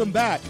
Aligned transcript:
Welcome 0.00 0.12
back. 0.14 0.49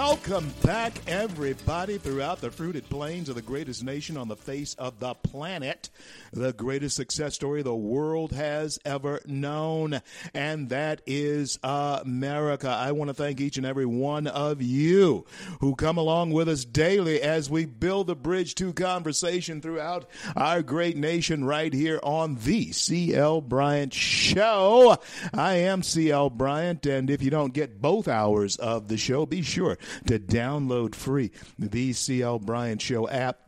Welcome 0.00 0.54
back, 0.62 0.94
everybody, 1.06 1.98
throughout 1.98 2.40
the 2.40 2.50
fruited 2.50 2.88
plains 2.88 3.28
of 3.28 3.34
the 3.34 3.42
greatest 3.42 3.84
nation 3.84 4.16
on 4.16 4.28
the 4.28 4.36
face 4.36 4.72
of 4.76 4.98
the 4.98 5.12
planet, 5.12 5.90
the 6.32 6.54
greatest 6.54 6.96
success 6.96 7.34
story 7.34 7.62
the 7.62 7.74
world 7.76 8.32
has 8.32 8.78
ever 8.86 9.20
known, 9.26 10.00
and 10.32 10.70
that 10.70 11.02
is 11.06 11.58
America. 11.62 12.70
I 12.70 12.92
want 12.92 13.10
to 13.10 13.14
thank 13.14 13.42
each 13.42 13.58
and 13.58 13.66
every 13.66 13.84
one 13.84 14.26
of 14.26 14.62
you 14.62 15.26
who 15.60 15.74
come 15.74 15.98
along 15.98 16.30
with 16.30 16.48
us 16.48 16.64
daily 16.64 17.20
as 17.20 17.50
we 17.50 17.66
build 17.66 18.06
the 18.06 18.16
bridge 18.16 18.54
to 18.54 18.72
conversation 18.72 19.60
throughout 19.60 20.08
our 20.34 20.62
great 20.62 20.96
nation 20.96 21.44
right 21.44 21.74
here 21.74 22.00
on 22.02 22.36
the 22.36 22.72
CL 22.72 23.42
Bryant 23.42 23.92
Show. 23.92 24.96
I 25.34 25.56
am 25.56 25.82
CL 25.82 26.30
Bryant, 26.30 26.86
and 26.86 27.10
if 27.10 27.22
you 27.22 27.28
don't 27.28 27.52
get 27.52 27.82
both 27.82 28.08
hours 28.08 28.56
of 28.56 28.88
the 28.88 28.96
show, 28.96 29.26
be 29.26 29.42
sure 29.42 29.76
to 30.06 30.18
download 30.18 30.94
free 30.94 31.30
the 31.58 31.92
CL 31.92 32.40
Bryant 32.40 32.80
Show 32.82 33.08
app. 33.08 33.38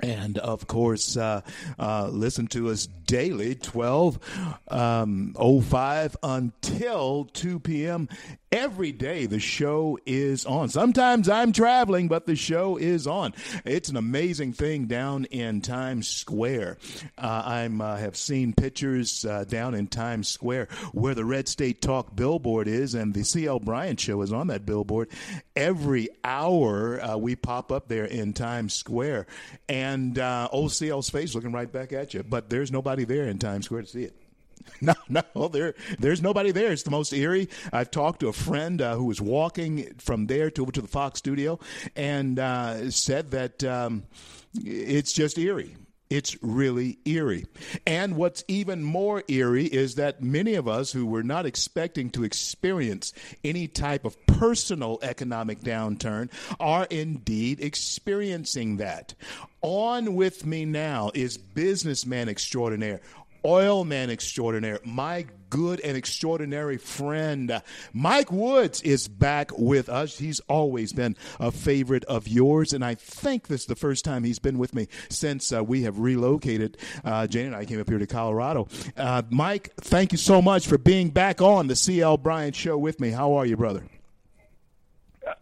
And 0.00 0.38
of 0.38 0.66
course, 0.66 1.16
uh, 1.16 1.40
uh, 1.78 2.08
listen 2.12 2.46
to 2.48 2.68
us 2.70 2.88
daily, 3.08 3.54
12 3.56 4.18
um, 4.68 5.34
05 5.34 6.16
until 6.22 7.24
2 7.24 7.58
p.m. 7.58 8.08
Every 8.52 8.92
day 8.92 9.26
the 9.26 9.40
show 9.40 9.98
is 10.06 10.46
on. 10.46 10.68
Sometimes 10.68 11.28
I'm 11.28 11.52
traveling, 11.52 12.08
but 12.08 12.26
the 12.26 12.36
show 12.36 12.76
is 12.76 13.06
on. 13.06 13.34
It's 13.64 13.88
an 13.88 13.96
amazing 13.96 14.52
thing 14.52 14.86
down 14.86 15.24
in 15.26 15.60
Times 15.60 16.08
Square. 16.08 16.78
Uh, 17.18 17.42
I'm 17.44 17.80
uh, 17.80 17.96
have 17.96 18.16
seen 18.16 18.52
pictures 18.54 19.24
uh, 19.24 19.44
down 19.44 19.74
in 19.74 19.86
Times 19.86 20.28
Square 20.28 20.68
where 20.92 21.14
the 21.14 21.24
Red 21.24 21.48
State 21.48 21.82
Talk 21.82 22.14
billboard 22.14 22.68
is, 22.68 22.94
and 22.94 23.12
the 23.12 23.24
CL 23.24 23.60
Bryant 23.60 24.00
Show 24.00 24.22
is 24.22 24.32
on 24.32 24.46
that 24.46 24.64
billboard. 24.64 25.08
Every 25.56 26.08
hour 26.24 27.02
uh, 27.02 27.16
we 27.16 27.36
pop 27.36 27.72
up 27.72 27.88
there 27.88 28.04
in 28.04 28.32
Times 28.32 28.74
Square, 28.74 29.26
and 29.68 30.18
uh, 30.18 30.48
old 30.52 30.72
CL's 30.72 31.10
face 31.10 31.34
looking 31.34 31.52
right 31.52 31.70
back 31.70 31.92
at 31.92 32.14
you. 32.14 32.22
But 32.22 32.50
there's 32.50 32.70
nobody 32.70 32.97
there 33.04 33.26
in 33.26 33.38
Times 33.38 33.66
Square 33.66 33.82
to 33.82 33.88
see 33.88 34.04
it. 34.04 34.14
No, 34.80 34.92
no, 35.08 35.48
there, 35.48 35.74
there's 35.98 36.20
nobody 36.20 36.50
there. 36.50 36.70
It's 36.72 36.82
the 36.82 36.90
most 36.90 37.12
eerie. 37.12 37.48
I've 37.72 37.90
talked 37.90 38.20
to 38.20 38.28
a 38.28 38.32
friend 38.34 38.82
uh, 38.82 38.96
who 38.96 39.04
was 39.04 39.20
walking 39.20 39.94
from 39.98 40.26
there 40.26 40.50
to 40.50 40.66
to 40.66 40.82
the 40.82 40.88
Fox 40.88 41.18
studio 41.18 41.58
and 41.96 42.38
uh, 42.38 42.90
said 42.90 43.30
that 43.30 43.64
um, 43.64 44.04
it's 44.54 45.12
just 45.12 45.38
eerie. 45.38 45.74
It's 46.10 46.36
really 46.42 46.98
eerie. 47.04 47.46
And 47.86 48.16
what's 48.16 48.42
even 48.48 48.82
more 48.82 49.22
eerie 49.28 49.66
is 49.66 49.96
that 49.96 50.22
many 50.22 50.54
of 50.54 50.66
us 50.66 50.90
who 50.90 51.04
were 51.04 51.22
not 51.22 51.44
expecting 51.44 52.10
to 52.10 52.24
experience 52.24 53.12
any 53.44 53.68
type 53.68 54.04
of 54.04 54.16
personal 54.26 54.98
economic 55.02 55.60
downturn 55.60 56.30
are 56.58 56.86
indeed 56.90 57.60
experiencing 57.60 58.78
that. 58.78 59.14
On 59.60 60.14
with 60.14 60.46
me 60.46 60.64
now 60.64 61.10
is 61.14 61.36
businessman 61.36 62.28
extraordinaire, 62.28 63.00
oil 63.48 63.84
man 63.84 64.10
extraordinaire, 64.10 64.78
my 64.84 65.24
good 65.48 65.80
and 65.80 65.96
extraordinary 65.96 66.76
friend. 66.76 67.62
Mike 67.94 68.30
Woods 68.30 68.82
is 68.82 69.08
back 69.08 69.56
with 69.56 69.88
us. 69.88 70.18
He's 70.18 70.40
always 70.40 70.92
been 70.92 71.16
a 71.40 71.50
favorite 71.50 72.04
of 72.04 72.28
yours, 72.28 72.74
and 72.74 72.84
I 72.84 72.94
think 72.94 73.48
this 73.48 73.62
is 73.62 73.66
the 73.66 73.74
first 73.74 74.04
time 74.04 74.24
he's 74.24 74.38
been 74.38 74.58
with 74.58 74.74
me 74.74 74.88
since 75.08 75.50
uh, 75.52 75.64
we 75.64 75.82
have 75.82 75.98
relocated. 75.98 76.76
Uh, 77.02 77.26
Jane 77.26 77.46
and 77.46 77.56
I 77.56 77.64
came 77.64 77.80
up 77.80 77.88
here 77.88 77.98
to 77.98 78.06
Colorado. 78.06 78.68
Uh, 78.96 79.22
Mike, 79.30 79.72
thank 79.80 80.12
you 80.12 80.18
so 80.18 80.42
much 80.42 80.66
for 80.66 80.76
being 80.76 81.08
back 81.08 81.40
on 81.40 81.66
the 81.68 81.76
CL 81.76 82.18
Bryant 82.18 82.54
Show 82.54 82.76
with 82.76 83.00
me. 83.00 83.10
How 83.10 83.34
are 83.34 83.46
you, 83.46 83.56
brother? 83.56 83.82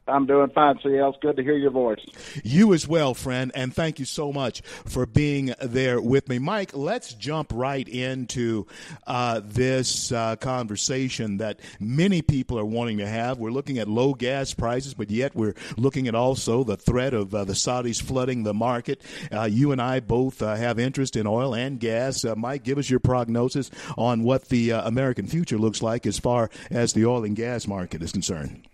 I'm 0.08 0.26
doing 0.26 0.50
fine, 0.50 0.78
CL. 0.82 1.10
It's 1.10 1.18
good 1.20 1.36
to 1.36 1.42
hear 1.42 1.56
your 1.56 1.70
voice. 1.70 2.00
You 2.44 2.72
as 2.74 2.86
well, 2.86 3.14
friend, 3.14 3.50
and 3.54 3.74
thank 3.74 3.98
you 3.98 4.04
so 4.04 4.32
much 4.32 4.60
for 4.84 5.06
being 5.06 5.54
there 5.60 6.00
with 6.00 6.28
me. 6.28 6.38
Mike, 6.38 6.74
let's 6.74 7.12
jump 7.14 7.50
right 7.54 7.88
into 7.88 8.66
uh, 9.06 9.40
this 9.44 10.12
uh, 10.12 10.36
conversation 10.36 11.38
that 11.38 11.60
many 11.80 12.22
people 12.22 12.58
are 12.58 12.64
wanting 12.64 12.98
to 12.98 13.06
have. 13.06 13.38
We're 13.38 13.50
looking 13.50 13.78
at 13.78 13.88
low 13.88 14.14
gas 14.14 14.54
prices, 14.54 14.94
but 14.94 15.10
yet 15.10 15.34
we're 15.34 15.54
looking 15.76 16.08
at 16.08 16.14
also 16.14 16.64
the 16.64 16.76
threat 16.76 17.14
of 17.14 17.34
uh, 17.34 17.44
the 17.44 17.54
Saudis 17.54 18.00
flooding 18.00 18.44
the 18.44 18.54
market. 18.54 19.02
Uh, 19.32 19.44
you 19.44 19.72
and 19.72 19.82
I 19.82 20.00
both 20.00 20.42
uh, 20.42 20.54
have 20.54 20.78
interest 20.78 21.16
in 21.16 21.26
oil 21.26 21.54
and 21.54 21.80
gas. 21.80 22.24
Uh, 22.24 22.36
Mike, 22.36 22.62
give 22.62 22.78
us 22.78 22.88
your 22.88 23.00
prognosis 23.00 23.70
on 23.96 24.22
what 24.22 24.48
the 24.48 24.70
American 24.70 25.26
future 25.26 25.58
looks 25.58 25.82
like 25.82 26.06
as 26.06 26.18
far 26.18 26.50
as 26.70 26.92
the 26.92 27.06
oil 27.06 27.24
and 27.24 27.34
gas 27.34 27.66
market 27.66 28.02
is 28.02 28.12
concerned. 28.12 28.66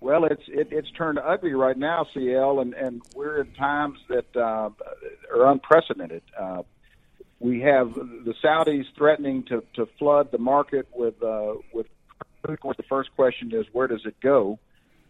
Well, 0.00 0.24
it's 0.24 0.42
it, 0.46 0.68
it's 0.70 0.90
turned 0.92 1.18
ugly 1.18 1.54
right 1.54 1.76
now, 1.76 2.06
CL, 2.14 2.60
and 2.60 2.74
and 2.74 3.02
we're 3.14 3.40
in 3.40 3.52
times 3.54 3.98
that 4.08 4.36
uh, 4.36 4.70
are 5.34 5.50
unprecedented. 5.50 6.22
Uh, 6.38 6.62
we 7.40 7.60
have 7.60 7.94
the 7.94 8.34
Saudis 8.42 8.84
threatening 8.96 9.42
to 9.44 9.62
to 9.74 9.86
flood 9.98 10.30
the 10.30 10.38
market 10.38 10.86
with 10.94 11.22
uh, 11.22 11.54
with. 11.72 11.86
Of 12.44 12.60
course, 12.60 12.76
the 12.76 12.84
first 12.84 13.10
question 13.16 13.52
is 13.52 13.66
where 13.72 13.88
does 13.88 14.06
it 14.06 14.14
go? 14.20 14.58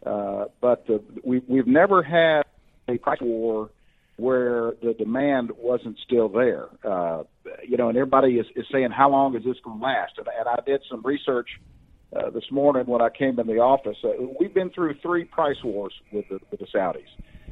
Uh, 0.04 0.47
but 0.60 0.87
the, 0.87 1.03
we 1.22 1.43
we've 1.47 1.66
never 1.66 2.03
had 2.03 2.43
a 2.88 2.97
price 2.97 3.21
war 3.21 3.71
where 4.16 4.72
the 4.82 4.94
demand 4.94 5.53
wasn't 5.56 5.97
still 6.04 6.28
there. 6.28 6.69
Uh, 6.82 7.22
you 7.66 7.77
know, 7.77 7.88
and 7.88 7.97
everybody 7.97 8.38
is, 8.38 8.47
is 8.56 8.66
saying 8.72 8.91
how 8.91 9.09
long 9.10 9.37
is 9.37 9.44
this 9.44 9.56
going 9.62 9.78
to 9.78 9.84
last? 9.84 10.12
And, 10.19 10.27
and 10.27 10.48
I 10.48 10.60
did 10.66 10.82
some 10.91 11.03
research 11.03 11.48
uh, 12.16 12.30
this 12.30 12.44
morning 12.50 12.86
when 12.86 13.02
I 13.02 13.08
came 13.10 13.38
in 13.38 13.46
the 13.46 13.58
office. 13.58 13.96
Uh, 14.02 14.10
we've 14.38 14.54
been 14.54 14.70
through 14.70 14.94
three 15.02 15.24
price 15.24 15.62
wars 15.62 15.92
with 16.12 16.24
the, 16.28 16.38
with 16.50 16.60
the 16.60 16.66
Saudis. 16.74 17.02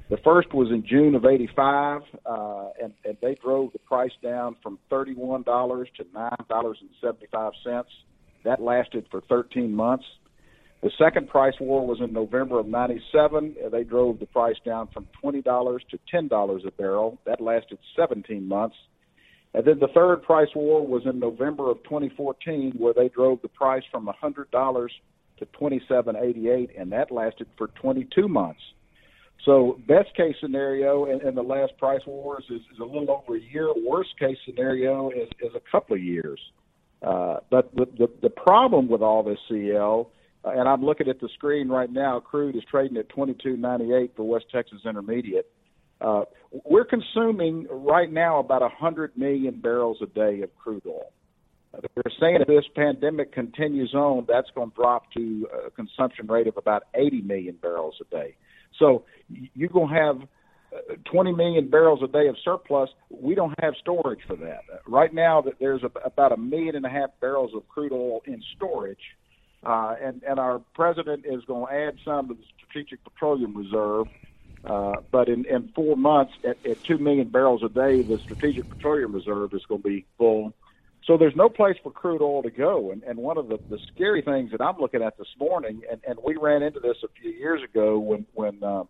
The 0.08 0.18
first 0.18 0.54
was 0.54 0.68
in 0.70 0.86
June 0.86 1.14
of 1.16 1.24
'85, 1.24 2.02
uh, 2.24 2.68
and, 2.80 2.92
and 3.04 3.16
they 3.20 3.34
drove 3.34 3.72
the 3.72 3.80
price 3.80 4.12
down 4.22 4.56
from 4.62 4.78
$31 4.90 5.44
to 5.96 6.04
$9.75. 6.04 7.84
That 8.44 8.62
lasted 8.62 9.06
for 9.10 9.20
13 9.22 9.74
months. 9.74 10.04
The 10.82 10.90
second 10.96 11.28
price 11.28 11.54
war 11.58 11.84
was 11.84 11.98
in 12.00 12.12
November 12.12 12.60
of 12.60 12.66
'97. 12.66 13.56
They 13.72 13.82
drove 13.82 14.20
the 14.20 14.26
price 14.26 14.56
down 14.64 14.88
from 14.94 15.08
$20 15.24 15.42
to 15.42 15.98
$10 16.14 16.66
a 16.66 16.70
barrel. 16.70 17.18
That 17.26 17.40
lasted 17.40 17.78
17 17.96 18.46
months. 18.46 18.76
And 19.56 19.64
then 19.64 19.78
the 19.78 19.88
third 19.88 20.22
price 20.22 20.50
war 20.54 20.86
was 20.86 21.06
in 21.06 21.18
November 21.18 21.70
of 21.70 21.82
2014, 21.84 22.74
where 22.76 22.92
they 22.92 23.08
drove 23.08 23.40
the 23.40 23.48
price 23.48 23.82
from 23.90 24.06
$100 24.06 24.88
to 25.38 25.46
27.88, 25.46 26.70
and 26.78 26.92
that 26.92 27.10
lasted 27.10 27.46
for 27.56 27.68
22 27.68 28.28
months. 28.28 28.60
So 29.46 29.80
best 29.88 30.14
case 30.14 30.34
scenario 30.42 31.06
in, 31.06 31.26
in 31.26 31.34
the 31.34 31.42
last 31.42 31.72
price 31.78 32.02
wars 32.06 32.44
is, 32.50 32.60
is 32.70 32.78
a 32.80 32.84
little 32.84 33.10
over 33.10 33.36
a 33.36 33.40
year. 33.40 33.72
Worst 33.82 34.10
case 34.18 34.36
scenario 34.44 35.08
is, 35.08 35.28
is 35.40 35.54
a 35.54 35.70
couple 35.72 35.96
of 35.96 36.02
years. 36.02 36.38
Uh, 37.00 37.38
but 37.50 37.74
the, 37.74 37.86
the 37.98 38.08
the 38.22 38.30
problem 38.30 38.88
with 38.88 39.02
all 39.02 39.22
this 39.22 39.38
CL, 39.48 40.10
uh, 40.44 40.48
and 40.50 40.66
I'm 40.68 40.82
looking 40.82 41.08
at 41.08 41.20
the 41.20 41.28
screen 41.34 41.68
right 41.68 41.92
now, 41.92 42.20
crude 42.20 42.56
is 42.56 42.62
trading 42.70 42.96
at 42.96 43.08
22.98 43.10 44.16
for 44.16 44.24
West 44.26 44.46
Texas 44.50 44.80
Intermediate. 44.84 45.46
Uh, 46.00 46.22
we're 46.64 46.84
consuming 46.84 47.66
right 47.70 48.12
now 48.12 48.38
about 48.38 48.60
100 48.62 49.16
million 49.16 49.60
barrels 49.60 49.98
a 50.02 50.06
day 50.06 50.42
of 50.42 50.54
crude 50.56 50.82
oil. 50.86 51.12
They're 51.72 52.12
saying 52.20 52.38
if 52.40 52.46
this 52.46 52.64
pandemic 52.74 53.32
continues 53.32 53.92
on, 53.94 54.24
that's 54.28 54.48
going 54.54 54.70
to 54.70 54.76
drop 54.76 55.12
to 55.12 55.48
a 55.66 55.70
consumption 55.70 56.26
rate 56.26 56.46
of 56.46 56.56
about 56.56 56.84
80 56.94 57.22
million 57.22 57.56
barrels 57.60 57.96
a 58.00 58.04
day. 58.14 58.36
So 58.78 59.04
you're 59.28 59.68
going 59.68 59.88
to 59.88 59.94
have 59.94 60.16
uh, 60.72 60.94
20 61.10 61.32
million 61.32 61.68
barrels 61.70 62.00
a 62.02 62.06
day 62.06 62.28
of 62.28 62.36
surplus. 62.44 62.88
We 63.10 63.34
don't 63.34 63.54
have 63.60 63.74
storage 63.80 64.20
for 64.26 64.36
that 64.36 64.60
right 64.86 65.12
now. 65.12 65.44
There's 65.60 65.82
about 66.04 66.32
a 66.32 66.36
million 66.36 66.76
and 66.76 66.86
a 66.86 66.90
half 66.90 67.10
barrels 67.20 67.52
of 67.54 67.68
crude 67.68 67.92
oil 67.92 68.20
in 68.26 68.42
storage. 68.56 68.98
uh, 69.64 69.94
and 70.02 70.22
and 70.22 70.38
our 70.38 70.60
president 70.74 71.24
is 71.26 71.42
going 71.46 71.66
to 71.66 71.72
add 71.72 71.94
some 72.04 72.28
to 72.28 72.34
the 72.34 72.42
Strategic 72.56 73.02
Petroleum 73.04 73.56
Reserve. 73.56 74.06
Uh, 74.64 74.94
but 75.12 75.28
in, 75.28 75.44
in 75.46 75.70
four 75.74 75.96
months, 75.96 76.32
at, 76.44 76.58
at 76.68 76.82
two 76.84 76.98
million 76.98 77.28
barrels 77.28 77.62
a 77.64 77.68
day, 77.68 78.02
the 78.02 78.18
Strategic 78.24 78.68
Petroleum 78.68 79.14
Reserve 79.14 79.54
is 79.54 79.62
going 79.68 79.82
to 79.82 79.88
be 79.88 80.06
full. 80.18 80.52
So 81.04 81.16
there's 81.16 81.36
no 81.36 81.48
place 81.48 81.76
for 81.82 81.92
crude 81.92 82.20
oil 82.20 82.42
to 82.42 82.50
go. 82.50 82.90
And, 82.90 83.02
and 83.04 83.16
one 83.18 83.38
of 83.38 83.46
the, 83.48 83.58
the 83.70 83.78
scary 83.94 84.22
things 84.22 84.50
that 84.50 84.60
I'm 84.60 84.78
looking 84.78 85.02
at 85.02 85.16
this 85.18 85.28
morning, 85.38 85.82
and, 85.90 86.00
and 86.06 86.18
we 86.24 86.36
ran 86.36 86.62
into 86.62 86.80
this 86.80 86.96
a 87.04 87.08
few 87.20 87.30
years 87.30 87.60
ago 87.62 87.98
when 87.98 88.26
when 88.34 88.62
uh, 88.62 88.84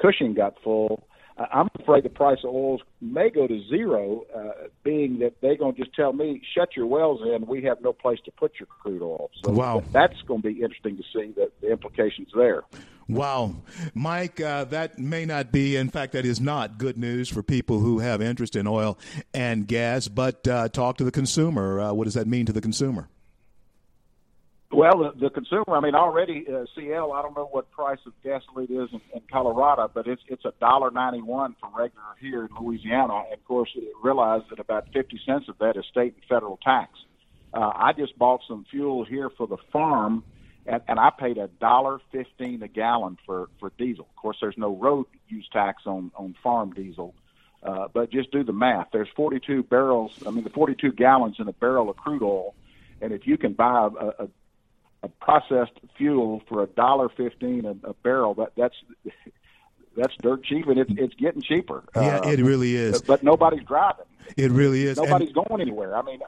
Cushing 0.00 0.32
got 0.32 0.54
full. 0.62 1.06
I'm 1.38 1.68
afraid 1.78 2.04
the 2.04 2.08
price 2.08 2.38
of 2.42 2.50
oils 2.54 2.80
may 3.00 3.30
go 3.30 3.46
to 3.46 3.62
zero, 3.68 4.24
uh, 4.34 4.68
being 4.82 5.20
that 5.20 5.34
they're 5.40 5.56
going 5.56 5.74
to 5.74 5.84
just 5.84 5.94
tell 5.94 6.12
me, 6.12 6.42
shut 6.54 6.76
your 6.76 6.86
wells 6.86 7.20
in. 7.22 7.46
We 7.46 7.62
have 7.62 7.80
no 7.80 7.92
place 7.92 8.18
to 8.24 8.32
put 8.32 8.54
your 8.58 8.66
crude 8.66 9.02
oil. 9.02 9.30
So 9.44 9.52
wow. 9.52 9.82
that's 9.92 10.20
going 10.26 10.42
to 10.42 10.48
be 10.48 10.62
interesting 10.62 10.96
to 10.96 11.02
see 11.12 11.32
the, 11.32 11.50
the 11.60 11.70
implications 11.70 12.28
there. 12.34 12.62
Wow. 13.08 13.54
Mike, 13.94 14.40
uh, 14.40 14.64
that 14.64 14.98
may 14.98 15.24
not 15.24 15.52
be, 15.52 15.76
in 15.76 15.88
fact, 15.88 16.12
that 16.12 16.26
is 16.26 16.40
not 16.40 16.76
good 16.76 16.98
news 16.98 17.28
for 17.28 17.42
people 17.42 17.78
who 17.78 18.00
have 18.00 18.20
interest 18.20 18.56
in 18.56 18.66
oil 18.66 18.98
and 19.32 19.66
gas, 19.66 20.08
but 20.08 20.46
uh, 20.46 20.68
talk 20.68 20.98
to 20.98 21.04
the 21.04 21.12
consumer. 21.12 21.80
Uh, 21.80 21.92
what 21.92 22.04
does 22.04 22.14
that 22.14 22.26
mean 22.26 22.46
to 22.46 22.52
the 22.52 22.60
consumer? 22.60 23.08
Well, 24.78 24.98
the, 24.98 25.10
the 25.18 25.30
consumer, 25.30 25.64
I 25.70 25.80
mean, 25.80 25.96
already 25.96 26.46
uh, 26.46 26.64
CL. 26.76 27.10
I 27.12 27.20
don't 27.20 27.36
know 27.36 27.48
what 27.50 27.68
price 27.72 27.98
of 28.06 28.12
gasoline 28.22 28.70
is 28.70 28.88
in, 28.92 29.00
in 29.12 29.22
Colorado, 29.28 29.90
but 29.92 30.06
it's 30.06 30.22
it's 30.28 30.44
a 30.44 30.52
dollar 30.60 30.92
ninety 30.92 31.20
one 31.20 31.56
for 31.60 31.68
regular 31.76 32.04
here 32.20 32.44
in 32.44 32.50
Louisiana. 32.60 33.24
And 33.24 33.32
of 33.32 33.44
course, 33.44 33.76
realize 34.04 34.42
that 34.50 34.60
about 34.60 34.86
fifty 34.92 35.18
cents 35.26 35.48
of 35.48 35.58
that 35.58 35.76
is 35.76 35.84
state 35.90 36.14
and 36.14 36.22
federal 36.28 36.58
tax. 36.58 36.92
Uh, 37.52 37.72
I 37.74 37.92
just 37.92 38.16
bought 38.16 38.42
some 38.46 38.66
fuel 38.70 39.04
here 39.04 39.30
for 39.36 39.48
the 39.48 39.56
farm, 39.72 40.22
and, 40.64 40.80
and 40.86 41.00
I 41.00 41.10
paid 41.10 41.38
a 41.38 41.48
dollar 41.48 41.98
fifteen 42.12 42.62
a 42.62 42.68
gallon 42.68 43.18
for 43.26 43.48
for 43.58 43.72
diesel. 43.78 44.06
Of 44.08 44.14
course, 44.14 44.36
there's 44.40 44.56
no 44.56 44.76
road 44.76 45.06
use 45.26 45.48
tax 45.52 45.82
on 45.86 46.12
on 46.14 46.36
farm 46.40 46.72
diesel. 46.72 47.16
Uh, 47.64 47.88
but 47.92 48.12
just 48.12 48.30
do 48.30 48.44
the 48.44 48.52
math. 48.52 48.86
There's 48.92 49.08
42 49.16 49.64
barrels. 49.64 50.12
I 50.24 50.30
mean, 50.30 50.44
the 50.44 50.50
42 50.50 50.92
gallons 50.92 51.40
in 51.40 51.48
a 51.48 51.52
barrel 51.52 51.90
of 51.90 51.96
crude 51.96 52.22
oil, 52.22 52.54
and 53.00 53.12
if 53.12 53.26
you 53.26 53.36
can 53.36 53.54
buy 53.54 53.88
a, 54.00 54.06
a 54.22 54.28
a 55.02 55.08
processed 55.08 55.78
fuel 55.96 56.42
for 56.48 56.62
a 56.62 56.66
dollar 56.66 57.08
fifteen 57.08 57.64
a, 57.64 57.88
a 57.88 57.94
barrel. 57.94 58.34
That 58.34 58.52
that's 58.56 58.76
that's 59.96 60.14
dirt 60.20 60.44
cheap, 60.44 60.66
and 60.66 60.78
it's 60.78 60.92
it's 60.96 61.14
getting 61.14 61.42
cheaper. 61.42 61.84
Yeah, 61.94 62.18
uh, 62.18 62.30
it 62.30 62.40
really 62.40 62.74
is. 62.74 63.02
But 63.02 63.22
nobody's 63.22 63.64
driving. 63.64 64.06
It 64.36 64.50
really 64.50 64.84
is. 64.84 64.96
Nobody's 64.96 65.32
and, 65.34 65.46
going 65.46 65.60
anywhere. 65.60 65.96
I 65.96 66.02
mean, 66.02 66.20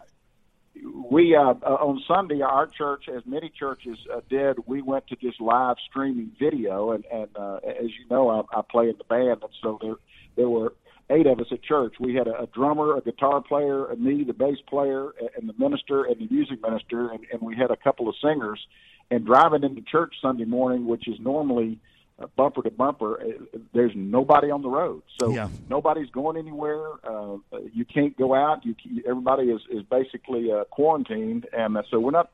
we 1.10 1.34
uh, 1.34 1.54
uh, 1.62 1.74
on 1.80 2.02
Sunday, 2.06 2.40
our 2.42 2.66
church, 2.66 3.08
as 3.08 3.24
many 3.26 3.50
churches 3.50 3.98
uh, 4.12 4.20
did, 4.28 4.58
we 4.66 4.82
went 4.82 5.06
to 5.08 5.16
just 5.16 5.40
live 5.40 5.76
streaming 5.88 6.32
video, 6.38 6.92
and 6.92 7.04
and 7.12 7.28
uh, 7.36 7.56
as 7.56 7.90
you 7.98 8.06
know, 8.10 8.30
I, 8.30 8.58
I 8.58 8.62
play 8.62 8.88
in 8.88 8.96
the 8.98 9.04
band, 9.04 9.42
and 9.42 9.52
so 9.62 9.78
there 9.80 9.96
there 10.36 10.48
were 10.48 10.72
eight 11.10 11.26
of 11.26 11.40
us 11.40 11.46
at 11.50 11.62
church. 11.62 11.94
We 12.00 12.14
had 12.14 12.26
a, 12.26 12.42
a 12.42 12.46
drummer, 12.46 12.96
a 12.96 13.00
guitar 13.00 13.42
player, 13.42 13.86
a 13.86 13.96
me, 13.96 14.24
the 14.24 14.32
bass 14.32 14.58
player, 14.68 15.10
and 15.36 15.48
the 15.48 15.54
minister 15.58 16.04
and 16.04 16.16
the 16.20 16.32
music 16.32 16.62
minister, 16.62 17.10
and, 17.10 17.20
and 17.32 17.42
we 17.42 17.56
had 17.56 17.70
a 17.70 17.76
couple 17.76 18.08
of 18.08 18.14
singers. 18.22 18.60
And 19.10 19.26
driving 19.26 19.64
into 19.64 19.82
church 19.82 20.14
Sunday 20.22 20.44
morning, 20.44 20.86
which 20.86 21.08
is 21.08 21.18
normally 21.18 21.80
uh, 22.20 22.26
bumper 22.36 22.62
to 22.62 22.70
bumper, 22.70 23.20
uh, 23.20 23.58
there's 23.74 23.92
nobody 23.94 24.50
on 24.50 24.62
the 24.62 24.68
road, 24.68 25.02
so 25.18 25.34
yeah. 25.34 25.48
nobody's 25.68 26.10
going 26.10 26.36
anywhere. 26.36 26.86
Uh, 27.02 27.38
you 27.72 27.84
can't 27.84 28.16
go 28.16 28.34
out. 28.34 28.64
You 28.64 28.76
everybody 29.06 29.44
is 29.44 29.62
is 29.70 29.82
basically 29.82 30.52
uh, 30.52 30.64
quarantined, 30.64 31.46
and 31.52 31.76
uh, 31.76 31.82
so 31.90 31.98
we're 31.98 32.12
not 32.12 32.30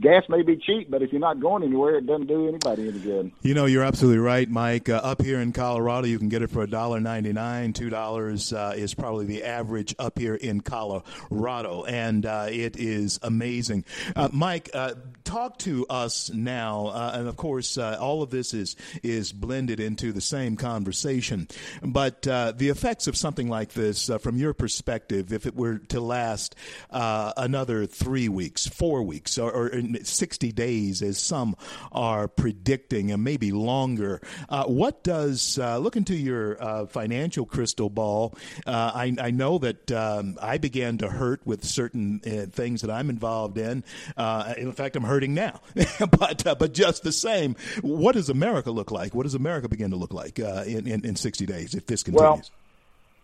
gas 0.00 0.24
may 0.28 0.42
be 0.42 0.56
cheap, 0.56 0.90
but 0.90 1.02
if 1.02 1.12
you're 1.12 1.20
not 1.20 1.40
going 1.40 1.62
anywhere, 1.62 1.96
it 1.96 2.06
doesn't 2.06 2.26
do 2.26 2.48
anybody 2.48 2.88
any 2.88 2.98
good. 2.98 3.32
You 3.42 3.54
know, 3.54 3.66
you're 3.66 3.84
absolutely 3.84 4.18
right, 4.18 4.48
Mike. 4.48 4.88
Uh, 4.88 4.94
up 4.96 5.22
here 5.22 5.40
in 5.40 5.52
Colorado, 5.52 6.06
you 6.06 6.18
can 6.18 6.28
get 6.28 6.42
it 6.42 6.50
for 6.50 6.62
a 6.62 6.66
dollar 6.66 7.00
ninety 7.00 7.32
nine. 7.32 7.72
Two 7.72 7.90
dollars 7.90 8.52
uh, 8.52 8.74
is 8.76 8.94
probably 8.94 9.26
the 9.26 9.44
average 9.44 9.94
up 9.98 10.18
here 10.18 10.34
in 10.34 10.60
Colorado, 10.60 11.84
and 11.84 12.26
uh, 12.26 12.46
it 12.50 12.76
is 12.76 13.18
amazing. 13.22 13.84
Uh, 14.16 14.28
Mike, 14.32 14.70
uh, 14.74 14.94
talk 15.24 15.58
to 15.58 15.86
us 15.88 16.30
now, 16.30 16.86
uh, 16.86 17.12
and 17.14 17.28
of 17.28 17.36
course, 17.36 17.78
all 17.78 18.22
of 18.22 18.30
this 18.30 18.54
is 18.54 18.76
is 19.02 19.32
blended 19.32 19.80
into 19.80 20.12
the 20.12 20.20
same 20.20 20.56
conversation. 20.56 21.48
But 21.82 22.22
the 22.22 22.68
effects 22.68 23.06
of 23.06 23.16
something 23.16 23.48
like 23.48 23.72
this, 23.72 24.10
from 24.20 24.36
your 24.36 24.54
perspective, 24.54 25.32
if 25.32 25.46
it 25.46 25.54
were 25.54 25.78
to 25.78 26.00
last 26.00 26.54
another 26.90 27.86
three 27.86 28.28
weeks, 28.28 28.66
four 28.66 29.02
weeks, 29.02 29.38
or, 29.38 29.52
or 29.52 29.68
60 30.02 30.52
days, 30.52 31.02
as 31.02 31.18
some 31.18 31.56
are 31.92 32.28
predicting, 32.28 33.10
and 33.10 33.22
maybe 33.22 33.52
longer. 33.52 34.20
Uh, 34.48 34.64
what 34.64 35.02
does, 35.04 35.58
uh, 35.58 35.78
look 35.78 35.96
into 35.96 36.14
your 36.14 36.62
uh, 36.62 36.86
financial 36.86 37.46
crystal 37.46 37.90
ball, 37.90 38.34
uh, 38.66 38.92
I, 38.94 39.14
I, 39.20 39.30
know 39.30 39.58
that 39.58 39.90
um, 39.92 40.38
I 40.40 40.58
began 40.58 40.98
to 40.98 41.08
hurt 41.08 41.40
with 41.46 41.64
certain 41.64 42.20
uh, 42.26 42.50
things 42.50 42.82
that 42.82 42.90
I'm 42.90 43.10
involved 43.10 43.58
in. 43.58 43.84
Uh, 44.16 44.54
in 44.56 44.72
fact, 44.72 44.96
I'm 44.96 45.04
hurting 45.04 45.34
now. 45.34 45.60
but, 46.18 46.44
but 46.58 46.74
just 46.74 47.02
the 47.02 47.12
same, 47.12 47.56
what 47.82 48.12
does 48.12 48.28
America 48.28 48.70
look 48.70 48.90
like? 48.90 49.14
What 49.14 49.24
does 49.24 49.34
America 49.34 49.68
begin 49.68 49.90
to 49.90 49.96
look 49.96 50.12
like 50.12 50.38
in, 50.38 50.86
in, 50.86 51.04
in 51.04 51.16
60 51.16 51.46
days 51.46 51.74
if 51.74 51.86
this 51.86 52.02
continues? 52.02 52.50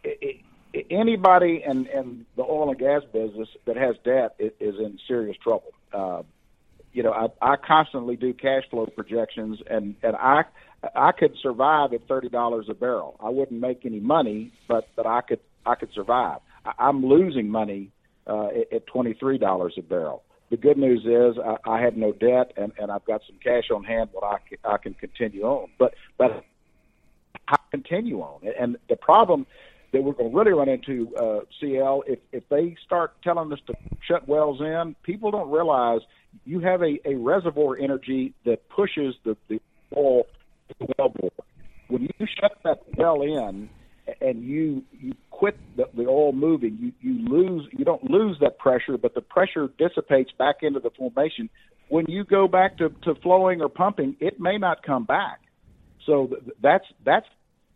Well, 0.05 0.13
it, 0.21 0.41
anybody 0.91 1.63
in, 1.67 1.87
in 1.87 2.27
the 2.37 2.43
oil 2.43 2.71
and 2.71 2.79
gas 2.79 3.03
business 3.13 3.49
that 3.65 3.77
has 3.77 3.97
debt 4.05 4.35
is 4.39 4.79
in 4.79 4.99
serious 5.07 5.37
trouble. 5.37 5.73
Uh, 5.93 6.23
you 6.93 7.03
know, 7.03 7.13
I, 7.13 7.53
I 7.53 7.57
constantly 7.57 8.17
do 8.17 8.33
cash 8.33 8.65
flow 8.71 8.87
projections, 8.87 9.61
and 9.69 9.95
and 10.03 10.17
I 10.17 10.45
I 10.95 11.13
could 11.13 11.37
survive 11.41 11.93
at 11.93 12.07
thirty 12.09 12.29
dollars 12.29 12.67
a 12.69 12.75
barrel. 12.75 13.17
I 13.21 13.29
wouldn't 13.29 13.61
make 13.61 13.85
any 13.85 14.01
money, 14.01 14.53
but 14.69 14.89
but 14.97 15.07
I 15.07 15.21
could 15.21 15.41
I 15.65 15.75
could 15.75 15.93
survive. 15.95 16.41
I, 16.65 16.73
I'm 16.79 17.05
losing 17.05 17.49
money 17.49 17.91
uh, 18.27 18.49
at, 18.73 18.87
twenty 18.87 19.15
three 19.15 19.39
dollars 19.39 19.75
a 19.79 19.83
barrel. 19.83 20.23
The 20.51 20.57
good 20.57 20.79
news 20.79 21.05
is 21.05 21.39
I, 21.39 21.57
I 21.71 21.81
have 21.83 21.97
no 21.97 22.13
debt, 22.13 22.53
and 22.57 22.73
and 22.79 22.91
I've 22.91 23.05
got 23.05 23.23
some 23.27 23.37
cash 23.43 23.71
on 23.71 23.85
hand 23.85 24.11
that 24.15 24.25
I 24.25 24.39
can, 24.49 24.59
I 24.65 24.79
can 24.79 24.95
continue 24.95 25.43
on. 25.45 25.69
But 25.79 25.95
but 26.19 26.45
I 27.47 27.57
continue 27.71 28.21
on, 28.21 28.41
and 28.59 28.77
the 28.89 28.97
problem 28.97 29.47
that 29.93 30.03
we're 30.03 30.13
going 30.13 30.31
to 30.31 30.37
really 30.37 30.53
run 30.53 30.69
into 30.69 31.15
uh, 31.17 31.41
CL 31.61 32.05
if 32.07 32.19
if 32.33 32.49
they 32.49 32.77
start 32.85 33.15
telling 33.23 33.53
us 33.53 33.59
to 33.67 33.75
shut 34.07 34.29
wells 34.29 34.61
in. 34.61 34.95
People 35.03 35.31
don't 35.31 35.51
realize 35.51 36.01
you 36.45 36.61
have 36.61 36.83
a, 36.83 36.99
a 37.05 37.15
reservoir 37.15 37.79
energy 37.79 38.35
that 38.45 38.69
pushes 38.69 39.15
the, 39.25 39.37
the 39.49 39.61
oil 39.97 40.25
to 40.69 40.75
the 40.81 40.95
wellbore. 40.99 41.31
When 41.89 42.03
you 42.03 42.27
shut 42.41 42.53
that 42.65 42.79
well 42.97 43.23
in 43.23 43.69
and 44.21 44.43
you 44.43 44.85
you 44.93 45.15
quit 45.31 45.59
the, 45.77 45.89
the 45.95 46.07
oil 46.07 46.33
moving, 46.33 46.79
you, 46.81 46.93
you 47.01 47.29
lose 47.29 47.69
you 47.73 47.85
don't 47.85 48.09
lose 48.09 48.39
that 48.41 48.59
pressure, 48.59 48.97
but 48.97 49.15
the 49.15 49.21
pressure 49.21 49.69
dissipates 49.79 50.31
back 50.39 50.57
into 50.63 50.81
the 50.81 50.91
formation. 50.91 51.51
When 51.89 52.07
you 52.07 52.23
go 52.23 52.47
back 52.47 52.79
to, 52.79 52.91
to 53.03 53.17
flowing 53.17 53.61
or 53.61 53.69
pumping, 53.69 54.17
it 54.21 54.39
may 54.39 54.59
not 54.59 54.85
come 54.85 55.05
back. 55.05 55.41
So 56.07 56.29
th- 56.29 56.43
that's 56.63 56.85
that's 57.05 57.27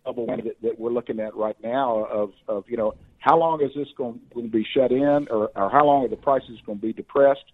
double 0.04 0.26
that, 0.26 0.42
that 0.62 0.78
we're 0.78 0.92
looking 0.92 1.18
at 1.18 1.34
right 1.34 1.56
now 1.62 2.04
of, 2.04 2.32
of 2.46 2.64
you 2.68 2.76
know 2.76 2.94
how 3.18 3.38
long 3.38 3.62
is 3.62 3.70
this 3.74 3.88
going, 3.96 4.20
going 4.34 4.46
to 4.46 4.52
be 4.52 4.66
shut 4.76 4.92
in 4.92 5.28
or, 5.30 5.50
or 5.56 5.70
how 5.70 5.86
long 5.86 6.04
are 6.04 6.08
the 6.08 6.16
prices 6.16 6.58
going 6.66 6.78
to 6.78 6.86
be 6.86 6.92
depressed 6.92 7.44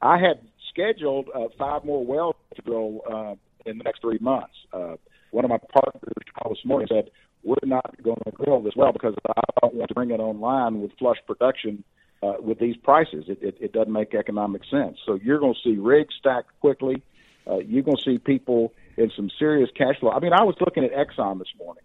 I 0.00 0.18
had 0.18 0.40
scheduled 0.70 1.28
uh, 1.34 1.48
five 1.58 1.84
more 1.84 2.04
wells 2.04 2.36
to 2.56 2.62
drill 2.62 3.00
uh, 3.10 3.34
in 3.66 3.78
the 3.78 3.84
next 3.84 4.00
three 4.00 4.18
months. 4.20 4.54
Uh, 4.72 4.96
one 5.30 5.44
of 5.44 5.50
my 5.50 5.58
partners 5.58 6.02
called 6.38 6.56
this 6.56 6.64
morning 6.64 6.88
and 6.90 7.04
said, 7.04 7.12
"We're 7.42 7.56
not 7.64 8.02
going 8.02 8.20
to 8.24 8.44
drill 8.44 8.60
this 8.62 8.74
well 8.76 8.92
because 8.92 9.14
I 9.26 9.40
don't 9.60 9.74
want 9.74 9.88
to 9.88 9.94
bring 9.94 10.10
it 10.10 10.20
online 10.20 10.80
with 10.80 10.92
flush 10.98 11.18
production 11.26 11.84
uh, 12.22 12.34
with 12.40 12.58
these 12.58 12.76
prices. 12.76 13.24
It, 13.28 13.38
it, 13.42 13.56
it 13.60 13.72
doesn't 13.72 13.92
make 13.92 14.14
economic 14.14 14.62
sense. 14.70 14.98
So 15.06 15.18
you're 15.22 15.40
going 15.40 15.54
to 15.54 15.60
see 15.62 15.76
rigs 15.76 16.14
stacked 16.18 16.50
quickly. 16.60 17.02
Uh, 17.46 17.58
you're 17.58 17.82
going 17.82 17.96
to 17.96 18.02
see 18.02 18.18
people 18.18 18.72
in 18.96 19.10
some 19.16 19.30
serious 19.38 19.70
cash 19.76 19.98
flow. 20.00 20.10
I 20.10 20.20
mean, 20.20 20.32
I 20.32 20.44
was 20.44 20.54
looking 20.60 20.84
at 20.84 20.92
Exxon 20.92 21.38
this 21.38 21.48
morning. 21.58 21.82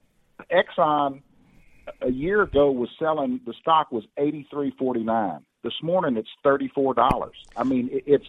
Exxon 0.52 1.22
a 2.02 2.12
year 2.12 2.42
ago 2.44 2.72
was 2.72 2.90
selling 3.00 3.40
the 3.46 3.54
stock 3.62 3.92
was 3.92 4.04
eighty 4.18 4.48
three 4.52 4.74
forty 4.78 5.04
nine. 5.04 5.40
This 5.68 5.84
morning 5.84 6.16
it's 6.16 6.30
thirty 6.46 6.70
four 6.70 6.94
dollars. 6.94 7.36
I 7.58 7.66
mean, 7.66 7.90
it's 7.92 8.24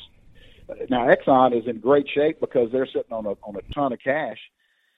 now 0.90 1.07
Exxon 1.07 1.57
is 1.57 1.68
in 1.68 1.78
great 1.78 2.09
shape 2.12 2.40
because 2.40 2.68
they're 2.73 2.88
sitting 2.88 3.12
on 3.12 3.26
a 3.26 3.35
on 3.45 3.54
a 3.54 3.73
ton 3.73 3.92
of 3.92 4.00
cash. 4.02 4.38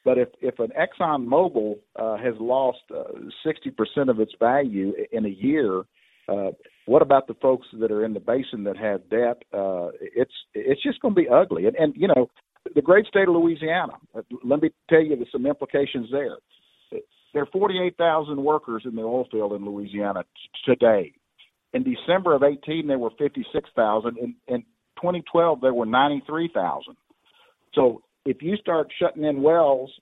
But 0.07 0.17
if 0.17 0.29
if 0.41 0.59
an 0.59 0.71
Exxon 0.71 1.27
Mobil 1.27 1.75
uh, 1.97 2.17
has 2.17 2.33
lost 2.41 2.79
uh, 2.97 3.03
sixty 3.45 3.69
uh, 3.69 3.73
percent 3.77 4.09
of 4.09 4.21
its 4.21 4.33
value 4.41 4.95
in 5.13 5.27
a 5.27 5.29
year, 5.29 5.83
uh, 6.31 6.53
what 6.87 7.03
about 7.03 7.27
the 7.27 7.35
folks 7.35 7.67
that 7.79 7.93
are 7.93 8.07
in 8.07 8.15
the 8.15 8.21
basin 8.21 8.65
that 8.65 8.79
have 8.79 9.11
debt? 9.11 9.43
Uh, 9.53 9.91
it's 10.01 10.33
it's 10.55 10.83
just 10.83 11.03
going 11.03 11.15
to 11.15 11.21
be 11.21 11.29
ugly. 11.29 11.67
And, 11.67 11.77
and 11.77 11.93
you 11.95 12.09
know, 12.09 12.31
the 12.75 12.81
great 12.81 13.05
state 13.05 13.29
of 13.29 13.35
Louisiana. 13.35 13.99
Uh, 14.15 14.23
let 14.43 14.63
me 14.63 14.71
tell 14.89 15.03
you 15.03 15.23
some 15.31 15.45
implications 15.45 16.09
there. 16.11 16.39
There 17.35 17.43
are 17.43 17.49
48,000 17.53 18.43
workers 18.43 18.85
in 18.87 18.97
the 18.97 19.03
oil 19.03 19.29
field 19.31 19.53
in 19.53 19.65
Louisiana 19.65 20.25
t- 20.25 20.73
today. 20.73 21.13
In 21.73 21.85
December 21.85 22.35
of 22.35 22.43
18, 22.43 22.87
there 22.87 22.99
were 22.99 23.11
56,000, 23.19 24.17
and, 24.19 24.35
in 24.49 24.63
2012 24.97 25.61
there 25.61 25.75
were 25.75 25.87
93,000. 25.87 26.97
So 27.75 28.03
if 28.25 28.43
you 28.43 28.57
start 28.57 28.89
shutting 28.99 29.25
in 29.25 29.43
wells 29.43 29.93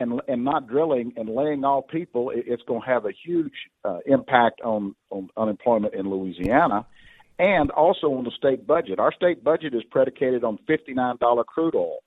and 0.00 0.20
and 0.26 0.44
not 0.44 0.66
drilling 0.66 1.12
and 1.16 1.28
laying 1.28 1.64
off 1.64 1.86
people, 1.88 2.30
it, 2.30 2.44
it's 2.46 2.62
going 2.64 2.82
to 2.82 2.86
have 2.86 3.06
a 3.06 3.12
huge 3.24 3.52
uh, 3.84 3.98
impact 4.06 4.60
on, 4.62 4.94
on 5.10 5.28
unemployment 5.36 5.94
in 5.94 6.10
Louisiana, 6.10 6.86
and 7.38 7.70
also 7.70 8.08
on 8.08 8.24
the 8.24 8.32
state 8.36 8.66
budget. 8.66 8.98
Our 8.98 9.12
state 9.12 9.44
budget 9.44 9.74
is 9.74 9.82
predicated 9.90 10.42
on 10.42 10.58
fifty 10.66 10.92
nine 10.92 11.16
dollar 11.20 11.44
crude 11.44 11.76
oil. 11.76 11.98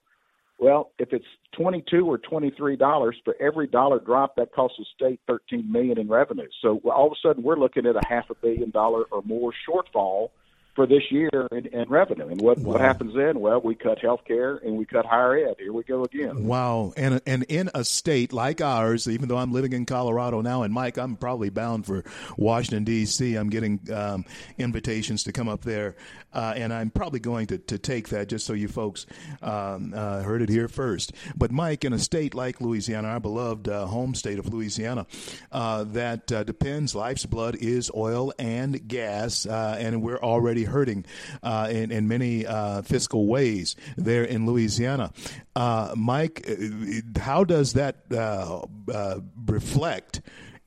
Well, 0.58 0.92
if 1.00 1.12
it's 1.12 1.26
twenty 1.52 1.84
two 1.90 2.06
or 2.06 2.18
twenty 2.18 2.52
three 2.52 2.76
dollars 2.78 3.18
for 3.26 3.36
every 3.42 3.68
dollar 3.68 4.00
drop, 4.00 4.36
that 4.38 4.54
costs 4.54 4.78
the 4.78 4.86
state 4.96 5.20
thirteen 5.28 5.70
million 5.72 6.00
in 6.00 6.08
revenue. 6.08 6.48
So 6.62 6.80
all 6.86 7.08
of 7.08 7.12
a 7.12 7.28
sudden, 7.28 7.44
we're 7.44 7.60
looking 7.60 7.86
at 7.86 7.96
a 7.96 8.02
half 8.08 8.30
a 8.30 8.36
billion 8.36 8.70
dollar 8.70 9.04
or 9.12 9.22
more 9.24 9.52
shortfall 9.68 10.30
for 10.76 10.86
this 10.86 11.04
year 11.10 11.48
in, 11.52 11.68
in 11.68 11.88
revenue. 11.88 12.28
And 12.28 12.42
what, 12.42 12.60
wow. 12.60 12.74
what 12.74 12.82
happens 12.82 13.16
then? 13.16 13.40
Well, 13.40 13.62
we 13.62 13.76
cut 13.76 14.00
health 14.00 14.22
care 14.28 14.58
and 14.58 14.76
we 14.76 14.86
cut 14.86 15.06
higher 15.06 15.38
ed. 15.38 15.56
Here 15.58 15.72
we 15.72 15.84
go 15.84 16.04
again. 16.04 16.46
Wow. 16.46 16.94
And, 16.98 17.22
and 17.26 17.44
in 17.44 17.70
a 17.74 17.86
state 17.86 18.34
like 18.34 18.60
ours, 18.60 19.08
even 19.08 19.30
though 19.30 19.38
I'm 19.38 19.54
living 19.54 19.72
in 19.72 19.86
Colorado 19.86 20.42
now, 20.42 20.64
and 20.64 20.74
Mike, 20.74 20.98
I'm 20.98 21.16
probably 21.16 21.50
bound 21.50 21.86
for 21.86 22.04
Washington, 22.38 22.84
D.C., 22.84 23.36
I'm 23.36 23.50
getting 23.50 23.80
um, 23.94 24.26
invitations 24.58 25.24
to 25.24 25.32
come 25.32 25.48
up 25.48 25.62
there. 25.62 25.96
Uh, 26.34 26.54
and 26.58 26.74
I'm 26.74 26.90
probably 26.90 27.22
going 27.22 27.48
to, 27.48 27.58
to 27.58 27.78
take 27.78 28.10
that 28.10 28.28
just 28.28 28.46
so 28.46 28.52
you 28.52 28.68
folks 28.68 29.06
um, 29.42 29.94
uh, 29.96 30.22
heard 30.22 30.42
it 30.42 30.50
here 30.50 30.68
first. 30.68 31.14
But, 31.38 31.52
Mike, 31.52 31.86
in 31.86 31.94
a 31.94 32.00
state 32.00 32.36
like 32.36 32.60
Louisiana, 32.60 33.08
our 33.08 33.20
beloved 33.22 33.70
uh, 33.70 33.86
home 33.86 34.14
state 34.14 34.38
of 34.38 34.54
Louisiana, 34.54 35.08
uh, 35.54 35.86
that 35.86 36.30
uh, 36.34 36.44
depends, 36.44 36.94
life's 36.94 37.26
blood 37.26 37.56
is 37.56 37.90
oil 37.96 38.34
and 38.38 38.86
gas, 38.86 39.46
uh, 39.46 39.78
and 39.80 40.02
we're 40.02 40.20
already 40.20 40.65
hurting 40.66 41.06
uh, 41.44 41.68
in, 41.72 41.92
in 41.92 42.08
many 42.08 42.46
uh, 42.46 42.82
fiscal 42.82 43.28
ways 43.28 43.76
there 43.98 44.24
in 44.24 44.46
Louisiana. 44.46 45.12
Uh, 45.56 45.94
Mike, 45.96 46.46
uh, 46.50 47.20
how 47.20 47.44
does 47.44 47.74
that 47.74 47.98
uh, 48.12 49.20
reflect? 49.46 50.22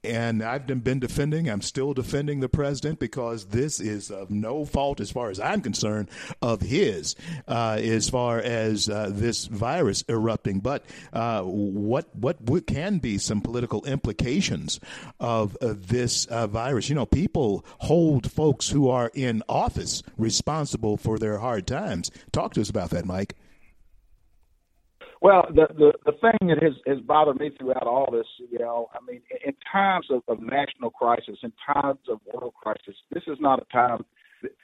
And 0.04 0.42
I've 0.42 0.66
been 0.66 1.00
defending, 1.00 1.50
I'm 1.50 1.60
still 1.60 1.92
defending 1.92 2.40
the 2.40 2.48
president 2.48 3.00
because 3.00 3.46
this 3.46 3.80
is 3.80 4.10
of 4.10 4.30
no 4.30 4.64
fault, 4.64 5.00
as 5.00 5.10
far 5.10 5.30
as 5.30 5.40
I'm 5.40 5.60
concerned, 5.60 6.08
of 6.40 6.60
his, 6.60 7.16
uh, 7.48 7.78
as 7.82 8.08
far 8.08 8.38
as 8.38 8.88
uh, 8.88 9.10
this 9.12 9.46
virus 9.46 10.04
erupting. 10.08 10.60
But 10.60 10.84
uh, 11.12 11.42
what, 11.42 12.14
what, 12.14 12.38
can 12.66 12.98
be 12.98 13.18
some 13.18 13.40
political 13.40 13.84
implications 13.86 14.78
of 15.18 15.56
this 15.60 16.26
uh, 16.26 16.46
virus? 16.46 16.88
You 16.88 16.94
know, 16.94 17.06
people 17.06 17.64
hold 17.78 18.30
folks 18.30 18.68
who 18.68 18.88
are 18.88 19.10
in 19.14 19.42
office 19.48 20.02
responsible 20.16 20.96
for 20.96 21.18
their 21.18 21.38
hard 21.38 21.66
times. 21.66 22.10
Talk 22.32 22.54
to 22.54 22.60
us 22.60 22.70
about 22.70 22.90
that, 22.90 23.04
Mike. 23.04 23.34
Well, 25.20 25.46
the, 25.48 25.66
the 25.76 25.92
the 26.06 26.12
thing 26.12 26.48
that 26.48 26.62
has 26.62 26.74
has 26.86 26.98
bothered 27.00 27.40
me 27.40 27.50
throughout 27.58 27.86
all 27.86 28.08
this, 28.10 28.26
you 28.50 28.58
know, 28.58 28.88
I 28.94 28.98
mean, 29.10 29.20
in 29.44 29.52
times 29.70 30.06
of, 30.10 30.22
of 30.28 30.40
national 30.40 30.90
crisis, 30.90 31.38
in 31.42 31.52
times 31.74 31.98
of 32.08 32.20
world 32.32 32.54
crisis, 32.54 32.94
this 33.12 33.24
is 33.26 33.38
not 33.40 33.60
a 33.60 33.72
time. 33.72 34.04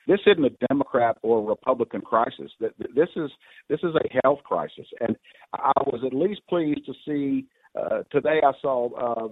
This 0.07 0.21
isn't 0.27 0.45
a 0.45 0.67
Democrat 0.69 1.17
or 1.23 1.45
Republican 1.45 2.01
crisis. 2.01 2.53
This 2.61 3.09
is 3.17 3.31
this 3.69 3.81
is 3.83 3.95
a 3.97 4.21
health 4.23 4.41
crisis, 4.45 4.87
and 5.01 5.17
I 5.55 5.73
was 5.87 6.03
at 6.07 6.15
least 6.15 6.43
pleased 6.49 6.87
to 6.87 6.93
see 7.05 7.47
uh, 7.77 8.03
today 8.11 8.41
I 8.45 8.53
saw 8.61 8.89
uh, 8.95 9.29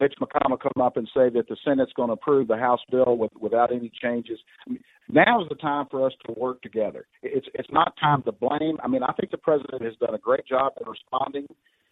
Mitch 0.00 0.14
McConnell 0.20 0.60
come 0.60 0.82
up 0.82 0.96
and 0.96 1.08
say 1.14 1.28
that 1.30 1.48
the 1.48 1.56
Senate's 1.64 1.92
going 1.94 2.08
to 2.08 2.14
approve 2.14 2.48
the 2.48 2.56
House 2.56 2.80
bill 2.90 3.16
with, 3.16 3.32
without 3.40 3.72
any 3.72 3.90
changes. 4.02 4.38
I 4.66 4.70
mean, 4.70 4.80
now 5.08 5.42
is 5.42 5.48
the 5.48 5.56
time 5.56 5.86
for 5.90 6.06
us 6.06 6.12
to 6.26 6.34
work 6.38 6.62
together. 6.62 7.06
It's 7.22 7.46
it's 7.54 7.68
not 7.72 7.94
time 8.00 8.22
to 8.22 8.32
blame. 8.32 8.78
I 8.82 8.88
mean, 8.88 9.02
I 9.02 9.12
think 9.12 9.30
the 9.30 9.38
president 9.38 9.82
has 9.82 9.94
done 10.00 10.14
a 10.14 10.18
great 10.18 10.46
job 10.46 10.72
in 10.80 10.88
responding. 10.88 11.46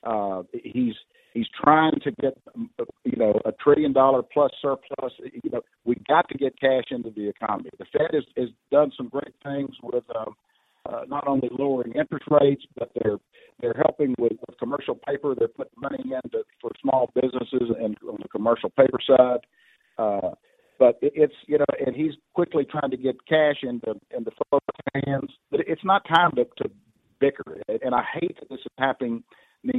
Uh, 0.04 0.42
he's 0.52 0.94
he's 1.34 1.46
trying 1.62 1.98
to 2.02 2.10
get 2.12 2.36
you 3.04 3.16
know 3.16 3.38
a 3.44 3.52
trillion 3.62 3.92
dollar 3.92 4.22
plus 4.22 4.52
surplus. 4.60 5.12
You 5.20 5.50
know, 5.50 5.62
we 5.84 5.96
got 6.08 6.28
to 6.28 6.38
get 6.38 6.58
cash 6.60 6.84
into 6.90 7.10
the 7.10 7.28
economy. 7.28 7.70
The 7.78 7.86
Fed 7.92 8.10
has, 8.12 8.24
has 8.36 8.48
done 8.70 8.92
some 8.96 9.08
great 9.08 9.34
things 9.42 9.74
with. 9.82 10.04
Um, 10.16 10.34
uh, 10.88 11.02
not 11.08 11.26
only 11.26 11.48
lowering 11.56 11.92
interest 11.92 12.26
rates, 12.30 12.64
but 12.76 12.90
they're 13.02 13.18
they're 13.60 13.80
helping 13.84 14.14
with, 14.18 14.32
with 14.48 14.58
commercial 14.58 14.96
paper. 15.06 15.34
They're 15.38 15.48
putting 15.48 15.72
money 15.76 15.98
into 16.02 16.44
for 16.60 16.70
small 16.80 17.10
businesses 17.14 17.70
and 17.80 17.96
on 18.08 18.18
the 18.20 18.28
commercial 18.28 18.70
paper 18.70 18.98
side. 19.06 19.40
Uh, 19.98 20.30
but 20.78 20.98
it, 21.00 21.12
it's 21.14 21.34
you 21.46 21.58
know, 21.58 21.64
and 21.86 21.94
he's 21.94 22.14
quickly 22.34 22.64
trying 22.64 22.90
to 22.90 22.96
get 22.96 23.16
cash 23.28 23.56
into 23.62 23.94
into 24.16 24.30
folks' 24.50 24.66
hands. 25.04 25.30
But 25.50 25.60
it's 25.66 25.84
not 25.84 26.02
time 26.08 26.32
to, 26.36 26.44
to 26.62 26.70
bicker. 27.20 27.62
And 27.68 27.94
I 27.94 28.02
hate 28.20 28.36
that 28.40 28.48
this 28.50 28.58
is 28.60 28.72
happening 28.78 29.22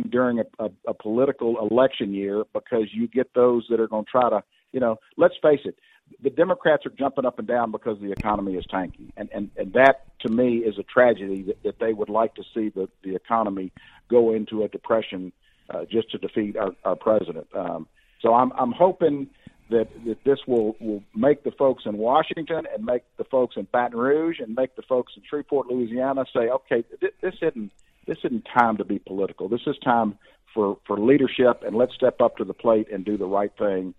during 0.09 0.39
a, 0.39 0.45
a, 0.63 0.69
a 0.87 0.93
political 0.93 1.67
election 1.69 2.13
year 2.13 2.43
because 2.53 2.87
you 2.93 3.07
get 3.07 3.33
those 3.35 3.65
that 3.69 3.79
are 3.79 3.87
going 3.87 4.05
to 4.05 4.09
try 4.09 4.29
to, 4.29 4.41
you 4.73 4.79
know, 4.79 4.99
let's 5.15 5.35
face 5.41 5.61
it, 5.63 5.77
the 6.21 6.29
Democrats 6.29 6.85
are 6.85 6.89
jumping 6.89 7.25
up 7.25 7.39
and 7.39 7.47
down 7.47 7.71
because 7.71 7.97
the 7.99 8.11
economy 8.11 8.55
is 8.55 8.65
tanking, 8.69 9.13
and 9.15 9.29
and 9.33 9.49
and 9.55 9.73
that 9.73 10.05
to 10.19 10.29
me 10.29 10.57
is 10.57 10.77
a 10.77 10.83
tragedy 10.83 11.43
that, 11.43 11.63
that 11.63 11.79
they 11.79 11.93
would 11.93 12.09
like 12.09 12.35
to 12.35 12.43
see 12.53 12.69
the 12.69 12.89
the 13.03 13.15
economy 13.15 13.71
go 14.09 14.33
into 14.33 14.63
a 14.63 14.67
depression 14.67 15.31
uh, 15.69 15.85
just 15.89 16.11
to 16.11 16.17
defeat 16.17 16.57
our, 16.57 16.75
our 16.83 16.95
president. 16.95 17.47
Um, 17.55 17.87
so 18.21 18.33
I'm 18.33 18.51
I'm 18.53 18.71
hoping 18.71 19.29
that 19.69 19.87
that 20.05 20.23
this 20.23 20.39
will 20.45 20.75
will 20.79 21.03
make 21.15 21.43
the 21.43 21.51
folks 21.51 21.83
in 21.85 21.97
Washington 21.97 22.67
and 22.73 22.85
make 22.85 23.03
the 23.17 23.23
folks 23.23 23.55
in 23.55 23.67
Baton 23.71 23.97
Rouge 23.97 24.39
and 24.39 24.55
make 24.55 24.75
the 24.75 24.81
folks 24.81 25.13
in 25.15 25.23
Shreveport, 25.27 25.67
Louisiana, 25.67 26.25
say, 26.33 26.49
okay, 26.49 26.83
th- 26.99 27.13
this 27.21 27.35
isn't 27.41 27.71
this 28.05 28.17
isn't 28.23 28.45
time 28.45 28.77
to 28.77 28.83
be 28.85 28.99
political. 28.99 29.47
This 29.47 29.65
is 29.67 29.77
time 29.83 30.17
for 30.53 30.77
for 30.85 30.97
leadership, 30.99 31.63
and 31.65 31.75
let's 31.75 31.95
step 31.95 32.21
up 32.21 32.37
to 32.37 32.43
the 32.43 32.53
plate 32.53 32.87
and 32.91 33.05
do 33.05 33.17
the 33.17 33.25
right 33.25 33.51
thing 33.57 33.93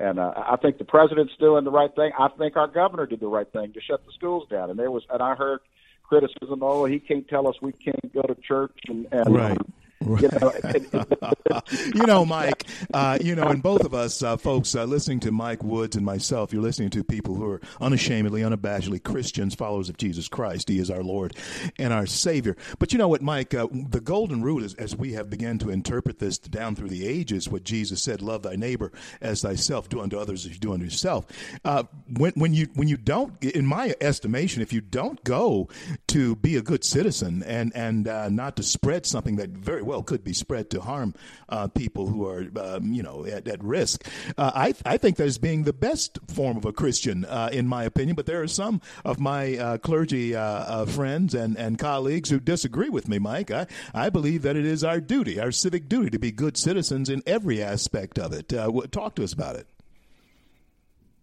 and 0.00 0.18
uh, 0.18 0.32
I 0.36 0.56
think 0.56 0.78
the 0.78 0.84
president's 0.84 1.34
doing 1.38 1.64
the 1.64 1.70
right 1.70 1.94
thing. 1.94 2.12
I 2.18 2.28
think 2.28 2.56
our 2.56 2.68
governor 2.68 3.06
did 3.06 3.20
the 3.20 3.26
right 3.26 3.50
thing 3.50 3.72
to 3.72 3.80
shut 3.80 4.04
the 4.06 4.12
schools 4.12 4.46
down. 4.48 4.70
And 4.70 4.78
there 4.78 4.90
was, 4.90 5.04
and 5.10 5.22
I 5.22 5.34
heard 5.34 5.60
criticism. 6.04 6.60
Oh, 6.62 6.84
he 6.84 7.00
can't 7.00 7.26
tell 7.28 7.48
us 7.48 7.56
we 7.60 7.72
can't 7.72 8.12
go 8.14 8.22
to 8.22 8.34
church 8.36 8.78
and, 8.88 9.06
and 9.10 9.34
right. 9.34 9.58
You 11.94 12.06
know, 12.06 12.24
Mike. 12.24 12.66
Uh, 12.94 13.18
you 13.20 13.34
know, 13.34 13.48
and 13.48 13.62
both 13.62 13.84
of 13.84 13.94
us, 13.94 14.22
uh, 14.22 14.36
folks, 14.36 14.74
uh, 14.74 14.84
listening 14.84 15.20
to 15.20 15.32
Mike 15.32 15.62
Woods 15.62 15.96
and 15.96 16.04
myself, 16.04 16.52
you're 16.52 16.62
listening 16.62 16.90
to 16.90 17.02
people 17.04 17.34
who 17.34 17.50
are 17.50 17.60
unashamedly, 17.80 18.42
unabashedly 18.42 19.02
Christians, 19.02 19.54
followers 19.54 19.88
of 19.88 19.96
Jesus 19.96 20.28
Christ. 20.28 20.68
He 20.68 20.78
is 20.78 20.90
our 20.90 21.02
Lord 21.02 21.36
and 21.78 21.92
our 21.92 22.06
Savior. 22.06 22.56
But 22.78 22.92
you 22.92 22.98
know 22.98 23.08
what, 23.08 23.22
Mike? 23.22 23.54
Uh, 23.54 23.66
the 23.72 24.00
golden 24.00 24.42
rule 24.42 24.62
is, 24.62 24.74
as 24.74 24.96
we 24.96 25.12
have 25.14 25.30
begun 25.30 25.58
to 25.58 25.70
interpret 25.70 26.18
this 26.18 26.38
down 26.38 26.76
through 26.76 26.90
the 26.90 27.06
ages, 27.06 27.48
what 27.48 27.64
Jesus 27.64 28.02
said: 28.02 28.22
"Love 28.22 28.42
thy 28.42 28.56
neighbor 28.56 28.92
as 29.20 29.42
thyself. 29.42 29.88
Do 29.88 30.00
unto 30.00 30.18
others 30.18 30.46
as 30.46 30.52
you 30.52 30.58
do 30.58 30.72
unto 30.72 30.84
yourself." 30.84 31.26
Uh, 31.64 31.84
when 32.16 32.32
when 32.32 32.54
you 32.54 32.68
when 32.74 32.88
you 32.88 32.96
don't, 32.96 33.42
in 33.42 33.66
my 33.66 33.94
estimation, 34.00 34.62
if 34.62 34.72
you 34.72 34.80
don't 34.80 35.22
go 35.24 35.68
to 36.08 36.36
be 36.36 36.56
a 36.56 36.62
good 36.62 36.84
citizen 36.84 37.42
and 37.44 37.74
and 37.74 38.08
uh, 38.08 38.28
not 38.28 38.56
to 38.56 38.62
spread 38.62 39.06
something 39.06 39.36
that 39.36 39.50
very 39.50 39.82
well 39.88 40.02
could 40.02 40.22
be 40.22 40.32
spread 40.32 40.70
to 40.70 40.80
harm 40.80 41.14
uh, 41.48 41.66
people 41.66 42.06
who 42.06 42.26
are, 42.26 42.46
um, 42.60 42.92
you 42.92 43.02
know, 43.02 43.24
at, 43.24 43.48
at 43.48 43.64
risk. 43.64 44.06
Uh, 44.36 44.52
I, 44.54 44.74
I 44.84 44.98
think 44.98 45.16
that 45.16 45.26
is 45.26 45.38
being 45.38 45.64
the 45.64 45.72
best 45.72 46.18
form 46.28 46.56
of 46.56 46.64
a 46.64 46.72
Christian, 46.72 47.24
uh, 47.24 47.48
in 47.52 47.66
my 47.66 47.84
opinion. 47.84 48.14
But 48.14 48.26
there 48.26 48.42
are 48.42 48.48
some 48.48 48.80
of 49.04 49.18
my 49.18 49.56
uh, 49.56 49.78
clergy 49.78 50.36
uh, 50.36 50.40
uh, 50.40 50.86
friends 50.86 51.34
and, 51.34 51.56
and 51.56 51.78
colleagues 51.78 52.30
who 52.30 52.38
disagree 52.38 52.90
with 52.90 53.08
me, 53.08 53.18
Mike. 53.18 53.50
I, 53.50 53.66
I 53.94 54.10
believe 54.10 54.42
that 54.42 54.56
it 54.56 54.66
is 54.66 54.84
our 54.84 55.00
duty, 55.00 55.40
our 55.40 55.50
civic 55.50 55.88
duty, 55.88 56.10
to 56.10 56.18
be 56.18 56.30
good 56.30 56.56
citizens 56.56 57.08
in 57.08 57.22
every 57.26 57.62
aspect 57.62 58.18
of 58.18 58.32
it. 58.32 58.50
talk 58.92 59.14
to 59.16 59.24
us 59.24 59.32
about 59.32 59.56
it. 59.56 59.66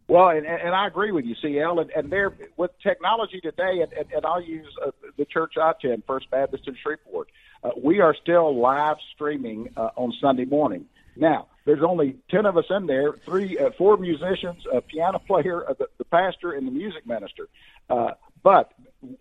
Well, 0.07 0.29
and, 0.29 0.45
and 0.45 0.75
I 0.75 0.85
agree 0.85 1.11
with 1.11 1.25
you, 1.25 1.35
CL. 1.41 1.79
And, 1.79 1.89
and 1.91 2.11
there, 2.11 2.33
with 2.57 2.71
technology 2.81 3.39
today, 3.41 3.81
and, 3.81 3.91
and, 3.93 4.11
and 4.11 4.25
I'll 4.25 4.41
use 4.41 4.67
uh, 4.85 4.91
the 5.17 5.25
church 5.25 5.53
I 5.59 5.71
attend, 5.71 6.03
First 6.05 6.29
Baptist 6.29 6.67
in 6.67 6.75
Shreveport. 6.81 7.27
Uh, 7.27 7.31
we 7.77 7.99
are 7.99 8.15
still 8.15 8.55
live 8.59 8.97
streaming 9.13 9.69
uh, 9.77 9.89
on 9.95 10.13
Sunday 10.21 10.45
morning. 10.45 10.85
Now, 11.15 11.47
there's 11.65 11.83
only 11.83 12.17
ten 12.29 12.45
of 12.45 12.57
us 12.57 12.65
in 12.69 12.87
there: 12.87 13.13
three, 13.25 13.57
uh, 13.57 13.71
four 13.77 13.97
musicians, 13.97 14.63
a 14.71 14.81
piano 14.81 15.19
player, 15.19 15.67
uh, 15.67 15.73
the, 15.73 15.87
the 15.97 16.05
pastor, 16.05 16.51
and 16.51 16.67
the 16.67 16.71
music 16.71 17.07
minister. 17.07 17.47
Uh, 17.89 18.11
but 18.43 18.73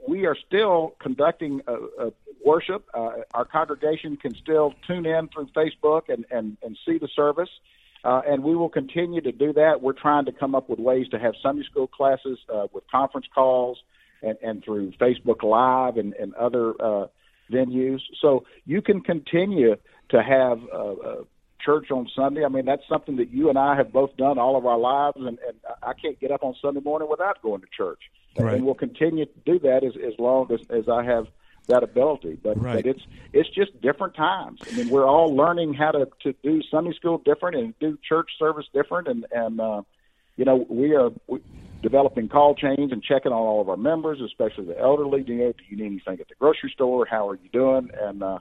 we 0.06 0.26
are 0.26 0.36
still 0.46 0.94
conducting 0.98 1.62
uh, 1.66 1.76
uh, 1.98 2.10
worship. 2.44 2.84
Uh, 2.92 3.22
our 3.32 3.44
congregation 3.44 4.16
can 4.16 4.34
still 4.34 4.74
tune 4.86 5.06
in 5.06 5.28
through 5.28 5.48
Facebook 5.56 6.08
and 6.08 6.26
and, 6.30 6.56
and 6.62 6.76
see 6.86 6.98
the 6.98 7.08
service. 7.08 7.50
Uh, 8.04 8.20
and 8.28 8.42
we 8.44 8.54
will 8.54 8.68
continue 8.68 9.22
to 9.22 9.32
do 9.32 9.54
that. 9.54 9.80
We're 9.80 9.94
trying 9.94 10.26
to 10.26 10.32
come 10.32 10.54
up 10.54 10.68
with 10.68 10.78
ways 10.78 11.08
to 11.08 11.18
have 11.18 11.34
Sunday 11.42 11.62
school 11.62 11.86
classes 11.86 12.38
uh, 12.52 12.66
with 12.70 12.84
conference 12.90 13.26
calls 13.34 13.82
and, 14.22 14.36
and 14.42 14.62
through 14.62 14.92
Facebook 15.00 15.42
Live 15.42 15.96
and, 15.96 16.12
and 16.12 16.34
other 16.34 16.74
uh, 16.78 17.06
venues. 17.50 18.00
So 18.20 18.44
you 18.64 18.82
can 18.82 19.00
continue 19.00 19.76
to 20.10 20.22
have 20.22 20.60
uh, 20.72 20.92
uh, 20.92 21.24
church 21.60 21.90
on 21.90 22.08
Sunday. 22.14 22.44
I 22.44 22.48
mean, 22.48 22.66
that's 22.66 22.86
something 22.88 23.16
that 23.16 23.30
you 23.30 23.48
and 23.48 23.58
I 23.58 23.76
have 23.76 23.92
both 23.92 24.16
done 24.16 24.38
all 24.38 24.56
of 24.56 24.66
our 24.66 24.78
lives, 24.78 25.16
and, 25.16 25.26
and 25.26 25.58
I 25.82 25.92
can't 25.94 26.18
get 26.20 26.30
up 26.30 26.42
on 26.42 26.54
Sunday 26.60 26.80
morning 26.80 27.08
without 27.08 27.40
going 27.42 27.60
to 27.62 27.66
church. 27.74 28.00
Right. 28.38 28.54
And 28.54 28.64
we'll 28.64 28.74
continue 28.74 29.26
to 29.26 29.40
do 29.46 29.58
that 29.60 29.84
as, 29.84 29.94
as 29.96 30.18
long 30.18 30.50
as, 30.52 30.60
as 30.68 30.88
I 30.88 31.04
have 31.04 31.28
that 31.68 31.82
ability. 31.82 32.38
But, 32.42 32.60
Right. 32.60 32.76
but 32.76 32.86
it's 32.86 33.02
it's 33.32 33.48
just 33.48 33.80
different 33.80 34.14
times. 34.14 34.60
I 34.70 34.76
mean, 34.76 34.88
we're 34.90 35.06
all 35.06 35.34
learning 35.34 35.74
how 35.74 35.92
to, 35.92 36.08
to 36.22 36.34
do 36.42 36.60
Sunday 36.70 36.92
school 36.92 37.18
different 37.18 37.56
and 37.56 37.78
do 37.78 37.98
church 38.06 38.30
service 38.38 38.66
different, 38.74 39.08
and 39.08 39.24
and 39.32 39.60
uh, 39.60 39.82
you 40.36 40.44
know 40.44 40.66
we 40.68 40.94
are 40.94 41.10
developing 41.82 42.28
call 42.28 42.54
chains 42.54 42.90
and 42.92 43.02
checking 43.02 43.30
on 43.30 43.38
all 43.38 43.60
of 43.60 43.68
our 43.68 43.76
members, 43.76 44.20
especially 44.24 44.64
the 44.64 44.78
elderly. 44.78 45.22
Do 45.22 45.32
you 45.32 45.38
know, 45.44 45.52
do 45.52 45.64
you 45.68 45.76
need 45.76 45.86
anything 45.86 46.20
at 46.20 46.28
the 46.28 46.34
grocery 46.40 46.72
store? 46.72 47.06
How 47.08 47.28
are 47.28 47.36
you 47.36 47.50
doing? 47.52 47.90
And 48.00 48.22
uh, 48.22 48.38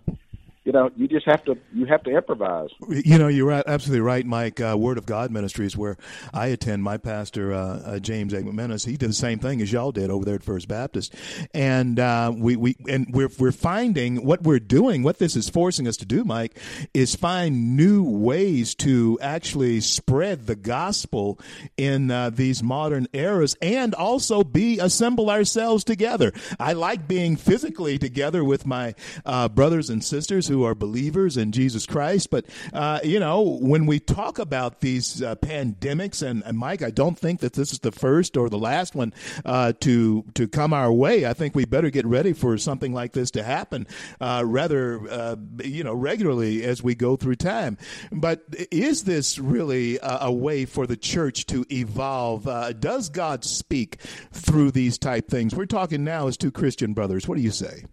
you 0.65 0.72
know, 0.72 0.89
you 0.96 1.10
just 1.10 1.25
have 1.25 1.43
to 1.43 1.58
you 1.74 1.86
have 1.88 2.03
to 2.03 2.12
improvise. 2.15 2.70
You 2.88 3.17
know, 3.17 3.27
you're 3.27 3.51
absolutely 3.51 4.00
right, 4.00 4.25
Mike. 4.25 4.62
Uh, 4.62 4.77
Word 4.77 4.98
of 4.98 5.05
God 5.05 5.29
Ministries, 5.29 5.75
where 5.75 5.98
I 6.34 6.48
attend, 6.48 6.84
my 6.84 6.98
pastor 6.98 7.53
uh, 7.53 7.58
uh, 7.58 8.00
James 8.00 8.32
A. 8.34 8.41
McManus, 8.41 8.86
he 8.86 8.96
did 8.96 9.10
the 9.10 9.13
same 9.13 9.39
thing 9.39 9.62
as 9.62 9.74
y'all 9.74 9.91
did 9.91 10.10
over 10.10 10.24
there 10.24 10.36
at 10.36 10.43
First 10.43 10.70
Baptist, 10.70 11.15
and 11.53 12.00
uh, 12.00 12.32
we 12.34 12.55
we 12.55 12.77
and 12.88 13.08
we're 13.12 13.29
we're 13.38 13.51
finding 13.51 14.25
what 14.25 14.43
we're 14.43 14.60
doing. 14.60 15.03
What 15.03 15.20
this 15.20 15.36
is 15.36 15.50
forcing 15.50 15.86
us 15.86 15.98
to 15.98 16.05
do, 16.05 16.24
Mike, 16.24 16.58
is 16.93 17.13
find 17.13 17.75
new 17.75 18.03
ways 18.03 18.74
to 18.75 19.20
actually 19.22 19.82
spread 19.82 20.48
the 20.48 20.55
gospel 20.55 21.39
in 21.75 22.10
uh, 22.10 22.29
these 22.29 22.63
modern 22.63 23.08
eras, 23.12 23.58
and 23.62 23.93
also 23.93 24.46
be 24.46 24.79
assemble 24.79 25.29
ourselves 25.29 25.84
together. 25.84 26.32
I 26.58 26.72
like 26.72 27.05
being 27.05 27.36
physically 27.36 27.98
together 27.98 28.46
with 28.46 28.65
my 28.65 28.96
uh, 29.25 29.50
brothers 29.50 29.89
and 29.89 30.01
sisters 30.01 30.53
who 30.54 30.64
are 30.64 30.76
believers 30.76 31.36
in 31.36 31.52
Jesus 31.52 31.86
Christ. 31.86 32.30
But, 32.30 32.46
uh, 32.72 33.00
you 33.04 33.20
know, 33.20 33.42
when 33.42 33.86
we 33.86 34.00
talk 34.00 34.38
about 34.38 34.82
these 34.82 35.22
uh, 35.22 35.36
pandemics, 35.36 36.22
and, 36.22 36.44
and 36.46 36.58
Mike, 36.58 36.84
I 36.84 36.92
don't 36.92 37.18
think 37.18 37.40
that 37.40 37.54
this 37.54 37.74
is 37.74 37.80
the 37.80 37.92
first 37.92 38.38
or 38.38 38.50
the 38.50 38.58
last 38.60 38.94
one 38.94 39.14
uh, 39.46 39.74
to, 39.82 40.24
to 40.36 40.48
come 40.48 40.74
our 40.74 40.92
way. 40.92 41.26
I 41.26 41.34
think 41.34 41.56
we 41.56 41.66
better 41.66 41.90
get 41.90 42.06
ready 42.06 42.34
for 42.34 42.58
something 42.58 42.94
like 42.94 43.14
this 43.14 43.32
to 43.32 43.44
happen 43.44 43.88
uh, 44.22 44.44
rather, 44.46 45.02
uh, 45.10 45.36
you 45.64 45.84
know, 45.84 45.94
regularly 45.94 46.64
as 46.64 46.84
we 46.84 46.94
go 46.94 47.16
through 47.16 47.36
time. 47.36 47.78
But 48.12 48.44
is 48.72 49.04
this 49.04 49.40
really 49.40 49.98
a, 49.98 50.20
a 50.22 50.32
way 50.32 50.66
for 50.66 50.86
the 50.86 50.98
church 50.98 51.48
to 51.48 51.66
evolve? 51.72 52.48
Uh, 52.48 52.74
does 52.74 53.10
God 53.10 53.44
speak 53.44 53.98
through 54.32 54.72
these 54.72 54.98
type 55.00 55.30
things? 55.30 55.56
We're 55.56 55.66
talking 55.66 56.04
now 56.04 56.28
as 56.28 56.38
two 56.38 56.52
Christian 56.52 56.94
brothers. 56.94 57.28
What 57.28 57.38
do 57.38 57.42
you 57.42 57.52
say? 57.52 57.86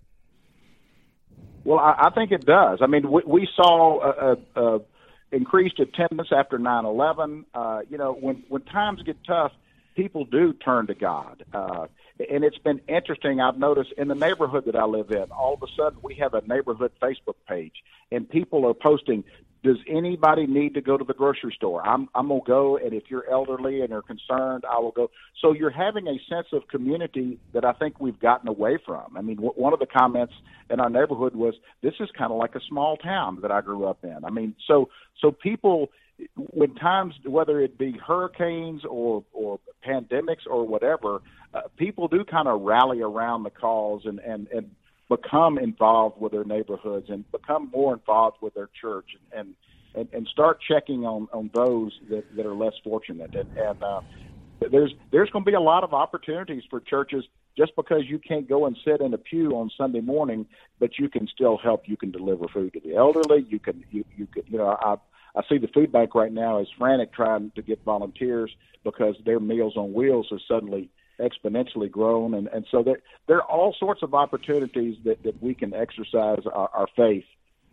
Well, 1.64 1.79
I, 1.79 2.07
I 2.07 2.11
think 2.11 2.33
it 2.33 2.45
does. 2.45 2.79
I 2.83 2.87
mean, 2.87 3.11
we, 3.11 3.23
we 3.26 3.49
saw 3.55 4.00
a, 4.00 4.37
a, 4.57 4.76
a 4.76 4.81
increased 5.33 5.79
attendance 5.79 6.31
after 6.33 6.59
9/11. 6.59 7.45
Uh, 7.55 7.81
you 7.88 7.99
know, 7.99 8.12
when 8.12 8.43
when 8.49 8.62
times 8.62 9.02
get 9.02 9.17
tough, 9.25 9.52
people 9.95 10.25
do 10.25 10.52
turn 10.52 10.87
to 10.87 10.95
God. 10.95 11.45
Uh, 11.52 11.87
and 12.31 12.45
it's 12.45 12.59
been 12.59 12.81
interesting. 12.88 13.40
I've 13.40 13.59
noticed 13.59 13.93
in 13.97 14.09
the 14.09 14.14
neighborhood 14.14 14.64
that 14.67 14.76
I 14.76 14.85
live 14.85 15.11
in, 15.11 15.31
all 15.31 15.55
of 15.55 15.62
a 15.62 15.73
sudden 15.76 15.99
we 16.02 16.14
have 16.17 16.35
a 16.35 16.43
neighborhood 16.47 16.93
Facebook 17.00 17.37
page, 17.49 17.83
and 18.11 18.29
people 18.29 18.67
are 18.67 18.75
posting. 18.75 19.25
Does 19.62 19.76
anybody 19.87 20.47
need 20.47 20.73
to 20.75 20.81
go 20.81 20.97
to 20.97 21.05
the 21.05 21.12
grocery 21.12 21.52
store? 21.55 21.87
I'm 21.87 22.09
I'm 22.14 22.29
gonna 22.29 22.40
go, 22.47 22.79
and 22.79 22.95
if 22.95 23.05
you're 23.09 23.31
elderly 23.31 23.83
and 23.83 23.93
are 23.93 24.00
concerned, 24.00 24.64
I 24.64 24.81
will 24.81 24.93
go. 24.93 25.11
So 25.43 25.52
you're 25.52 25.71
having 25.71 26.07
a 26.07 26.19
sense 26.31 26.47
of 26.52 26.67
community 26.69 27.38
that 27.52 27.64
I 27.64 27.73
think 27.73 28.00
we've 28.00 28.19
gotten 28.19 28.49
away 28.49 28.79
from. 28.87 29.17
I 29.17 29.21
mean, 29.21 29.37
w- 29.37 29.52
one 29.55 29.75
of 29.75 29.79
the 29.79 29.87
comments 29.87 30.33
in 30.71 30.81
our 30.81 30.88
neighborhood 30.88 31.35
was, 31.35 31.55
"This 31.83 31.93
is 32.00 32.09
kind 32.17 32.33
of 32.33 32.38
like 32.38 32.55
a 32.55 32.61
small 32.69 32.97
town 32.97 33.40
that 33.43 33.50
I 33.50 33.61
grew 33.61 33.85
up 33.85 34.02
in." 34.02 34.25
I 34.25 34.31
mean, 34.31 34.55
so 34.67 34.88
so 35.21 35.31
people 35.31 35.90
when 36.37 36.75
times 36.75 37.14
whether 37.25 37.61
it 37.61 37.79
be 37.79 37.93
hurricanes 37.93 38.83
or 38.88 39.25
or 39.33 39.61
pandemics 39.87 40.47
or 40.47 40.67
whatever, 40.67 41.21
uh, 41.55 41.62
people 41.76 42.09
do 42.09 42.25
kind 42.25 42.49
of 42.49 42.62
rally 42.62 43.02
around 43.02 43.43
the 43.43 43.50
cause 43.50 44.03
and 44.05 44.20
and 44.20 44.49
and 44.49 44.70
become 45.11 45.59
involved 45.59 46.18
with 46.18 46.33
their 46.33 46.44
neighborhoods 46.44 47.07
and 47.11 47.31
become 47.33 47.68
more 47.70 47.92
involved 47.92 48.38
with 48.40 48.55
their 48.55 48.70
church 48.81 49.11
and 49.37 49.55
and 49.94 50.09
and 50.12 50.27
start 50.29 50.59
checking 50.66 51.05
on 51.05 51.29
on 51.33 51.51
those 51.53 51.92
that 52.09 52.25
that 52.35 52.46
are 52.46 52.55
less 52.55 52.75
fortunate 52.83 53.35
and 53.35 53.51
and 53.59 53.83
uh, 53.83 54.01
there's 54.70 54.94
there's 55.11 55.29
going 55.31 55.44
to 55.44 55.51
be 55.51 55.57
a 55.57 55.61
lot 55.61 55.85
of 55.85 55.92
opportunities 55.92 56.62
for 56.70 56.81
churches 56.81 57.25
just 57.57 57.75
because 57.77 58.03
you 58.07 58.18
can't 58.18 58.49
go 58.49 58.66
and 58.66 58.77
sit 58.85 59.01
in 59.01 59.12
a 59.12 59.18
pew 59.18 59.51
on 59.57 59.70
Sunday 59.77 60.01
morning, 60.01 60.46
but 60.79 60.99
you 60.99 61.09
can 61.09 61.27
still 61.27 61.59
help. 61.59 61.83
You 61.87 61.96
can 61.96 62.11
deliver 62.11 62.46
food 62.53 62.73
to 62.75 62.81
the 62.81 62.94
elderly. 62.94 63.44
You 63.49 63.59
can 63.59 63.85
you 63.90 64.05
you 64.14 64.27
could 64.27 64.44
you 64.46 64.59
know 64.59 64.77
I 64.81 64.96
I 65.35 65.42
see 65.49 65.59
the 65.59 65.68
food 65.68 65.90
bank 65.90 66.14
right 66.14 66.33
now 66.33 66.61
is 66.61 66.68
frantic 66.79 67.12
trying 67.12 67.53
to 67.57 67.62
get 67.62 67.85
volunteers 67.85 68.53
because 68.85 69.16
their 69.25 69.40
Meals 69.40 69.75
on 69.77 69.92
Wheels 69.92 70.29
has 70.31 70.40
suddenly 70.46 70.90
exponentially 71.20 71.90
grown, 71.90 72.35
and 72.35 72.48
and 72.48 72.66
so 72.70 72.83
there 72.83 73.00
there 73.26 73.37
are 73.38 73.50
all 73.50 73.74
sorts 73.78 74.02
of 74.02 74.14
opportunities 74.14 74.96
that 75.04 75.22
that 75.22 75.42
we 75.42 75.54
can 75.54 75.74
exercise 75.74 76.42
our, 76.52 76.70
our 76.72 76.87
faith. 76.96 77.24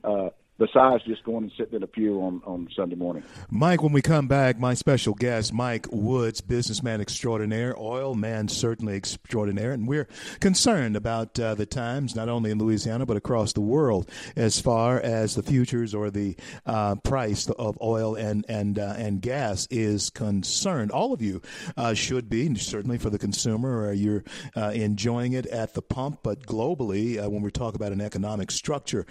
Uh, 0.03 0.29
besides 0.57 1.03
just 1.03 1.23
going 1.23 1.43
and 1.43 1.51
sitting 1.57 1.75
in 1.75 1.83
a 1.83 1.87
pew 1.87 2.21
on, 2.21 2.41
on 2.45 2.67
Sunday 2.75 2.95
morning. 2.95 3.23
Mike, 3.49 3.83
when 3.83 3.93
we 3.93 4.01
come 4.01 4.27
back, 4.27 4.59
my 4.59 4.73
special 4.73 5.13
guest, 5.13 5.53
Mike 5.53 5.87
Woods, 5.91 6.41
businessman 6.41 6.99
extraordinaire, 7.01 7.75
oil 7.77 8.15
man 8.15 8.47
certainly 8.47 8.95
extraordinaire, 8.95 9.71
and 9.71 9.87
we're 9.87 10.07
concerned 10.39 10.95
about 10.95 11.39
uh, 11.39 11.55
the 11.55 11.65
times, 11.65 12.15
not 12.15 12.29
only 12.29 12.51
in 12.51 12.57
Louisiana, 12.57 13.05
but 13.05 13.17
across 13.17 13.53
the 13.53 13.61
world, 13.61 14.09
as 14.35 14.59
far 14.59 14.99
as 14.99 15.35
the 15.35 15.43
futures 15.43 15.93
or 15.93 16.09
the 16.09 16.35
uh, 16.65 16.95
price 16.95 17.47
of 17.49 17.77
oil 17.81 18.15
and, 18.15 18.45
and, 18.49 18.79
uh, 18.79 18.95
and 18.97 19.21
gas 19.21 19.67
is 19.69 20.09
concerned. 20.09 20.91
All 20.91 21.13
of 21.13 21.21
you 21.21 21.41
uh, 21.75 21.93
should 21.93 22.29
be, 22.29 22.53
certainly 22.55 22.97
for 22.97 23.09
the 23.09 23.19
consumer, 23.19 23.89
uh, 23.89 23.91
you're 23.91 24.23
uh, 24.55 24.71
enjoying 24.73 25.33
it 25.33 25.45
at 25.47 25.73
the 25.73 25.81
pump, 25.81 26.19
but 26.23 26.45
globally, 26.45 27.17
when 27.29 27.41
we 27.41 27.51
talk 27.51 27.75
about 27.75 27.91
an 27.91 28.01
economic 28.01 28.51
structure, 28.51 29.05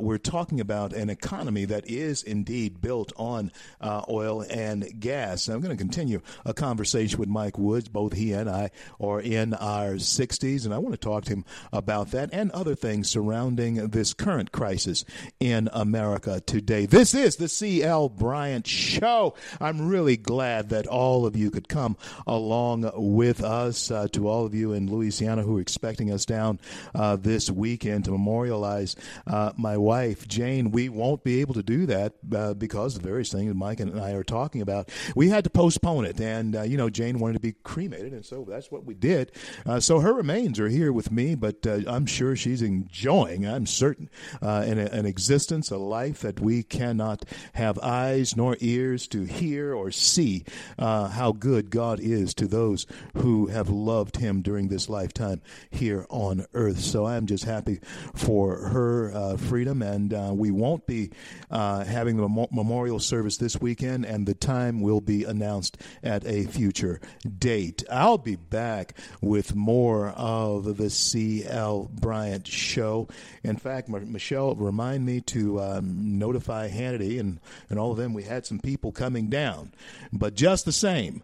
we're 0.00 0.18
talking 0.18 0.60
about 0.60 0.83
an 0.92 1.10
economy 1.10 1.64
that 1.66 1.88
is 1.90 2.22
indeed 2.22 2.80
built 2.80 3.12
on 3.16 3.52
uh, 3.80 4.02
oil 4.08 4.44
and 4.50 5.00
gas. 5.00 5.48
And 5.48 5.54
I'm 5.54 5.62
going 5.62 5.76
to 5.76 5.80
continue 5.80 6.20
a 6.44 6.54
conversation 6.54 7.18
with 7.18 7.28
Mike 7.28 7.58
Woods. 7.58 7.88
Both 7.88 8.12
he 8.12 8.32
and 8.32 8.48
I 8.48 8.70
are 9.00 9.20
in 9.20 9.54
our 9.54 9.94
60s, 9.94 10.64
and 10.64 10.74
I 10.74 10.78
want 10.78 10.94
to 10.94 11.00
talk 11.00 11.24
to 11.24 11.32
him 11.32 11.44
about 11.72 12.10
that 12.12 12.30
and 12.32 12.50
other 12.52 12.74
things 12.74 13.10
surrounding 13.10 13.88
this 13.88 14.14
current 14.14 14.52
crisis 14.52 15.04
in 15.40 15.68
America 15.72 16.40
today. 16.40 16.86
This 16.86 17.14
is 17.14 17.36
the 17.36 17.48
C.L. 17.48 18.08
Bryant 18.08 18.66
Show. 18.66 19.34
I'm 19.60 19.88
really 19.88 20.16
glad 20.16 20.70
that 20.70 20.86
all 20.86 21.26
of 21.26 21.36
you 21.36 21.50
could 21.50 21.68
come 21.68 21.96
along 22.26 22.90
with 22.94 23.42
us. 23.42 23.90
Uh, 23.90 24.08
to 24.14 24.28
all 24.28 24.46
of 24.46 24.54
you 24.54 24.72
in 24.72 24.90
Louisiana 24.90 25.42
who 25.42 25.58
are 25.58 25.60
expecting 25.60 26.10
us 26.10 26.24
down 26.24 26.58
uh, 26.94 27.16
this 27.16 27.50
weekend 27.50 28.04
to 28.04 28.10
memorialize 28.10 28.96
uh, 29.26 29.52
my 29.56 29.76
wife, 29.76 30.26
Jane, 30.26 30.70
we 30.74 30.88
won't 30.88 31.22
be 31.22 31.40
able 31.40 31.54
to 31.54 31.62
do 31.62 31.86
that 31.86 32.14
uh, 32.34 32.52
because 32.52 32.96
of 32.96 33.02
the 33.02 33.08
various 33.08 33.30
things 33.30 33.54
Mike 33.54 33.78
and 33.78 34.00
I 34.00 34.10
are 34.10 34.24
talking 34.24 34.60
about. 34.60 34.90
We 35.14 35.28
had 35.28 35.44
to 35.44 35.50
postpone 35.50 36.04
it, 36.04 36.20
and 36.20 36.56
uh, 36.56 36.62
you 36.62 36.76
know 36.76 36.90
Jane 36.90 37.20
wanted 37.20 37.34
to 37.34 37.40
be 37.40 37.52
cremated, 37.62 38.12
and 38.12 38.26
so 38.26 38.44
that's 38.46 38.72
what 38.72 38.84
we 38.84 38.94
did. 38.94 39.30
Uh, 39.64 39.78
so 39.78 40.00
her 40.00 40.12
remains 40.12 40.58
are 40.58 40.68
here 40.68 40.92
with 40.92 41.12
me, 41.12 41.36
but 41.36 41.64
uh, 41.64 41.80
I'm 41.86 42.06
sure 42.06 42.34
she's 42.34 42.60
enjoying. 42.60 43.46
I'm 43.46 43.66
certain 43.66 44.10
uh, 44.42 44.64
an, 44.66 44.78
an 44.78 45.06
existence, 45.06 45.70
a 45.70 45.76
life 45.76 46.20
that 46.22 46.40
we 46.40 46.64
cannot 46.64 47.24
have 47.52 47.78
eyes 47.78 48.36
nor 48.36 48.56
ears 48.58 49.06
to 49.08 49.22
hear 49.22 49.74
or 49.74 49.92
see 49.92 50.44
uh, 50.76 51.06
how 51.08 51.30
good 51.30 51.70
God 51.70 52.00
is 52.00 52.34
to 52.34 52.48
those 52.48 52.84
who 53.18 53.46
have 53.46 53.68
loved 53.68 54.16
Him 54.16 54.42
during 54.42 54.68
this 54.68 54.88
lifetime 54.88 55.40
here 55.70 56.04
on 56.10 56.46
earth. 56.52 56.80
So 56.80 57.06
I'm 57.06 57.26
just 57.26 57.44
happy 57.44 57.78
for 58.12 58.56
her 58.70 59.36
freedom, 59.36 59.82
and 59.82 60.36
we 60.36 60.50
won't 60.64 60.86
be 60.86 61.10
uh, 61.50 61.84
having 61.84 62.16
the 62.16 62.26
mem- 62.26 62.46
memorial 62.50 62.98
service 62.98 63.36
this 63.36 63.60
weekend, 63.60 64.06
and 64.06 64.26
the 64.26 64.32
time 64.32 64.80
will 64.80 65.02
be 65.02 65.24
announced 65.24 65.76
at 66.02 66.26
a 66.26 66.44
future 66.44 67.02
date. 67.38 67.84
I'll 67.90 68.16
be 68.16 68.36
back 68.36 68.96
with 69.20 69.54
more 69.54 70.08
of 70.16 70.78
the 70.78 70.88
C.L. 70.88 71.90
Bryant 71.92 72.46
Show. 72.46 73.08
In 73.42 73.56
fact, 73.56 73.90
M- 73.90 74.10
Michelle, 74.10 74.54
remind 74.54 75.04
me 75.04 75.20
to 75.20 75.60
um, 75.60 76.18
notify 76.18 76.70
Hannity 76.70 77.20
and, 77.20 77.40
and 77.68 77.78
all 77.78 77.90
of 77.90 77.98
them. 77.98 78.14
We 78.14 78.22
had 78.22 78.46
some 78.46 78.58
people 78.58 78.90
coming 78.90 79.28
down, 79.28 79.72
but 80.12 80.34
just 80.34 80.64
the 80.64 80.72
same, 80.72 81.22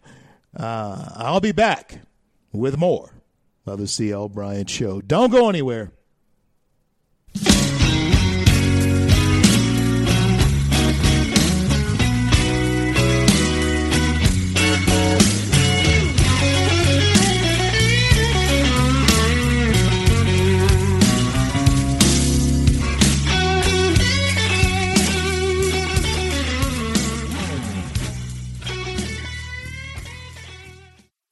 uh, 0.55 1.13
I'll 1.17 1.41
be 1.41 1.53
back 1.53 2.01
with 2.53 2.77
more 2.77 3.15
of 3.65 3.79
the 3.79 3.87
C.L. 3.87 4.29
Bryant 4.29 4.69
Show. 4.69 5.01
Don't 5.01 5.31
go 5.31 5.49
anywhere. 5.49 5.93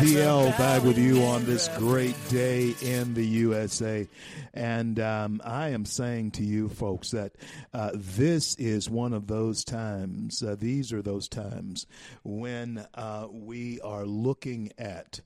CL 0.00 0.52
back 0.52 0.82
with 0.82 0.96
you 0.96 1.22
on 1.24 1.44
this 1.44 1.68
great 1.76 2.16
day 2.30 2.74
in 2.80 3.12
the 3.12 3.26
USA. 3.26 4.08
And 4.54 4.98
um, 4.98 5.42
I 5.44 5.68
am 5.68 5.84
saying 5.84 6.30
to 6.32 6.42
you 6.42 6.70
folks 6.70 7.10
that 7.10 7.32
uh, 7.74 7.90
this 7.94 8.54
is 8.54 8.88
one 8.88 9.12
of 9.12 9.26
those 9.26 9.62
times, 9.62 10.42
uh, 10.42 10.56
these 10.58 10.94
are 10.94 11.02
those 11.02 11.28
times 11.28 11.86
when 12.24 12.86
uh, 12.94 13.26
we 13.30 13.78
are 13.82 14.06
looking 14.06 14.72
at 14.78 15.20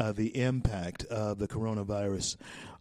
uh, 0.00 0.10
the 0.10 0.36
impact 0.42 1.04
of 1.04 1.38
the 1.38 1.46
coronavirus 1.46 2.36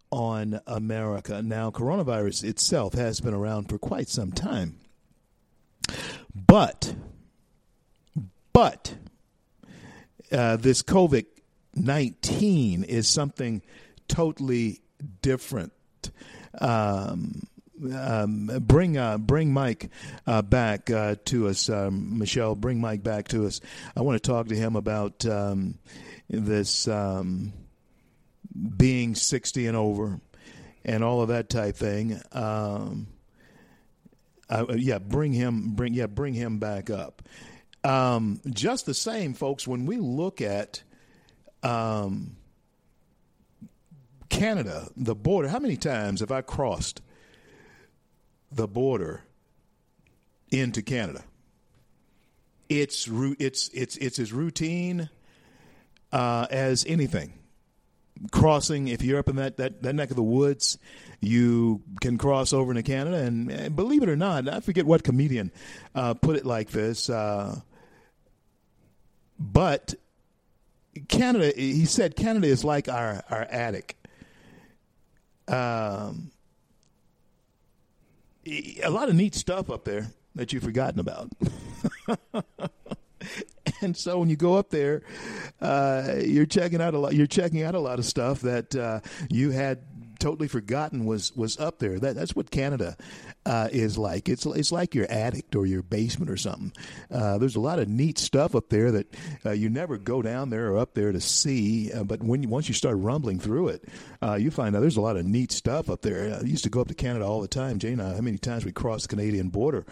on 0.09 0.59
America. 0.65 1.43
Now, 1.43 1.69
coronavirus 1.69 2.43
itself 2.43 2.95
has 2.95 3.21
been 3.21 3.35
around 3.35 3.69
for 3.69 3.77
quite 3.77 4.09
some 4.09 4.31
time. 4.31 4.77
But, 6.33 6.95
but, 8.51 8.95
uh, 10.31 10.55
this 10.55 10.81
COVID 10.81 11.25
19 11.75 12.83
is 12.83 13.07
something 13.07 13.61
totally 14.07 14.81
different. 15.21 15.73
Um, 16.59 17.47
um, 17.93 18.49
bring 18.61 18.97
uh, 18.97 19.17
bring 19.17 19.51
Mike 19.51 19.89
uh, 20.25 20.41
back 20.41 20.89
uh, 20.89 21.15
to 21.25 21.47
us, 21.47 21.69
um, 21.69 22.19
Michelle. 22.19 22.55
Bring 22.55 22.79
Mike 22.79 23.03
back 23.03 23.27
to 23.29 23.45
us. 23.45 23.59
I 23.95 24.01
want 24.01 24.21
to 24.21 24.25
talk 24.25 24.47
to 24.47 24.55
him 24.55 24.75
about 24.75 25.25
um, 25.25 25.77
this 26.29 26.87
um, 26.87 27.51
being 28.77 29.15
sixty 29.15 29.67
and 29.67 29.75
over, 29.75 30.21
and 30.85 31.03
all 31.03 31.21
of 31.21 31.27
that 31.29 31.49
type 31.49 31.75
thing. 31.75 32.19
Um, 32.31 33.07
uh, 34.49 34.65
yeah, 34.75 34.99
bring 34.99 35.33
him, 35.33 35.71
bring 35.71 35.93
yeah, 35.93 36.07
bring 36.07 36.33
him 36.33 36.59
back 36.59 36.89
up. 36.89 37.23
Um, 37.83 38.39
just 38.49 38.85
the 38.85 38.93
same, 38.93 39.33
folks. 39.33 39.67
When 39.67 39.85
we 39.85 39.97
look 39.97 40.41
at 40.41 40.81
um, 41.65 42.35
Canada, 44.29 44.87
the 44.95 45.15
border, 45.15 45.47
how 45.47 45.59
many 45.59 45.77
times 45.77 46.19
have 46.19 46.31
I 46.31 46.41
crossed 46.41 47.01
the 48.51 48.67
border 48.67 49.23
into 50.51 50.81
Canada? 50.81 51.23
It's 52.69 53.07
it's 53.39 53.69
it's 53.69 53.97
it's 53.97 54.19
as 54.19 54.31
routine 54.31 55.09
uh, 56.11 56.47
as 56.49 56.85
anything. 56.87 57.33
Crossing, 58.31 58.87
if 58.87 59.03
you're 59.03 59.19
up 59.19 59.27
in 59.27 59.35
that, 59.35 59.57
that, 59.57 59.83
that 59.83 59.93
neck 59.93 60.09
of 60.09 60.15
the 60.15 60.23
woods, 60.23 60.77
you 61.19 61.81
can 61.99 62.17
cross 62.17 62.53
over 62.53 62.71
into 62.71 62.81
Canada. 62.81 63.17
And, 63.17 63.51
and 63.51 63.75
believe 63.75 64.03
it 64.03 64.09
or 64.09 64.15
not, 64.15 64.47
I 64.47 64.61
forget 64.61 64.85
what 64.85 65.03
comedian 65.03 65.51
uh, 65.93 66.13
put 66.13 66.37
it 66.37 66.45
like 66.45 66.69
this, 66.71 67.09
uh, 67.09 67.59
but 69.37 69.95
Canada, 71.07 71.53
he 71.55 71.85
said, 71.85 72.15
Canada 72.15 72.47
is 72.47 72.63
like 72.63 72.87
our, 72.89 73.23
our 73.29 73.43
attic. 73.43 73.97
Um, 75.47 76.31
a 78.45 78.89
lot 78.89 79.09
of 79.09 79.15
neat 79.15 79.35
stuff 79.35 79.69
up 79.69 79.83
there 79.85 80.07
that 80.35 80.53
you've 80.53 80.63
forgotten 80.63 80.99
about. 80.99 81.31
and 83.81 83.95
so 83.95 84.19
when 84.19 84.29
you 84.29 84.35
go 84.35 84.55
up 84.55 84.69
there, 84.69 85.01
uh, 85.61 86.15
you're 86.23 86.45
checking 86.45 86.81
out 86.81 86.93
a 86.93 86.99
lot. 86.99 87.13
You're 87.13 87.27
checking 87.27 87.63
out 87.63 87.75
a 87.75 87.79
lot 87.79 87.99
of 87.99 88.05
stuff 88.05 88.41
that 88.41 88.75
uh, 88.75 88.99
you 89.29 89.51
had 89.51 89.79
totally 90.19 90.47
forgotten 90.47 91.05
was 91.05 91.35
was 91.35 91.59
up 91.59 91.79
there. 91.79 91.99
That 91.99 92.15
that's 92.15 92.35
what 92.35 92.51
Canada 92.51 92.97
uh, 93.45 93.69
is 93.71 93.97
like. 93.97 94.27
It's 94.29 94.45
it's 94.45 94.71
like 94.71 94.95
your 94.95 95.09
attic 95.09 95.55
or 95.55 95.65
your 95.65 95.81
basement 95.81 96.31
or 96.31 96.37
something. 96.37 96.73
Uh, 97.11 97.37
there's 97.37 97.55
a 97.55 97.59
lot 97.59 97.79
of 97.79 97.87
neat 97.87 98.17
stuff 98.17 98.55
up 98.55 98.69
there 98.69 98.91
that 98.91 99.15
uh, 99.45 99.51
you 99.51 99.69
never 99.69 99.97
go 99.97 100.21
down 100.21 100.49
there 100.49 100.71
or 100.71 100.79
up 100.79 100.93
there 100.93 101.11
to 101.11 101.21
see. 101.21 101.91
Uh, 101.91 102.03
but 102.03 102.23
when 102.23 102.43
you, 102.43 102.49
once 102.49 102.67
you 102.67 102.73
start 102.73 102.97
rumbling 102.97 103.39
through 103.39 103.69
it, 103.69 103.83
uh, 104.21 104.35
you 104.35 104.51
find 104.51 104.75
out 104.75 104.79
there's 104.79 104.97
a 104.97 105.01
lot 105.01 105.17
of 105.17 105.25
neat 105.25 105.51
stuff 105.51 105.89
up 105.89 106.01
there. 106.01 106.39
I 106.41 106.45
used 106.45 106.63
to 106.63 106.69
go 106.69 106.81
up 106.81 106.87
to 106.87 106.93
Canada 106.93 107.25
all 107.25 107.41
the 107.41 107.47
time. 107.47 107.79
Jane, 107.79 107.99
how 107.99 108.19
many 108.21 108.37
times 108.37 108.65
we 108.65 108.71
crossed 108.71 109.09
the 109.09 109.15
Canadian 109.15 109.49
border, 109.49 109.85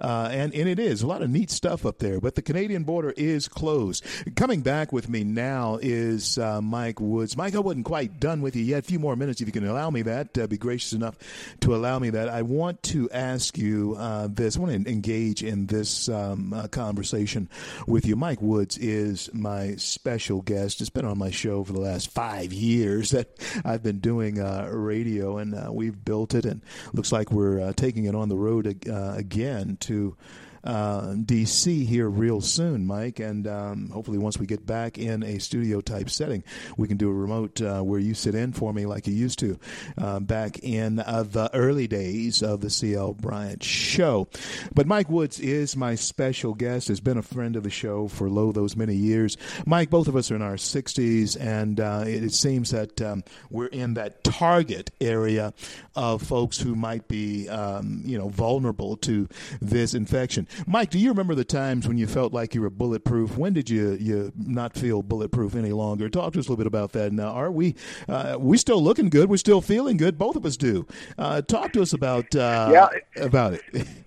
uh, 0.00 0.28
and 0.30 0.54
and 0.54 0.68
it 0.68 0.78
is 0.78 1.02
a 1.02 1.06
lot 1.06 1.22
of 1.22 1.30
neat 1.30 1.50
stuff 1.50 1.86
up 1.86 1.98
there. 1.98 2.20
But 2.20 2.34
the 2.34 2.42
Canadian 2.42 2.84
border 2.84 3.12
is 3.16 3.48
closed. 3.48 4.04
Coming 4.36 4.60
back 4.60 4.92
with 4.92 5.08
me 5.08 5.24
now 5.24 5.78
is 5.80 6.38
Mike 6.38 7.00
Woods. 7.00 7.36
Mike, 7.36 7.54
I 7.54 7.60
wasn't 7.60 7.86
quite 7.86 8.20
done 8.20 8.42
with 8.42 8.56
you 8.56 8.62
yet. 8.62 8.78
A 8.80 8.82
few 8.82 8.98
more 8.98 9.16
minutes, 9.16 9.40
if 9.40 9.48
you 9.48 9.52
can 9.52 9.67
allow 9.68 9.90
me 9.90 10.02
that. 10.02 10.32
be 10.48 10.58
gracious 10.58 10.92
enough 10.92 11.16
to 11.60 11.74
allow 11.74 11.98
me 11.98 12.10
that. 12.10 12.28
I 12.28 12.42
want 12.42 12.82
to 12.84 13.10
ask 13.10 13.56
you 13.58 13.96
uh, 13.98 14.28
this. 14.30 14.56
I 14.56 14.60
want 14.60 14.84
to 14.84 14.90
engage 14.90 15.42
in 15.42 15.66
this 15.66 16.08
um, 16.08 16.52
uh, 16.52 16.68
conversation 16.68 17.48
with 17.86 18.06
you. 18.06 18.16
Mike 18.16 18.42
Woods 18.42 18.78
is 18.78 19.30
my 19.32 19.76
special 19.76 20.42
guest. 20.42 20.80
It's 20.80 20.90
been 20.90 21.04
on 21.04 21.18
my 21.18 21.30
show 21.30 21.64
for 21.64 21.72
the 21.72 21.80
last 21.80 22.10
five 22.10 22.52
years 22.52 23.10
that 23.10 23.28
I've 23.64 23.82
been 23.82 23.98
doing 24.00 24.40
uh, 24.40 24.68
radio, 24.72 25.38
and 25.38 25.54
uh, 25.54 25.70
we've 25.72 26.04
built 26.04 26.34
it, 26.34 26.44
and 26.44 26.62
looks 26.92 27.12
like 27.12 27.30
we're 27.30 27.60
uh, 27.60 27.72
taking 27.74 28.04
it 28.04 28.14
on 28.14 28.28
the 28.28 28.36
road 28.36 28.88
uh, 28.88 29.14
again 29.16 29.76
to 29.80 30.16
uh, 30.64 31.14
DC 31.14 31.86
here 31.86 32.08
real 32.08 32.40
soon, 32.40 32.86
Mike. 32.86 33.20
And 33.20 33.46
um, 33.46 33.90
hopefully, 33.90 34.18
once 34.18 34.38
we 34.38 34.46
get 34.46 34.66
back 34.66 34.98
in 34.98 35.22
a 35.22 35.38
studio 35.38 35.80
type 35.80 36.10
setting, 36.10 36.44
we 36.76 36.88
can 36.88 36.96
do 36.96 37.10
a 37.10 37.14
remote 37.14 37.60
uh, 37.60 37.80
where 37.82 38.00
you 38.00 38.14
sit 38.14 38.34
in 38.34 38.52
for 38.52 38.72
me 38.72 38.86
like 38.86 39.06
you 39.06 39.14
used 39.14 39.38
to 39.40 39.58
uh, 39.96 40.20
back 40.20 40.58
in 40.62 41.00
uh, 41.00 41.22
the 41.22 41.50
early 41.54 41.86
days 41.86 42.42
of 42.42 42.60
the 42.60 42.70
CL 42.70 43.14
Bryant 43.14 43.62
show. 43.62 44.28
But 44.74 44.86
Mike 44.86 45.08
Woods 45.08 45.40
is 45.40 45.76
my 45.76 45.94
special 45.94 46.54
guest, 46.54 46.88
has 46.88 47.00
been 47.00 47.18
a 47.18 47.22
friend 47.22 47.56
of 47.56 47.62
the 47.62 47.70
show 47.70 48.08
for 48.08 48.28
lo 48.28 48.52
those 48.52 48.76
many 48.76 48.94
years. 48.94 49.36
Mike, 49.66 49.90
both 49.90 50.08
of 50.08 50.16
us 50.16 50.30
are 50.30 50.36
in 50.36 50.42
our 50.42 50.54
60s, 50.54 51.36
and 51.40 51.80
uh, 51.80 52.04
it, 52.06 52.24
it, 52.24 52.32
seems 52.32 52.70
that 52.70 53.00
um, 53.02 53.24
we're 53.50 53.66
in 53.66 53.94
that 53.94 54.22
target 54.24 54.90
area 55.00 55.52
of 55.96 56.22
folks 56.22 56.58
who 56.58 56.74
might 56.74 57.08
be, 57.08 57.48
um, 57.48 58.02
you 58.04 58.16
know, 58.18 58.28
vulnerable 58.28 58.96
to 58.96 59.28
this 59.60 59.94
infection. 59.94 60.46
Mike, 60.66 60.90
do 60.90 60.98
you 60.98 61.10
remember 61.10 61.34
the 61.34 61.44
times 61.44 61.86
when 61.86 61.98
you 61.98 62.06
felt 62.06 62.32
like 62.32 62.54
you 62.54 62.62
were 62.62 62.70
bulletproof? 62.70 63.36
When 63.36 63.52
did 63.52 63.70
you 63.70 63.92
you 64.00 64.32
not 64.36 64.74
feel 64.74 65.02
bulletproof 65.02 65.54
any 65.54 65.72
longer? 65.72 66.08
Talk 66.08 66.32
to 66.34 66.38
us 66.38 66.46
a 66.46 66.50
little 66.50 66.56
bit 66.56 66.66
about 66.66 66.92
that. 66.92 67.12
Now, 67.12 67.28
are 67.28 67.50
we 67.50 67.74
uh, 68.08 68.36
we 68.38 68.56
still 68.58 68.82
looking 68.82 69.08
good? 69.08 69.28
We're 69.28 69.36
still 69.36 69.60
feeling 69.60 69.96
good. 69.96 70.18
Both 70.18 70.36
of 70.36 70.44
us 70.44 70.56
do. 70.56 70.86
Uh, 71.16 71.42
talk 71.42 71.72
to 71.74 71.82
us 71.82 71.92
about 71.92 72.34
uh, 72.34 72.70
yeah. 72.72 73.24
about 73.24 73.54
it. 73.54 73.86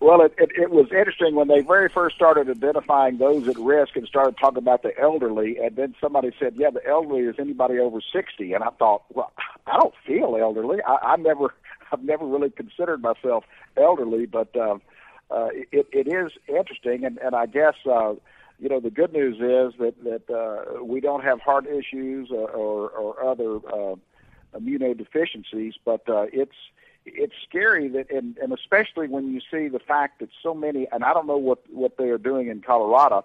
Well, 0.00 0.22
it, 0.22 0.34
it, 0.38 0.50
it 0.56 0.70
was 0.70 0.86
interesting 0.90 1.34
when 1.34 1.48
they 1.48 1.60
very 1.60 1.90
first 1.90 2.16
started 2.16 2.48
identifying 2.48 3.18
those 3.18 3.46
at 3.48 3.58
risk 3.58 3.96
and 3.96 4.06
started 4.08 4.38
talking 4.38 4.56
about 4.56 4.82
the 4.82 4.98
elderly, 4.98 5.58
and 5.58 5.76
then 5.76 5.94
somebody 6.00 6.30
said, 6.38 6.54
"Yeah, 6.56 6.70
the 6.70 6.84
elderly 6.86 7.24
is 7.24 7.36
anybody 7.38 7.78
over 7.78 8.00
60." 8.00 8.54
And 8.54 8.64
I 8.64 8.70
thought, 8.78 9.02
well, 9.12 9.30
I 9.66 9.76
don't 9.78 9.94
feel 10.06 10.38
elderly. 10.40 10.78
I, 10.86 10.96
I 11.02 11.16
never, 11.16 11.54
I've 11.92 12.02
never 12.02 12.24
really 12.24 12.48
considered 12.48 13.02
myself 13.02 13.44
elderly, 13.76 14.24
but 14.24 14.56
uh, 14.56 14.78
uh, 15.30 15.48
it, 15.52 15.86
it 15.92 16.08
is 16.08 16.32
interesting, 16.48 17.04
and, 17.04 17.18
and 17.18 17.34
I 17.34 17.46
guess 17.46 17.74
uh, 17.86 18.14
you 18.58 18.68
know 18.68 18.80
the 18.80 18.90
good 18.90 19.12
news 19.12 19.36
is 19.36 19.78
that 19.78 19.94
that 20.04 20.30
uh, 20.34 20.82
we 20.84 21.00
don't 21.00 21.22
have 21.22 21.40
heart 21.40 21.66
issues 21.66 22.30
or, 22.30 22.48
or, 22.50 22.90
or 22.90 23.24
other 23.24 23.56
uh, 23.56 23.96
immunodeficiencies, 24.58 25.74
but 25.84 26.08
uh, 26.08 26.26
it's 26.32 26.56
it's 27.06 27.34
scary 27.48 27.88
that 27.88 28.10
and, 28.10 28.36
and 28.38 28.52
especially 28.52 29.08
when 29.08 29.32
you 29.32 29.40
see 29.50 29.68
the 29.68 29.78
fact 29.78 30.20
that 30.20 30.28
so 30.42 30.52
many 30.52 30.86
and 30.92 31.04
I 31.04 31.14
don't 31.14 31.26
know 31.26 31.38
what 31.38 31.62
what 31.70 31.96
they 31.96 32.08
are 32.10 32.18
doing 32.18 32.48
in 32.48 32.60
Colorado, 32.60 33.24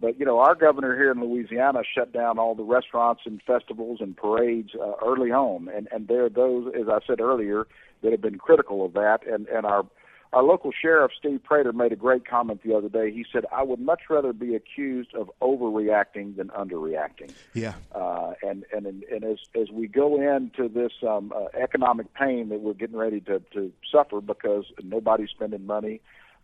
but 0.00 0.18
you 0.18 0.26
know 0.26 0.40
our 0.40 0.54
governor 0.54 0.96
here 0.96 1.12
in 1.12 1.20
Louisiana 1.20 1.82
shut 1.94 2.12
down 2.12 2.38
all 2.38 2.54
the 2.54 2.64
restaurants 2.64 3.22
and 3.26 3.40
festivals 3.42 4.00
and 4.00 4.16
parades 4.16 4.70
uh, 4.74 4.92
early 5.04 5.30
on, 5.30 5.68
and 5.68 5.88
and 5.92 6.08
there 6.08 6.24
are 6.24 6.30
those 6.30 6.72
as 6.74 6.88
I 6.88 6.98
said 7.06 7.20
earlier 7.20 7.66
that 8.02 8.12
have 8.12 8.20
been 8.20 8.38
critical 8.38 8.84
of 8.84 8.92
that, 8.94 9.26
and 9.26 9.46
and 9.48 9.64
our 9.64 9.86
our 10.34 10.42
local 10.42 10.72
sheriff 10.72 11.12
Steve 11.16 11.42
Prator 11.44 11.72
made 11.72 11.92
a 11.92 11.96
great 11.96 12.26
comment 12.26 12.60
the 12.64 12.74
other 12.74 12.88
day. 12.88 13.12
He 13.12 13.24
said, 13.32 13.46
"I 13.52 13.62
would 13.62 13.78
much 13.78 14.02
rather 14.10 14.32
be 14.32 14.56
accused 14.56 15.14
of 15.14 15.30
overreacting 15.40 16.36
than 16.36 16.48
underreacting." 16.48 17.32
Yeah. 17.54 17.74
Uh, 17.94 18.32
and 18.42 18.64
and 18.74 18.86
and 18.86 19.24
as 19.24 19.38
as 19.54 19.70
we 19.70 19.86
go 19.86 20.20
into 20.20 20.68
this 20.68 20.92
um, 21.08 21.32
uh, 21.34 21.46
economic 21.56 22.12
pain 22.14 22.48
that 22.48 22.60
we're 22.60 22.74
getting 22.74 22.96
ready 22.96 23.20
to 23.22 23.40
to 23.52 23.72
suffer 23.90 24.20
because 24.20 24.64
nobody's 24.82 25.30
spending 25.30 25.64
money. 25.66 26.00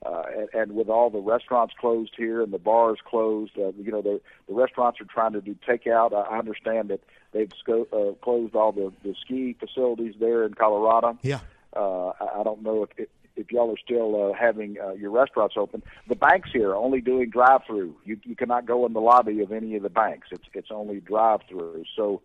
Uh, 0.06 0.22
and, 0.34 0.48
and 0.54 0.72
with 0.72 0.88
all 0.88 1.10
the 1.10 1.18
restaurants 1.18 1.74
closed 1.78 2.12
here 2.16 2.40
and 2.40 2.54
the 2.54 2.58
bars 2.58 2.98
closed, 3.04 3.52
uh, 3.58 3.72
you 3.76 3.90
know 3.90 4.00
the 4.00 4.20
the 4.48 4.54
restaurants 4.54 5.00
are 5.00 5.04
trying 5.04 5.32
to 5.32 5.40
do 5.40 5.54
takeout. 5.68 6.14
I 6.14 6.38
understand 6.38 6.88
that 6.88 7.00
they've 7.32 7.52
sco- 7.58 7.88
uh, 7.92 8.14
closed 8.24 8.54
all 8.54 8.70
the 8.70 8.92
the 9.02 9.14
ski 9.20 9.56
facilities 9.58 10.14
there 10.20 10.44
in 10.44 10.54
Colorado. 10.54 11.18
Yeah. 11.22 11.40
Uh, 11.76 12.08
I, 12.20 12.40
I 12.40 12.42
don't 12.44 12.62
know 12.62 12.84
if, 12.84 12.90
if 12.96 13.08
if 13.40 13.50
y'all 13.50 13.70
are 13.70 13.78
still 13.82 14.30
uh, 14.30 14.32
having 14.32 14.76
uh, 14.78 14.92
your 14.92 15.10
restaurants 15.10 15.56
open. 15.56 15.82
The 16.08 16.14
banks 16.14 16.50
here 16.52 16.70
are 16.70 16.76
only 16.76 17.00
doing 17.00 17.30
drive-through. 17.30 17.96
You 18.04 18.18
you 18.24 18.36
cannot 18.36 18.66
go 18.66 18.86
in 18.86 18.92
the 18.92 19.00
lobby 19.00 19.40
of 19.40 19.50
any 19.50 19.74
of 19.76 19.82
the 19.82 19.90
banks. 19.90 20.28
It's 20.30 20.44
it's 20.54 20.70
only 20.70 21.00
drive-through. 21.00 21.84
So 21.96 22.20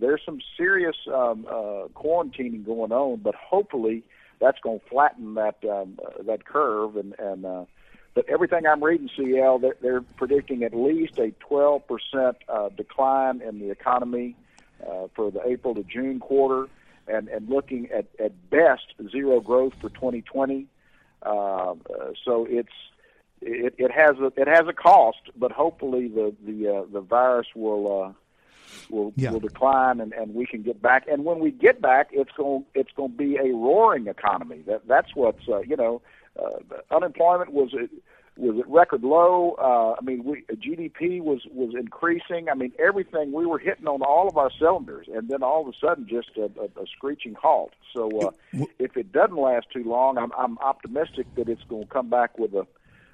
there's 0.00 0.22
some 0.24 0.40
serious 0.56 0.96
um, 1.12 1.46
uh, 1.48 1.88
quarantining 1.94 2.64
going 2.64 2.92
on, 2.92 3.20
but 3.20 3.34
hopefully 3.34 4.02
that's 4.40 4.58
going 4.60 4.80
to 4.80 4.86
flatten 4.86 5.34
that 5.34 5.56
um, 5.64 5.98
uh, 6.04 6.22
that 6.22 6.44
curve 6.44 6.96
and 6.96 7.14
and. 7.18 7.44
Uh, 7.44 7.64
but 8.14 8.28
everything 8.28 8.64
I'm 8.64 8.82
reading, 8.82 9.10
CL, 9.16 9.58
they're, 9.58 9.74
they're 9.82 10.00
predicting 10.00 10.62
at 10.62 10.72
least 10.72 11.18
a 11.18 11.32
12% 11.50 12.34
uh, 12.48 12.68
decline 12.68 13.42
in 13.42 13.58
the 13.58 13.70
economy 13.70 14.36
uh, 14.80 15.08
for 15.16 15.32
the 15.32 15.44
April 15.44 15.74
to 15.74 15.82
June 15.82 16.20
quarter 16.20 16.68
and, 17.08 17.28
and 17.28 17.48
looking 17.48 17.88
at, 17.90 18.06
at 18.18 18.50
best 18.50 18.94
zero 19.10 19.40
growth 19.40 19.74
for 19.80 19.90
2020. 19.90 20.66
Uh, 21.22 21.74
so 22.24 22.46
it's 22.48 22.68
it, 23.40 23.74
it 23.78 23.90
has 23.90 24.16
a 24.18 24.32
it 24.40 24.48
has 24.48 24.66
a 24.68 24.72
cost, 24.72 25.18
but 25.36 25.52
hopefully 25.52 26.08
the 26.08 26.34
the 26.46 26.68
uh, 26.68 26.84
the 26.92 27.00
virus 27.00 27.48
will 27.54 28.02
uh, 28.04 28.12
will 28.88 29.12
Yeah. 29.16 29.30
will 29.32 29.40
decline 29.40 30.00
and, 30.00 30.12
and 30.12 30.34
we 30.34 30.46
can 30.46 30.62
get 30.62 30.80
back. 30.82 31.06
And 31.08 31.24
when 31.24 31.38
we 31.40 31.50
get 31.50 31.80
back, 31.80 32.08
it's 32.12 32.30
going 32.36 32.64
it's 32.74 32.92
going 32.96 33.12
to 33.12 33.16
be 33.16 33.36
a 33.36 33.54
roaring 33.54 34.06
economy. 34.06 34.62
That 34.66 34.86
that's 34.86 35.14
what's 35.14 35.48
uh, 35.48 35.60
you 35.60 35.76
know 35.76 36.02
uh, 36.38 36.58
unemployment 36.90 37.52
was 37.52 37.70
at, 37.74 37.90
was 38.36 38.58
at 38.58 38.68
record 38.68 39.02
low. 39.02 39.56
Uh, 39.58 39.96
I 39.98 40.04
mean, 40.04 40.24
we, 40.24 40.42
GDP 40.52 41.22
was 41.22 41.46
was 41.52 41.74
increasing. 41.78 42.48
I 42.48 42.54
mean, 42.54 42.72
everything 42.78 43.32
we 43.32 43.46
were 43.46 43.58
hitting 43.58 43.86
on 43.86 44.02
all 44.02 44.28
of 44.28 44.36
our 44.36 44.50
cylinders, 44.58 45.06
and 45.12 45.28
then 45.28 45.42
all 45.42 45.62
of 45.62 45.68
a 45.68 45.78
sudden, 45.78 46.06
just 46.08 46.30
a, 46.36 46.50
a, 46.60 46.82
a 46.82 46.86
screeching 46.96 47.34
halt. 47.34 47.72
So, 47.92 48.10
uh, 48.20 48.64
if 48.78 48.96
it 48.96 49.12
doesn't 49.12 49.36
last 49.36 49.66
too 49.72 49.84
long, 49.84 50.18
I'm, 50.18 50.32
I'm 50.36 50.58
optimistic 50.58 51.26
that 51.36 51.48
it's 51.48 51.62
going 51.64 51.84
to 51.84 51.88
come 51.88 52.10
back 52.10 52.38
with 52.38 52.54
a 52.54 52.66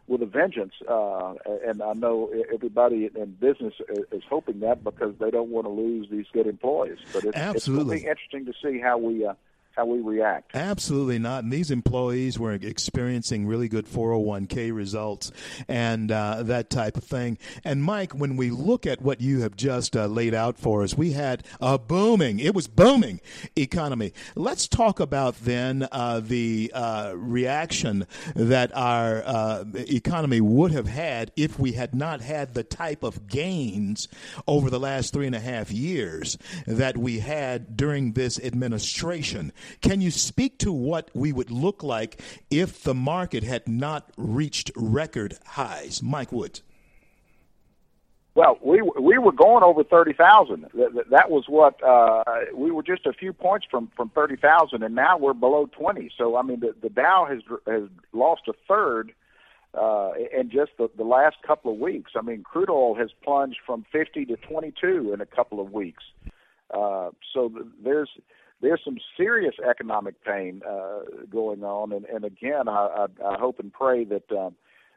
with 0.06 0.22
a 0.22 0.26
vengeance. 0.26 0.74
Uh, 0.88 1.34
and 1.66 1.82
I 1.82 1.92
know 1.92 2.30
everybody 2.52 3.08
in 3.14 3.36
business 3.40 3.74
is 4.10 4.22
hoping 4.28 4.60
that 4.60 4.82
because 4.82 5.14
they 5.20 5.30
don't 5.30 5.50
want 5.50 5.66
to 5.66 5.70
lose 5.70 6.08
these 6.10 6.26
good 6.32 6.46
employees. 6.46 6.98
But 7.12 7.24
it's, 7.24 7.26
it's 7.26 7.34
going 7.34 7.34
to 7.34 7.38
Absolutely. 7.38 8.00
be 8.00 8.06
interesting 8.06 8.46
to 8.46 8.52
see 8.62 8.80
how 8.80 8.98
we 8.98 9.24
uh, 9.24 9.34
how 9.76 9.86
we 9.86 10.00
react. 10.00 10.54
Absolutely 10.54 11.18
not. 11.18 11.44
And 11.44 11.52
these 11.52 11.70
employees 11.70 12.38
were 12.38 12.52
experiencing 12.52 13.46
really 13.46 13.68
good 13.68 13.86
401k 13.86 14.74
results 14.74 15.30
and 15.68 16.10
uh, 16.10 16.42
that 16.42 16.70
type 16.70 16.96
of 16.96 17.04
thing. 17.04 17.38
And 17.64 17.82
Mike, 17.82 18.12
when 18.12 18.36
we 18.36 18.50
look 18.50 18.86
at 18.86 19.00
what 19.00 19.20
you 19.20 19.40
have 19.40 19.56
just 19.56 19.96
uh, 19.96 20.06
laid 20.06 20.34
out 20.34 20.58
for 20.58 20.82
us, 20.82 20.96
we 20.96 21.12
had 21.12 21.44
a 21.60 21.78
booming, 21.78 22.40
it 22.40 22.54
was 22.54 22.66
booming 22.66 23.20
economy. 23.56 24.12
Let's 24.34 24.68
talk 24.68 25.00
about 25.00 25.36
then 25.36 25.86
uh, 25.92 26.20
the 26.20 26.70
uh, 26.74 27.12
reaction 27.16 28.06
that 28.34 28.76
our 28.76 29.22
uh, 29.24 29.64
economy 29.74 30.40
would 30.40 30.72
have 30.72 30.86
had 30.86 31.32
if 31.36 31.58
we 31.58 31.72
had 31.72 31.94
not 31.94 32.20
had 32.20 32.54
the 32.54 32.64
type 32.64 33.02
of 33.02 33.28
gains 33.28 34.08
over 34.46 34.68
the 34.68 34.80
last 34.80 35.12
three 35.12 35.26
and 35.26 35.34
a 35.34 35.40
half 35.40 35.70
years 35.70 36.36
that 36.66 36.96
we 36.96 37.20
had 37.20 37.76
during 37.76 38.12
this 38.12 38.38
administration. 38.40 39.52
Can 39.80 40.00
you 40.00 40.10
speak 40.10 40.58
to 40.58 40.72
what 40.72 41.10
we 41.14 41.32
would 41.32 41.50
look 41.50 41.82
like 41.82 42.20
if 42.50 42.82
the 42.82 42.94
market 42.94 43.42
had 43.42 43.68
not 43.68 44.10
reached 44.16 44.70
record 44.76 45.38
highs? 45.44 46.02
Mike 46.02 46.32
Woods. 46.32 46.62
Well, 48.34 48.58
we 48.62 48.80
we 48.80 49.18
were 49.18 49.32
going 49.32 49.64
over 49.64 49.82
thirty 49.82 50.12
thousand. 50.12 50.66
That, 50.74 51.10
that 51.10 51.30
was 51.30 51.44
what 51.48 51.82
uh, 51.82 52.22
we 52.54 52.70
were 52.70 52.82
just 52.82 53.04
a 53.04 53.12
few 53.12 53.32
points 53.32 53.66
from 53.68 53.90
from 53.96 54.08
thirty 54.10 54.36
thousand, 54.36 54.84
and 54.84 54.94
now 54.94 55.18
we're 55.18 55.34
below 55.34 55.66
twenty. 55.66 56.10
So 56.16 56.36
I 56.36 56.42
mean, 56.42 56.60
the, 56.60 56.74
the 56.80 56.90
Dow 56.90 57.26
has 57.28 57.40
has 57.66 57.88
lost 58.12 58.42
a 58.48 58.52
third 58.68 59.12
uh, 59.74 60.12
in 60.32 60.48
just 60.50 60.70
the, 60.78 60.88
the 60.96 61.04
last 61.04 61.36
couple 61.44 61.72
of 61.72 61.78
weeks. 61.78 62.12
I 62.16 62.22
mean, 62.22 62.44
crude 62.44 62.70
oil 62.70 62.94
has 62.94 63.10
plunged 63.24 63.58
from 63.66 63.84
fifty 63.90 64.24
to 64.26 64.36
twenty 64.36 64.72
two 64.80 65.12
in 65.12 65.20
a 65.20 65.26
couple 65.26 65.60
of 65.60 65.72
weeks. 65.72 66.04
Uh, 66.72 67.10
so 67.34 67.52
there's 67.82 68.10
there's 68.60 68.80
some 68.84 68.98
serious 69.16 69.54
economic 69.68 70.22
pain 70.24 70.62
uh, 70.68 71.00
going 71.30 71.64
on, 71.64 71.92
and, 71.92 72.04
and 72.06 72.24
again, 72.24 72.68
I, 72.68 73.06
I, 73.22 73.34
I 73.34 73.38
hope 73.38 73.58
and 73.58 73.72
pray 73.72 74.04
that 74.04 74.30
um, 74.32 74.54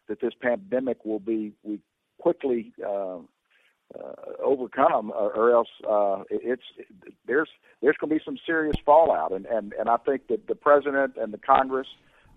that 0.08 0.19
this 0.19 0.34
pandemic 0.41 1.06
will 1.06 1.19
be 1.19 1.54
we 1.63 1.80
quickly 2.19 2.73
uh, 2.86 3.17
uh, 3.17 4.13
overcome, 4.43 5.12
or, 5.12 5.32
or 5.34 5.52
else 5.52 5.69
uh, 5.89 6.23
it- 6.30 6.41
it's 6.43 6.88
there's 7.26 7.49
there's 7.82 7.95
going 7.97 8.10
to 8.10 8.15
be 8.17 8.21
some 8.26 8.38
serious 8.45 8.76
fallout, 8.86 9.32
and, 9.32 9.45
and 9.45 9.73
and 9.73 9.89
I 9.89 9.97
think 9.97 10.28
that 10.28 10.47
the 10.47 10.56
president 10.56 11.15
and 11.17 11.34
the 11.34 11.38
Congress 11.38 11.88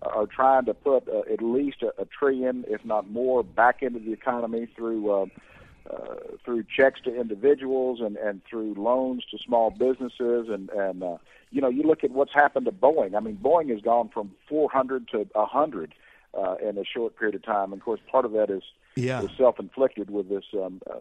are 0.02 0.26
trying 0.26 0.66
to 0.66 0.74
put 0.74 1.08
uh, 1.08 1.20
at 1.32 1.42
least 1.42 1.82
a, 1.82 1.88
a 2.00 2.04
trillion, 2.06 2.64
if 2.68 2.84
not 2.84 3.10
more, 3.10 3.42
back 3.42 3.82
into 3.82 3.98
the 3.98 4.12
economy 4.12 4.68
through. 4.76 5.10
Uh, 5.10 5.26
uh, 5.90 6.36
through 6.44 6.64
checks 6.64 7.00
to 7.04 7.14
individuals 7.20 8.00
and, 8.00 8.16
and 8.16 8.42
through 8.48 8.74
loans 8.74 9.24
to 9.30 9.38
small 9.38 9.70
businesses 9.70 10.48
and 10.48 10.68
and 10.70 11.02
uh, 11.02 11.18
you 11.50 11.60
know 11.60 11.68
you 11.68 11.82
look 11.82 12.04
at 12.04 12.10
what's 12.10 12.32
happened 12.34 12.66
to 12.66 12.72
Boeing. 12.72 13.14
I 13.16 13.20
mean 13.20 13.36
Boeing 13.42 13.70
has 13.70 13.80
gone 13.80 14.08
from 14.08 14.32
400 14.48 15.08
to 15.08 15.18
100 15.32 15.94
uh, 16.36 16.56
in 16.62 16.78
a 16.78 16.84
short 16.84 17.16
period 17.16 17.34
of 17.34 17.42
time. 17.44 17.72
And 17.72 17.80
of 17.80 17.84
course, 17.84 18.00
part 18.10 18.24
of 18.24 18.32
that 18.32 18.50
is, 18.50 18.62
Yeah. 18.94 19.22
is 19.22 19.30
self-inflicted 19.36 20.10
with 20.10 20.28
this 20.28 20.44
um, 20.54 20.80
uh, 20.90 21.00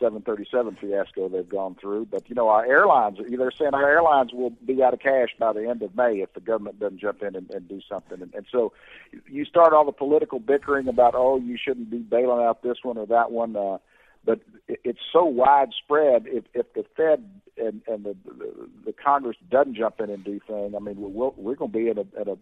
737 0.00 0.76
fiasco 0.80 1.28
they've 1.28 1.48
gone 1.48 1.76
through. 1.80 2.06
But 2.06 2.28
you 2.28 2.34
know, 2.34 2.48
our 2.48 2.64
airlines 2.66 3.18
they're 3.18 3.50
saying 3.52 3.74
our 3.74 3.88
airlines 3.88 4.32
will 4.32 4.50
be 4.50 4.82
out 4.82 4.92
of 4.92 5.00
cash 5.00 5.28
by 5.38 5.52
the 5.52 5.68
end 5.68 5.82
of 5.82 5.94
May 5.96 6.16
if 6.20 6.34
the 6.34 6.40
government 6.40 6.80
doesn't 6.80 6.98
jump 7.00 7.22
in 7.22 7.36
and, 7.36 7.50
and 7.50 7.68
do 7.68 7.80
something. 7.88 8.20
And, 8.20 8.34
and 8.34 8.46
so 8.50 8.72
you 9.30 9.44
start 9.44 9.72
all 9.72 9.84
the 9.84 9.92
political 9.92 10.40
bickering 10.40 10.88
about 10.88 11.14
oh 11.14 11.36
you 11.38 11.56
shouldn't 11.56 11.90
be 11.90 11.98
bailing 11.98 12.44
out 12.44 12.62
this 12.62 12.78
one 12.82 12.98
or 12.98 13.06
that 13.06 13.30
one. 13.30 13.56
Uh, 13.56 13.78
but 14.24 14.40
it's 14.66 15.00
so 15.12 15.24
widespread. 15.24 16.24
If 16.26 16.44
if 16.54 16.72
the 16.74 16.84
Fed 16.96 17.28
and 17.56 17.82
and 17.86 18.04
the 18.04 18.16
the, 18.24 18.68
the 18.86 18.92
Congress 18.92 19.36
doesn't 19.50 19.76
jump 19.76 20.00
in 20.00 20.10
and 20.10 20.24
do 20.24 20.40
things, 20.46 20.74
I 20.76 20.80
mean 20.80 20.96
we'll, 20.98 21.34
we're 21.36 21.54
going 21.56 21.70
to 21.72 21.78
be 21.78 21.88
in 21.88 21.98
a, 21.98 22.20
at 22.20 22.28
a 22.28 22.38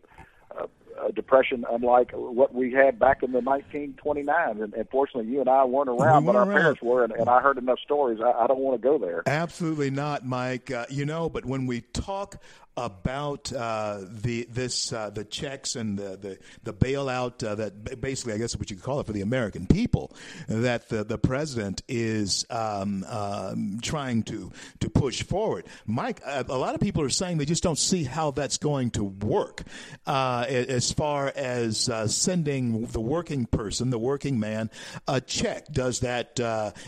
a, 0.58 1.06
a 1.06 1.12
depression 1.12 1.64
unlike 1.70 2.10
what 2.12 2.54
we 2.54 2.72
had 2.72 2.98
back 2.98 3.22
in 3.22 3.32
the 3.32 3.40
1929. 3.40 4.60
And, 4.60 4.74
and 4.74 4.88
fortunately, 4.90 5.30
you 5.32 5.40
and 5.40 5.48
I 5.48 5.64
weren't 5.64 5.88
around, 5.88 6.24
We 6.24 6.26
but 6.32 6.36
our 6.36 6.46
around. 6.46 6.56
parents 6.60 6.82
were, 6.82 7.04
and, 7.04 7.12
and 7.12 7.28
I 7.28 7.40
heard 7.40 7.58
enough 7.58 7.78
stories. 7.78 8.20
I, 8.22 8.30
I 8.32 8.46
don't 8.46 8.58
want 8.58 8.80
to 8.80 8.86
go 8.86 8.98
there. 8.98 9.22
Absolutely 9.26 9.90
not, 9.90 10.26
Mike. 10.26 10.70
Uh, 10.70 10.86
you 10.90 11.06
know, 11.06 11.28
but 11.28 11.44
when 11.44 11.66
we 11.66 11.80
talk 11.80 12.42
about 12.76 13.52
uh, 13.52 14.00
the 14.08 14.46
this 14.50 14.92
uh, 14.92 15.10
the 15.10 15.24
checks 15.24 15.76
and 15.76 15.98
the 15.98 16.16
the, 16.16 16.38
the 16.62 16.72
bailout 16.72 17.46
uh, 17.46 17.54
that 17.54 18.00
basically 18.00 18.32
I 18.32 18.38
guess 18.38 18.56
what 18.56 18.70
you 18.70 18.76
could 18.76 18.84
call 18.84 19.00
it 19.00 19.06
for 19.06 19.12
the 19.12 19.20
American 19.20 19.66
people 19.66 20.16
that 20.48 20.88
the 20.88 21.04
the 21.04 21.18
president 21.18 21.82
is 21.86 22.46
um, 22.48 23.04
um, 23.08 23.78
trying 23.82 24.22
to 24.24 24.52
to 24.80 24.88
push 24.88 25.22
forward. 25.22 25.66
Mike, 25.84 26.22
uh, 26.24 26.44
a 26.48 26.56
lot 26.56 26.74
of 26.74 26.80
people 26.80 27.02
are 27.02 27.10
saying 27.10 27.38
they 27.38 27.44
just 27.44 27.62
don't 27.62 27.78
see 27.78 28.04
how 28.04 28.30
that's 28.30 28.56
going 28.56 28.90
to 28.92 29.04
work 29.04 29.62
uh, 30.06 30.46
as 30.48 30.92
far 30.92 31.30
as 31.36 31.90
uh, 31.90 32.06
sending 32.08 32.86
the 32.86 33.00
working 33.00 33.44
person, 33.44 33.90
the 33.90 33.98
working 33.98 34.40
man, 34.40 34.70
a 35.06 35.20
check. 35.20 35.66
Does 35.70 36.00
that 36.00 36.40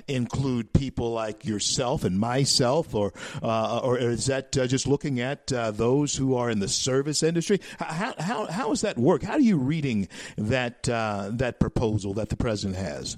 include 0.09 0.73
people 0.73 1.13
like 1.13 1.45
yourself 1.45 2.05
and 2.05 2.19
myself, 2.19 2.95
or 2.95 3.13
or 3.43 3.99
is 3.99 4.27
that 4.27 4.53
just 4.53 4.87
looking 4.87 5.21
at 5.21 5.53
those 5.77 6.17
who 6.17 6.35
are 6.35 6.51
in 6.51 6.61
the 6.61 6.69
service 6.69 7.23
industry? 7.23 7.61
How 7.79 8.15
how 8.19 8.47
how 8.47 8.69
does 8.69 8.81
that 8.83 8.99
work? 8.99 9.23
How 9.23 9.35
are 9.35 9.41
you 9.41 9.57
reading 9.57 10.09
that 10.37 10.89
uh, 10.89 11.31
that 11.33 11.61
proposal 11.61 12.15
that 12.15 12.29
the 12.29 12.37
president 12.37 12.77
has? 12.77 13.17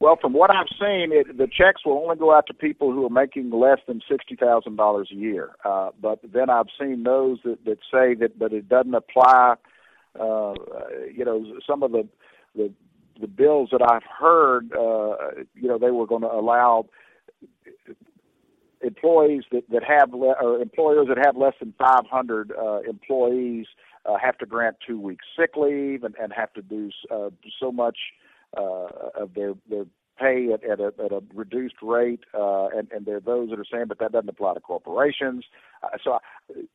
Well, 0.00 0.16
from 0.18 0.32
what 0.32 0.50
I've 0.50 0.68
seen, 0.70 1.12
it, 1.12 1.36
the 1.36 1.46
checks 1.46 1.84
will 1.84 1.98
only 1.98 2.16
go 2.16 2.34
out 2.34 2.46
to 2.46 2.54
people 2.54 2.90
who 2.90 3.04
are 3.04 3.10
making 3.10 3.50
less 3.50 3.80
than 3.86 4.00
sixty 4.10 4.34
thousand 4.34 4.76
dollars 4.76 5.10
a 5.12 5.16
year. 5.16 5.50
Uh, 5.64 5.90
but 6.00 6.20
then 6.22 6.48
I've 6.48 6.68
seen 6.80 7.02
those 7.02 7.38
that, 7.44 7.64
that 7.66 7.78
say 7.92 8.14
that, 8.14 8.38
but 8.38 8.52
it 8.52 8.68
doesn't 8.68 8.94
apply. 8.94 9.56
Uh, 10.18 10.54
you 11.14 11.24
know, 11.24 11.44
some 11.66 11.82
of 11.82 11.92
the 11.92 12.08
the 12.54 12.72
the 13.20 13.28
bills 13.28 13.68
that 13.72 13.82
I've 13.82 14.02
heard, 14.02 14.72
uh, 14.72 15.44
you 15.54 15.68
know, 15.68 15.78
they 15.78 15.90
were 15.90 16.06
going 16.06 16.22
to 16.22 16.32
allow 16.32 16.86
employees 18.82 19.44
that 19.52 19.62
that 19.70 19.82
have 19.84 20.12
le- 20.12 20.36
or 20.40 20.60
employers 20.60 21.08
that 21.08 21.18
have 21.24 21.36
less 21.36 21.54
than 21.60 21.74
500 21.78 22.52
uh, 22.52 22.80
employees 22.88 23.66
uh, 24.06 24.16
have 24.16 24.38
to 24.38 24.46
grant 24.46 24.76
two 24.86 24.98
weeks 24.98 25.24
sick 25.38 25.56
leave 25.56 26.04
and, 26.04 26.14
and 26.20 26.32
have 26.32 26.52
to 26.54 26.62
do 26.62 26.90
uh, 27.10 27.30
so 27.58 27.70
much 27.70 27.98
uh, 28.56 28.86
of 29.18 29.34
their 29.34 29.54
their 29.68 29.84
pay 30.20 30.48
at, 30.52 30.62
at, 30.64 30.80
a, 30.80 30.92
at 31.02 31.12
a 31.12 31.22
reduced 31.34 31.76
rate, 31.82 32.20
uh, 32.34 32.66
and, 32.68 32.88
and 32.92 33.06
there 33.06 33.16
are 33.16 33.20
those 33.20 33.48
that 33.48 33.58
are 33.58 33.64
saying, 33.72 33.86
but 33.88 33.98
that 33.98 34.12
doesn't 34.12 34.28
apply 34.28 34.52
to 34.54 34.60
corporations. 34.60 35.44
Uh, 35.82 35.96
so, 36.04 36.18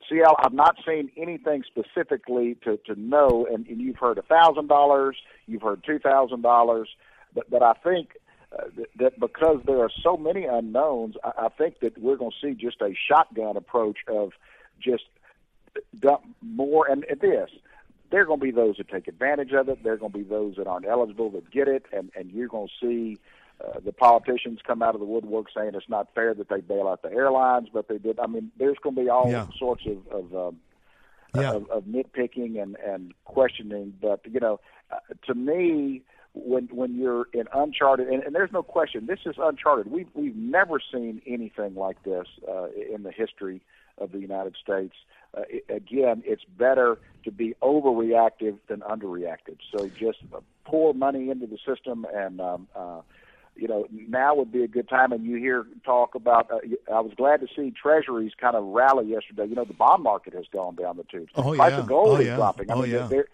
CL, 0.09 0.35
I've 0.39 0.53
not 0.53 0.77
seen 0.85 1.11
anything 1.15 1.63
specifically 1.63 2.57
to, 2.63 2.77
to 2.87 2.99
know, 2.99 3.47
and, 3.51 3.67
and 3.67 3.79
you've 3.79 3.97
heard 3.97 4.17
a 4.17 4.23
thousand 4.23 4.67
dollars, 4.67 5.17
you've 5.45 5.61
heard 5.61 5.83
two 5.85 5.99
thousand 5.99 6.41
dollars, 6.41 6.89
but 7.33 7.49
but 7.49 7.61
I 7.61 7.73
think 7.83 8.09
uh, 8.57 8.63
that, 8.77 8.87
that 8.97 9.19
because 9.19 9.61
there 9.65 9.79
are 9.79 9.89
so 10.03 10.17
many 10.17 10.45
unknowns, 10.45 11.15
I, 11.23 11.45
I 11.45 11.49
think 11.49 11.79
that 11.81 11.97
we're 11.97 12.15
going 12.17 12.31
to 12.31 12.47
see 12.47 12.53
just 12.53 12.81
a 12.81 12.93
shotgun 13.09 13.57
approach 13.57 13.99
of 14.07 14.31
just 14.79 15.03
dump 15.99 16.21
more. 16.41 16.87
And, 16.87 17.03
and 17.09 17.19
this, 17.19 17.49
there 18.11 18.21
are 18.21 18.25
going 18.25 18.39
to 18.39 18.45
be 18.45 18.51
those 18.51 18.77
that 18.77 18.87
take 18.89 19.07
advantage 19.07 19.51
of 19.51 19.67
it. 19.69 19.83
There 19.83 19.93
are 19.93 19.97
going 19.97 20.11
to 20.11 20.17
be 20.17 20.23
those 20.23 20.55
that 20.55 20.67
aren't 20.67 20.85
eligible 20.85 21.29
that 21.31 21.49
get 21.51 21.67
it, 21.67 21.85
and 21.91 22.11
and 22.15 22.31
you're 22.31 22.47
going 22.47 22.67
to 22.67 22.85
see 22.85 23.17
uh, 23.63 23.79
the 23.83 23.91
politicians 23.91 24.59
come 24.65 24.81
out 24.81 24.95
of 24.95 24.99
the 24.99 25.05
woodwork 25.07 25.47
saying 25.55 25.71
it's 25.73 25.89
not 25.89 26.13
fair 26.13 26.33
that 26.33 26.49
they 26.49 26.61
bail 26.61 26.87
out 26.87 27.01
the 27.01 27.11
airlines, 27.11 27.67
but 27.73 27.87
they 27.87 27.97
did. 27.97 28.19
I 28.19 28.27
mean, 28.27 28.51
there's 28.57 28.77
going 28.81 28.95
to 28.95 29.01
be 29.01 29.09
all 29.09 29.31
Yeah. 29.31 29.47
sorts 29.57 29.83
of 29.85 30.07
of, 30.07 30.35
um, 30.35 30.59
Yeah. 31.35 31.51
of 31.51 31.69
of 31.69 31.83
nitpicking 31.85 32.61
and 32.61 32.75
and 32.77 33.13
questioning. 33.25 33.93
But 34.01 34.21
you 34.25 34.39
know, 34.39 34.59
uh, 34.91 34.97
to 35.27 35.33
me, 35.33 36.03
when 36.35 36.67
when 36.67 36.95
you're 36.99 37.27
in 37.33 37.47
uncharted, 37.53 38.07
and, 38.07 38.21
and 38.23 38.35
there's 38.35 38.51
no 38.51 38.61
question, 38.61 39.05
this 39.07 39.19
is 39.25 39.35
uncharted. 39.39 39.91
We've 39.91 40.09
we've 40.13 40.35
never 40.35 40.79
seen 40.91 41.21
anything 41.25 41.75
like 41.75 42.03
this 42.03 42.27
uh, 42.47 42.67
in 42.93 43.03
the 43.03 43.11
history 43.11 43.61
of 43.97 44.11
the 44.11 44.19
United 44.19 44.55
States. 44.61 44.93
Uh, 45.35 45.41
it, 45.49 45.65
again, 45.69 46.21
it's 46.25 46.43
better 46.57 46.97
to 47.23 47.31
be 47.31 47.55
overreactive 47.61 48.57
than 48.67 48.81
underreactive. 48.81 49.57
So 49.75 49.89
just 49.97 50.19
pour 50.65 50.93
money 50.93 51.29
into 51.29 51.47
the 51.47 51.57
system 51.65 52.05
and. 52.13 52.39
Um, 52.41 52.67
uh, 52.75 53.01
you 53.57 53.69
know, 53.69 53.87
now 53.89 54.35
would 54.35 54.51
be 54.51 54.63
a 54.63 54.67
good 54.67 54.89
time. 54.89 55.13
And 55.13 55.23
you 55.25 55.37
hear 55.37 55.65
talk 55.85 56.13
about. 56.13 56.51
Uh, 56.51 56.57
I 56.93 56.99
was 56.99 57.13
glad 57.15 57.39
to 57.39 57.47
see 57.55 57.71
Treasuries 57.71 58.33
kind 58.37 58.53
of 58.53 58.65
rally 58.65 59.07
yesterday. 59.07 59.45
You 59.47 59.55
know, 59.55 59.63
the 59.63 59.73
bond 59.73 60.03
market 60.03 60.33
has 60.33 60.43
gone 60.51 60.75
down 60.75 60.97
the 60.97 61.05
tubes. 61.05 61.31
Oh, 61.35 61.55
Price 61.55 61.71
yeah. 61.71 61.79
of 61.79 61.87
gold 61.87 62.09
Oh, 62.09 62.15
is 62.17 62.27
yeah. 62.27 62.35
dropping. 62.35 62.69
I 62.69 62.73
Oh, 62.73 62.81
mean, 62.81 62.91
yeah. 62.91 63.07
there, 63.07 63.27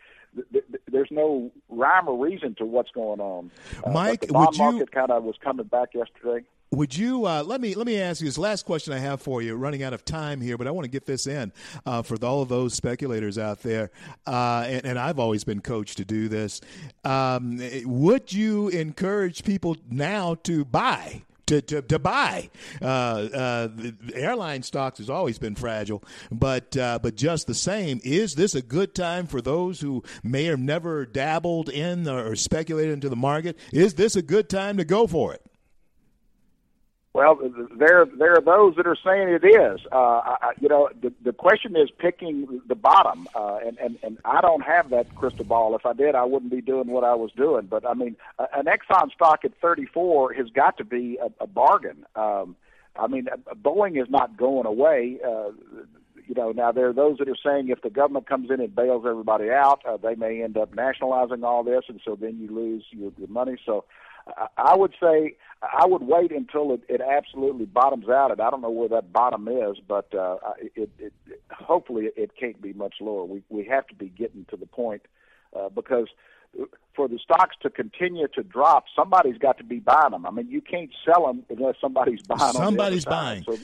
there, 0.51 0.61
there's 0.91 1.11
no 1.11 1.51
rhyme 1.69 2.07
or 2.07 2.23
reason 2.23 2.55
to 2.55 2.65
what's 2.65 2.91
going 2.91 3.19
on. 3.19 3.51
Uh, 3.83 3.91
Mike, 3.91 4.21
the 4.21 4.33
bond 4.33 4.47
would 4.47 4.57
you- 4.57 4.63
market 4.63 4.91
kind 4.91 5.11
of 5.11 5.23
was 5.23 5.35
coming 5.43 5.65
back 5.67 5.93
yesterday. 5.93 6.45
Would 6.73 6.95
you 6.95 7.25
uh, 7.25 7.43
let 7.43 7.59
me 7.59 7.75
let 7.75 7.85
me 7.85 7.99
ask 7.99 8.21
you 8.21 8.27
this 8.27 8.37
last 8.37 8.65
question 8.65 8.93
I 8.93 8.99
have 8.99 9.21
for 9.21 9.41
you? 9.41 9.55
Running 9.55 9.83
out 9.83 9.91
of 9.91 10.05
time 10.05 10.39
here, 10.39 10.57
but 10.57 10.67
I 10.67 10.71
want 10.71 10.85
to 10.85 10.89
get 10.89 11.05
this 11.05 11.27
in 11.27 11.51
uh, 11.85 12.01
for 12.01 12.15
all 12.23 12.41
of 12.41 12.47
those 12.47 12.73
speculators 12.73 13.37
out 13.37 13.61
there, 13.61 13.91
uh, 14.25 14.63
and, 14.65 14.85
and 14.85 14.97
I've 14.97 15.19
always 15.19 15.43
been 15.43 15.59
coached 15.59 15.97
to 15.97 16.05
do 16.05 16.29
this. 16.29 16.61
Um, 17.03 17.59
would 17.83 18.31
you 18.31 18.69
encourage 18.69 19.43
people 19.43 19.75
now 19.89 20.35
to 20.43 20.63
buy? 20.63 21.23
To, 21.51 21.61
to, 21.61 21.81
to 21.81 21.99
buy. 21.99 22.49
Uh, 22.81 22.85
uh, 22.85 23.67
airline 24.13 24.63
stocks 24.63 24.99
has 24.99 25.09
always 25.09 25.37
been 25.37 25.55
fragile, 25.55 26.01
but 26.31 26.77
uh, 26.77 26.97
but 27.03 27.15
just 27.15 27.45
the 27.45 27.53
same, 27.53 27.99
is 28.05 28.35
this 28.35 28.55
a 28.55 28.61
good 28.61 28.95
time 28.95 29.27
for 29.27 29.41
those 29.41 29.81
who 29.81 30.01
may 30.23 30.45
have 30.45 30.59
never 30.59 31.05
dabbled 31.05 31.67
in 31.67 32.07
or 32.07 32.37
speculated 32.37 32.93
into 32.93 33.09
the 33.09 33.17
market? 33.17 33.59
Is 33.73 33.95
this 33.95 34.15
a 34.15 34.21
good 34.21 34.47
time 34.47 34.77
to 34.77 34.85
go 34.85 35.07
for 35.07 35.33
it? 35.33 35.41
Well, 37.13 37.37
there 37.77 38.05
there 38.05 38.35
are 38.35 38.41
those 38.41 38.77
that 38.77 38.87
are 38.87 38.95
saying 38.95 39.27
it 39.27 39.45
is. 39.45 39.81
Uh, 39.91 40.37
I, 40.41 40.51
you 40.61 40.69
know, 40.69 40.87
the 41.01 41.11
the 41.21 41.33
question 41.33 41.75
is 41.75 41.89
picking 41.97 42.61
the 42.69 42.75
bottom, 42.75 43.27
uh, 43.35 43.57
and 43.65 43.77
and 43.79 43.97
and 44.01 44.17
I 44.23 44.39
don't 44.39 44.61
have 44.61 44.91
that 44.91 45.13
crystal 45.15 45.43
ball. 45.43 45.75
If 45.75 45.85
I 45.85 45.91
did, 45.91 46.15
I 46.15 46.23
wouldn't 46.23 46.51
be 46.51 46.61
doing 46.61 46.87
what 46.87 47.03
I 47.03 47.15
was 47.15 47.31
doing. 47.35 47.65
But 47.65 47.85
I 47.85 47.95
mean, 47.95 48.15
an 48.39 48.65
Exxon 48.65 49.11
stock 49.11 49.43
at 49.43 49.51
34 49.61 50.33
has 50.33 50.47
got 50.51 50.77
to 50.77 50.85
be 50.85 51.17
a, 51.21 51.43
a 51.43 51.47
bargain. 51.47 52.05
Um, 52.15 52.55
I 52.97 53.07
mean, 53.07 53.27
uh, 53.27 53.55
Boeing 53.55 54.01
is 54.01 54.09
not 54.09 54.37
going 54.37 54.65
away. 54.65 55.19
Uh, 55.25 55.51
you 56.27 56.35
know, 56.35 56.53
now 56.53 56.71
there 56.71 56.87
are 56.87 56.93
those 56.93 57.17
that 57.17 57.27
are 57.27 57.35
saying 57.43 57.67
if 57.67 57.81
the 57.81 57.89
government 57.89 58.25
comes 58.25 58.49
in 58.49 58.61
and 58.61 58.73
bails 58.73 59.03
everybody 59.05 59.49
out, 59.49 59.81
uh, 59.85 59.97
they 59.97 60.15
may 60.15 60.41
end 60.41 60.55
up 60.55 60.73
nationalizing 60.73 61.43
all 61.43 61.61
this, 61.65 61.83
and 61.89 61.99
so 62.05 62.15
then 62.15 62.39
you 62.39 62.47
lose 62.55 62.85
your, 62.91 63.11
your 63.17 63.27
money. 63.27 63.57
So, 63.65 63.83
I, 64.27 64.47
I 64.55 64.75
would 64.77 64.93
say 65.01 65.35
I 65.63 65.85
would 65.85 66.01
wait 66.01 66.31
until 66.31 66.73
it, 66.73 66.81
it 66.89 67.01
absolutely 67.01 67.65
bottoms 67.65 68.09
out, 68.09 68.31
and 68.31 68.41
I 68.41 68.49
don't 68.49 68.61
know 68.61 68.71
where 68.71 68.89
that 68.89 69.13
bottom 69.13 69.47
is, 69.47 69.77
but 69.87 70.13
uh, 70.13 70.37
I- 70.45 70.69
it, 70.75 70.89
it, 70.97 71.13
it 71.27 71.41
hopefully 71.51 72.09
it 72.15 72.31
can't 72.39 72.59
be 72.61 72.73
much 72.73 72.95
lower. 72.99 73.25
We 73.25 73.43
we 73.49 73.65
have 73.65 73.85
to 73.87 73.95
be 73.95 74.09
getting 74.09 74.45
to 74.49 74.57
the 74.57 74.65
point 74.65 75.03
uh, 75.55 75.69
because 75.69 76.07
for 76.95 77.07
the 77.07 77.19
stocks 77.19 77.55
to 77.61 77.69
continue 77.69 78.27
to 78.35 78.43
drop, 78.43 78.85
somebody's 78.95 79.37
got 79.37 79.57
to 79.59 79.63
be 79.63 79.79
buying 79.79 80.11
them. 80.11 80.25
I 80.25 80.31
mean, 80.31 80.49
you 80.49 80.61
can't 80.61 80.89
sell 81.05 81.27
them 81.27 81.43
unless 81.49 81.75
somebody's 81.79 82.21
buying. 82.23 82.53
Somebody's 82.53 83.03
side. 83.03 83.09
buying. 83.09 83.43
So 83.43 83.57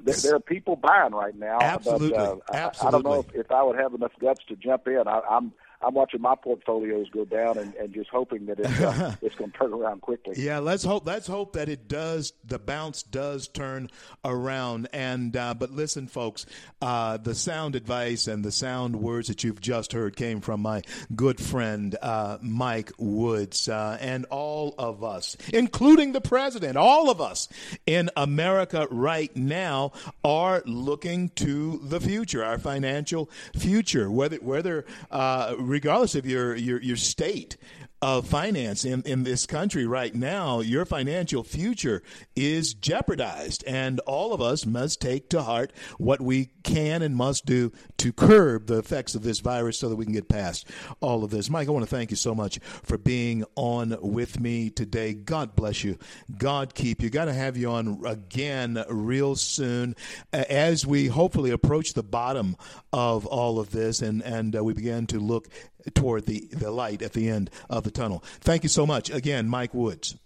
there, 0.00 0.14
there 0.16 0.34
are 0.34 0.40
people 0.40 0.76
buying 0.76 1.12
right 1.12 1.34
now. 1.38 1.58
Absolutely. 1.62 2.10
But, 2.10 2.54
uh, 2.54 2.70
I- 2.82 2.88
I, 2.88 2.90
don't 2.90 3.04
know 3.04 3.20
if, 3.20 3.34
if 3.34 3.50
I 3.50 3.62
would 3.62 3.78
have 3.78 3.94
enough 3.94 4.12
guts 4.20 4.40
to 4.48 4.56
jump 4.56 4.86
in. 4.88 5.04
I, 5.06 5.20
I'm 5.30 5.52
I'm 5.82 5.94
watching 5.94 6.20
my 6.20 6.34
portfolios 6.34 7.08
go 7.10 7.24
down 7.24 7.58
and, 7.58 7.74
and 7.74 7.92
just 7.92 8.10
hoping 8.10 8.46
that 8.46 8.58
it's 8.60 8.80
uh, 8.80 9.16
it's 9.22 9.34
going 9.34 9.50
to 9.50 9.58
turn 9.58 9.72
around 9.72 10.00
quickly. 10.00 10.34
Yeah, 10.36 10.58
let's 10.58 10.84
hope. 10.84 11.06
Let's 11.06 11.26
hope 11.26 11.54
that 11.54 11.68
it 11.68 11.88
does. 11.88 12.32
The 12.44 12.58
bounce 12.58 13.02
does 13.02 13.48
turn 13.48 13.90
around. 14.24 14.88
And 14.92 15.36
uh, 15.36 15.54
but 15.54 15.70
listen, 15.70 16.06
folks, 16.06 16.46
uh, 16.80 17.18
the 17.18 17.34
sound 17.34 17.76
advice 17.76 18.26
and 18.26 18.44
the 18.44 18.52
sound 18.52 18.96
words 18.96 19.28
that 19.28 19.44
you've 19.44 19.60
just 19.60 19.92
heard 19.92 20.16
came 20.16 20.40
from 20.40 20.60
my 20.60 20.82
good 21.14 21.40
friend 21.40 21.96
uh, 22.00 22.38
Mike 22.40 22.92
Woods, 22.98 23.68
uh, 23.68 23.98
and 24.00 24.24
all 24.26 24.74
of 24.78 25.04
us, 25.04 25.36
including 25.52 26.12
the 26.12 26.20
president, 26.20 26.76
all 26.76 27.10
of 27.10 27.20
us 27.20 27.48
in 27.86 28.10
America 28.16 28.86
right 28.90 29.34
now 29.36 29.92
are 30.24 30.62
looking 30.66 31.28
to 31.30 31.80
the 31.82 32.00
future, 32.00 32.44
our 32.44 32.58
financial 32.58 33.30
future, 33.56 34.10
whether 34.10 34.36
whether 34.36 34.84
uh, 35.10 35.54
regardless 35.68 36.14
of 36.14 36.26
your 36.26 36.54
your 36.54 36.80
your 36.80 36.96
state 36.96 37.56
of 38.04 38.26
finance 38.26 38.84
in, 38.84 39.00
in 39.06 39.22
this 39.22 39.46
country 39.46 39.86
right 39.86 40.14
now, 40.14 40.60
your 40.60 40.84
financial 40.84 41.42
future 41.42 42.02
is 42.36 42.74
jeopardized. 42.74 43.64
And 43.66 43.98
all 44.00 44.34
of 44.34 44.42
us 44.42 44.66
must 44.66 45.00
take 45.00 45.30
to 45.30 45.40
heart 45.40 45.72
what 45.96 46.20
we 46.20 46.50
can 46.64 47.00
and 47.00 47.16
must 47.16 47.46
do 47.46 47.72
to 47.96 48.12
curb 48.12 48.66
the 48.66 48.76
effects 48.76 49.14
of 49.14 49.22
this 49.22 49.40
virus 49.40 49.78
so 49.78 49.88
that 49.88 49.96
we 49.96 50.04
can 50.04 50.12
get 50.12 50.28
past 50.28 50.68
all 51.00 51.24
of 51.24 51.30
this. 51.30 51.48
Mike, 51.48 51.66
I 51.66 51.70
want 51.70 51.86
to 51.86 51.90
thank 51.90 52.10
you 52.10 52.16
so 52.18 52.34
much 52.34 52.58
for 52.58 52.98
being 52.98 53.42
on 53.56 53.96
with 54.02 54.38
me 54.38 54.68
today. 54.68 55.14
God 55.14 55.56
bless 55.56 55.82
you. 55.82 55.96
God 56.36 56.74
keep 56.74 57.00
you. 57.00 57.08
Got 57.08 57.24
to 57.24 57.32
have 57.32 57.56
you 57.56 57.70
on 57.70 58.04
again 58.04 58.84
real 58.90 59.34
soon 59.34 59.96
as 60.30 60.86
we 60.86 61.06
hopefully 61.06 61.52
approach 61.52 61.94
the 61.94 62.02
bottom 62.02 62.58
of 62.92 63.24
all 63.24 63.58
of 63.58 63.70
this 63.70 64.02
and, 64.02 64.20
and 64.22 64.54
uh, 64.54 64.62
we 64.62 64.74
begin 64.74 65.06
to 65.06 65.18
look 65.18 65.48
toward 65.94 66.26
the, 66.26 66.48
the 66.52 66.70
light 66.70 67.02
at 67.02 67.12
the 67.12 67.28
end 67.28 67.50
of 67.68 67.84
the 67.84 67.90
tunnel. 67.90 68.22
Thank 68.40 68.62
you 68.62 68.68
so 68.68 68.86
much. 68.86 69.10
Again, 69.10 69.48
Mike 69.48 69.74
Woods. 69.74 70.16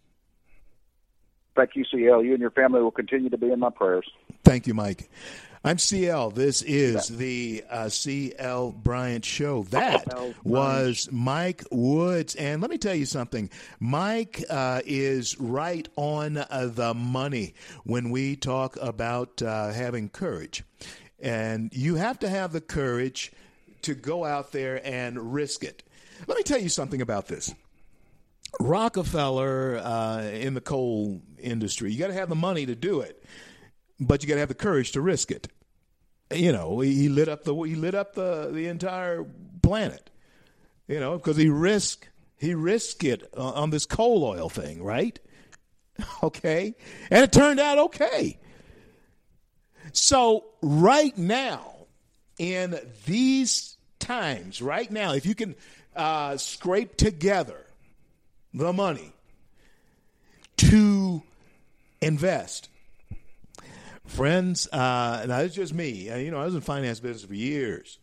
Thank 1.56 1.74
you, 1.74 1.84
CL. 1.90 2.22
You 2.22 2.34
and 2.34 2.40
your 2.40 2.52
family 2.52 2.80
will 2.80 2.92
continue 2.92 3.30
to 3.30 3.38
be 3.38 3.50
in 3.50 3.58
my 3.58 3.70
prayers. 3.70 4.08
Thank 4.44 4.68
you, 4.68 4.74
Mike. 4.74 5.10
I'm 5.64 5.78
CL. 5.78 6.30
This 6.30 6.62
is 6.62 7.08
the 7.08 7.64
uh, 7.68 7.88
CL 7.88 8.72
Bryant 8.72 9.24
Show. 9.24 9.64
That 9.64 10.06
was 10.44 11.08
Mike 11.10 11.64
Woods. 11.72 12.36
And 12.36 12.62
let 12.62 12.70
me 12.70 12.78
tell 12.78 12.94
you 12.94 13.06
something 13.06 13.50
Mike 13.80 14.44
uh, 14.48 14.82
is 14.86 15.38
right 15.40 15.88
on 15.96 16.38
uh, 16.38 16.70
the 16.72 16.94
money 16.94 17.54
when 17.82 18.10
we 18.10 18.36
talk 18.36 18.78
about 18.80 19.42
uh, 19.42 19.72
having 19.72 20.10
courage. 20.10 20.62
And 21.18 21.70
you 21.74 21.96
have 21.96 22.20
to 22.20 22.28
have 22.28 22.52
the 22.52 22.60
courage 22.60 23.32
to 23.82 23.94
go 23.94 24.24
out 24.24 24.52
there 24.52 24.80
and 24.84 25.32
risk 25.32 25.64
it. 25.64 25.82
Let 26.26 26.36
me 26.36 26.42
tell 26.42 26.60
you 26.60 26.68
something 26.68 27.00
about 27.00 27.26
this. 27.28 27.54
Rockefeller 28.60 29.78
uh, 29.78 30.22
in 30.22 30.54
the 30.54 30.60
coal 30.60 31.22
industry, 31.38 31.92
you 31.92 31.98
got 31.98 32.08
to 32.08 32.14
have 32.14 32.28
the 32.28 32.34
money 32.34 32.66
to 32.66 32.74
do 32.74 33.00
it, 33.00 33.22
but 34.00 34.22
you 34.22 34.28
got 34.28 34.34
to 34.34 34.40
have 34.40 34.48
the 34.48 34.54
courage 34.54 34.92
to 34.92 35.00
risk 35.00 35.30
it. 35.30 35.48
You 36.32 36.52
know, 36.52 36.80
he 36.80 37.08
lit 37.08 37.28
up 37.28 37.44
the 37.44 37.54
he 37.54 37.74
lit 37.74 37.94
up 37.94 38.14
the 38.14 38.50
the 38.52 38.66
entire 38.66 39.24
planet. 39.62 40.10
You 40.86 41.00
know, 41.00 41.16
because 41.16 41.36
he 41.36 41.48
risked 41.48 42.08
he 42.38 42.54
risked 42.54 43.04
it 43.04 43.22
uh, 43.36 43.52
on 43.52 43.70
this 43.70 43.86
coal 43.86 44.24
oil 44.24 44.48
thing, 44.48 44.82
right? 44.82 45.18
Okay, 46.22 46.76
and 47.10 47.24
it 47.24 47.32
turned 47.32 47.58
out 47.58 47.76
okay. 47.76 48.38
So 49.92 50.44
right 50.62 51.16
now, 51.18 51.77
in 52.38 52.78
these 53.06 53.76
times, 53.98 54.62
right 54.62 54.90
now, 54.90 55.12
if 55.12 55.26
you 55.26 55.34
can 55.34 55.54
uh, 55.96 56.36
scrape 56.36 56.96
together 56.96 57.66
the 58.54 58.72
money 58.72 59.12
to 60.56 61.22
invest. 62.00 62.68
Friends, 64.06 64.66
uh, 64.68 65.26
now 65.28 65.40
it's 65.40 65.54
just 65.54 65.74
me. 65.74 66.08
Uh, 66.08 66.16
You 66.16 66.30
know, 66.30 66.40
I 66.40 66.44
was 66.44 66.54
in 66.54 66.62
finance 66.62 67.00
business 67.00 67.24
for 67.24 67.34
years, 67.34 67.98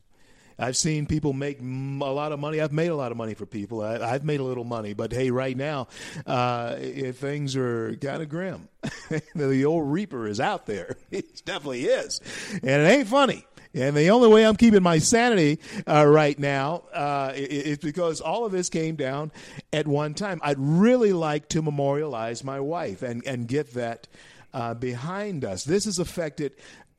I've 0.57 0.77
seen 0.77 1.05
people 1.05 1.33
make 1.33 1.59
a 1.59 1.63
lot 1.63 2.31
of 2.31 2.39
money. 2.39 2.61
I've 2.61 2.71
made 2.71 2.87
a 2.87 2.95
lot 2.95 3.11
of 3.11 3.17
money 3.17 3.33
for 3.33 3.45
people. 3.45 3.81
I, 3.81 4.07
have 4.13 4.23
made 4.23 4.39
a 4.39 4.43
little 4.43 4.63
money, 4.63 4.93
but 4.93 5.11
hey, 5.11 5.29
right 5.29 5.55
now, 5.55 5.87
uh, 6.25 6.75
things 6.75 7.55
are 7.57 7.95
kind 7.97 8.21
of 8.21 8.29
grim. 8.29 8.69
the 9.35 9.65
old 9.65 9.91
reaper 9.91 10.27
is 10.27 10.39
out 10.39 10.65
there. 10.65 10.95
It 11.11 11.43
definitely 11.45 11.85
is, 11.85 12.19
and 12.51 12.65
it 12.65 12.91
ain't 12.91 13.07
funny. 13.07 13.45
And 13.75 13.95
the 13.95 14.09
only 14.09 14.29
way 14.29 14.45
I'm 14.45 14.55
keeping 14.55 14.81
my 14.81 14.99
sanity 14.99 15.59
uh, 15.85 16.05
right 16.07 16.39
now 16.39 16.83
uh, 16.93 17.33
is 17.35 17.77
because 17.79 18.21
all 18.21 18.45
of 18.45 18.53
this 18.53 18.69
came 18.69 18.95
down 18.95 19.33
at 19.73 19.85
one 19.85 20.13
time. 20.13 20.39
I'd 20.41 20.57
really 20.57 21.11
like 21.11 21.49
to 21.49 21.61
memorialize 21.61 22.41
my 22.41 22.61
wife 22.61 23.03
and, 23.03 23.25
and 23.27 23.49
get 23.49 23.73
that 23.73 24.07
uh, 24.53 24.75
behind 24.75 25.43
us. 25.43 25.65
This 25.65 25.83
has 25.85 25.99
affected 25.99 26.53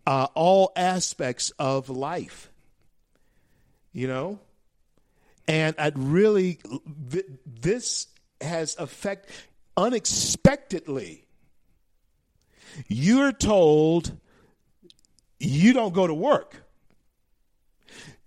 uh, 0.07 0.27
all 0.35 0.73
aspects 0.77 1.51
of 1.59 1.89
life, 1.89 2.51
you 3.95 4.07
know? 4.07 4.39
And 5.49 5.75
I'd 5.79 5.99
really, 5.99 6.59
this 7.47 8.07
has 8.43 8.77
affected 8.79 9.33
unexpectedly. 9.79 11.25
You're 12.87 13.33
told 13.33 14.13
you 15.39 15.73
don't 15.73 15.95
go 15.95 16.07
to 16.07 16.13
work 16.13 16.65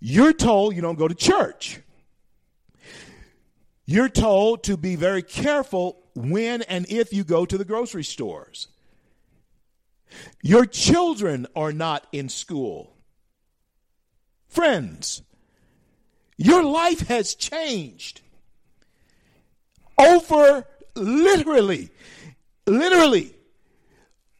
you're 0.00 0.32
told 0.32 0.74
you 0.74 0.82
don't 0.82 0.98
go 0.98 1.08
to 1.08 1.14
church. 1.14 1.80
You're 3.84 4.08
told 4.08 4.64
to 4.64 4.76
be 4.76 4.96
very 4.96 5.22
careful 5.22 6.02
when 6.14 6.62
and 6.62 6.86
if 6.88 7.12
you 7.12 7.24
go 7.24 7.44
to 7.44 7.58
the 7.58 7.64
grocery 7.64 8.04
stores. 8.04 8.68
Your 10.42 10.64
children 10.64 11.46
are 11.54 11.72
not 11.72 12.06
in 12.12 12.28
school. 12.28 12.96
Friends, 14.48 15.22
your 16.36 16.64
life 16.64 17.06
has 17.08 17.34
changed 17.34 18.22
over 19.98 20.66
literally, 20.94 21.90
literally 22.66 23.34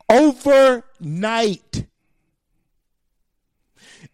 overnight. 0.08 1.86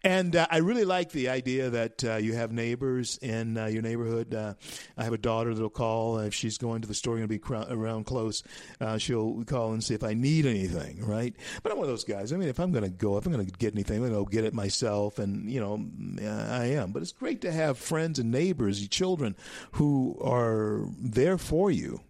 And 0.03 0.35
uh, 0.35 0.45
I 0.49 0.57
really 0.57 0.85
like 0.85 1.11
the 1.11 1.29
idea 1.29 1.71
that 1.71 2.03
uh, 2.03 2.15
you 2.17 2.33
have 2.33 2.51
neighbors 2.51 3.17
in 3.17 3.57
uh, 3.57 3.65
your 3.65 3.81
neighborhood. 3.81 4.33
Uh, 4.33 4.53
I 4.95 5.03
have 5.03 5.13
a 5.13 5.17
daughter 5.17 5.53
that'll 5.53 5.69
call 5.69 6.19
if 6.19 6.33
she's 6.33 6.57
going 6.57 6.81
to 6.81 6.87
the 6.87 6.93
store 6.93 7.17
and 7.17 7.27
be 7.27 7.39
cr- 7.39 7.55
around 7.55 8.05
close. 8.05 8.43
Uh, 8.79 8.99
she'll 8.99 9.43
call 9.45 9.73
and 9.73 9.83
see 9.83 9.95
if 9.95 10.03
I 10.03 10.13
need 10.13 10.45
anything, 10.45 11.03
right? 11.03 11.35
But 11.63 11.71
I'm 11.71 11.79
one 11.79 11.85
of 11.85 11.91
those 11.91 12.03
guys. 12.03 12.31
I 12.31 12.37
mean, 12.37 12.47
if 12.47 12.59
I'm 12.59 12.71
going 12.71 12.83
to 12.83 12.89
go, 12.89 13.17
if 13.17 13.25
I'm 13.25 13.33
going 13.33 13.45
to 13.45 13.51
get 13.51 13.73
anything, 13.73 13.97
I'm 13.97 14.01
going 14.03 14.13
to 14.13 14.19
go 14.19 14.25
get 14.25 14.45
it 14.45 14.53
myself, 14.53 15.17
and 15.17 15.49
you 15.49 15.59
know, 15.59 15.83
I 16.23 16.65
am. 16.67 16.91
But 16.91 17.01
it's 17.01 17.11
great 17.11 17.41
to 17.41 17.51
have 17.51 17.77
friends 17.77 18.19
and 18.19 18.31
neighbors, 18.31 18.87
children, 18.89 19.35
who 19.73 20.17
are 20.21 20.85
there 20.99 21.39
for 21.39 21.71
you. 21.71 22.01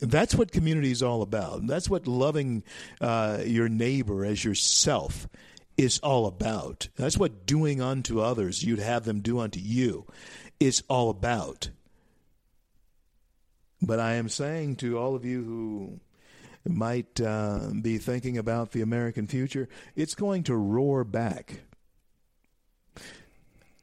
That's 0.00 0.34
what 0.34 0.50
community 0.50 0.90
is 0.90 1.00
all 1.00 1.22
about. 1.22 1.64
That's 1.68 1.88
what 1.88 2.08
loving 2.08 2.64
uh, 3.00 3.38
your 3.46 3.68
neighbor 3.68 4.24
as 4.24 4.44
yourself 4.44 5.28
is 5.76 5.98
all 6.00 6.26
about. 6.26 6.88
That's 6.96 7.18
what 7.18 7.46
doing 7.46 7.80
unto 7.80 8.20
others, 8.20 8.62
you'd 8.62 8.78
have 8.78 9.04
them 9.04 9.20
do 9.20 9.38
unto 9.40 9.60
you, 9.60 10.06
is 10.60 10.82
all 10.88 11.10
about. 11.10 11.70
But 13.80 13.98
I 13.98 14.14
am 14.14 14.28
saying 14.28 14.76
to 14.76 14.98
all 14.98 15.16
of 15.16 15.24
you 15.24 15.42
who 15.42 16.00
might 16.64 17.20
uh, 17.20 17.70
be 17.80 17.98
thinking 17.98 18.38
about 18.38 18.70
the 18.70 18.82
American 18.82 19.26
future, 19.26 19.68
it's 19.96 20.14
going 20.14 20.44
to 20.44 20.56
roar 20.56 21.02
back. 21.04 21.60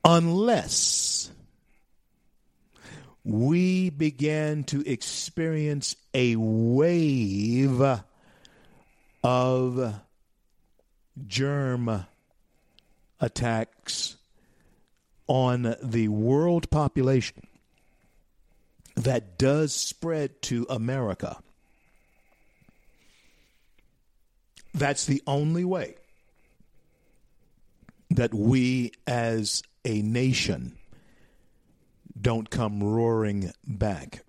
Unless 0.05 1.31
we 3.25 3.89
begin 3.89 4.63
to 4.65 4.81
experience 4.89 5.95
a 6.13 6.35
wave 6.37 7.81
of 9.23 9.95
germ 11.27 12.05
attacks 13.19 14.17
on 15.27 15.75
the 15.81 16.07
world 16.07 16.69
population 16.69 17.47
that 18.95 19.37
does 19.37 19.73
spread 19.73 20.41
to 20.41 20.65
America. 20.69 21.37
That's 24.73 25.05
the 25.05 25.21
only 25.25 25.63
way 25.63 25.95
that 28.09 28.33
we 28.33 28.91
as 29.07 29.63
a 29.85 30.01
nation 30.01 30.77
don't 32.19 32.49
come 32.49 32.83
roaring 32.83 33.51
back. 33.65 34.23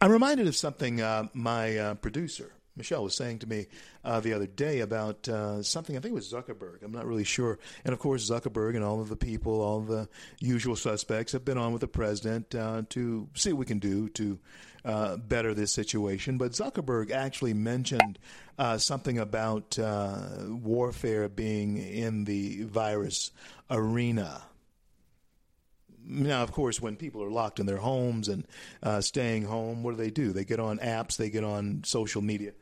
I'm 0.00 0.10
reminded 0.10 0.46
of 0.46 0.56
something 0.56 1.00
uh, 1.00 1.28
my 1.34 1.76
uh, 1.76 1.94
producer 1.94 2.52
Michelle 2.76 3.04
was 3.04 3.16
saying 3.16 3.38
to 3.40 3.46
me 3.46 3.66
uh, 4.04 4.20
the 4.20 4.32
other 4.34 4.46
day 4.46 4.80
about 4.80 5.28
uh, 5.28 5.62
something. 5.62 5.96
I 5.96 6.00
think 6.00 6.12
it 6.12 6.14
was 6.14 6.30
Zuckerberg. 6.30 6.82
I'm 6.82 6.92
not 6.92 7.06
really 7.06 7.24
sure. 7.24 7.58
And 7.84 7.92
of 7.92 7.98
course, 7.98 8.28
Zuckerberg 8.28 8.74
and 8.74 8.84
all 8.84 9.00
of 9.00 9.08
the 9.08 9.16
people, 9.16 9.60
all 9.60 9.80
the 9.80 10.08
usual 10.40 10.76
suspects, 10.76 11.32
have 11.32 11.44
been 11.44 11.58
on 11.58 11.72
with 11.72 11.80
the 11.80 11.88
president 11.88 12.54
uh, 12.54 12.82
to 12.90 13.28
see 13.34 13.52
what 13.52 13.60
we 13.60 13.66
can 13.66 13.78
do 13.78 14.08
to 14.10 14.38
uh, 14.84 15.16
better 15.16 15.52
this 15.52 15.72
situation. 15.72 16.38
But 16.38 16.52
Zuckerberg 16.52 17.10
actually 17.10 17.54
mentioned 17.54 18.18
uh, 18.58 18.78
something 18.78 19.18
about 19.18 19.78
uh, 19.78 20.18
warfare 20.46 21.28
being 21.28 21.78
in 21.78 22.24
the 22.24 22.62
virus 22.64 23.32
arena. 23.70 24.42
Now, 26.08 26.44
of 26.44 26.52
course, 26.52 26.80
when 26.80 26.94
people 26.94 27.22
are 27.24 27.30
locked 27.30 27.58
in 27.58 27.66
their 27.66 27.78
homes 27.78 28.28
and 28.28 28.46
uh, 28.82 29.00
staying 29.00 29.42
home, 29.42 29.82
what 29.82 29.90
do 29.90 29.96
they 29.96 30.10
do? 30.10 30.32
They 30.32 30.44
get 30.44 30.60
on 30.60 30.78
apps, 30.78 31.16
they 31.16 31.30
get 31.30 31.42
on 31.42 31.82
social 31.84 32.22
media, 32.22 32.52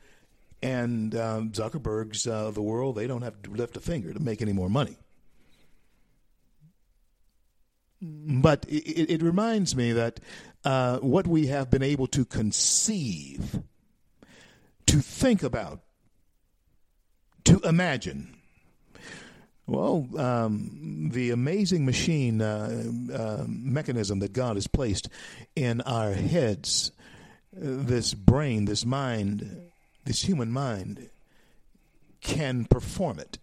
and 0.62 1.14
um, 1.14 1.52
Zuckerberg's 1.52 2.26
uh, 2.26 2.50
the 2.50 2.62
world, 2.62 2.96
they 2.96 3.06
don't 3.06 3.22
have 3.22 3.40
to 3.42 3.50
lift 3.50 3.76
a 3.76 3.80
finger 3.80 4.12
to 4.12 4.20
make 4.20 4.40
any 4.42 4.52
more 4.52 4.68
money. 4.68 4.96
But 8.00 8.66
it, 8.68 9.10
it 9.10 9.22
reminds 9.22 9.74
me 9.74 9.92
that 9.92 10.20
uh, 10.64 10.98
what 10.98 11.26
we 11.26 11.46
have 11.46 11.70
been 11.70 11.82
able 11.82 12.06
to 12.08 12.24
conceive, 12.24 13.60
to 14.86 14.98
think 14.98 15.42
about, 15.42 15.80
to 17.44 17.60
imagine. 17.60 18.36
Well, 19.66 20.06
um, 20.18 21.08
the 21.12 21.30
amazing 21.30 21.86
machine 21.86 22.42
uh, 22.42 22.84
uh, 23.12 23.44
mechanism 23.48 24.18
that 24.18 24.34
God 24.34 24.56
has 24.56 24.66
placed 24.66 25.08
in 25.56 25.80
our 25.82 26.12
heads, 26.12 26.92
uh, 27.56 27.60
this 27.62 28.12
brain, 28.12 28.66
this 28.66 28.84
mind, 28.84 29.70
this 30.04 30.22
human 30.22 30.50
mind 30.50 31.10
can 32.20 32.64
perform 32.64 33.18
it 33.18 33.38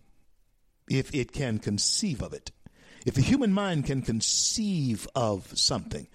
if 0.90 1.14
it 1.16 1.32
can 1.32 1.60
conceive 1.60 2.22
of 2.22 2.34
it. 2.34 2.52
If 3.06 3.16
the 3.16 3.22
human 3.22 3.54
mind 3.54 3.86
can 3.86 4.02
conceive 4.02 5.08
of 5.16 5.58
something, 5.58 6.08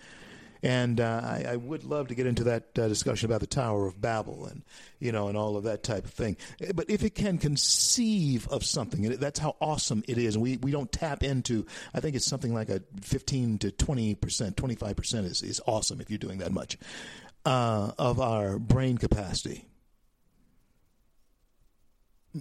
and 0.63 1.01
uh, 1.01 1.21
I, 1.23 1.47
I, 1.51 1.57
would 1.57 1.85
love 1.85 2.09
to 2.09 2.15
get 2.15 2.27
into 2.27 2.45
that 2.45 2.79
uh, 2.79 2.89
discussion 2.89 3.27
about 3.27 3.41
the 3.41 3.47
Tower 3.47 3.87
of 3.87 4.01
Babel 4.01 4.47
and 4.47 4.63
you 4.99 5.13
know 5.13 5.29
and 5.29 5.37
all 5.37 5.57
of 5.57 5.65
that 5.65 5.83
type 5.83 6.05
of 6.05 6.13
thing. 6.13 6.37
But 6.75 6.89
if 6.89 7.03
it 7.03 7.15
can 7.15 7.39
conceive 7.39 8.49
of 8.49 8.65
something, 8.65 9.03
that's 9.03 9.39
how 9.39 9.57
awesome 9.61 10.03
it 10.09 10.19
is. 10.19 10.39
We, 10.39 10.57
we 10.59 10.71
don't 10.71 10.91
tap 10.91 11.23
into. 11.23 11.67
I 11.93 12.01
think 12.01 12.17
it's 12.17 12.27
something 12.27 12.55
like 12.55 12.69
a 12.69 12.83
fifteen 13.01 13.59
to 13.59 13.71
twenty 13.71 14.15
percent, 14.15 14.57
twenty 14.57 14.77
five 14.77 14.97
percent 14.97 15.27
is 15.27 15.43
is 15.43 15.61
awesome 15.67 16.01
if 16.01 16.11
you're 16.11 16.19
doing 16.19 16.39
that 16.39 16.53
much 16.53 16.79
uh, 17.45 17.93
of 17.99 18.21
our 18.21 18.59
brain 18.59 18.99
capacity 18.99 19.67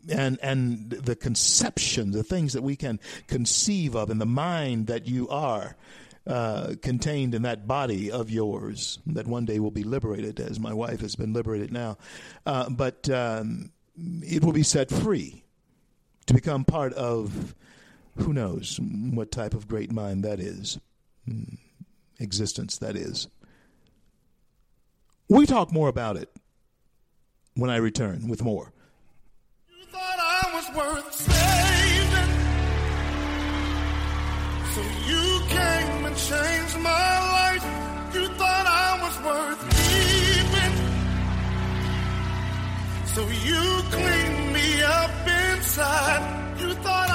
and 0.10 0.40
and 0.42 0.90
the 0.90 1.16
conception, 1.16 2.12
the 2.12 2.24
things 2.24 2.54
that 2.54 2.62
we 2.62 2.76
can 2.76 3.00
conceive 3.28 3.96
of 3.96 4.10
in 4.10 4.18
the 4.18 4.26
mind 4.26 4.88
that 4.88 5.08
you 5.08 5.28
are 5.30 5.76
uh, 6.28 6.74
contained 6.82 7.36
in 7.36 7.44
that 7.44 7.68
body 7.68 8.12
of 8.12 8.30
yours 8.30 9.00
that 9.06 9.28
one 9.28 9.46
day 9.46 9.60
will 9.60 9.72
be 9.72 9.84
liberated, 9.84 10.40
as 10.40 10.60
my 10.60 10.74
wife 10.74 11.02
has 11.02 11.16
been 11.16 11.34
liberated 11.34 11.72
now. 11.72 11.98
Uh, 12.46 12.70
but 12.70 13.08
um, 13.10 13.72
it 14.24 14.44
will 14.44 14.54
be 14.54 14.64
set 14.64 14.90
free 14.90 15.44
to 16.26 16.34
become 16.34 16.66
part 16.66 16.94
of 16.94 17.54
who 18.18 18.34
knows 18.34 18.80
what 18.82 19.32
type 19.32 19.54
of 19.54 19.68
great 19.68 19.92
mind 19.92 20.24
that 20.24 20.40
is, 20.40 20.80
hmm, 21.28 21.44
existence 22.20 22.78
that 22.80 22.96
is. 22.96 23.28
We 25.30 25.46
talk 25.46 25.72
more 25.72 25.90
about 25.90 26.18
it 26.18 26.30
when 27.56 27.70
I 27.70 27.78
return 27.78 28.28
with 28.28 28.44
more 28.44 28.74
was 30.56 30.70
worth 30.74 31.14
saving. 31.14 32.32
So 34.74 34.82
you 35.12 35.26
came 35.58 36.06
and 36.08 36.16
changed 36.32 36.78
my 36.80 37.14
life. 37.38 37.66
You 38.16 38.26
thought 38.40 38.68
I 38.86 38.92
was 39.04 39.16
worth 39.28 39.62
keeping. 39.76 40.76
So 43.14 43.22
you 43.48 43.64
cleaned 43.98 44.54
me 44.58 44.68
up 44.84 45.14
inside. 45.44 46.24
You 46.62 46.74
thought 46.86 47.10
I 47.10 47.15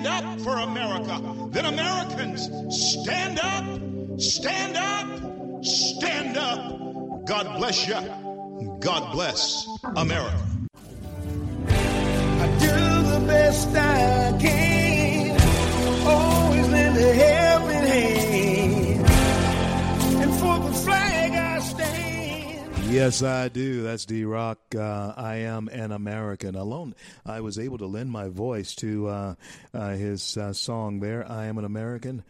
Stand 0.00 0.24
up 0.24 0.40
for 0.40 0.56
America. 0.56 1.20
Then 1.50 1.66
Americans, 1.66 2.48
stand 2.74 3.38
up, 3.38 3.64
stand 4.18 4.74
up, 4.74 5.62
stand 5.62 6.38
up. 6.38 7.26
God 7.26 7.58
bless 7.58 7.86
you. 7.86 8.00
God 8.80 9.12
bless 9.12 9.68
America. 9.96 10.40
I 11.68 12.46
do 12.60 13.10
the 13.10 13.24
best 13.26 13.76
I 13.76 14.38
can. 14.40 15.38
Always 16.06 16.68
lend 16.68 16.96
a 16.96 17.12
helping 17.12 17.49
Yes, 22.90 23.22
I 23.22 23.48
do. 23.48 23.84
That's 23.84 24.04
D 24.04 24.24
Rock. 24.24 24.58
Uh, 24.74 25.14
I 25.16 25.36
am 25.36 25.68
an 25.68 25.92
American. 25.92 26.56
Alone, 26.56 26.96
I 27.24 27.40
was 27.40 27.56
able 27.56 27.78
to 27.78 27.86
lend 27.86 28.10
my 28.10 28.28
voice 28.28 28.74
to 28.76 29.06
uh, 29.06 29.34
uh, 29.72 29.90
his 29.90 30.36
uh, 30.36 30.52
song 30.52 30.98
there. 30.98 31.24
I 31.30 31.46
am 31.46 31.56
an 31.56 31.64
American. 31.64 32.24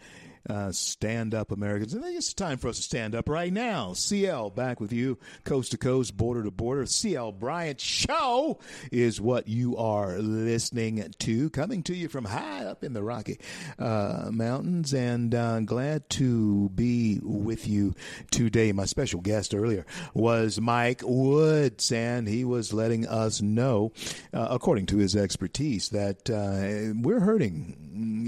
Uh, 0.51 0.73
stand 0.73 1.33
up, 1.33 1.53
Americans. 1.53 1.95
And 1.95 2.05
it's 2.05 2.35
time 2.35 2.59
for 2.59 2.67
us 2.67 2.77
to 2.79 2.83
stand 2.83 3.15
up 3.15 3.29
right 3.29 3.53
now. 3.53 3.93
CL 3.93 4.51
back 4.51 4.81
with 4.81 4.93
you, 4.93 5.17
coast 5.45 5.71
to 5.71 5.79
coast, 5.79 6.17
border 6.17 6.43
to 6.43 6.51
border. 6.51 6.87
CL 6.87 7.31
Bryant 7.31 7.81
Show 7.81 8.59
is 8.91 9.21
what 9.21 9.47
you 9.47 9.77
are 9.77 10.19
listening 10.19 11.15
to, 11.21 11.51
coming 11.51 11.85
to 11.85 11.95
you 11.95 12.09
from 12.09 12.25
high 12.25 12.65
up 12.65 12.83
in 12.83 12.95
the 12.95 13.03
Rocky 13.03 13.39
uh, 13.79 14.31
Mountains. 14.33 14.93
And 14.93 15.33
uh, 15.37 15.61
glad 15.61 16.11
to 16.11 16.69
be 16.71 17.21
with 17.23 17.69
you 17.69 17.95
today. 18.33 18.73
My 18.73 18.87
special 18.87 19.21
guest 19.21 19.55
earlier 19.55 19.87
was 20.15 20.61
Mike 20.61 21.03
Woods, 21.05 21.93
and 21.93 22.27
he 22.27 22.45
was 22.45 22.73
letting 22.73 23.07
us 23.07 23.41
know, 23.41 23.93
uh, 24.35 24.49
according 24.51 24.87
to 24.87 24.97
his 24.97 25.15
expertise, 25.15 25.91
that 25.91 26.29
uh, 26.29 26.99
we're 27.01 27.21
hurting. 27.21 27.77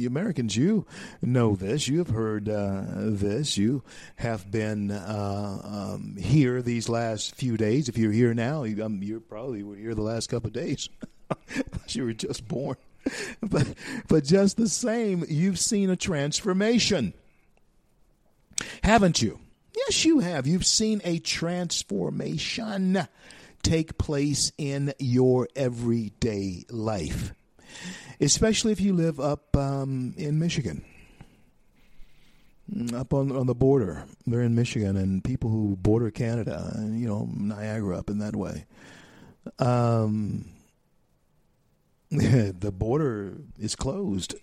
Americans, 0.06 0.56
you 0.56 0.86
know 1.20 1.56
this. 1.56 1.88
You 1.88 1.98
have 1.98 2.11
heard 2.12 2.48
uh, 2.48 2.84
this. 2.96 3.56
You 3.56 3.82
have 4.16 4.50
been 4.50 4.90
uh, 4.90 5.60
um, 5.94 6.16
here 6.16 6.62
these 6.62 6.88
last 6.88 7.34
few 7.34 7.56
days. 7.56 7.88
If 7.88 7.98
you're 7.98 8.12
here 8.12 8.34
now, 8.34 8.64
you, 8.64 8.84
um, 8.84 9.02
you're 9.02 9.20
probably 9.20 9.62
were 9.62 9.76
here 9.76 9.94
the 9.94 10.02
last 10.02 10.28
couple 10.28 10.48
of 10.48 10.52
days. 10.52 10.88
you 11.88 12.04
were 12.04 12.12
just 12.12 12.46
born. 12.46 12.76
But, 13.40 13.74
but 14.06 14.22
just 14.22 14.56
the 14.56 14.68
same, 14.68 15.24
you've 15.28 15.58
seen 15.58 15.90
a 15.90 15.96
transformation. 15.96 17.14
Haven't 18.84 19.20
you? 19.20 19.40
Yes, 19.74 20.04
you 20.04 20.20
have. 20.20 20.46
You've 20.46 20.64
seen 20.64 21.00
a 21.04 21.18
transformation 21.18 23.08
take 23.64 23.98
place 23.98 24.52
in 24.56 24.94
your 25.00 25.48
everyday 25.56 26.64
life, 26.70 27.32
especially 28.20 28.70
if 28.70 28.80
you 28.80 28.92
live 28.92 29.18
up 29.18 29.56
um, 29.56 30.14
in 30.16 30.38
Michigan 30.38 30.84
up 32.94 33.12
on 33.12 33.30
on 33.32 33.46
the 33.46 33.54
border. 33.54 34.04
They're 34.26 34.42
in 34.42 34.54
Michigan, 34.54 34.96
and 34.96 35.22
people 35.22 35.50
who 35.50 35.76
border 35.76 36.10
Canada, 36.10 36.74
you 36.78 37.06
know, 37.06 37.28
Niagara 37.32 37.98
up 37.98 38.10
in 38.10 38.18
that 38.18 38.36
way. 38.36 38.66
Um, 39.58 40.46
the 42.10 42.72
border 42.72 43.38
is 43.58 43.76
closed. 43.76 44.34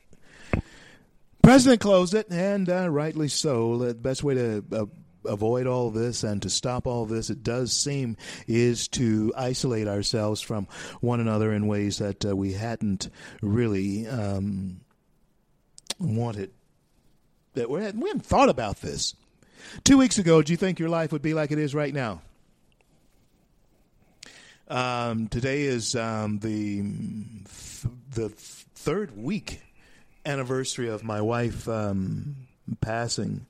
President 1.42 1.82
closed 1.82 2.14
it, 2.14 2.28
and 2.30 2.70
uh, 2.70 2.90
rightly 2.90 3.28
so. 3.28 3.78
The 3.78 3.94
best 3.94 4.24
way 4.24 4.36
to 4.36 4.64
uh, 4.72 4.86
avoid 5.26 5.68
all 5.68 5.90
this 5.90 6.24
and 6.24 6.42
to 6.42 6.50
stop 6.50 6.86
all 6.86 7.06
this, 7.06 7.30
it 7.30 7.44
does 7.44 7.74
seem, 7.74 8.18
is 8.48 8.88
to 8.90 9.34
isolate 9.36 9.88
ourselves 9.88 10.42
from 10.42 10.68
one 11.02 11.20
another 11.20 11.54
in 11.54 11.68
ways 11.68 11.98
that 12.00 12.26
uh, 12.26 12.36
we 12.36 12.54
hadn't 12.54 13.10
really 13.42 14.08
um, 14.08 14.82
wanted 16.00 16.52
that 17.54 17.70
we 17.70 17.82
hadn't, 17.82 18.02
we 18.02 18.10
hadn't 18.10 18.26
thought 18.26 18.50
about 18.50 18.82
this. 18.82 19.16
Two 19.84 19.98
weeks 19.98 20.18
ago, 20.18 20.42
do 20.42 20.54
you 20.54 20.58
think 20.58 20.80
your 20.80 20.90
life 20.90 21.12
would 21.12 21.22
be 21.22 21.34
like 21.34 21.52
it 21.52 21.60
is 21.60 21.76
right 21.76 21.94
now? 21.94 22.22
Um, 24.68 25.28
today 25.28 25.64
is 25.64 25.96
um, 25.96 26.40
the 26.40 26.84
the 28.14 28.30
third 28.30 29.18
week 29.18 29.62
anniversary 30.26 30.90
of 30.90 31.04
my 31.04 31.22
wife 31.22 31.68
um, 31.68 32.36
passing, 32.80 33.48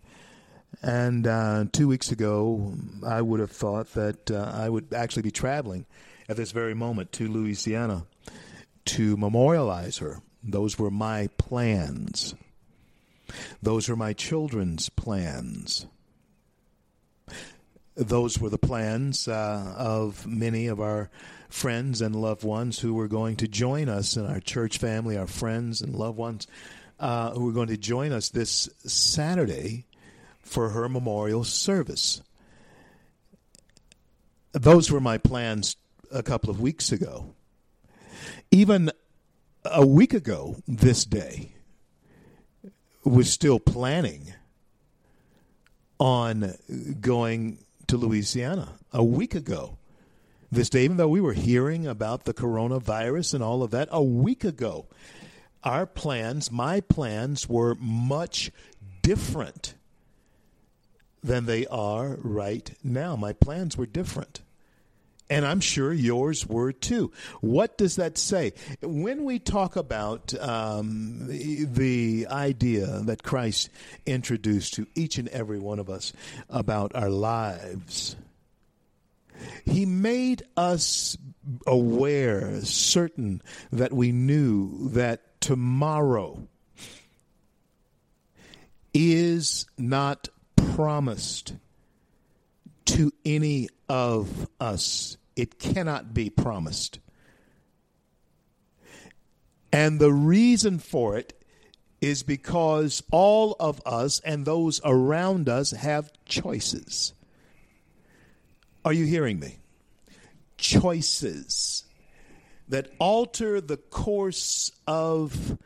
and 0.81 1.27
uh, 1.27 1.65
two 1.73 1.89
weeks 1.89 2.11
ago, 2.11 2.73
I 3.05 3.21
would 3.21 3.41
have 3.41 3.51
thought 3.51 3.93
that 3.95 4.31
uh, 4.31 4.49
I 4.53 4.69
would 4.69 4.93
actually 4.93 5.23
be 5.23 5.31
traveling 5.31 5.85
at 6.29 6.37
this 6.37 6.51
very 6.51 6.73
moment 6.73 7.11
to 7.13 7.27
Louisiana 7.27 8.05
to 8.85 9.17
memorialize 9.17 9.97
her. 9.97 10.21
Those 10.41 10.79
were 10.79 10.91
my 10.91 11.27
plans. 11.37 12.33
Those 13.61 13.89
are 13.89 13.95
my 13.95 14.13
children's 14.13 14.89
plans. 14.89 15.85
Those 17.95 18.39
were 18.39 18.49
the 18.49 18.57
plans 18.57 19.27
uh, 19.27 19.73
of 19.77 20.25
many 20.25 20.67
of 20.67 20.79
our 20.79 21.09
friends 21.49 22.01
and 22.01 22.15
loved 22.15 22.43
ones 22.43 22.79
who 22.79 22.93
were 22.93 23.07
going 23.07 23.35
to 23.37 23.47
join 23.47 23.89
us 23.89 24.15
in 24.15 24.25
our 24.25 24.39
church 24.39 24.77
family, 24.77 25.17
our 25.17 25.27
friends 25.27 25.81
and 25.81 25.95
loved 25.95 26.17
ones 26.17 26.47
uh, 26.99 27.31
who 27.31 27.45
were 27.45 27.51
going 27.51 27.67
to 27.67 27.77
join 27.77 28.11
us 28.11 28.29
this 28.29 28.69
Saturday 28.85 29.85
for 30.39 30.69
her 30.69 30.87
memorial 30.87 31.43
service. 31.43 32.21
Those 34.51 34.91
were 34.91 35.01
my 35.01 35.17
plans 35.17 35.75
a 36.11 36.23
couple 36.23 36.49
of 36.49 36.59
weeks 36.59 36.91
ago. 36.91 37.33
Even 38.51 38.91
a 39.65 39.85
week 39.85 40.13
ago, 40.13 40.57
this 40.67 41.05
day, 41.05 41.53
was 43.03 43.31
still 43.31 43.59
planning 43.59 44.33
on 45.99 46.55
going 47.01 47.59
to 47.87 47.97
Louisiana 47.97 48.73
a 48.93 49.03
week 49.03 49.35
ago. 49.35 49.77
This 50.51 50.69
day, 50.69 50.83
even 50.83 50.97
though 50.97 51.07
we 51.07 51.21
were 51.21 51.33
hearing 51.33 51.85
about 51.85 52.23
the 52.23 52.33
coronavirus 52.33 53.35
and 53.35 53.43
all 53.43 53.61
of 53.61 53.71
that 53.71 53.87
a 53.91 54.01
week 54.01 54.43
ago, 54.43 54.87
our 55.63 55.85
plans, 55.85 56.51
my 56.51 56.81
plans, 56.81 57.47
were 57.47 57.75
much 57.75 58.51
different 59.01 59.75
than 61.21 61.45
they 61.45 61.67
are 61.67 62.17
right 62.21 62.71
now. 62.83 63.15
My 63.15 63.33
plans 63.33 63.77
were 63.77 63.85
different. 63.85 64.41
And 65.29 65.45
I'm 65.45 65.59
sure 65.59 65.93
yours 65.93 66.47
were 66.47 66.71
too. 66.71 67.11
What 67.41 67.77
does 67.77 67.97
that 67.97 68.17
say? 68.17 68.53
When 68.81 69.25
we 69.25 69.37
talk 69.37 69.75
about 69.75 70.33
um, 70.39 71.27
the, 71.27 72.27
idea 72.29 73.01
that 73.05 73.23
Christ 73.23 73.69
introduced 74.05 74.73
to 74.75 74.87
each 74.95 75.17
and 75.17 75.27
every 75.29 75.59
one 75.59 75.79
of 75.79 75.89
us 75.89 76.13
about 76.49 76.95
our 76.95 77.09
lives, 77.09 78.15
he 79.65 79.85
made 79.85 80.43
us 80.57 81.17
aware, 81.65 82.61
certain 82.61 83.41
that 83.71 83.93
we 83.93 84.11
knew 84.11 84.89
that 84.89 85.39
tomorrow 85.41 86.47
is 88.93 89.65
not 89.77 90.29
promised 90.55 91.53
to 92.85 93.11
any 93.23 93.69
of 93.87 94.47
us. 94.59 95.17
It 95.39 95.57
cannot 95.57 96.13
be 96.13 96.29
promised. 96.29 96.99
And 99.71 99.97
the 99.97 100.11
reason 100.11 100.79
for 100.79 101.17
it 101.17 101.41
is 102.01 102.23
because 102.23 103.01
all 103.09 103.55
of 103.57 103.81
us 103.85 104.19
and 104.19 104.45
those 104.45 104.81
around 104.83 105.47
us 105.47 105.71
have 105.71 106.11
choices. 106.25 107.13
Are 108.83 108.91
you 108.91 109.05
hearing 109.05 109.39
me? 109.39 109.59
Choices 110.57 111.85
that 112.67 112.91
alter 112.99 113.61
the 113.61 113.77
course 113.77 114.73
of 114.87 115.57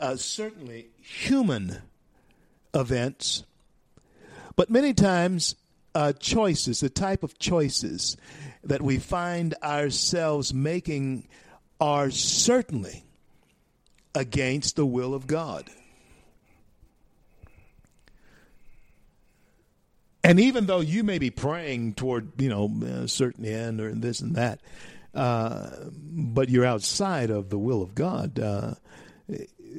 uh, 0.00 0.16
certainly 0.16 0.88
human 1.00 1.82
events, 2.74 3.44
but 4.56 4.70
many 4.70 4.92
times 4.92 5.54
uh, 5.94 6.12
choices, 6.14 6.80
the 6.80 6.90
type 6.90 7.22
of 7.22 7.38
choices 7.38 8.16
that 8.64 8.82
we 8.82 8.98
find 8.98 9.54
ourselves 9.62 10.54
making 10.54 11.26
are 11.80 12.10
certainly 12.10 13.04
against 14.14 14.76
the 14.76 14.86
will 14.86 15.14
of 15.14 15.26
God. 15.26 15.70
And 20.22 20.38
even 20.38 20.66
though 20.66 20.80
you 20.80 21.02
may 21.02 21.18
be 21.18 21.30
praying 21.30 21.94
toward, 21.94 22.40
you 22.40 22.50
know, 22.50 22.70
a 22.86 23.08
certain 23.08 23.44
end 23.46 23.80
or 23.80 23.92
this 23.94 24.20
and 24.20 24.34
that, 24.36 24.60
uh, 25.14 25.70
but 25.90 26.50
you're 26.50 26.66
outside 26.66 27.30
of 27.30 27.48
the 27.48 27.58
will 27.58 27.82
of 27.82 27.94
God, 27.94 28.38
uh, 28.38 28.74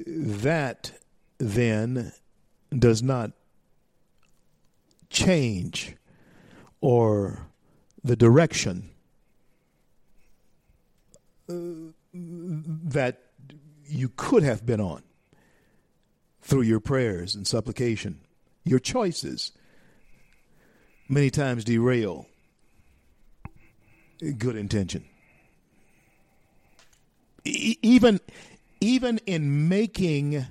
that 0.08 0.92
then 1.38 2.12
does 2.78 3.04
not 3.04 3.32
change 5.10 5.96
or 6.82 7.48
the 8.04 8.16
direction 8.16 8.90
that 12.14 13.20
you 13.86 14.10
could 14.16 14.44
have 14.44 14.66
been 14.66 14.82
on 14.82 15.04
through 16.42 16.62
your 16.62 16.80
prayers 16.80 17.36
and 17.36 17.48
supplication. 17.48 18.20
Your 18.64 18.80
choices 18.80 19.52
many 21.08 21.30
times 21.30 21.64
derail 21.64 22.26
good 24.38 24.56
intention. 24.56 25.04
E- 27.44 27.78
even 27.82 28.20
even 28.80 29.20
in 29.26 29.68
making 29.68 30.46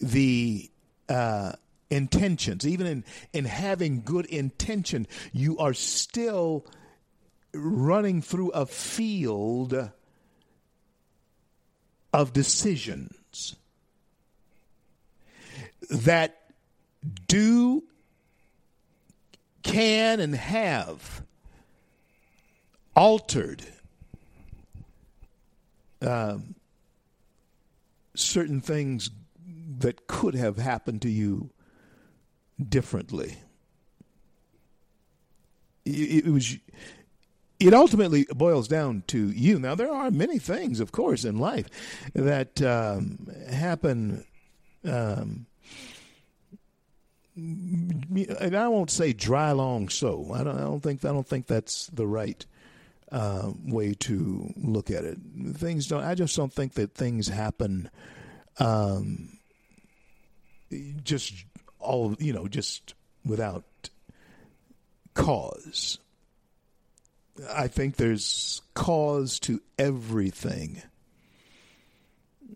the 0.00 0.70
uh, 1.08 1.52
intentions, 1.90 2.66
even 2.66 2.86
in, 2.86 3.04
in 3.32 3.44
having 3.44 4.02
good 4.02 4.26
intention, 4.26 5.06
you 5.32 5.58
are 5.58 5.74
still 5.74 6.66
running 7.54 8.22
through 8.22 8.50
a 8.50 8.66
field 8.66 9.90
of 12.12 12.32
decisions 12.32 13.56
that 15.90 16.36
do, 17.26 17.82
can, 19.62 20.20
and 20.20 20.34
have 20.34 21.22
altered 22.94 23.62
um, 26.02 26.54
certain 28.14 28.60
things 28.60 29.10
that 29.78 30.06
could 30.06 30.34
have 30.34 30.58
happened 30.58 31.02
to 31.02 31.10
you 31.10 31.50
differently. 32.66 33.38
It, 35.84 36.26
it 36.26 36.30
was. 36.30 36.56
It 37.60 37.74
ultimately 37.74 38.24
boils 38.30 38.68
down 38.68 39.02
to 39.08 39.30
you. 39.30 39.58
Now, 39.58 39.74
there 39.74 39.92
are 39.92 40.12
many 40.12 40.38
things, 40.38 40.78
of 40.78 40.92
course, 40.92 41.24
in 41.24 41.38
life 41.38 41.66
that 42.14 42.62
um, 42.62 43.26
happen. 43.50 44.24
Um, 44.84 45.46
and 47.34 48.56
I 48.56 48.68
won't 48.68 48.90
say 48.90 49.12
dry 49.12 49.52
long 49.52 49.88
so. 49.88 50.30
I 50.34 50.44
don't. 50.44 50.56
I 50.56 50.62
don't 50.62 50.80
think. 50.80 51.04
I 51.04 51.08
don't 51.08 51.26
think 51.26 51.46
that's 51.46 51.86
the 51.88 52.06
right 52.06 52.44
uh, 53.10 53.52
way 53.64 53.94
to 53.94 54.52
look 54.56 54.90
at 54.90 55.04
it. 55.04 55.18
Things 55.54 55.86
don't. 55.86 56.04
I 56.04 56.14
just 56.14 56.36
don't 56.36 56.52
think 56.52 56.74
that 56.74 56.94
things 56.94 57.28
happen. 57.28 57.90
Um, 58.58 59.38
just 61.02 61.32
all 61.88 62.14
you 62.18 62.32
know, 62.32 62.46
just 62.46 62.94
without 63.24 63.64
cause. 65.14 65.98
I 67.52 67.68
think 67.68 67.96
there's 67.96 68.62
cause 68.74 69.38
to 69.40 69.60
everything, 69.78 70.82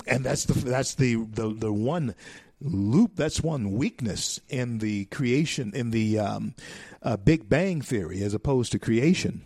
and 0.07 0.25
that's 0.25 0.45
the 0.45 0.55
that's 0.55 0.95
the 0.95 1.17
the, 1.17 1.49
the 1.49 1.73
one 1.73 2.15
loop. 2.61 3.13
That's 3.17 3.41
one 3.41 3.73
weakness 3.73 4.39
in 4.49 4.79
the 4.79 5.07
creation 5.07 5.73
in 5.75 5.91
the 5.91 6.19
um, 6.19 6.55
uh, 7.03 7.17
Big 7.17 7.49
Bang 7.49 7.81
theory, 7.81 8.23
as 8.23 8.35
opposed 8.35 8.73
to 8.73 8.79
creation, 8.79 9.43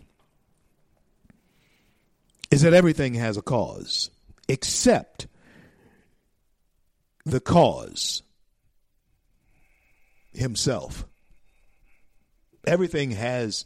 is 2.51 2.61
that 2.63 2.73
everything 2.73 3.13
has 3.13 3.37
a 3.37 3.41
cause, 3.41 4.09
except 4.47 5.27
the 7.25 7.39
cause 7.39 8.23
himself. 10.33 11.05
Everything 12.65 13.11
has 13.11 13.65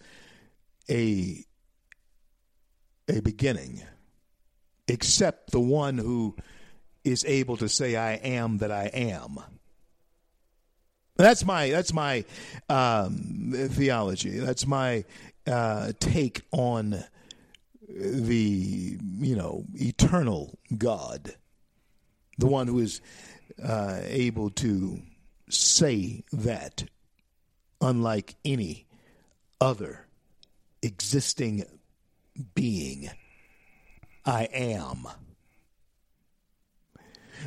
a 0.90 1.44
a 3.10 3.20
beginning 3.22 3.84
except 4.88 5.52
the 5.52 5.60
one 5.60 5.98
who 5.98 6.36
is 7.04 7.26
able 7.26 7.58
to 7.58 7.68
say 7.68 7.96
I 7.96 8.14
am 8.14 8.58
that 8.60 8.72
I 8.72 8.86
am. 8.94 9.40
That's 11.16 11.46
my 11.46 11.70
that's 11.70 11.94
my 11.94 12.26
um, 12.70 13.54
theology. 13.72 14.40
That's 14.40 14.66
my 14.66 15.06
uh, 15.48 15.94
take 16.00 16.42
on 16.52 17.04
the 17.90 18.98
you 19.20 19.36
know 19.36 19.66
eternal 19.76 20.58
God, 20.78 21.36
the 22.38 22.48
one 22.48 22.68
who 22.68 22.80
is 22.80 23.02
uh, 23.64 24.00
able 24.04 24.50
to 24.52 25.02
say 25.54 26.24
that, 26.32 26.86
unlike 27.80 28.36
any 28.44 28.88
other 29.60 30.08
existing 30.82 31.66
being. 32.56 33.10
I 34.26 34.44
am. 34.54 35.08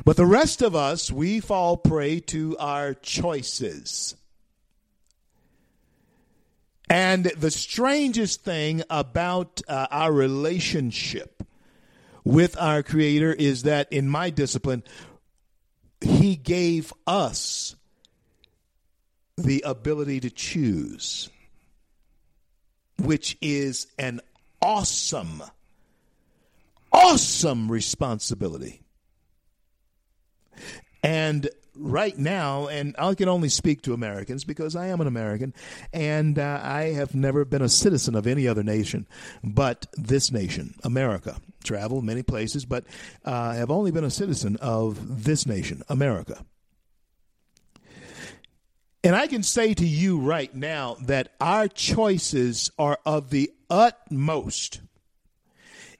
But 0.03 0.17
the 0.17 0.25
rest 0.25 0.61
of 0.61 0.75
us, 0.75 1.11
we 1.11 1.39
fall 1.39 1.77
prey 1.77 2.19
to 2.21 2.57
our 2.57 2.93
choices. 2.93 4.15
And 6.89 7.25
the 7.25 7.51
strangest 7.51 8.43
thing 8.43 8.83
about 8.89 9.61
uh, 9.67 9.87
our 9.89 10.11
relationship 10.11 11.43
with 12.23 12.59
our 12.59 12.83
Creator 12.83 13.33
is 13.33 13.63
that 13.63 13.91
in 13.91 14.09
my 14.09 14.29
discipline, 14.29 14.83
He 16.01 16.35
gave 16.35 16.93
us 17.07 17.75
the 19.37 19.63
ability 19.65 20.21
to 20.21 20.29
choose, 20.29 21.29
which 22.99 23.37
is 23.41 23.87
an 23.99 24.21
awesome, 24.61 25.43
awesome 26.91 27.71
responsibility. 27.71 28.81
And 31.03 31.49
right 31.75 32.17
now, 32.17 32.67
and 32.67 32.95
I 32.97 33.13
can 33.13 33.27
only 33.27 33.49
speak 33.49 33.81
to 33.83 33.93
Americans 33.93 34.43
because 34.43 34.75
I 34.75 34.87
am 34.87 35.01
an 35.01 35.07
American, 35.07 35.53
and 35.93 36.39
uh, 36.39 36.59
I 36.63 36.93
have 36.93 37.13
never 37.13 37.45
been 37.45 37.61
a 37.61 37.69
citizen 37.69 38.15
of 38.15 38.25
any 38.25 38.47
other 38.47 38.63
nation 38.63 39.05
but 39.43 39.85
this 39.93 40.31
nation, 40.31 40.75
America. 40.83 41.37
Traveled 41.63 42.05
many 42.05 42.23
places, 42.23 42.63
but 42.65 42.85
uh, 43.25 43.53
have 43.53 43.71
only 43.71 43.91
been 43.91 44.03
a 44.03 44.09
citizen 44.09 44.55
of 44.57 45.25
this 45.25 45.45
nation, 45.45 45.83
America. 45.89 46.45
And 49.05 49.15
I 49.15 49.27
can 49.27 49.43
say 49.43 49.75
to 49.75 49.85
you 49.85 50.17
right 50.17 50.53
now 50.55 50.97
that 51.01 51.33
our 51.39 51.67
choices 51.67 52.71
are 52.79 52.97
of 53.05 53.29
the 53.29 53.51
utmost 53.69 54.81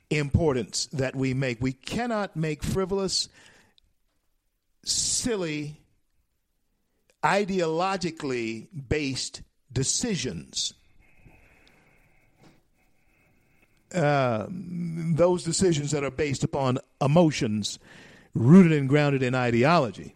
importance 0.09 0.87
that 0.87 1.15
we 1.15 1.35
make. 1.35 1.61
We 1.61 1.73
cannot 1.73 2.35
make 2.35 2.63
frivolous, 2.63 3.29
silly, 4.83 5.79
ideologically 7.23 8.69
based 8.89 9.43
decisions. 9.71 10.73
Uh, 13.93 14.47
those 14.49 15.43
decisions 15.43 15.91
that 15.91 16.03
are 16.03 16.09
based 16.09 16.43
upon 16.43 16.79
emotions 16.99 17.77
rooted 18.33 18.71
and 18.71 18.89
grounded 18.89 19.21
in 19.21 19.35
ideology. 19.35 20.14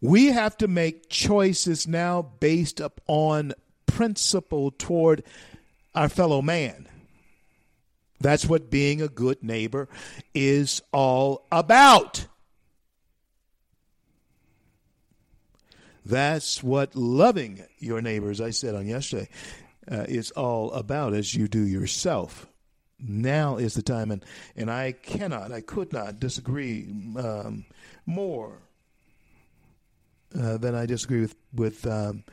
We 0.00 0.26
have 0.26 0.56
to 0.58 0.68
make 0.68 1.08
choices 1.08 1.88
now 1.88 2.22
based 2.22 2.78
upon 2.80 3.54
principle 3.86 4.70
toward 4.70 5.24
our 5.94 6.08
fellow 6.08 6.40
man. 6.40 6.88
That's 8.20 8.46
what 8.46 8.70
being 8.70 9.02
a 9.02 9.08
good 9.08 9.42
neighbor 9.42 9.88
is 10.34 10.82
all 10.92 11.46
about. 11.50 12.26
That's 16.04 16.62
what 16.62 16.94
loving 16.94 17.64
your 17.78 18.00
neighbors, 18.00 18.40
I 18.40 18.50
said 18.50 18.74
on 18.74 18.86
yesterday, 18.86 19.28
uh, 19.90 20.04
is 20.08 20.30
all 20.32 20.72
about 20.72 21.12
as 21.12 21.34
you 21.34 21.48
do 21.48 21.60
yourself. 21.62 22.46
Now 23.00 23.56
is 23.56 23.74
the 23.74 23.82
time, 23.82 24.10
and, 24.10 24.24
and 24.56 24.70
I 24.70 24.92
cannot, 24.92 25.52
I 25.52 25.60
could 25.60 25.92
not 25.92 26.18
disagree 26.18 26.88
um, 27.16 27.66
more 28.06 28.58
uh, 30.38 30.58
than 30.58 30.74
I 30.74 30.86
disagree 30.86 31.20
with 31.20 31.36
with 31.54 31.86
um, 31.86 32.24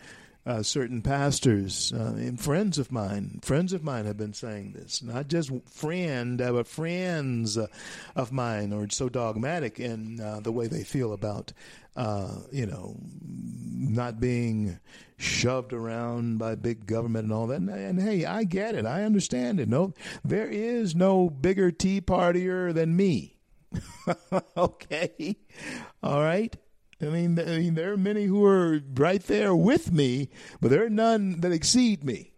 uh, 0.45 0.61
certain 0.61 1.01
pastors 1.01 1.91
uh, 1.93 2.13
and 2.17 2.39
friends 2.39 2.77
of 2.77 2.91
mine, 2.91 3.39
friends 3.41 3.73
of 3.73 3.83
mine 3.83 4.05
have 4.05 4.17
been 4.17 4.33
saying 4.33 4.73
this. 4.73 5.01
Not 5.01 5.27
just 5.27 5.51
friend, 5.69 6.39
uh, 6.39 6.51
but 6.51 6.67
friends 6.67 7.57
uh, 7.57 7.67
of 8.15 8.31
mine 8.31 8.71
are 8.71 8.87
so 8.89 9.09
dogmatic 9.09 9.79
in 9.79 10.17
the 10.43 10.51
way 10.51 10.67
they 10.67 10.83
feel 10.83 11.13
about, 11.13 11.51
you 12.51 12.65
know, 12.65 12.95
not 13.23 14.19
being 14.19 14.79
shoved 15.17 15.73
around 15.73 16.37
by 16.37 16.55
big 16.55 16.85
government 16.85 17.25
and 17.25 17.33
all 17.33 17.47
that. 17.47 17.55
And, 17.55 17.69
and, 17.69 18.01
hey, 18.01 18.25
I 18.25 18.43
get 18.43 18.75
it. 18.75 18.85
I 18.85 19.03
understand 19.03 19.59
it. 19.59 19.69
No, 19.69 19.93
there 20.23 20.47
is 20.47 20.95
no 20.95 21.29
bigger 21.29 21.71
tea 21.71 22.01
partier 22.01 22.73
than 22.73 22.95
me. 22.95 23.37
okay, 24.57 25.37
all 26.03 26.21
right. 26.21 26.55
I 27.01 27.05
mean, 27.05 27.37
I 27.39 27.43
mean, 27.43 27.75
there 27.75 27.91
are 27.91 27.97
many 27.97 28.25
who 28.25 28.45
are 28.45 28.81
right 28.93 29.21
there 29.23 29.53
with 29.53 29.91
me, 29.91 30.29
but 30.61 30.71
there 30.71 30.85
are 30.85 30.89
none 30.89 31.41
that 31.41 31.51
exceed 31.51 32.03
me. 32.03 32.31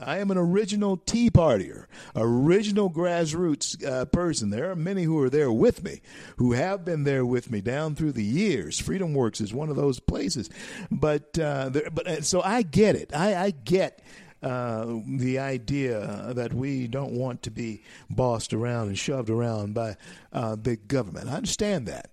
I 0.00 0.18
am 0.18 0.30
an 0.30 0.38
original 0.38 0.96
Tea 0.96 1.30
Partier, 1.30 1.86
original 2.14 2.90
grassroots 2.90 3.84
uh, 3.84 4.04
person. 4.04 4.50
There 4.50 4.70
are 4.70 4.76
many 4.76 5.02
who 5.02 5.20
are 5.20 5.30
there 5.30 5.50
with 5.50 5.82
me, 5.82 6.00
who 6.36 6.52
have 6.52 6.84
been 6.84 7.04
there 7.04 7.26
with 7.26 7.50
me 7.50 7.60
down 7.60 7.96
through 7.96 8.12
the 8.12 8.24
years. 8.24 8.80
FreedomWorks 8.80 9.40
is 9.40 9.52
one 9.52 9.68
of 9.68 9.76
those 9.76 9.98
places, 9.98 10.48
but 10.90 11.36
uh, 11.38 11.70
there, 11.70 11.90
but 11.90 12.06
uh, 12.06 12.22
so 12.22 12.40
I 12.42 12.62
get 12.62 12.96
it. 12.96 13.14
I, 13.14 13.34
I 13.46 13.50
get. 13.50 14.02
Uh, 14.40 15.00
the 15.16 15.36
idea 15.36 16.32
that 16.32 16.54
we 16.54 16.86
don't 16.86 17.10
want 17.10 17.42
to 17.42 17.50
be 17.50 17.82
bossed 18.08 18.54
around 18.54 18.86
and 18.86 18.96
shoved 18.96 19.30
around 19.30 19.74
by 19.74 19.96
uh, 20.32 20.54
big 20.54 20.86
government. 20.86 21.28
I 21.28 21.32
understand 21.32 21.88
that 21.88 22.12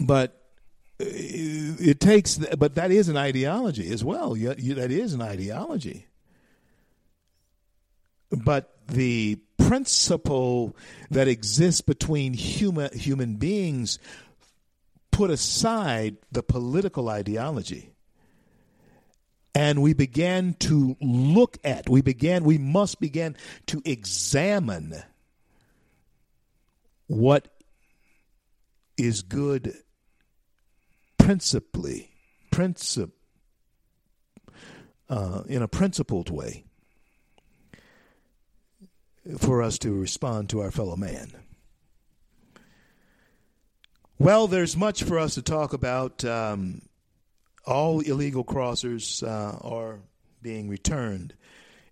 but 0.00 0.40
uh, 1.00 1.04
it 1.04 2.00
takes 2.00 2.38
but 2.38 2.74
that 2.74 2.90
is 2.90 3.08
an 3.08 3.16
ideology 3.16 3.92
as 3.92 4.04
well. 4.04 4.34
That 4.34 4.90
is 4.90 5.14
an 5.14 5.22
ideology. 5.22 6.06
But 8.30 8.74
the 8.88 9.38
principle 9.58 10.76
that 11.10 11.28
exists 11.28 11.80
between 11.80 12.32
human 12.32 12.92
human 12.96 13.36
beings 13.36 13.98
put 15.10 15.30
aside 15.30 16.16
the 16.30 16.42
political 16.42 17.08
ideology. 17.08 17.92
And 19.54 19.82
we 19.82 19.92
began 19.92 20.54
to 20.60 20.96
look 21.00 21.58
at 21.64 21.88
we 21.88 22.02
began 22.02 22.44
we 22.44 22.58
must 22.58 23.00
begin 23.00 23.36
to 23.66 23.82
examine 23.84 25.02
what 27.08 27.48
is 28.96 29.22
good 29.22 29.74
principally, 31.28 32.10
princip, 32.50 33.10
uh, 35.10 35.42
in 35.46 35.60
a 35.60 35.68
principled 35.68 36.30
way 36.30 36.64
for 39.36 39.60
us 39.62 39.76
to 39.76 39.92
respond 39.92 40.48
to 40.48 40.60
our 40.60 40.70
fellow 40.70 40.96
man. 40.96 41.30
Well, 44.18 44.46
there's 44.46 44.74
much 44.74 45.02
for 45.02 45.18
us 45.18 45.34
to 45.34 45.42
talk 45.42 45.74
about. 45.74 46.24
Um, 46.24 46.80
all 47.66 48.00
illegal 48.00 48.42
crossers 48.42 49.22
uh, 49.22 49.58
are 49.58 49.98
being 50.40 50.66
returned 50.70 51.34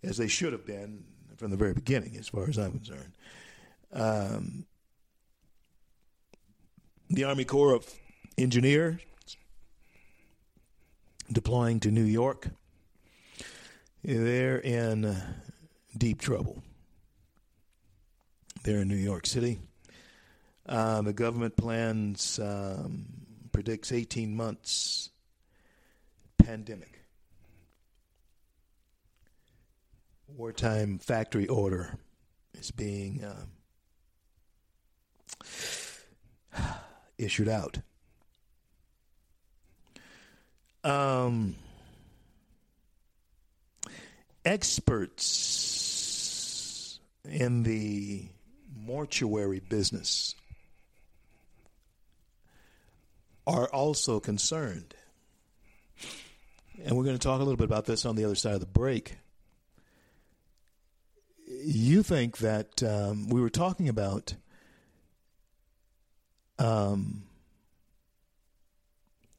as 0.02 0.16
they 0.16 0.28
should 0.28 0.54
have 0.54 0.64
been 0.64 1.04
from 1.36 1.50
the 1.50 1.58
very 1.58 1.74
beginning, 1.74 2.16
as 2.16 2.28
far 2.28 2.48
as 2.48 2.56
I'm 2.56 2.72
concerned. 2.72 3.12
Um, 3.92 4.64
the 7.10 7.24
Army 7.24 7.44
Corps 7.44 7.74
of 7.74 7.86
Engineers 8.38 9.02
deploying 11.30 11.80
to 11.80 11.90
New 11.90 12.04
York, 12.04 12.48
they're 14.02 14.58
in 14.58 15.16
deep 15.96 16.20
trouble. 16.20 16.62
They're 18.62 18.82
in 18.82 18.88
New 18.88 18.96
York 18.96 19.26
City. 19.26 19.58
Uh, 20.68 21.02
the 21.02 21.12
government 21.12 21.56
plans 21.56 22.40
um, 22.40 23.06
predicts 23.52 23.92
18 23.92 24.36
months 24.36 25.10
pandemic. 26.38 27.00
Wartime 30.28 30.98
factory 30.98 31.46
order 31.46 31.98
is 32.54 32.70
being 32.70 33.24
uh, 33.24 33.46
issued 37.18 37.48
out. 37.48 37.78
Um, 40.86 41.56
experts 44.44 45.40
in 47.28 47.64
the 47.64 48.28
mortuary 48.72 49.58
business 49.58 50.36
are 53.48 53.66
also 53.66 54.20
concerned. 54.20 54.94
And 56.84 56.96
we're 56.96 57.02
going 57.02 57.18
to 57.18 57.26
talk 57.26 57.40
a 57.40 57.42
little 57.42 57.56
bit 57.56 57.64
about 57.64 57.86
this 57.86 58.06
on 58.06 58.14
the 58.14 58.24
other 58.24 58.36
side 58.36 58.54
of 58.54 58.60
the 58.60 58.66
break. 58.66 59.16
You 61.48 62.04
think 62.04 62.36
that 62.38 62.80
um, 62.84 63.28
we 63.28 63.40
were 63.40 63.50
talking 63.50 63.88
about 63.88 64.36
um, 66.60 67.24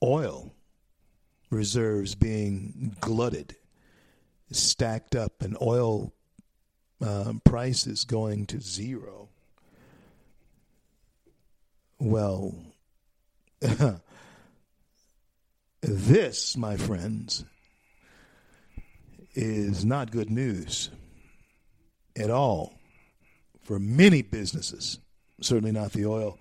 oil 0.04 0.52
reserves 1.50 2.16
being 2.16 2.96
glutted, 3.00 3.56
stacked 4.52 5.16
up, 5.16 5.42
and 5.42 5.58
oil 5.62 6.14
uh, 7.02 7.34
prices 7.44 8.04
going 8.06 8.46
to 8.48 8.60
zero. 8.60 9.30
Well, 12.00 12.56
this, 15.82 16.58
my 16.58 16.78
friends, 16.78 17.44
is 19.34 19.86
not 19.86 20.12
good 20.12 20.30
news 20.30 20.90
at 22.16 22.30
all 22.30 22.74
for 23.64 23.80
many 23.80 24.22
businesses, 24.22 25.00
certainly 25.42 25.72
not 25.72 25.92
the 25.92 26.06
oil 26.06 26.40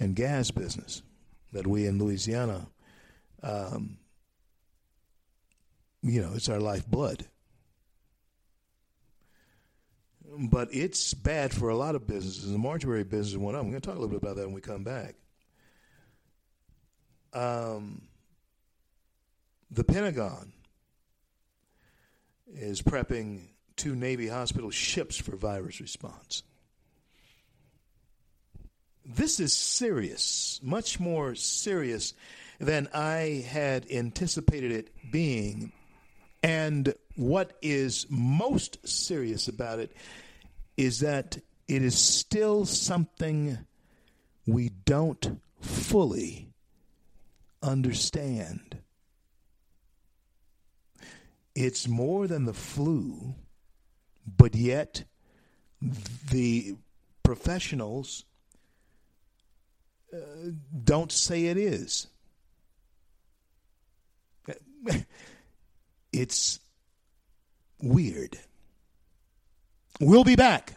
and 0.00 0.14
gas 0.14 0.50
business 0.50 1.02
that 1.52 1.66
we 1.66 1.86
in 1.86 1.98
Louisiana 1.98 2.66
um, 3.42 3.98
you 6.06 6.22
know, 6.22 6.32
it's 6.34 6.48
our 6.48 6.60
lifeblood. 6.60 7.26
But 10.38 10.68
it's 10.72 11.14
bad 11.14 11.52
for 11.52 11.68
a 11.68 11.76
lot 11.76 11.94
of 11.94 12.06
businesses. 12.06 12.50
The 12.50 12.58
mortuary 12.58 13.04
business 13.04 13.32
is 13.32 13.38
one 13.38 13.54
of 13.54 13.60
them. 13.60 13.66
We're 13.66 13.72
going 13.72 13.82
to 13.82 13.88
talk 13.88 13.96
a 13.96 14.00
little 14.00 14.18
bit 14.18 14.22
about 14.22 14.36
that 14.36 14.44
when 14.44 14.54
we 14.54 14.60
come 14.60 14.84
back. 14.84 15.14
Um, 17.32 18.02
the 19.70 19.84
Pentagon 19.84 20.52
is 22.54 22.82
prepping 22.82 23.48
two 23.76 23.94
Navy 23.94 24.28
hospital 24.28 24.70
ships 24.70 25.16
for 25.16 25.36
virus 25.36 25.80
response. 25.80 26.42
This 29.04 29.40
is 29.40 29.54
serious, 29.54 30.60
much 30.62 30.98
more 30.98 31.34
serious 31.34 32.14
than 32.58 32.88
I 32.92 33.44
had 33.48 33.90
anticipated 33.90 34.72
it 34.72 34.90
being 35.10 35.72
and 36.46 36.94
what 37.16 37.54
is 37.60 38.06
most 38.08 38.86
serious 38.86 39.48
about 39.48 39.80
it 39.80 39.90
is 40.76 41.00
that 41.00 41.38
it 41.66 41.82
is 41.82 41.98
still 41.98 42.64
something 42.64 43.58
we 44.46 44.68
don't 44.84 45.40
fully 45.60 46.46
understand. 47.64 48.78
It's 51.56 51.88
more 51.88 52.28
than 52.28 52.44
the 52.44 52.54
flu, 52.54 53.34
but 54.24 54.54
yet 54.54 55.02
the 56.30 56.76
professionals 57.24 58.24
uh, 60.14 60.18
don't 60.84 61.10
say 61.10 61.46
it 61.46 61.56
is. 61.56 62.06
It's 66.16 66.60
weird. 67.82 68.38
We'll 70.00 70.24
be 70.24 70.34
back 70.34 70.76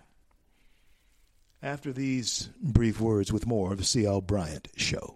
after 1.64 1.94
these 1.94 2.50
brief 2.62 3.00
words 3.00 3.32
with 3.32 3.48
more 3.48 3.72
of 3.72 3.78
the 3.78 3.86
C.L. 3.86 4.20
Bryant 4.20 4.68
Show. 4.76 5.16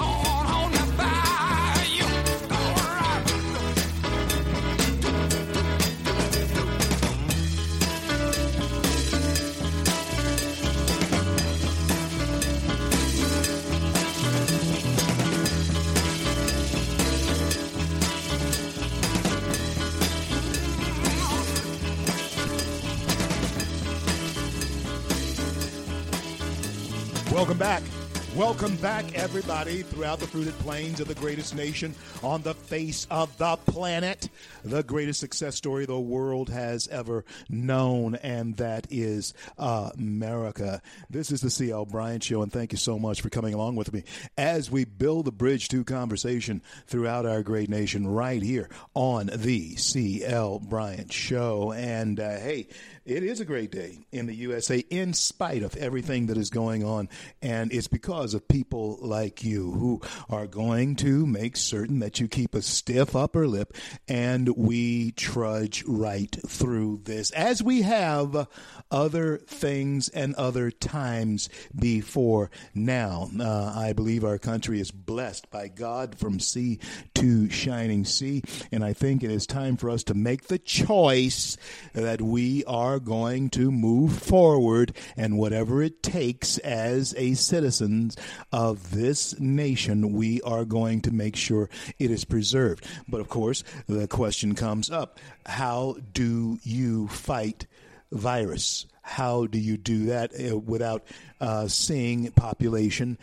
Everybody, 29.31 29.81
throughout 29.81 30.19
the 30.19 30.27
fruited 30.27 30.53
plains 30.59 30.99
of 30.99 31.07
the 31.07 31.15
greatest 31.15 31.55
nation 31.55 31.95
on 32.21 32.41
the 32.41 32.53
face 32.53 33.07
of 33.09 33.37
the 33.37 33.55
planet. 33.65 34.27
The 34.63 34.83
greatest 34.83 35.19
success 35.19 35.55
story 35.55 35.85
the 35.85 35.99
world 35.99 36.49
has 36.49 36.87
ever 36.87 37.25
known, 37.49 38.15
and 38.15 38.57
that 38.57 38.87
is 38.89 39.33
America. 39.57 40.81
This 41.09 41.31
is 41.31 41.41
the 41.41 41.49
CL 41.49 41.85
Bryant 41.85 42.23
Show, 42.23 42.41
and 42.41 42.51
thank 42.51 42.71
you 42.71 42.77
so 42.77 42.99
much 42.99 43.21
for 43.21 43.29
coming 43.29 43.53
along 43.53 43.75
with 43.75 43.93
me 43.93 44.03
as 44.37 44.69
we 44.71 44.85
build 44.85 45.25
the 45.25 45.31
bridge 45.31 45.67
to 45.69 45.83
conversation 45.83 46.61
throughout 46.87 47.25
our 47.25 47.43
great 47.43 47.69
nation 47.69 48.07
right 48.07 48.41
here 48.41 48.69
on 48.93 49.29
the 49.33 49.75
CL 49.75 50.59
Bryant 50.59 51.11
Show. 51.11 51.71
And 51.71 52.19
uh, 52.19 52.37
hey, 52.37 52.67
it 53.03 53.23
is 53.23 53.39
a 53.39 53.45
great 53.45 53.71
day 53.71 54.05
in 54.11 54.27
the 54.27 54.35
USA 54.35 54.77
in 54.77 55.13
spite 55.13 55.63
of 55.63 55.75
everything 55.75 56.27
that 56.27 56.37
is 56.37 56.51
going 56.51 56.83
on. 56.83 57.09
And 57.41 57.73
it's 57.73 57.87
because 57.87 58.35
of 58.35 58.47
people 58.47 58.99
like 59.01 59.43
you 59.43 59.71
who 59.71 60.01
are 60.29 60.45
going 60.45 60.95
to 60.97 61.25
make 61.25 61.57
certain 61.57 61.99
that 61.99 62.19
you 62.19 62.27
keep 62.27 62.53
a 62.53 62.61
stiff 62.61 63.15
upper 63.15 63.47
lip 63.47 63.75
and 64.07 64.30
we 64.39 65.11
trudge 65.11 65.83
right 65.85 66.35
through 66.47 67.01
this 67.03 67.31
as 67.31 67.61
we 67.63 67.81
have 67.81 68.47
other 68.91 69.37
things 69.37 70.09
and 70.09 70.35
other 70.35 70.69
times 70.69 71.49
before 71.77 72.51
now. 72.75 73.29
Uh, 73.39 73.73
I 73.75 73.93
believe 73.93 74.23
our 74.23 74.37
country 74.37 74.79
is 74.79 74.91
blessed 74.91 75.49
by 75.49 75.69
God 75.69 76.17
from 76.17 76.39
sea 76.39 76.79
to 77.15 77.49
shining 77.49 78.05
sea. 78.05 78.43
And 78.71 78.83
I 78.83 78.93
think 78.93 79.23
it 79.23 79.31
is 79.31 79.47
time 79.47 79.77
for 79.77 79.89
us 79.89 80.03
to 80.05 80.13
make 80.13 80.47
the 80.47 80.59
choice 80.59 81.57
that 81.93 82.21
we 82.21 82.63
are 82.65 82.99
going 82.99 83.49
to 83.51 83.71
move 83.71 84.17
forward 84.21 84.95
and 85.15 85.37
whatever 85.37 85.81
it 85.81 86.03
takes 86.03 86.57
as 86.59 87.15
a 87.17 87.33
citizens 87.33 88.17
of 88.51 88.91
this 88.91 89.39
nation, 89.39 90.13
we 90.13 90.41
are 90.41 90.65
going 90.65 91.01
to 91.01 91.11
make 91.11 91.35
sure 91.35 91.69
it 91.99 92.11
is 92.11 92.25
preserved. 92.25 92.85
But 93.07 93.21
of 93.21 93.29
course, 93.29 93.63
the 93.87 94.07
question 94.21 94.53
comes 94.53 94.91
up 94.91 95.19
how 95.47 95.95
do 96.13 96.59
you 96.61 97.07
fight 97.07 97.65
virus? 98.11 98.85
How 99.01 99.47
do 99.47 99.57
you 99.57 99.77
do 99.77 100.05
that 100.05 100.31
uh, 100.39 100.59
without 100.59 101.03
uh, 101.39 101.67
seeing 101.67 102.29
population 102.33 103.17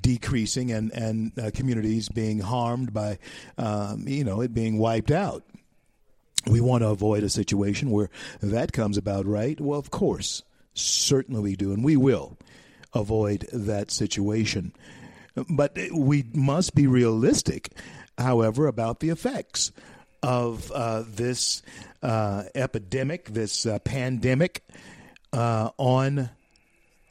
decreasing 0.00 0.70
and 0.70 0.92
and 0.92 1.36
uh, 1.36 1.50
communities 1.52 2.08
being 2.08 2.38
harmed 2.38 2.92
by, 2.92 3.18
um, 3.58 4.06
you 4.06 4.22
know, 4.22 4.40
it 4.40 4.54
being 4.54 4.78
wiped 4.78 5.10
out? 5.10 5.42
We 6.46 6.60
want 6.60 6.84
to 6.84 6.90
avoid 6.90 7.24
a 7.24 7.28
situation 7.28 7.90
where 7.90 8.08
that 8.40 8.72
comes 8.72 8.96
about, 8.96 9.26
right? 9.26 9.60
Well, 9.60 9.80
of 9.80 9.90
course, 9.90 10.44
certainly 10.74 11.40
we 11.40 11.56
do, 11.56 11.72
and 11.72 11.82
we 11.82 11.96
will 11.96 12.38
avoid 12.94 13.48
that 13.52 13.90
situation. 13.90 14.74
But 15.50 15.76
we 15.92 16.24
must 16.34 16.76
be 16.76 16.86
realistic, 16.86 17.72
however, 18.16 18.68
about 18.68 19.00
the 19.00 19.08
effects 19.08 19.72
of 20.22 20.70
uh, 20.72 21.04
this 21.06 21.62
uh, 22.02 22.44
epidemic, 22.54 23.26
this 23.26 23.66
uh, 23.66 23.78
pandemic 23.80 24.62
uh, 25.32 25.70
on 25.78 26.30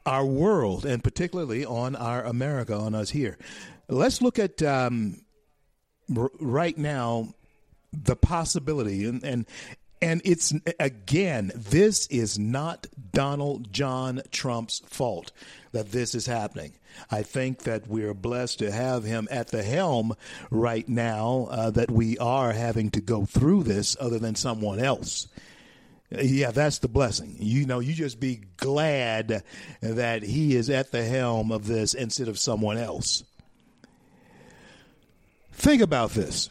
our 0.06 0.26
world, 0.26 0.86
and 0.86 1.03
particularly 1.03 1.66
on 1.66 1.95
our 1.95 2.24
America, 2.24 2.76
on 2.76 2.93
us 2.93 3.10
here. 3.10 3.38
Let's 3.88 4.22
look 4.22 4.39
at 4.39 4.62
um, 4.62 5.22
r- 6.16 6.32
right 6.39 6.78
now 6.78 7.34
the 7.91 8.16
possibility, 8.16 9.06
and, 9.06 9.24
and 9.24 9.45
and 10.02 10.22
it's 10.24 10.54
again, 10.80 11.52
this 11.56 12.08
is 12.08 12.38
not 12.38 12.88
Donald 13.12 13.72
John 13.72 14.22
Trump's 14.32 14.80
fault 14.88 15.32
that 15.72 15.91
this 15.91 16.16
is 16.16 16.26
happening. 16.26 16.74
I 17.12 17.24
think 17.24 17.60
that 17.64 17.88
we're 17.88 18.14
blessed 18.14 18.60
to 18.60 18.72
have 18.72 19.04
him 19.04 19.28
at 19.30 19.50
the 19.50 19.64
helm 19.64 20.16
right 20.50 20.88
now, 20.88 21.48
uh, 21.52 21.70
that 21.72 21.91
we 21.91 22.18
are 22.18 22.54
having 22.54 22.91
to 22.91 23.02
go 23.02 23.26
through 23.26 23.64
this 23.64 23.98
other 24.00 24.20
than 24.20 24.36
someone 24.36 24.80
else. 24.80 25.28
Yeah, 26.12 26.52
that's 26.52 26.80
the 26.80 26.88
blessing. 26.88 27.36
You 27.39 27.66
know, 27.66 27.80
you 27.80 27.93
just 27.93 28.20
be 28.20 28.41
glad 28.58 29.43
that 29.82 30.24
he 30.24 30.56
is 30.56 30.70
at 30.70 30.91
the 30.91 31.04
helm 31.04 31.52
of 31.52 31.68
this 31.68 31.93
instead 31.93 32.28
of 32.28 32.39
someone 32.39 32.78
else. 32.78 33.24
Think 35.52 35.82
about 35.82 36.12
this 36.12 36.50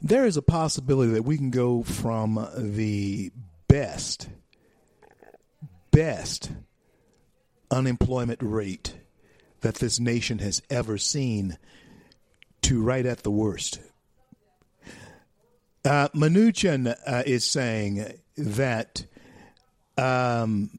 there 0.00 0.24
is 0.24 0.36
a 0.36 0.42
possibility 0.42 1.12
that 1.12 1.24
we 1.24 1.36
can 1.36 1.50
go 1.50 1.82
from 1.82 2.48
the 2.56 3.30
best, 3.68 4.28
best 5.90 6.50
unemployment 7.70 8.40
rate 8.42 8.94
that 9.60 9.76
this 9.76 9.98
nation 9.98 10.38
has 10.38 10.62
ever 10.70 10.98
seen 10.98 11.58
to 12.62 12.82
right 12.82 13.06
at 13.06 13.22
the 13.22 13.30
worst. 13.30 13.80
Uh, 15.84 16.08
Mnuchin 16.14 16.94
uh, 17.06 17.22
is 17.26 17.44
saying 17.44 18.18
that 18.36 19.04
um, 19.98 20.78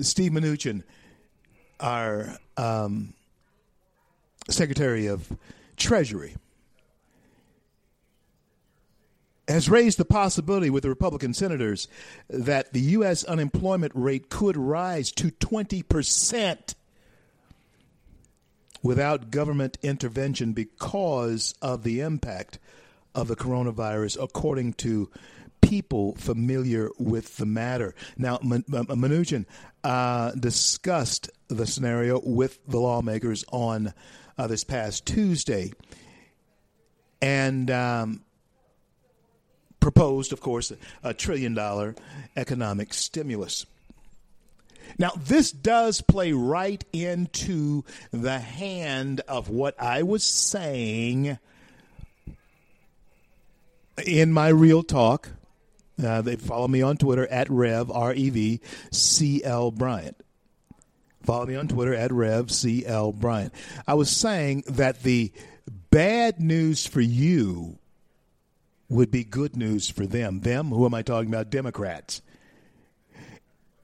Steve 0.00 0.32
Mnuchin, 0.32 0.84
our 1.80 2.36
um, 2.56 3.14
Secretary 4.48 5.06
of 5.06 5.36
Treasury, 5.76 6.36
has 9.48 9.68
raised 9.68 9.98
the 9.98 10.04
possibility 10.04 10.70
with 10.70 10.82
the 10.82 10.88
Republican 10.88 11.34
senators 11.34 11.88
that 12.28 12.72
the 12.72 12.80
U.S. 12.80 13.24
unemployment 13.24 13.92
rate 13.94 14.28
could 14.28 14.56
rise 14.56 15.10
to 15.12 15.30
20% 15.30 16.74
without 18.82 19.30
government 19.30 19.78
intervention 19.82 20.52
because 20.52 21.54
of 21.62 21.82
the 21.82 22.00
impact 22.00 22.58
of 23.14 23.28
the 23.28 23.36
coronavirus, 23.36 24.22
according 24.22 24.72
to 24.74 25.10
people 25.60 26.14
familiar 26.16 26.90
with 26.98 27.36
the 27.36 27.46
matter. 27.46 27.94
Now, 28.16 28.38
Mnuchin 28.38 29.46
uh, 29.84 30.32
discussed 30.32 31.30
the 31.48 31.66
scenario 31.66 32.20
with 32.24 32.58
the 32.66 32.78
lawmakers 32.78 33.44
on 33.52 33.92
uh, 34.38 34.46
this 34.46 34.64
past 34.64 35.06
Tuesday. 35.06 35.72
And 37.20 37.70
um, 37.70 38.22
proposed, 39.82 40.32
of 40.32 40.40
course, 40.40 40.72
a 41.02 41.12
trillion 41.12 41.52
dollar 41.52 41.94
economic 42.36 42.94
stimulus. 42.94 43.66
Now, 44.96 45.10
this 45.16 45.50
does 45.52 46.00
play 46.00 46.32
right 46.32 46.82
into 46.92 47.84
the 48.10 48.38
hand 48.38 49.20
of 49.26 49.48
what 49.48 49.74
I 49.80 50.02
was 50.04 50.22
saying 50.22 51.38
in 54.06 54.32
my 54.32 54.48
real 54.48 54.82
talk. 54.82 55.30
Uh, 56.02 56.22
they 56.22 56.36
follow 56.36 56.68
me 56.68 56.80
on 56.80 56.96
Twitter 56.96 57.26
at 57.26 57.50
Rev, 57.50 57.90
R 57.90 58.14
E 58.14 58.30
V 58.30 58.60
C 58.90 59.42
L 59.44 59.70
Bryant. 59.70 60.16
Follow 61.24 61.46
me 61.46 61.56
on 61.56 61.68
Twitter 61.68 61.94
at 61.94 62.12
Rev 62.12 62.50
C 62.50 62.86
L 62.86 63.12
Bryant. 63.12 63.52
I 63.86 63.94
was 63.94 64.10
saying 64.10 64.64
that 64.68 65.02
the 65.02 65.32
bad 65.90 66.40
news 66.40 66.86
for 66.86 67.00
you 67.00 67.78
would 68.92 69.10
be 69.10 69.24
good 69.24 69.56
news 69.56 69.88
for 69.88 70.06
them. 70.06 70.40
Them, 70.40 70.68
who 70.68 70.84
am 70.84 70.94
I 70.94 71.02
talking 71.02 71.28
about? 71.28 71.50
Democrats. 71.50 72.20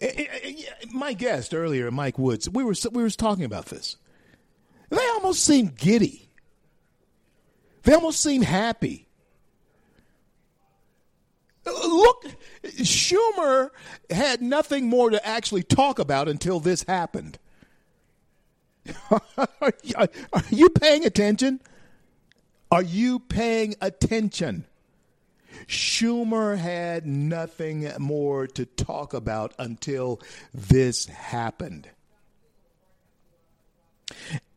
Eh, 0.01 0.13
eh, 0.17 0.27
eh, 0.43 0.53
my 0.93 1.13
guest 1.13 1.55
earlier, 1.55 1.91
Mike 1.91 2.19
Woods, 2.19 2.49
we 2.49 2.63
were 2.63 2.75
we 2.93 3.03
were 3.03 3.11
talking 3.11 3.45
about 3.45 3.67
this. 3.67 3.97
They 4.91 4.97
almost 4.97 5.45
seem 5.45 5.69
giddy. 5.77 6.29
They 7.83 7.95
almost 7.95 8.21
seem 8.23 8.43
happy. 8.43 9.07
Look, 11.65 12.25
Schumer 12.65 13.71
had 14.09 14.41
nothing 14.41 14.89
more 14.89 15.11
to 15.11 15.27
actually 15.27 15.63
talk 15.63 15.99
about 15.99 16.29
until 16.29 16.61
this 16.61 16.85
happened. 16.85 17.39
are 19.11 19.73
you 20.51 20.71
paying 20.71 21.05
attention? 21.05 21.61
Are 22.71 22.83
you 22.83 23.19
paying 23.19 23.75
attention? 23.81 24.65
Schumer 25.67 26.57
had 26.57 27.07
nothing 27.07 27.91
more 27.99 28.47
to 28.49 28.65
talk 28.65 29.15
about 29.15 29.55
until 29.59 30.21
this 30.55 31.07
happened. 31.07 31.89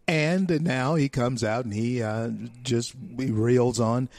And 0.08 0.64
now 0.64 0.96
he 0.96 1.10
comes 1.10 1.44
out 1.44 1.66
and 1.66 1.74
he 1.74 2.02
uh, 2.04 2.30
just 2.64 2.94
he 3.18 3.32
reels 3.32 3.80
on 3.80 4.10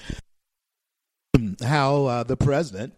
how 1.62 2.06
uh, 2.06 2.22
the 2.22 2.36
president 2.36 2.94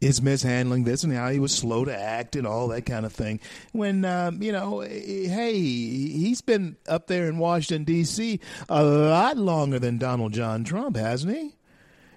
is 0.00 0.22
mishandling 0.22 0.84
this 0.84 1.02
and 1.02 1.12
how 1.12 1.28
he 1.30 1.40
was 1.40 1.52
slow 1.52 1.84
to 1.84 1.96
act 1.96 2.36
and 2.36 2.46
all 2.46 2.68
that 2.68 2.86
kind 2.86 3.04
of 3.04 3.12
thing. 3.12 3.40
When, 3.72 4.04
um, 4.04 4.42
you 4.42 4.52
know, 4.52 4.80
hey, 4.80 5.54
he's 5.58 6.40
been 6.40 6.76
up 6.86 7.08
there 7.08 7.26
in 7.28 7.38
Washington, 7.38 7.84
D.C. 7.84 8.40
a 8.68 8.84
lot 8.84 9.36
longer 9.36 9.78
than 9.78 9.98
Donald 9.98 10.32
John 10.32 10.64
Trump, 10.64 10.96
hasn't 10.96 11.36
he? 11.36 11.54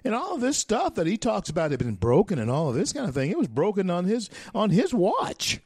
And 0.04 0.14
all 0.14 0.34
of 0.34 0.40
this 0.40 0.58
stuff 0.58 0.96
that 0.96 1.06
he 1.06 1.16
talks 1.16 1.48
about 1.48 1.70
had 1.70 1.78
been 1.78 1.94
broken 1.94 2.38
and 2.38 2.50
all 2.50 2.68
of 2.68 2.74
this 2.74 2.92
kind 2.92 3.08
of 3.08 3.14
thing, 3.14 3.30
it 3.30 3.38
was 3.38 3.48
broken 3.48 3.88
on 3.90 4.04
his 4.04 4.30
on 4.54 4.70
his 4.70 4.92
watch. 4.92 5.60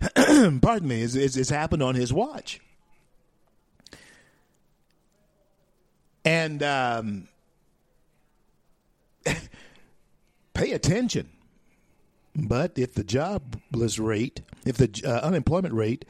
Pardon 0.14 0.88
me, 0.88 1.02
it's, 1.02 1.14
it's, 1.14 1.36
it's 1.36 1.50
happened 1.50 1.82
on 1.82 1.94
his 1.94 2.12
watch. 2.12 2.60
And 6.24 6.62
um, 6.62 7.28
pay 10.54 10.72
attention. 10.72 11.30
But 12.34 12.78
if 12.78 12.94
the 12.94 13.04
jobless 13.04 13.98
rate, 13.98 14.40
if 14.64 14.76
the 14.76 15.02
uh, 15.06 15.26
unemployment 15.26 15.74
rate 15.74 16.04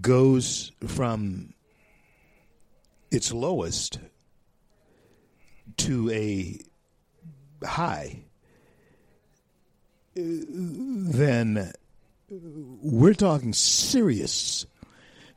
goes 0.00 0.72
from 0.86 1.52
its 3.10 3.32
lowest 3.32 3.98
to 5.78 6.10
a 6.10 6.58
high, 7.64 8.24
then 10.14 11.72
we're 12.28 13.14
talking 13.14 13.52
serious. 13.52 14.66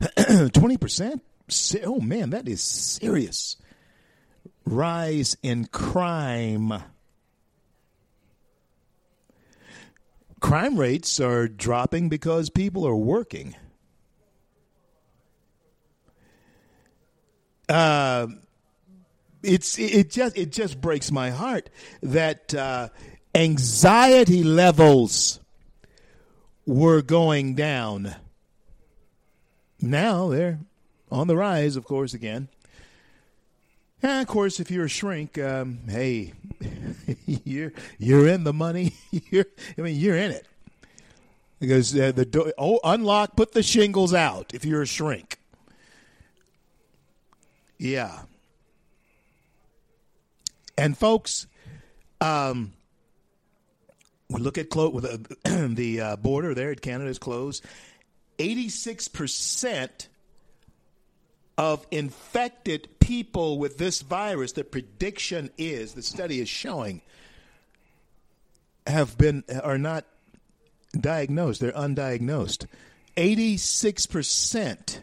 20%? 0.00 1.20
Oh 1.84 2.00
man, 2.00 2.30
that 2.30 2.48
is 2.48 2.62
serious. 2.62 3.56
Rise 4.64 5.36
in 5.42 5.66
crime. 5.66 6.72
Crime 10.40 10.78
rates 10.78 11.20
are 11.20 11.48
dropping 11.48 12.08
because 12.08 12.50
people 12.50 12.86
are 12.86 12.96
working. 12.96 13.56
Uh, 17.68 18.26
it's 19.44 19.78
it 19.78 20.10
just 20.10 20.36
it 20.36 20.50
just 20.50 20.80
breaks 20.80 21.10
my 21.10 21.30
heart 21.30 21.70
that 22.02 22.54
uh, 22.54 22.88
anxiety 23.34 24.42
levels 24.42 25.40
were 26.66 27.02
going 27.02 27.54
down. 27.54 28.14
Now 29.80 30.28
they're 30.28 30.60
on 31.10 31.26
the 31.26 31.36
rise, 31.36 31.76
of 31.76 31.84
course, 31.84 32.14
again. 32.14 32.48
And 34.02 34.20
of 34.20 34.26
course, 34.28 34.60
if 34.60 34.70
you're 34.70 34.84
a 34.84 34.88
shrink, 34.88 35.38
um, 35.38 35.80
hey, 35.88 36.34
you're 37.26 37.72
you're 37.98 38.28
in 38.28 38.44
the 38.44 38.52
money. 38.52 38.94
You're, 39.30 39.46
I 39.78 39.80
mean, 39.80 39.96
you're 39.96 40.16
in 40.16 40.30
it 40.30 40.46
because 41.58 41.98
uh, 41.98 42.12
the 42.12 42.26
door, 42.26 42.52
oh, 42.58 42.78
unlock, 42.84 43.36
put 43.36 43.52
the 43.52 43.62
shingles 43.62 44.12
out. 44.12 44.52
If 44.52 44.64
you're 44.64 44.82
a 44.82 44.86
shrink, 44.86 45.38
yeah. 47.78 48.22
And 50.76 50.96
folks, 50.96 51.46
um, 52.20 52.72
we 54.28 54.40
look 54.40 54.58
at 54.58 54.70
clo- 54.70 54.90
with 54.90 55.04
the, 55.04 55.68
the 55.74 56.00
uh, 56.00 56.16
border 56.16 56.54
there 56.54 56.70
at 56.70 56.80
Canada 56.80 57.10
is 57.10 57.18
closed. 57.18 57.64
Eighty-six 58.38 59.06
percent 59.08 60.08
of 61.56 61.86
infected 61.92 62.88
people 62.98 63.58
with 63.58 63.78
this 63.78 64.02
virus, 64.02 64.52
the 64.52 64.64
prediction 64.64 65.50
is, 65.56 65.94
the 65.94 66.02
study 66.02 66.40
is 66.40 66.48
showing, 66.48 67.00
have 68.88 69.16
been 69.16 69.44
are 69.62 69.78
not 69.78 70.04
diagnosed. 70.98 71.60
They're 71.60 71.70
undiagnosed. 71.72 72.66
Eighty-six 73.16 74.06
percent 74.06 75.02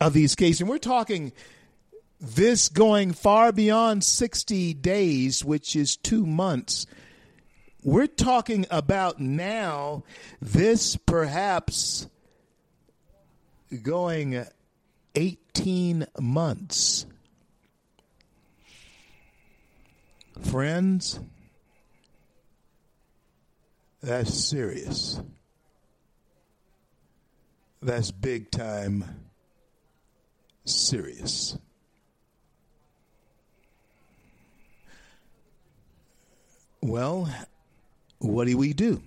of 0.00 0.12
these 0.12 0.36
cases, 0.36 0.60
and 0.60 0.70
we're 0.70 0.78
talking 0.78 1.32
this 2.20 2.68
going 2.68 3.12
far 3.12 3.52
beyond 3.52 4.02
60 4.02 4.74
days, 4.74 5.44
which 5.44 5.76
is 5.76 5.96
two 5.96 6.26
months. 6.26 6.86
We're 7.82 8.06
talking 8.06 8.66
about 8.70 9.20
now 9.20 10.02
this 10.40 10.96
perhaps 10.96 12.08
going 13.82 14.44
18 15.14 16.06
months. 16.20 17.06
Friends, 20.42 21.20
that's 24.02 24.32
serious. 24.32 25.20
That's 27.80 28.10
big 28.10 28.50
time 28.50 29.04
serious. 30.64 31.56
Well, 36.80 37.28
what 38.18 38.46
do 38.46 38.56
we 38.56 38.72
do? 38.72 39.02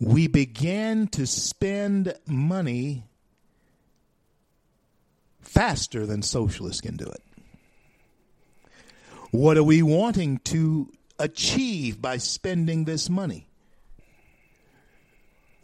We 0.00 0.26
began 0.26 1.08
to 1.08 1.26
spend 1.26 2.14
money 2.26 3.04
faster 5.40 6.04
than 6.04 6.22
socialists 6.22 6.80
can 6.80 6.96
do 6.96 7.06
it. 7.06 7.22
What 9.30 9.56
are 9.56 9.64
we 9.64 9.82
wanting 9.82 10.38
to 10.44 10.92
achieve 11.18 12.00
by 12.02 12.18
spending 12.18 12.84
this 12.84 13.08
money? 13.08 13.46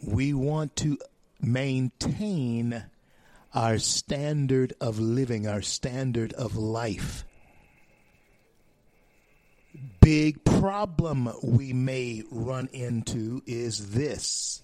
We 0.01 0.33
want 0.33 0.75
to 0.77 0.97
maintain 1.39 2.85
our 3.53 3.77
standard 3.77 4.73
of 4.81 4.99
living, 4.99 5.47
our 5.47 5.61
standard 5.61 6.33
of 6.33 6.55
life 6.55 7.25
big 9.99 10.43
problem 10.43 11.31
we 11.43 11.73
may 11.73 12.23
run 12.29 12.69
into 12.73 13.41
is 13.45 13.91
this. 13.91 14.61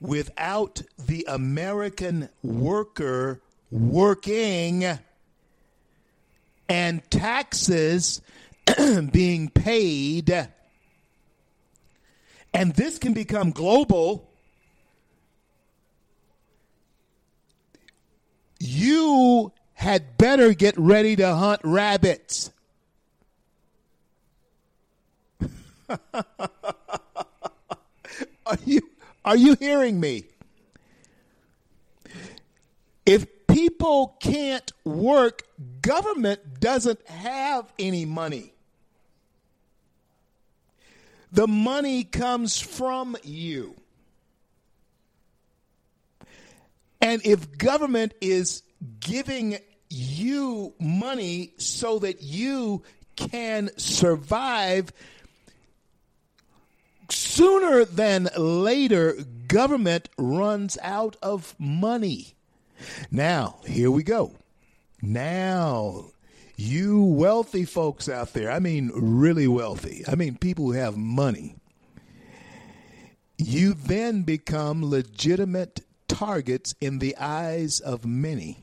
Without 0.00 0.82
the 0.98 1.26
American 1.28 2.28
worker 2.42 3.40
working 3.70 4.98
and 6.68 7.10
taxes 7.10 8.22
being 9.10 9.48
paid, 9.48 10.48
and 12.54 12.74
this 12.74 12.98
can 12.98 13.12
become 13.12 13.50
global. 13.50 14.30
You 18.60 19.52
had 19.78 20.18
better 20.18 20.52
get 20.54 20.76
ready 20.76 21.14
to 21.14 21.34
hunt 21.36 21.60
rabbits. 21.62 22.50
are 25.88 26.18
you 28.64 28.80
are 29.24 29.36
you 29.36 29.54
hearing 29.60 30.00
me? 30.00 30.24
If 33.06 33.46
people 33.46 34.16
can't 34.18 34.72
work, 34.84 35.44
government 35.80 36.58
doesn't 36.58 37.06
have 37.08 37.72
any 37.78 38.04
money. 38.04 38.52
The 41.30 41.46
money 41.46 42.02
comes 42.02 42.60
from 42.60 43.16
you. 43.22 43.76
And 47.00 47.24
if 47.24 47.56
government 47.56 48.14
is 48.20 48.64
giving 49.00 49.58
you 49.90 50.74
money 50.78 51.52
so 51.58 51.98
that 52.00 52.22
you 52.22 52.82
can 53.16 53.70
survive, 53.76 54.92
sooner 57.10 57.84
than 57.84 58.28
later, 58.36 59.16
government 59.48 60.08
runs 60.16 60.78
out 60.82 61.16
of 61.22 61.54
money. 61.58 62.34
Now, 63.10 63.60
here 63.66 63.90
we 63.90 64.02
go. 64.02 64.34
Now, 65.02 66.06
you 66.56 67.02
wealthy 67.02 67.64
folks 67.64 68.08
out 68.08 68.32
there, 68.32 68.50
I 68.50 68.58
mean, 68.58 68.90
really 68.94 69.48
wealthy, 69.48 70.04
I 70.08 70.14
mean, 70.16 70.36
people 70.36 70.66
who 70.66 70.72
have 70.72 70.96
money, 70.96 71.56
you 73.36 73.74
then 73.74 74.22
become 74.22 74.84
legitimate 74.84 75.80
targets 76.08 76.74
in 76.80 76.98
the 76.98 77.16
eyes 77.16 77.78
of 77.78 78.04
many. 78.04 78.58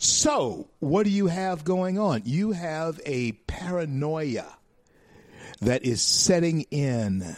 So, 0.00 0.68
what 0.78 1.02
do 1.02 1.10
you 1.10 1.26
have 1.26 1.64
going 1.64 1.98
on? 1.98 2.22
You 2.24 2.52
have 2.52 3.00
a 3.04 3.32
paranoia 3.32 4.46
that 5.60 5.84
is 5.84 6.00
setting 6.00 6.62
in 6.70 7.36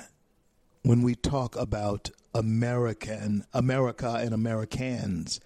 when 0.83 1.01
we 1.01 1.15
talk 1.15 1.57
about 1.57 2.11
American 2.35 3.47
America 3.55 4.19
and 4.21 4.35
Americans. 4.35 5.41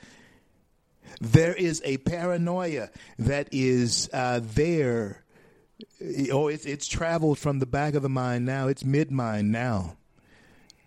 There 1.21 1.55
is 1.55 1.81
a 1.85 1.99
paranoia 1.99 2.91
that 3.21 3.49
is 3.53 4.11
uh, 4.12 4.41
there. 4.43 5.23
Oh, 6.33 6.49
it's, 6.49 6.67
it's 6.67 6.89
traveled 6.89 7.39
from 7.39 7.61
the 7.61 7.67
back 7.67 7.95
of 7.95 8.03
the 8.03 8.09
mind 8.09 8.45
now. 8.45 8.67
It's 8.67 8.85
mid 8.85 9.12
mind 9.12 9.53
now, 9.53 9.97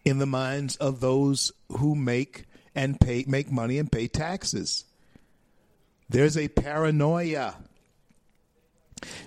in 0.03 0.17
the 0.19 0.25
minds 0.25 0.75
of 0.75 0.99
those 0.99 1.53
who 1.69 1.95
make 1.95 2.43
and 2.75 2.99
pay 2.99 3.23
make 3.29 3.49
money 3.49 3.79
and 3.79 3.89
pay 3.89 4.09
taxes. 4.09 4.83
There's 6.09 6.37
a 6.37 6.47
paranoia 6.47 7.55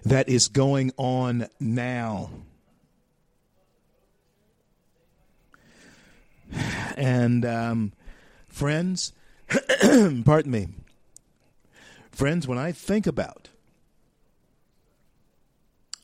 that 0.05 0.29
is 0.29 0.49
going 0.49 0.93
on 0.97 1.47
now. 1.59 2.31
And 6.97 7.45
um, 7.45 7.93
friends, 8.49 9.13
pardon 9.81 10.51
me, 10.51 10.69
friends, 12.11 12.49
when 12.49 12.59
I 12.59 12.73
think 12.73 13.07
about 13.07 13.49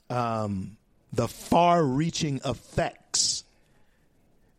um, 0.08 0.76
the 1.12 1.28
far 1.28 1.84
reaching 1.84 2.40
effects 2.44 3.44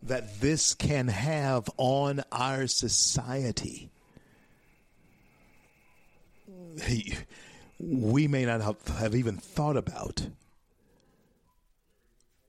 that 0.04 0.42
this 0.42 0.74
can 0.74 1.08
have 1.08 1.70
on 1.78 2.24
our 2.32 2.68
society, 2.68 3.90
we 7.80 8.28
may 8.28 8.46
not 8.46 8.62
have, 8.62 8.88
have 9.00 9.16
even 9.16 9.38
thought 9.38 9.78
about 9.78 10.28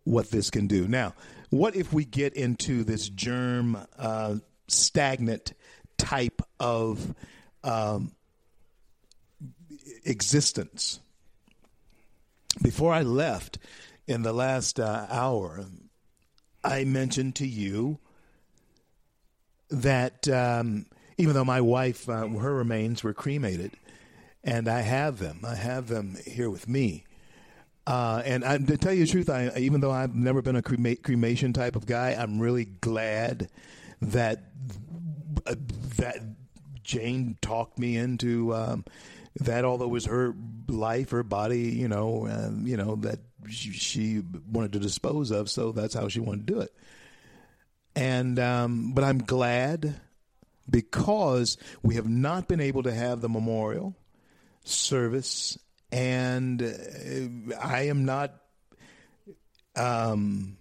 what 0.04 0.30
this 0.30 0.50
can 0.50 0.66
do. 0.66 0.88
Now, 0.88 1.14
what 1.50 1.76
if 1.76 1.92
we 1.92 2.04
get 2.04 2.34
into 2.34 2.84
this 2.84 3.08
germ 3.08 3.78
uh, 3.98 4.36
stagnant 4.66 5.52
type 5.96 6.42
of 6.58 7.14
um, 7.62 8.12
existence? 10.04 11.00
Before 12.62 12.92
I 12.92 13.02
left 13.02 13.58
in 14.06 14.22
the 14.22 14.32
last 14.32 14.80
uh, 14.80 15.06
hour, 15.10 15.64
I 16.64 16.84
mentioned 16.84 17.36
to 17.36 17.46
you 17.46 17.98
that 19.70 20.26
um, 20.28 20.86
even 21.18 21.34
though 21.34 21.44
my 21.44 21.60
wife, 21.60 22.08
uh, 22.08 22.26
her 22.28 22.54
remains 22.54 23.02
were 23.02 23.12
cremated, 23.12 23.72
and 24.44 24.68
I 24.68 24.80
have 24.80 25.18
them, 25.18 25.40
I 25.44 25.54
have 25.54 25.88
them 25.88 26.16
here 26.26 26.50
with 26.50 26.68
me. 26.68 27.04
Uh, 27.86 28.22
and 28.26 28.44
I, 28.44 28.58
to 28.58 28.76
tell 28.76 28.92
you 28.92 29.06
the 29.06 29.10
truth, 29.10 29.30
I, 29.30 29.50
even 29.56 29.80
though 29.80 29.90
I've 29.90 30.14
never 30.14 30.42
been 30.42 30.56
a 30.56 30.62
crema- 30.62 30.96
cremation 30.96 31.54
type 31.54 31.74
of 31.74 31.86
guy, 31.86 32.10
I'm 32.10 32.38
really 32.38 32.66
glad 32.66 33.48
that 34.02 34.44
uh, 35.46 35.54
that 35.96 36.18
Jane 36.82 37.38
talked 37.40 37.78
me 37.78 37.96
into 37.96 38.54
um, 38.54 38.84
that. 39.36 39.64
Although 39.64 39.86
it 39.86 39.90
was 39.90 40.04
her 40.04 40.34
life, 40.68 41.10
her 41.10 41.22
body, 41.22 41.70
you 41.70 41.88
know, 41.88 42.28
um, 42.28 42.66
you 42.66 42.76
know 42.76 42.96
that 42.96 43.20
she, 43.48 43.70
she, 43.72 44.22
wanted 44.50 44.72
to 44.74 44.78
dispose 44.80 45.30
of, 45.30 45.48
so 45.48 45.72
that's 45.72 45.94
how 45.94 46.08
she 46.08 46.20
wanted 46.20 46.46
to 46.46 46.52
do 46.52 46.60
it. 46.60 46.74
And 47.96 48.38
um, 48.38 48.92
but 48.92 49.02
I'm 49.02 49.18
glad 49.18 49.98
because 50.68 51.56
we 51.82 51.94
have 51.94 52.08
not 52.08 52.48
been 52.48 52.60
able 52.60 52.82
to 52.82 52.92
have 52.92 53.22
the 53.22 53.28
memorial 53.30 53.96
service 54.68 55.58
and 55.90 56.62
uh, 56.62 57.56
I 57.60 57.82
am 57.82 58.04
not 58.04 58.34
um, 59.76 60.56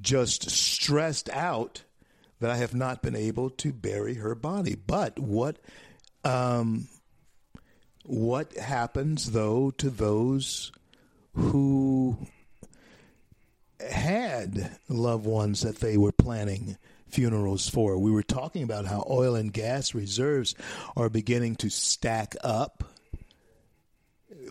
just 0.00 0.50
stressed 0.50 1.28
out 1.30 1.82
that 2.40 2.50
I 2.50 2.56
have 2.56 2.74
not 2.74 3.02
been 3.02 3.16
able 3.16 3.50
to 3.50 3.72
bury 3.72 4.14
her 4.14 4.34
body. 4.34 4.74
But 4.74 5.18
what 5.18 5.58
um, 6.24 6.88
what 8.04 8.54
happens 8.56 9.32
though 9.32 9.70
to 9.72 9.90
those 9.90 10.72
who 11.34 12.16
had 13.80 14.78
loved 14.88 15.26
ones 15.26 15.62
that 15.62 15.76
they 15.76 15.96
were 15.96 16.12
planning 16.12 16.76
funerals 17.08 17.68
for? 17.68 17.98
We 17.98 18.10
were 18.10 18.22
talking 18.22 18.62
about 18.62 18.86
how 18.86 19.04
oil 19.08 19.34
and 19.34 19.52
gas 19.52 19.94
reserves 19.94 20.54
are 20.96 21.08
beginning 21.08 21.56
to 21.56 21.70
stack 21.70 22.36
up 22.42 22.84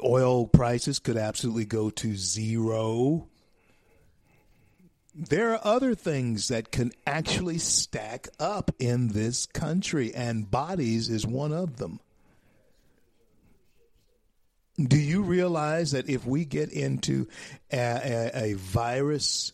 oil 0.04 0.48
prices 0.48 1.00
could 1.00 1.18
absolutely 1.18 1.66
go 1.66 1.90
to 1.90 2.16
zero. 2.16 3.28
There 5.16 5.54
are 5.54 5.60
other 5.64 5.96
things 5.96 6.48
that 6.48 6.72
can 6.72 6.92
actually 7.06 7.58
stack 7.58 8.30
up 8.40 8.72
in 8.80 9.10
this 9.10 9.46
country, 9.46 10.14
and 10.14 10.50
bodies 10.50 11.10
is 11.10 11.26
one 11.28 11.52
of 11.52 11.78
them. 11.78 12.00
Do 14.78 14.98
you 14.98 15.24
realize 15.24 15.92
that 15.92 16.08
if 16.08 16.26
we 16.26 16.46
get 16.46 16.72
into 16.72 17.28
a, 17.72 17.78
a, 17.78 18.32
a 18.52 18.54
virus 18.54 19.52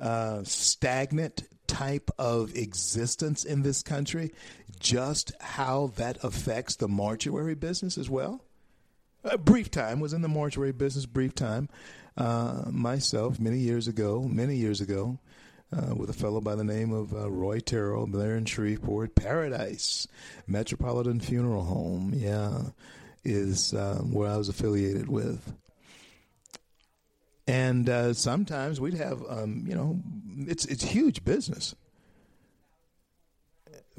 uh, 0.00 0.42
stagnant 0.42 1.44
type 1.68 2.10
of 2.18 2.56
existence 2.56 3.44
in 3.44 3.62
this 3.62 3.82
country, 3.82 4.32
just 4.80 5.32
how 5.40 5.92
that 5.96 6.18
affects 6.24 6.76
the 6.76 6.88
mortuary 6.88 7.54
business 7.54 7.96
as 7.96 8.10
well? 8.10 8.42
A 9.30 9.38
brief 9.38 9.70
time 9.70 10.00
was 10.00 10.12
in 10.12 10.22
the 10.22 10.28
mortuary 10.28 10.72
business. 10.72 11.06
Brief 11.06 11.34
time, 11.34 11.68
uh, 12.16 12.64
myself 12.70 13.38
many 13.38 13.58
years 13.58 13.88
ago, 13.88 14.22
many 14.22 14.56
years 14.56 14.80
ago, 14.80 15.18
uh, 15.76 15.94
with 15.94 16.10
a 16.10 16.14
fellow 16.14 16.40
by 16.40 16.54
the 16.54 16.64
name 16.64 16.92
of 16.92 17.12
uh, 17.12 17.30
Roy 17.30 17.60
Terrell 17.60 18.06
there 18.06 18.36
in 18.36 18.44
Shreveport, 18.44 19.14
Paradise 19.14 20.06
Metropolitan 20.46 21.20
Funeral 21.20 21.64
Home. 21.64 22.12
Yeah, 22.14 22.62
is 23.24 23.74
uh, 23.74 23.96
where 23.96 24.30
I 24.30 24.36
was 24.36 24.48
affiliated 24.48 25.08
with. 25.08 25.52
And 27.48 27.88
uh, 27.88 28.14
sometimes 28.14 28.80
we'd 28.80 28.94
have, 28.94 29.22
um, 29.28 29.64
you 29.68 29.74
know, 29.74 30.00
it's 30.38 30.64
it's 30.66 30.84
huge 30.84 31.24
business 31.24 31.74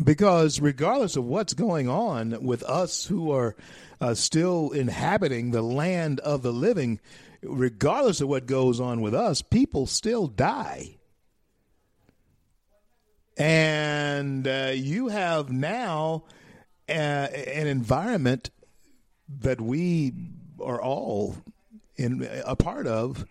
because 0.04 0.60
regardless 0.60 1.16
of 1.16 1.26
what's 1.26 1.54
going 1.54 1.90
on 1.90 2.44
with 2.44 2.64
us 2.64 3.06
who 3.06 3.32
are 3.32 3.56
uh, 4.00 4.14
still 4.14 4.72
inhabiting 4.72 5.52
the 5.52 5.62
land 5.62 6.20
of 6.20 6.44
the 6.44 6.54
living, 6.54 7.00
regardless 7.42 8.22
of 8.22 8.28
what 8.28 8.46
goes 8.46 8.80
on 8.80 9.02
with 9.02 9.16
us, 9.16 9.42
people 9.42 9.88
still 9.88 10.28
die. 10.28 10.98
And 13.38 14.48
uh, 14.48 14.72
you 14.74 15.10
have 15.10 15.52
now 15.52 16.24
uh, 16.90 16.92
an 16.92 17.68
environment 17.68 18.50
that 19.42 19.62
we 19.62 20.14
are 20.62 20.82
all 20.82 21.36
in 21.96 22.28
a 22.46 22.56
part 22.56 22.88
of 22.88 23.26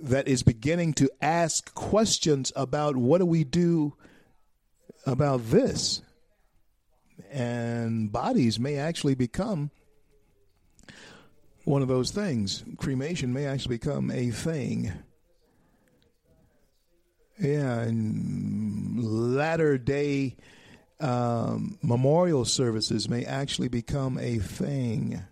that 0.00 0.28
is 0.28 0.42
beginning 0.42 0.92
to 0.92 1.10
ask 1.20 1.74
questions 1.74 2.52
about 2.54 2.96
what 2.96 3.18
do 3.18 3.26
we 3.26 3.44
do 3.44 3.94
about 5.06 5.50
this 5.50 6.02
and 7.30 8.10
bodies 8.10 8.58
may 8.58 8.76
actually 8.76 9.14
become 9.14 9.70
one 11.64 11.82
of 11.82 11.88
those 11.88 12.10
things. 12.10 12.64
Cremation 12.78 13.32
may 13.32 13.46
actually 13.46 13.76
become 13.76 14.10
a 14.10 14.30
thing. 14.30 14.92
Yeah, 17.38 17.80
and 17.80 19.04
latter 19.04 19.76
day 19.76 20.36
um, 21.00 21.78
memorial 21.82 22.44
services 22.44 23.08
may 23.08 23.24
actually 23.24 23.68
become 23.68 24.16
a 24.18 24.38
thing. 24.38 25.22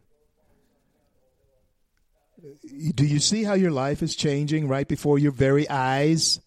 Do 2.95 3.07
you 3.07 3.21
see 3.21 3.45
how 3.45 3.55
your 3.55 3.71
life 3.71 4.03
is 4.03 4.15
changing 4.15 4.69
right 4.69 4.87
before 4.87 5.19
your 5.19 5.33
very 5.33 5.69
eyes? 5.71 6.41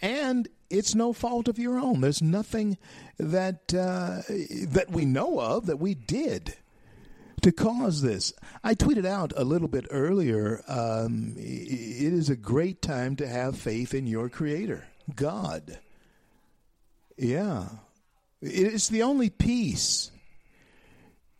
And 0.00 0.48
it's 0.72 0.94
no 0.94 1.12
fault 1.12 1.48
of 1.48 1.58
your 1.58 1.78
own. 1.78 2.00
There's 2.00 2.22
nothing 2.22 2.78
that 3.18 3.74
uh, 3.74 4.22
that 4.68 4.86
we 4.90 5.04
know 5.04 5.38
of 5.38 5.66
that 5.66 5.78
we 5.78 5.94
did 5.94 6.54
to 7.42 7.52
cause 7.52 8.00
this. 8.00 8.32
I 8.64 8.74
tweeted 8.74 9.06
out 9.06 9.32
a 9.36 9.44
little 9.44 9.68
bit 9.68 9.86
earlier. 9.90 10.62
Um, 10.66 11.34
it 11.36 12.12
is 12.12 12.30
a 12.30 12.36
great 12.36 12.80
time 12.80 13.16
to 13.16 13.28
have 13.28 13.58
faith 13.58 13.92
in 13.92 14.06
your 14.06 14.28
Creator, 14.30 14.86
God. 15.14 15.78
Yeah, 17.18 17.68
it 18.40 18.72
is 18.72 18.88
the 18.88 19.02
only 19.02 19.28
peace. 19.28 20.10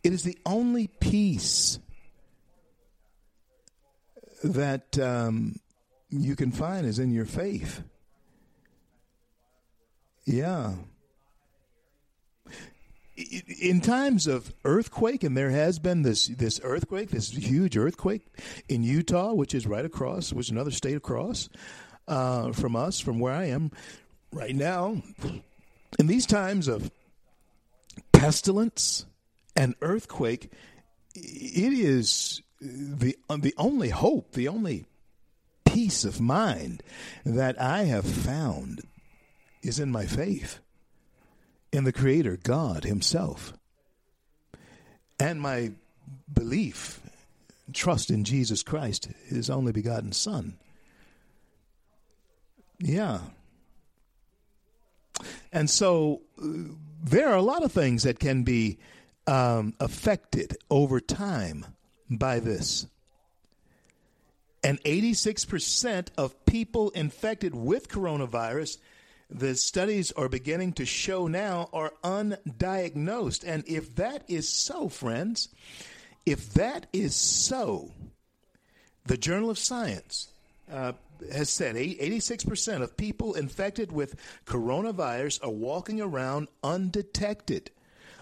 It 0.03 0.13
is 0.13 0.23
the 0.23 0.37
only 0.45 0.87
peace 0.87 1.79
that 4.43 4.99
um, 4.99 5.55
you 6.09 6.35
can 6.35 6.51
find 6.51 6.85
is 6.85 6.99
in 6.99 7.11
your 7.11 7.25
faith. 7.25 7.81
Yeah. 10.25 10.73
In 13.61 13.81
times 13.81 14.25
of 14.25 14.53
earthquake, 14.65 15.23
and 15.23 15.37
there 15.37 15.51
has 15.51 15.77
been 15.77 16.01
this 16.01 16.27
this 16.27 16.59
earthquake, 16.63 17.11
this 17.11 17.29
huge 17.29 17.77
earthquake 17.77 18.25
in 18.67 18.83
Utah, 18.83 19.33
which 19.33 19.53
is 19.53 19.67
right 19.67 19.85
across, 19.85 20.33
which 20.33 20.47
is 20.47 20.51
another 20.51 20.71
state 20.71 20.97
across 20.97 21.47
uh, 22.07 22.51
from 22.53 22.75
us, 22.75 22.99
from 22.99 23.19
where 23.19 23.33
I 23.33 23.45
am 23.45 23.71
right 24.31 24.55
now. 24.55 25.03
In 25.99 26.07
these 26.07 26.25
times 26.25 26.67
of 26.67 26.89
pestilence 28.13 29.05
and 29.55 29.75
earthquake, 29.81 30.51
it 31.13 31.73
is 31.73 32.41
the 32.59 33.15
the 33.29 33.53
only 33.57 33.89
hope, 33.89 34.31
the 34.31 34.47
only 34.47 34.85
peace 35.65 36.03
of 36.03 36.19
mind 36.19 36.81
that 37.25 37.61
I 37.61 37.83
have 37.83 38.05
found 38.05 38.81
is 39.63 39.79
in 39.79 39.91
my 39.91 40.05
faith 40.05 40.59
in 41.71 41.85
the 41.85 41.91
Creator, 41.91 42.37
God 42.43 42.83
Himself, 42.83 43.53
and 45.19 45.41
my 45.41 45.71
belief, 46.31 47.01
trust 47.73 48.11
in 48.11 48.23
Jesus 48.23 48.61
Christ, 48.61 49.09
His 49.27 49.49
only 49.49 49.71
begotten 49.71 50.11
Son. 50.11 50.57
Yeah. 52.79 53.19
And 55.51 55.69
so 55.69 56.21
uh, 56.41 56.47
there 57.03 57.29
are 57.29 57.37
a 57.37 57.41
lot 57.41 57.63
of 57.63 57.71
things 57.71 58.03
that 58.03 58.19
can 58.19 58.43
be 58.43 58.77
um, 59.25 59.73
affected 59.79 60.57
over 60.69 60.99
time 60.99 61.65
by 62.09 62.39
this. 62.39 62.87
And 64.63 64.81
86% 64.83 66.07
of 66.17 66.45
people 66.45 66.89
infected 66.91 67.53
with 67.53 67.89
coronavirus 67.89 68.77
the 69.29 69.55
studies 69.55 70.11
are 70.11 70.29
beginning 70.29 70.73
to 70.73 70.85
show 70.85 71.27
now 71.27 71.69
are 71.73 71.93
undiagnosed. 72.03 73.43
And 73.45 73.63
if 73.67 73.95
that 73.95 74.23
is 74.27 74.47
so, 74.47 74.89
friends, 74.89 75.49
if 76.25 76.53
that 76.53 76.87
is 76.93 77.15
so, 77.15 77.91
the 79.05 79.17
Journal 79.17 79.49
of 79.49 79.57
Science 79.57 80.29
uh, 80.71 80.93
has 81.31 81.49
said 81.49 81.75
86% 81.75 82.81
of 82.81 82.97
people 82.97 83.33
infected 83.33 83.91
with 83.91 84.15
coronavirus 84.45 85.43
are 85.43 85.49
walking 85.49 86.01
around 86.01 86.47
undetected, 86.63 87.71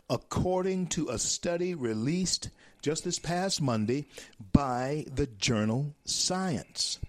according 0.09 0.87
to 0.87 1.09
a 1.09 1.19
study 1.19 1.75
released 1.75 2.49
just 2.81 3.03
this 3.03 3.19
past 3.19 3.61
Monday 3.61 4.05
by 4.51 5.05
the 5.13 5.27
journal 5.27 5.93
Science. 6.05 6.99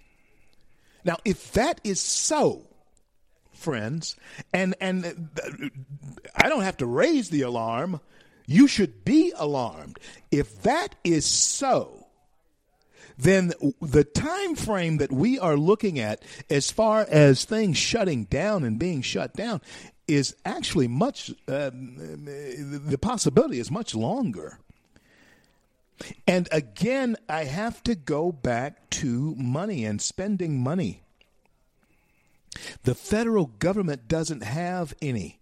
Now, 1.03 1.17
if 1.25 1.51
that 1.53 1.81
is 1.83 1.99
so, 1.99 2.67
friends, 3.63 4.15
and 4.53 4.75
and 4.79 5.29
I 6.35 6.49
don't 6.49 6.63
have 6.63 6.77
to 6.77 6.85
raise 6.85 7.29
the 7.29 7.41
alarm. 7.41 8.01
You 8.45 8.67
should 8.67 9.05
be 9.05 9.31
alarmed. 9.37 9.99
If 10.29 10.63
that 10.63 10.95
is 11.03 11.25
so, 11.25 12.03
then 13.17 13.53
the 13.81 14.03
time 14.03 14.55
frame 14.55 14.97
that 14.97 15.11
we 15.11 15.39
are 15.39 15.55
looking 15.55 15.99
at 15.99 16.21
as 16.49 16.71
far 16.71 17.05
as 17.09 17.45
things 17.45 17.77
shutting 17.77 18.25
down 18.25 18.63
and 18.63 18.79
being 18.79 19.01
shut 19.01 19.33
down 19.33 19.61
is 20.07 20.35
actually 20.45 20.87
much 20.87 21.31
uh, 21.47 21.69
the 21.71 22.99
possibility 23.01 23.59
is 23.59 23.71
much 23.71 23.95
longer 23.95 24.59
and 26.27 26.49
again 26.51 27.15
i 27.29 27.45
have 27.45 27.81
to 27.83 27.95
go 27.95 28.31
back 28.31 28.89
to 28.89 29.33
money 29.35 29.85
and 29.85 30.01
spending 30.01 30.61
money 30.61 31.02
the 32.83 32.95
federal 32.95 33.47
government 33.47 34.07
doesn't 34.07 34.43
have 34.43 34.93
any. 35.01 35.39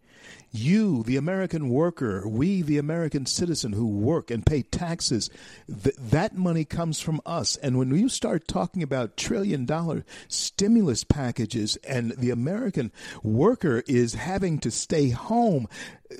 You, 0.54 1.04
the 1.04 1.16
American 1.16 1.70
worker, 1.70 2.28
we, 2.28 2.62
the 2.62 2.78
American 2.78 3.26
citizen 3.26 3.72
who 3.72 3.88
work 3.88 4.30
and 4.30 4.46
pay 4.46 4.64
taxes, 4.64 5.30
th- 5.68 5.96
that 5.96 6.36
money 6.36 6.66
comes 6.66 7.00
from 7.00 7.22
us. 7.26 7.56
And 7.56 7.78
when 7.78 7.96
you 7.96 8.10
start 8.10 8.50
talking 8.50 8.84
about 8.84 9.16
trillion 9.16 9.66
dollar 9.66 10.04
stimulus 10.28 11.06
packages 11.06 11.78
and 11.88 12.12
the 12.18 12.32
American 12.32 12.92
worker 13.24 13.82
is 13.88 14.16
having 14.16 14.60
to 14.60 14.72
stay 14.72 15.10
home, 15.10 15.70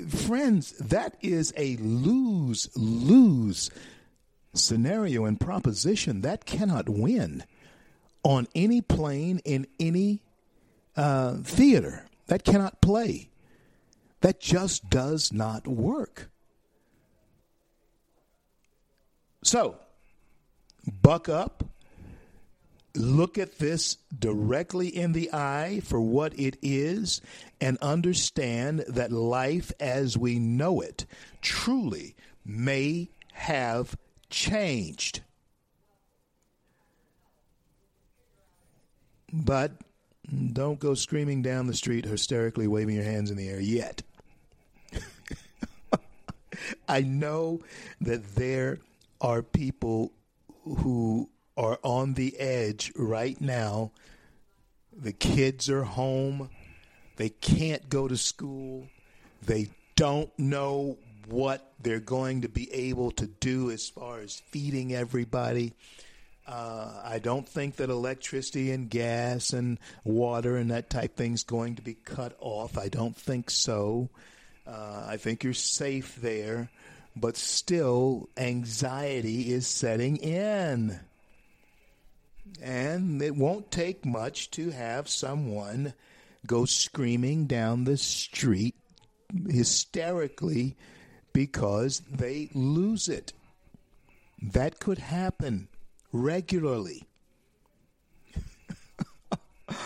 friends, 0.08 0.72
that 0.80 1.18
is 1.22 1.54
a 1.58 1.76
lose 1.78 2.70
lose 2.78 3.70
scenario 4.54 5.26
and 5.26 5.42
proposition. 5.42 6.22
That 6.22 6.46
cannot 6.46 6.88
win 6.88 7.44
on 8.24 8.48
any 8.56 8.82
plane 8.82 9.42
in 9.44 9.68
any 9.78 10.22
uh, 10.96 11.38
theater. 11.38 12.06
That 12.28 12.44
cannot 12.44 12.82
play. 12.82 13.30
That 14.22 14.40
just 14.40 14.90
does 14.90 15.34
not 15.34 15.68
work. 15.68 16.30
So, 19.44 19.76
buck 21.02 21.28
up. 21.28 21.66
Look 22.94 23.38
at 23.38 23.58
this 23.58 23.98
directly 24.18 24.90
in 24.90 25.14
the 25.14 25.32
eye 25.34 25.82
for 25.84 26.02
what 26.02 26.38
it 26.38 26.58
is 26.62 27.22
and 27.62 27.78
understand 27.82 28.84
that 28.88 29.12
life 29.12 29.72
as 29.80 30.18
we 30.18 30.40
know 30.40 30.82
it 30.82 31.06
truly 31.42 32.16
may 32.46 33.10
have 33.32 33.96
changed. 34.30 35.22
But 39.32 39.72
don't 40.54 40.80
go 40.80 40.94
screaming 40.94 41.42
down 41.42 41.68
the 41.68 41.74
street, 41.74 42.06
hysterically 42.06 42.68
waving 42.68 42.96
your 42.96 43.04
hands 43.04 43.32
in 43.32 43.38
the 43.38 43.50
air 43.50 43.60
yet. 43.60 44.02
I 46.88 47.02
know 47.02 47.62
that 48.02 48.36
there 48.36 48.80
are 49.20 49.42
people 49.42 50.14
who 50.64 51.30
are 51.58 51.80
on 51.84 52.14
the 52.14 52.38
edge 52.38 52.92
right 52.96 53.40
now. 53.40 53.92
The 54.96 55.14
kids 55.14 55.70
are 55.70 55.84
home. 55.84 56.50
They 57.18 57.30
can't 57.30 57.90
go 57.90 58.08
to 58.08 58.18
school. 58.18 58.88
They 59.46 59.70
don't 59.96 60.32
know 60.38 60.98
what 61.28 61.74
they're 61.82 62.00
going 62.00 62.42
to 62.42 62.50
be 62.50 62.72
able 62.74 63.12
to 63.12 63.28
do 63.28 63.72
as 63.72 63.90
far 63.90 64.20
as 64.20 64.42
feeding 64.50 64.94
everybody. 64.94 65.74
Uh, 66.48 67.02
I 67.04 67.20
don't 67.20 67.48
think 67.48 67.78
that 67.78 67.90
electricity 67.90 68.72
and 68.72 68.90
gas 68.90 69.54
and 69.54 69.78
water 70.04 70.58
and 70.58 70.72
that 70.72 70.90
type 70.90 71.16
thing 71.16 71.34
is 71.34 71.44
going 71.44 71.76
to 71.76 71.82
be 71.82 71.94
cut 71.94 72.36
off. 72.40 72.78
I 72.78 72.90
don't 72.90 73.16
think 73.16 73.50
so. 73.50 74.10
Uh, 74.66 75.06
I 75.08 75.18
think 75.18 75.44
you're 75.44 75.54
safe 75.54 76.16
there, 76.16 76.70
but 77.16 77.38
still, 77.38 78.30
anxiety 78.38 79.52
is 79.52 79.68
setting 79.68 80.18
in. 80.18 81.00
And 82.62 83.22
it 83.22 83.36
won't 83.36 83.72
take 83.72 84.06
much 84.06 84.52
to 84.52 84.72
have 84.72 85.08
someone 85.08 85.94
go 86.46 86.66
screaming 86.66 87.46
down 87.46 87.84
the 87.84 87.98
street 87.98 88.76
hysterically 89.50 90.76
because 91.34 92.02
they 92.12 92.50
lose 92.54 93.08
it. 93.08 93.34
That 94.42 94.80
could 94.80 94.98
happen 94.98 95.68
regularly. 96.12 97.04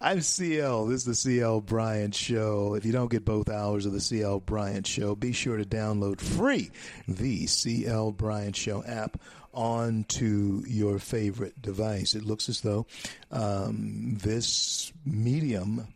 I'm 0.00 0.20
CL. 0.20 0.86
This 0.86 1.06
is 1.06 1.22
the 1.22 1.38
CL 1.38 1.60
Bryant 1.60 2.14
Show. 2.14 2.74
If 2.74 2.84
you 2.84 2.92
don't 2.92 3.10
get 3.10 3.24
both 3.24 3.48
hours 3.48 3.86
of 3.86 3.92
the 3.92 4.00
CL 4.00 4.40
Bryant 4.40 4.86
Show, 4.86 5.14
be 5.14 5.32
sure 5.32 5.56
to 5.56 5.64
download 5.64 6.20
free 6.20 6.70
the 7.06 7.46
CL 7.46 8.12
Bryant 8.12 8.56
Show 8.56 8.82
app 8.84 9.20
onto 9.54 10.62
your 10.66 10.98
favorite 10.98 11.60
device. 11.60 12.14
It 12.14 12.24
looks 12.24 12.48
as 12.48 12.62
though 12.62 12.86
um, 13.30 14.18
this 14.22 14.92
medium, 15.04 15.86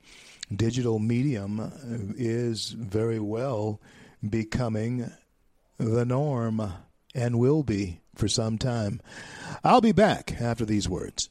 digital 0.55 0.99
medium, 0.99 2.15
is 2.17 2.71
very 2.71 3.19
well 3.19 3.81
becoming 4.29 5.11
the 5.79 6.05
norm 6.05 6.73
and 7.15 7.39
will 7.39 7.63
be 7.63 8.01
for 8.17 8.29
some 8.29 8.59
time. 8.59 9.01
I'll 9.63 9.81
be 9.81 9.93
back 9.93 10.41
after 10.41 10.65
these 10.65 10.89
words. 10.89 11.31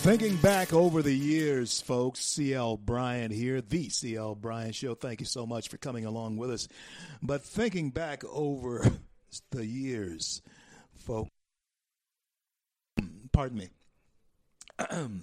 Thinking 0.00 0.36
back 0.36 0.72
over 0.72 1.02
the 1.02 1.14
years, 1.14 1.82
folks, 1.82 2.20
CL 2.20 2.78
Bryant 2.78 3.32
here, 3.32 3.60
the 3.60 3.90
CL 3.90 4.34
Bryant 4.36 4.74
Show. 4.74 4.94
Thank 4.94 5.20
you 5.20 5.26
so 5.26 5.44
much 5.46 5.68
for 5.68 5.76
coming 5.76 6.06
along 6.06 6.38
with 6.38 6.50
us. 6.50 6.68
But 7.22 7.42
thinking 7.42 7.90
back 7.90 8.24
over 8.24 8.90
the 9.50 9.66
years, 9.66 10.40
folks, 10.94 11.30
pardon 13.32 13.58
me, 13.58 13.68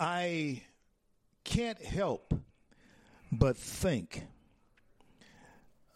I 0.00 0.62
can't 1.42 1.82
help 1.82 2.32
but 3.32 3.56
think 3.56 4.22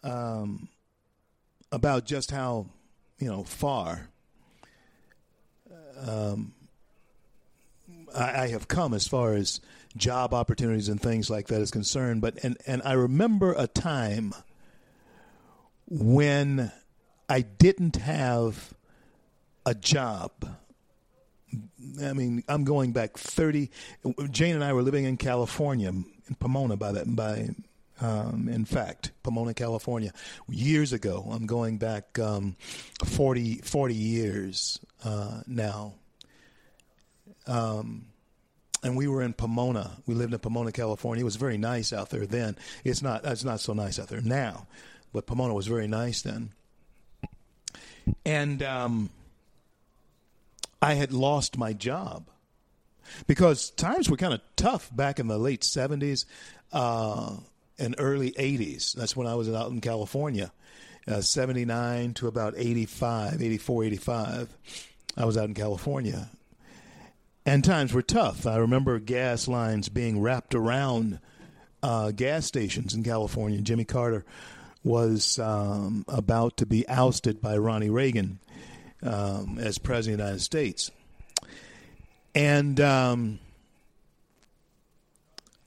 um, 0.03 0.67
about 1.71 2.05
just 2.05 2.31
how, 2.31 2.67
you 3.19 3.29
know, 3.29 3.43
far 3.43 4.09
um, 6.07 6.53
I, 8.15 8.43
I 8.43 8.47
have 8.49 8.67
come 8.67 8.93
as 8.93 9.07
far 9.07 9.33
as 9.33 9.59
job 9.97 10.33
opportunities 10.33 10.89
and 10.89 11.01
things 11.01 11.29
like 11.29 11.47
that 11.47 11.61
is 11.61 11.71
concerned. 11.71 12.21
But 12.21 12.43
and 12.43 12.57
and 12.65 12.81
I 12.83 12.93
remember 12.93 13.53
a 13.57 13.67
time 13.67 14.33
when 15.87 16.71
I 17.27 17.41
didn't 17.41 17.97
have 17.97 18.73
a 19.65 19.75
job. 19.75 20.31
I 22.03 22.13
mean, 22.13 22.43
I'm 22.47 22.63
going 22.63 22.91
back 22.91 23.17
30. 23.17 23.71
Jane 24.29 24.53
and 24.55 24.63
I 24.63 24.73
were 24.73 24.83
living 24.83 25.05
in 25.05 25.17
California, 25.17 25.89
in 25.89 26.35
Pomona, 26.39 26.77
by 26.77 26.91
that 26.91 27.15
by. 27.15 27.49
Um, 28.01 28.47
in 28.47 28.65
fact, 28.65 29.11
Pomona, 29.23 29.53
California, 29.53 30.13
years 30.47 30.93
ago. 30.93 31.27
I'm 31.31 31.45
going 31.45 31.77
back 31.77 32.17
um, 32.17 32.55
40, 33.03 33.55
40 33.55 33.93
years 33.93 34.79
uh, 35.03 35.41
now. 35.47 35.95
Um, 37.45 38.05
and 38.83 38.95
we 38.95 39.07
were 39.07 39.21
in 39.21 39.33
Pomona. 39.33 39.91
We 40.05 40.15
lived 40.15 40.33
in 40.33 40.39
Pomona, 40.39 40.71
California. 40.71 41.21
It 41.21 41.25
was 41.25 41.35
very 41.35 41.57
nice 41.57 41.91
out 41.91 42.09
there 42.09 42.25
then. 42.25 42.55
It's 42.83 43.01
not. 43.01 43.25
It's 43.25 43.43
not 43.43 43.59
so 43.59 43.73
nice 43.73 43.99
out 43.99 44.07
there 44.07 44.21
now, 44.21 44.67
but 45.11 45.25
Pomona 45.25 45.53
was 45.53 45.67
very 45.67 45.87
nice 45.87 46.21
then. 46.21 46.51
And 48.25 48.63
um, 48.63 49.09
I 50.81 50.93
had 50.93 51.11
lost 51.11 51.57
my 51.57 51.73
job 51.73 52.29
because 53.27 53.71
times 53.71 54.09
were 54.09 54.17
kind 54.17 54.33
of 54.33 54.41
tough 54.55 54.89
back 54.95 55.19
in 55.19 55.27
the 55.27 55.37
late 55.37 55.63
seventies 55.63 56.25
uh, 56.71 57.35
and 57.79 57.95
early 57.97 58.33
eighties. 58.37 58.93
That's 58.97 59.15
when 59.15 59.27
I 59.27 59.35
was 59.35 59.49
out 59.49 59.71
in 59.71 59.81
California, 59.81 60.51
uh, 61.07 61.21
seventy 61.21 61.65
nine 61.65 62.13
to 62.15 62.27
about 62.27 62.53
85, 62.57 63.41
84, 63.41 63.83
85. 63.85 64.57
I 65.17 65.25
was 65.25 65.37
out 65.37 65.45
in 65.45 65.53
California 65.53 66.29
and 67.49 67.63
times 67.63 67.93
were 67.93 68.03
tough. 68.03 68.45
I 68.45 68.57
remember 68.57 68.99
gas 68.99 69.47
lines 69.47 69.89
being 69.89 70.21
wrapped 70.21 70.53
around 70.53 71.19
uh, 71.81 72.11
gas 72.11 72.45
stations 72.45 72.93
in 72.93 73.03
California. 73.03 73.59
Jimmy 73.61 73.85
Carter 73.85 74.23
was 74.83 75.39
um, 75.39 76.05
about 76.07 76.57
to 76.57 76.67
be 76.67 76.87
ousted 76.87 77.41
by 77.41 77.57
Ronnie 77.57 77.89
Reagan 77.89 78.39
um, 79.01 79.57
as 79.59 79.79
president 79.79 80.21
of 80.21 80.25
the 80.25 80.29
United 80.31 80.43
States, 80.43 80.91
and 82.35 82.79
um, 82.79 83.39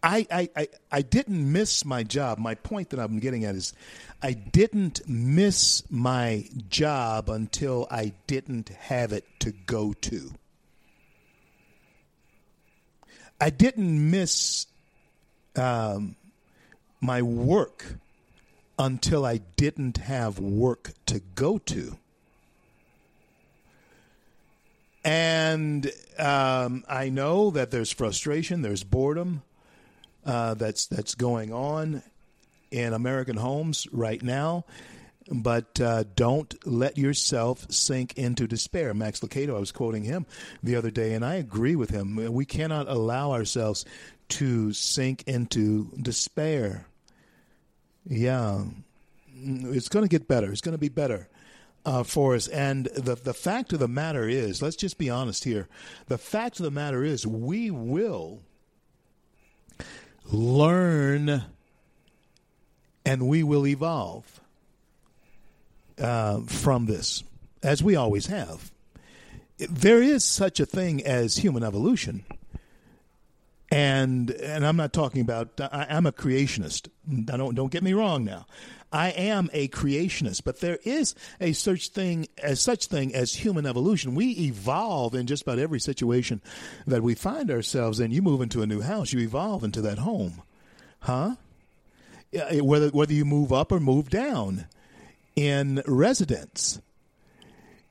I, 0.03 0.27
I, 0.31 0.49
I 0.57 0.69
I 0.91 1.03
didn't 1.03 1.53
miss 1.53 1.85
my 1.85 2.03
job. 2.03 2.39
My 2.39 2.57
point 2.57 2.91
that 2.91 2.99
I'm 2.99 3.21
getting 3.21 3.45
at 3.45 3.55
is, 3.55 3.73
I 4.21 4.33
didn't 4.33 5.09
miss 5.09 5.85
my 5.91 6.49
job 6.69 7.31
until 7.31 7.87
I 7.91 8.13
didn't 8.27 8.71
have 8.71 9.13
it 9.13 9.25
to 9.41 9.53
go 9.53 9.93
to. 9.93 10.33
I 13.41 13.51
didn't 13.51 14.11
miss 14.11 14.67
um, 15.57 16.17
my 17.01 17.23
work 17.23 17.97
until 18.79 19.25
I 19.25 19.39
didn't 19.57 19.99
have 19.99 20.39
work 20.39 20.93
to 21.07 21.21
go 21.35 21.59
to. 21.59 21.97
And 25.05 25.91
um, 26.19 26.85
I 26.89 27.09
know 27.09 27.51
that 27.51 27.71
there's 27.73 27.93
frustration, 27.93 28.63
there's 28.63 28.85
boredom 28.85 29.43
uh, 30.25 30.55
that's 30.55 30.87
that's 30.87 31.15
going 31.15 31.53
on 31.53 32.03
in 32.71 32.93
American 32.93 33.37
homes 33.37 33.87
right 33.93 34.23
now. 34.23 34.65
But 35.31 35.81
uh, 35.81 36.05
don't 36.17 36.55
let 36.67 36.99
yourself 36.99 37.71
sink 37.71 38.19
into 38.19 38.49
despair. 38.49 38.93
Max 38.93 39.21
Lucado, 39.21 39.57
I 39.57 39.61
was 39.61 39.71
quoting 39.71 40.03
him 40.03 40.27
the 40.63 40.75
other 40.77 40.91
day, 40.91 41.15
and 41.15 41.25
I 41.25 41.37
agree 41.37 41.77
with 41.77 41.91
him. 41.91 42.17
We 42.33 42.45
cannot 42.45 42.89
allow 42.89 43.33
ourselves 43.33 43.85
to 44.31 44.73
sink 44.73 45.23
into 45.27 45.91
despair. 46.01 46.87
Yeah, 48.05 48.65
it's 49.37 49.89
going 49.89 50.05
to 50.05 50.09
get 50.09 50.27
better. 50.27 50.51
It's 50.51 50.61
going 50.61 50.75
to 50.75 50.79
be 50.79 50.89
better 50.89 51.29
uh, 51.87 52.03
for 52.03 52.35
us. 52.35 52.49
And 52.49 52.87
the 52.87 53.15
the 53.15 53.35
fact 53.35 53.73
of 53.73 53.79
the 53.79 53.89
matter 53.89 54.29
is, 54.29 54.61
let's 54.61 54.77
just 54.77 54.99
be 54.99 55.09
honest 55.09 55.45
here. 55.45 55.69
The 56.09 56.19
fact 56.19 56.59
of 56.59 56.65
the 56.65 56.71
matter 56.71 57.05
is, 57.05 57.27
we 57.27 57.71
will 57.71 58.41
learn 60.31 61.45
and 63.05 63.29
we 63.29 63.43
will 63.43 63.67
evolve 63.67 64.41
uh, 66.01 66.41
from 66.41 66.87
this, 66.87 67.25
as 67.63 67.83
we 67.83 67.97
always 67.97 68.27
have. 68.27 68.71
There 69.59 70.03
is 70.03 70.25
such 70.25 70.61
a 70.61 70.67
thing 70.67 71.05
as 71.05 71.37
human 71.37 71.63
evolution. 71.63 72.25
And 73.71 74.31
and 74.31 74.67
I'm 74.67 74.77
not 74.77 74.93
talking 74.93 75.23
about 75.23 75.59
I, 75.59 75.87
I'm 75.89 76.05
a 76.05 76.13
creationist. 76.13 76.89
I 77.11 77.37
don't 77.37 77.55
don't 77.55 77.73
get 77.73 77.83
me 77.83 77.95
wrong 77.95 78.25
now. 78.25 78.47
I 78.93 79.09
am 79.09 79.49
a 79.55 79.69
creationist, 79.69 80.45
but 80.45 80.61
there 80.61 80.79
is 80.85 81.15
a 81.41 81.53
such 81.55 81.89
thing 81.89 82.27
as 82.39 82.61
such 82.61 82.87
thing 82.87 83.15
as 83.15 83.35
human 83.35 83.65
evolution. 83.65 84.15
We 84.15 84.33
evolve 84.33 85.15
in 85.15 85.27
just 85.27 85.43
about 85.43 85.59
every 85.59 85.81
situation 85.81 86.43
that 86.87 87.03
we 87.03 87.15
find 87.15 87.51
ourselves 87.51 88.01
in. 88.01 88.11
You 88.11 88.21
move 88.21 88.43
into 88.43 88.61
a 88.61 88.67
new 88.67 88.83
house, 88.83 89.13
you 89.13 89.21
evolve 89.21 89.65
into 89.65 89.81
that 89.81 89.99
home, 89.99 90.43
huh? 91.01 91.37
Whether 92.33 92.89
whether 92.91 93.13
you 93.13 93.25
move 93.25 93.53
up 93.53 93.73
or 93.73 93.81
move 93.81 94.11
down 94.11 94.67
in 95.37 95.83
residence, 95.87 96.81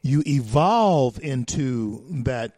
you 0.03 0.23
evolve 0.27 1.19
into 1.19 2.03
that 2.23 2.53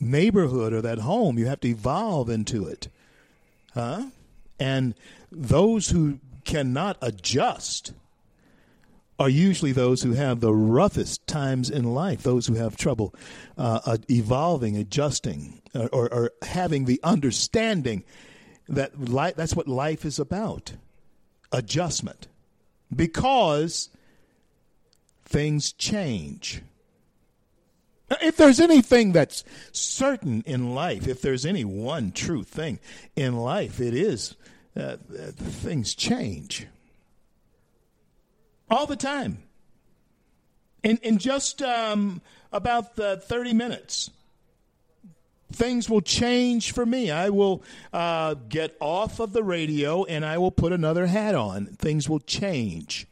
neighborhood 0.00 0.72
or 0.72 0.80
that 0.82 0.98
home. 0.98 1.38
You 1.38 1.46
have 1.46 1.60
to 1.60 1.68
evolve 1.68 2.30
into 2.30 2.66
it, 2.66 2.88
huh? 3.74 4.06
And 4.58 4.94
those 5.30 5.90
who 5.90 6.20
cannot 6.46 6.96
adjust 7.02 7.92
are 9.18 9.28
usually 9.28 9.72
those 9.72 10.02
who 10.02 10.12
have 10.12 10.40
the 10.40 10.54
roughest 10.54 11.26
times 11.26 11.70
in 11.70 11.94
life, 11.94 12.22
those 12.22 12.46
who 12.46 12.54
have 12.54 12.76
trouble 12.76 13.14
uh, 13.56 13.80
uh, 13.84 13.96
evolving, 14.10 14.76
adjusting, 14.76 15.62
or, 15.74 15.88
or, 15.88 16.12
or 16.12 16.30
having 16.42 16.84
the 16.84 17.00
understanding 17.02 18.04
that 18.68 18.98
li- 19.00 19.32
that's 19.34 19.56
what 19.56 19.68
life 19.68 20.04
is 20.04 20.18
about 20.18 20.74
adjustment. 21.50 22.28
Because 22.94 23.88
things 25.24 25.72
change. 25.72 26.62
If 28.22 28.36
there's 28.36 28.60
anything 28.60 29.12
that's 29.12 29.44
certain 29.72 30.42
in 30.46 30.74
life, 30.74 31.08
if 31.08 31.22
there's 31.22 31.44
any 31.46 31.64
one 31.64 32.12
true 32.12 32.44
thing 32.44 32.78
in 33.16 33.36
life, 33.36 33.80
it 33.80 33.94
is 33.94 34.36
uh, 34.76 34.96
things 35.36 35.94
change. 35.94 36.66
all 38.70 38.86
the 38.86 38.96
time. 38.96 39.38
In, 40.82 40.98
in 40.98 41.18
just 41.18 41.62
um, 41.62 42.20
about 42.52 42.96
the 42.96 43.16
30 43.16 43.54
minutes, 43.54 44.10
things 45.52 45.88
will 45.88 46.00
change 46.00 46.72
for 46.72 46.84
me. 46.84 47.10
I 47.10 47.30
will 47.30 47.62
uh, 47.92 48.34
get 48.48 48.76
off 48.80 49.20
of 49.20 49.32
the 49.32 49.42
radio 49.42 50.04
and 50.04 50.24
I 50.24 50.38
will 50.38 50.50
put 50.50 50.72
another 50.72 51.06
hat 51.06 51.34
on. 51.34 51.66
Things 51.66 52.08
will 52.08 52.20
change. 52.20 53.06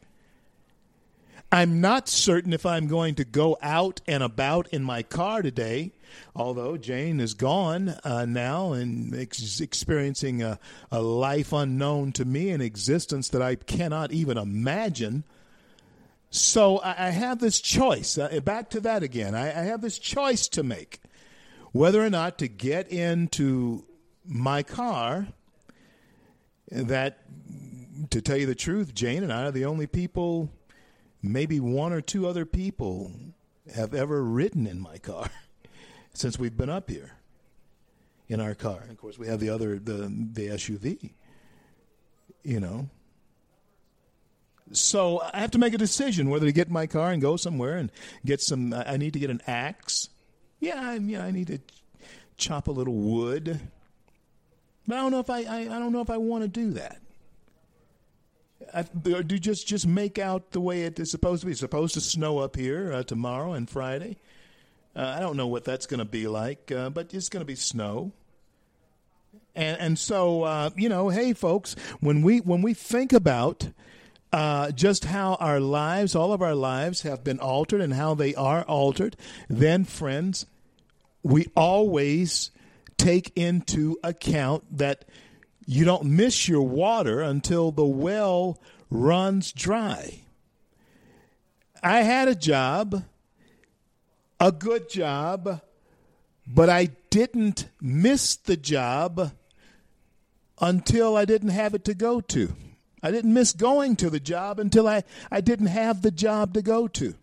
I'm 1.51 1.79
not 1.79 2.09
certain 2.09 2.53
if 2.53 2.65
I'm 2.65 2.87
going 2.87 3.15
to 3.15 3.23
go 3.23 3.57
out 3.61 4.01
and 4.07 4.21
about 4.23 4.67
in 4.69 4.83
my 4.83 5.03
car 5.03 5.41
today, 5.41 5.91
although 6.35 6.75
Jane 6.75 7.19
is 7.19 7.33
gone 7.33 7.95
uh, 8.03 8.25
now 8.25 8.73
and 8.73 9.15
ex- 9.15 9.61
experiencing 9.61 10.41
a, 10.41 10.59
a 10.91 11.01
life 11.01 11.53
unknown 11.53 12.11
to 12.13 12.25
me, 12.25 12.49
an 12.49 12.61
existence 12.61 13.29
that 13.29 13.41
I 13.41 13.55
cannot 13.55 14.11
even 14.11 14.37
imagine. 14.37 15.23
So 16.29 16.79
I, 16.79 17.07
I 17.07 17.09
have 17.11 17.39
this 17.39 17.61
choice. 17.61 18.17
Uh, 18.17 18.39
back 18.43 18.69
to 18.71 18.81
that 18.81 19.03
again. 19.03 19.35
I, 19.35 19.47
I 19.47 19.63
have 19.65 19.81
this 19.81 19.99
choice 19.99 20.47
to 20.49 20.63
make 20.63 20.99
whether 21.71 22.03
or 22.03 22.09
not 22.09 22.37
to 22.37 22.47
get 22.47 22.89
into 22.89 23.85
my 24.25 24.63
car 24.63 25.27
that 26.71 27.19
to 28.09 28.21
tell 28.21 28.37
you 28.37 28.45
the 28.45 28.55
truth 28.55 28.93
jane 28.93 29.23
and 29.23 29.31
i 29.31 29.43
are 29.43 29.51
the 29.51 29.65
only 29.65 29.85
people 29.85 30.49
maybe 31.31 31.59
one 31.59 31.93
or 31.93 32.01
two 32.01 32.27
other 32.27 32.45
people 32.45 33.11
have 33.73 33.93
ever 33.93 34.23
ridden 34.23 34.67
in 34.67 34.79
my 34.79 34.97
car 34.97 35.29
since 36.13 36.37
we've 36.37 36.55
been 36.55 36.69
up 36.69 36.89
here 36.89 37.11
in 38.27 38.39
our 38.39 38.55
car. 38.55 38.79
And 38.81 38.91
of 38.91 38.97
course, 38.97 39.17
we 39.17 39.27
have 39.27 39.39
the 39.39 39.49
other 39.49 39.79
the 39.79 40.11
the 40.33 40.47
SUV. 40.49 41.11
You 42.43 42.59
know. 42.59 42.89
So 44.71 45.21
I 45.33 45.41
have 45.41 45.51
to 45.51 45.59
make 45.59 45.75
a 45.75 45.77
decision 45.77 46.29
whether 46.29 46.47
to 46.47 46.51
get 46.51 46.71
my 46.71 46.87
car 46.87 47.11
and 47.11 47.21
go 47.21 47.37
somewhere 47.37 47.77
and 47.77 47.91
get 48.25 48.41
some. 48.41 48.73
I 48.73 48.97
need 48.97 49.13
to 49.13 49.19
get 49.19 49.29
an 49.29 49.41
axe. 49.45 50.09
Yeah, 50.59 50.81
I, 50.81 50.95
yeah, 50.95 51.23
I 51.23 51.31
need 51.31 51.47
to 51.47 51.59
chop 52.37 52.67
a 52.67 52.71
little 52.71 52.95
wood. 52.95 53.59
But 54.87 54.97
I 54.97 55.01
don't 55.01 55.11
know 55.11 55.19
if 55.19 55.29
I, 55.29 55.43
I, 55.43 55.59
I 55.61 55.79
don't 55.79 55.91
know 55.91 56.01
if 56.01 56.09
I 56.09 56.17
want 56.17 56.43
to 56.43 56.47
do 56.47 56.71
that. 56.71 57.01
I, 58.75 58.83
do 58.83 59.23
just 59.23 59.67
just 59.67 59.87
make 59.87 60.19
out 60.19 60.51
the 60.51 60.59
way 60.59 60.83
it 60.83 60.99
is 60.99 61.09
supposed 61.09 61.41
to 61.41 61.45
be. 61.45 61.51
It's 61.53 61.61
supposed 61.61 61.93
to 61.93 62.01
snow 62.01 62.39
up 62.39 62.57
here 62.57 62.91
uh, 62.91 63.03
tomorrow 63.03 63.53
and 63.53 63.69
Friday. 63.69 64.17
Uh, 64.93 65.13
I 65.15 65.21
don't 65.21 65.37
know 65.37 65.47
what 65.47 65.63
that's 65.63 65.85
going 65.85 65.99
to 65.99 66.05
be 66.05 66.27
like, 66.27 66.71
uh, 66.71 66.89
but 66.89 67.13
it's 67.13 67.29
going 67.29 67.41
to 67.41 67.45
be 67.45 67.55
snow. 67.55 68.11
And 69.55 69.79
and 69.79 69.99
so 69.99 70.43
uh, 70.43 70.69
you 70.75 70.89
know, 70.89 71.07
hey 71.07 71.31
folks, 71.31 71.75
when 72.01 72.21
we 72.21 72.39
when 72.39 72.61
we 72.61 72.73
think 72.73 73.13
about 73.13 73.69
uh, 74.33 74.71
just 74.71 75.05
how 75.05 75.35
our 75.35 75.61
lives, 75.61 76.13
all 76.13 76.33
of 76.33 76.41
our 76.41 76.55
lives, 76.55 77.03
have 77.03 77.23
been 77.23 77.39
altered 77.39 77.79
and 77.79 77.93
how 77.93 78.13
they 78.13 78.35
are 78.35 78.63
altered, 78.63 79.15
then 79.47 79.85
friends, 79.85 80.45
we 81.23 81.47
always 81.55 82.51
take 82.97 83.31
into 83.37 83.97
account 84.03 84.77
that 84.77 85.05
you 85.65 85.85
don't 85.85 86.05
miss 86.05 86.47
your 86.47 86.61
water 86.61 87.21
until 87.21 87.71
the 87.71 87.85
well 87.85 88.59
runs 88.89 89.51
dry. 89.51 90.21
I 91.81 92.01
had 92.01 92.27
a 92.27 92.35
job, 92.35 93.03
a 94.39 94.51
good 94.51 94.89
job, 94.89 95.61
but 96.47 96.69
I 96.69 96.89
didn't 97.09 97.69
miss 97.81 98.35
the 98.35 98.57
job 98.57 99.31
until 100.59 101.17
I 101.17 101.25
didn't 101.25 101.49
have 101.49 101.73
it 101.73 101.83
to 101.85 101.93
go 101.93 102.21
to. 102.21 102.55
I 103.01 103.11
didn't 103.11 103.33
miss 103.33 103.53
going 103.53 103.95
to 103.97 104.09
the 104.09 104.19
job 104.19 104.59
until 104.59 104.87
I, 104.87 105.03
I 105.31 105.41
didn't 105.41 105.67
have 105.67 106.01
the 106.01 106.11
job 106.11 106.53
to 106.55 106.61
go 106.61 106.87
to. 106.87 107.13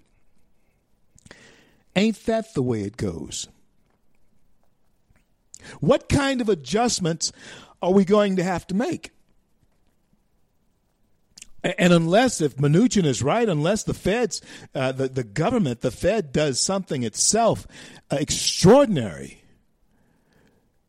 Ain't 1.96 2.24
that 2.26 2.54
the 2.54 2.62
way 2.62 2.82
it 2.82 2.96
goes? 2.96 3.48
What 5.80 6.08
kind 6.08 6.40
of 6.40 6.48
adjustments 6.48 7.32
are 7.82 7.92
we 7.92 8.04
going 8.04 8.36
to 8.36 8.44
have 8.44 8.66
to 8.68 8.74
make? 8.74 9.10
And 11.64 11.92
unless, 11.92 12.40
if 12.40 12.56
Mnuchin 12.56 13.04
is 13.04 13.22
right, 13.22 13.48
unless 13.48 13.84
the 13.84 13.94
Feds, 13.94 14.40
uh, 14.74 14.90
the, 14.92 15.08
the 15.08 15.22
government, 15.22 15.80
the 15.80 15.92
Fed 15.92 16.32
does 16.32 16.58
something 16.58 17.04
itself 17.04 17.68
uh, 18.10 18.16
extraordinary, 18.16 19.44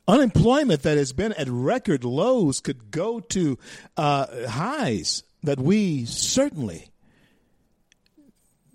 unemployment 0.08 0.82
that 0.82 0.98
has 0.98 1.14
been 1.14 1.34
at 1.34 1.48
record 1.48 2.04
lows 2.04 2.60
could 2.60 2.90
go 2.90 3.20
to 3.20 3.60
uh, 3.98 4.48
highs 4.48 5.24
that 5.44 5.60
we 5.60 6.06
certainly 6.06 6.90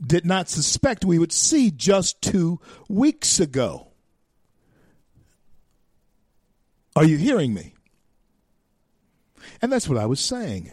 did 0.04 0.24
not 0.24 0.48
suspect 0.48 1.04
we 1.04 1.18
would 1.18 1.32
see 1.32 1.70
just 1.70 2.22
two 2.22 2.60
weeks 2.88 3.40
ago. 3.40 3.88
Are 6.94 7.04
you 7.04 7.16
hearing 7.16 7.52
me? 7.52 7.74
And 9.60 9.72
that's 9.72 9.88
what 9.88 9.98
I 9.98 10.06
was 10.06 10.20
saying. 10.20 10.72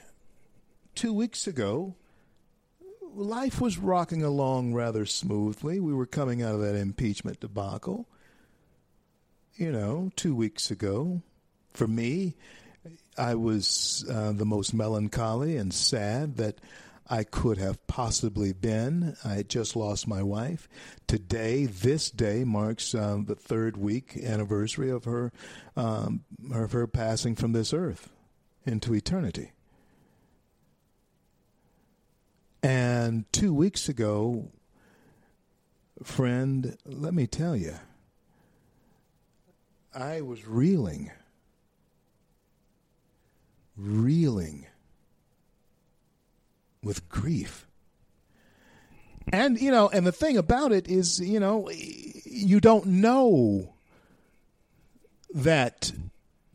Two 0.93 1.13
weeks 1.13 1.47
ago, 1.47 1.95
life 3.15 3.61
was 3.61 3.77
rocking 3.77 4.23
along 4.23 4.73
rather 4.73 5.05
smoothly. 5.05 5.79
We 5.79 5.93
were 5.93 6.05
coming 6.05 6.41
out 6.41 6.55
of 6.55 6.61
that 6.61 6.75
impeachment 6.75 7.39
debacle. 7.39 8.07
You 9.55 9.71
know, 9.71 10.11
two 10.15 10.35
weeks 10.35 10.69
ago, 10.69 11.21
for 11.73 11.87
me, 11.87 12.35
I 13.17 13.35
was 13.35 14.05
uh, 14.09 14.33
the 14.33 14.45
most 14.45 14.73
melancholy 14.73 15.57
and 15.57 15.73
sad 15.73 16.37
that 16.37 16.59
I 17.09 17.23
could 17.23 17.57
have 17.57 17.85
possibly 17.87 18.51
been. 18.51 19.15
I 19.23 19.35
had 19.35 19.49
just 19.49 19.75
lost 19.75 20.07
my 20.07 20.23
wife. 20.23 20.67
Today, 21.07 21.65
this 21.65 22.09
day 22.09 22.43
marks 22.43 22.95
um, 22.95 23.25
the 23.25 23.35
third 23.35 23.77
week 23.77 24.17
anniversary 24.17 24.89
of 24.89 25.05
her 25.05 25.31
um, 25.75 26.23
of 26.51 26.71
her 26.71 26.87
passing 26.87 27.35
from 27.35 27.53
this 27.53 27.73
earth 27.73 28.09
into 28.65 28.93
eternity. 28.93 29.51
And 32.63 33.31
two 33.31 33.53
weeks 33.53 33.87
ago, 33.87 34.51
friend, 36.03 36.77
let 36.85 37.13
me 37.13 37.27
tell 37.27 37.55
you, 37.55 37.75
I 39.93 40.21
was 40.21 40.47
reeling, 40.47 41.11
reeling 43.77 44.65
with 46.81 47.07
grief. 47.07 47.67
And, 49.31 49.59
you 49.59 49.71
know, 49.71 49.89
and 49.89 50.05
the 50.05 50.11
thing 50.11 50.37
about 50.37 50.71
it 50.71 50.87
is, 50.87 51.19
you 51.19 51.39
know, 51.39 51.69
you 51.71 52.59
don't 52.59 52.85
know 52.87 53.75
that 55.33 55.91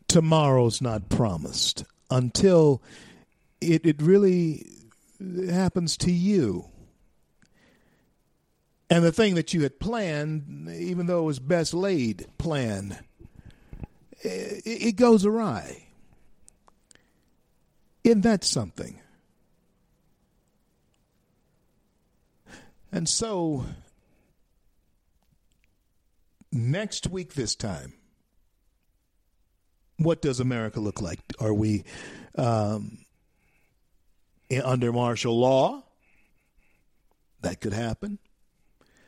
tomorrow's 0.07 0.81
not 0.81 1.09
promised 1.09 1.85
until 2.11 2.81
it, 3.59 3.85
it 3.85 4.01
really 4.01 4.67
happens 5.49 5.97
to 5.97 6.11
you. 6.11 6.67
And 8.89 9.05
the 9.05 9.11
thing 9.11 9.35
that 9.35 9.53
you 9.53 9.61
had 9.61 9.79
planned, 9.79 10.69
even 10.69 11.07
though 11.07 11.21
it 11.21 11.25
was 11.25 11.39
best 11.39 11.73
laid 11.73 12.27
plan, 12.37 12.97
it, 14.21 14.61
it 14.65 14.95
goes 14.97 15.25
awry. 15.25 15.87
Isn't 18.03 18.21
that 18.21 18.43
something? 18.43 18.99
And 22.91 23.07
so, 23.07 23.65
next 26.51 27.07
week, 27.07 27.35
this 27.35 27.55
time, 27.55 27.93
what 30.03 30.21
does 30.21 30.39
America 30.39 30.79
look 30.79 31.01
like? 31.01 31.19
Are 31.39 31.53
we 31.53 31.83
um, 32.35 33.05
under 34.63 34.91
martial 34.91 35.37
law? 35.37 35.83
That 37.41 37.61
could 37.61 37.73
happen. 37.73 38.19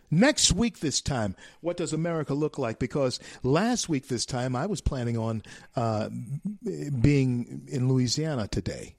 Next 0.09 0.51
week, 0.51 0.79
this 0.79 1.01
time, 1.01 1.35
what 1.61 1.75
does 1.75 1.91
America 1.91 2.35
look 2.35 2.59
like? 2.59 2.77
Because 2.77 3.19
last 3.41 3.89
week, 3.89 4.07
this 4.07 4.27
time, 4.27 4.55
I 4.55 4.67
was 4.67 4.79
planning 4.79 5.17
on 5.17 5.41
uh, 5.75 6.09
being 7.01 7.67
in 7.67 7.89
Louisiana 7.89 8.47
today. 8.47 8.95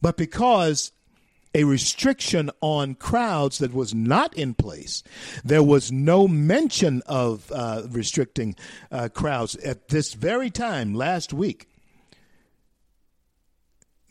But 0.00 0.16
because 0.16 0.92
a 1.54 1.64
restriction 1.64 2.50
on 2.60 2.94
crowds 2.94 3.58
that 3.58 3.74
was 3.74 3.94
not 3.94 4.34
in 4.34 4.54
place. 4.54 5.02
There 5.44 5.62
was 5.62 5.90
no 5.90 6.28
mention 6.28 7.02
of 7.06 7.50
uh, 7.52 7.82
restricting 7.88 8.54
uh, 8.90 9.08
crowds 9.08 9.56
at 9.56 9.88
this 9.88 10.14
very 10.14 10.50
time 10.50 10.94
last 10.94 11.32
week. 11.32 11.66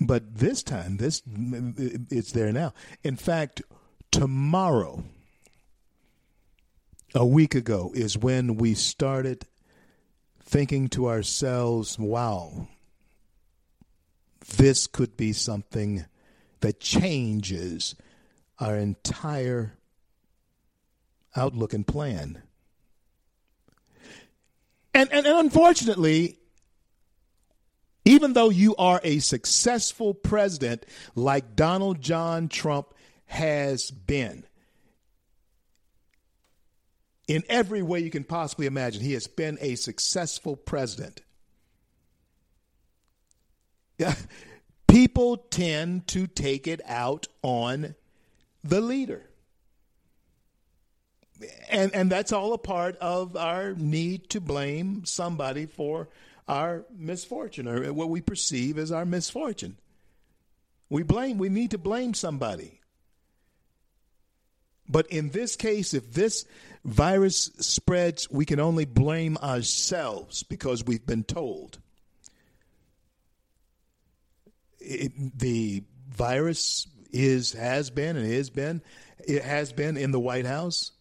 But 0.02 0.38
this 0.38 0.64
time, 0.64 0.98
this 0.98 1.22
it's 2.10 2.32
there 2.32 2.54
now. 2.54 2.74
In 3.04 3.18
fact, 3.18 3.62
tomorrow, 4.12 5.04
a 7.14 7.26
week 7.26 7.54
ago, 7.54 7.92
is 7.94 8.18
when 8.18 8.56
we 8.56 8.76
started 8.76 9.46
thinking 10.42 10.88
to 10.90 11.10
ourselves, 11.10 12.00
"Wow, 12.00 12.70
this 14.58 14.88
could 14.88 15.18
be 15.18 15.34
something." 15.34 16.06
That 16.62 16.80
changes 16.80 17.96
our 18.60 18.76
entire 18.76 19.78
outlook 21.36 21.74
and 21.74 21.86
plan. 21.88 22.42
And, 24.94 25.12
and, 25.12 25.26
and 25.26 25.38
unfortunately, 25.38 26.38
even 28.06 28.34
though 28.34 28.50
you 28.50 28.76
are 28.76 29.00
a 29.04 29.20
successful 29.20 30.14
president 30.14 30.86
like 31.16 31.56
Donald 31.56 32.02
John 32.02 32.48
Trump 32.48 32.94
has 33.26 33.92
been, 33.92 34.46
in 37.28 37.44
every 37.48 37.84
way 37.84 38.00
you 38.00 38.10
can 38.10 38.24
possibly 38.24 38.66
imagine, 38.66 39.04
he 39.04 39.14
has 39.14 39.28
been 39.28 39.60
a 39.62 39.76
successful 39.76 40.56
president. 40.56 41.22
Yeah, 44.00 44.16
people 44.90 45.38
tend 45.38 46.08
to 46.08 46.28
take 46.28 46.68
it 46.68 46.82
out 46.86 47.28
on 47.42 47.96
the 48.64 48.82
leader. 48.82 49.24
And 51.70 51.94
and 51.96 52.12
that's 52.12 52.34
all 52.34 52.54
a 52.54 52.58
part 52.58 52.98
of 52.98 53.38
our 53.38 53.74
need 53.74 54.30
to 54.32 54.42
blame 54.42 55.06
somebody 55.06 55.68
for 55.68 56.10
our 56.48 56.84
misfortune 56.98 57.68
or 57.68 57.94
what 57.94 58.10
we 58.10 58.20
perceive 58.20 58.78
as 58.78 58.92
our 58.92 59.06
misfortune. 59.06 59.78
We 60.90 61.04
blame 61.04 61.38
we 61.38 61.50
need 61.50 61.72
to 61.72 61.78
blame 61.78 62.14
somebody. 62.14 62.80
But 64.90 65.08
in 65.08 65.30
this 65.30 65.56
case, 65.56 65.94
if 65.94 66.12
this 66.12 66.46
virus 66.84 67.52
spreads, 67.60 68.30
we 68.32 68.44
can 68.44 68.60
only 68.60 68.86
blame 68.86 69.38
ourselves 69.38 70.42
because 70.42 70.84
we've 70.84 71.06
been 71.06 71.24
told 71.24 71.80
it, 74.90 75.40
the 75.40 75.84
virus 76.10 76.88
is 77.12 77.54
has 77.54 77.90
been 77.90 78.18
and 78.18 78.32
has 78.32 78.50
been 78.50 78.82
it 79.26 79.44
has 79.44 79.72
been 79.72 79.98
in 79.98 80.12
the 80.12 80.20
White 80.20 80.46
House. 80.46 80.92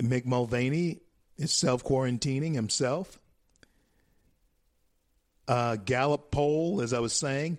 Mick 0.00 0.24
Mulvaney 0.24 1.00
is 1.36 1.52
self 1.52 1.84
quarantining 1.84 2.54
himself. 2.54 3.18
Uh, 5.48 5.76
Gallup 5.76 6.30
poll, 6.30 6.80
as 6.80 6.92
I 6.92 7.00
was 7.00 7.12
saying, 7.12 7.58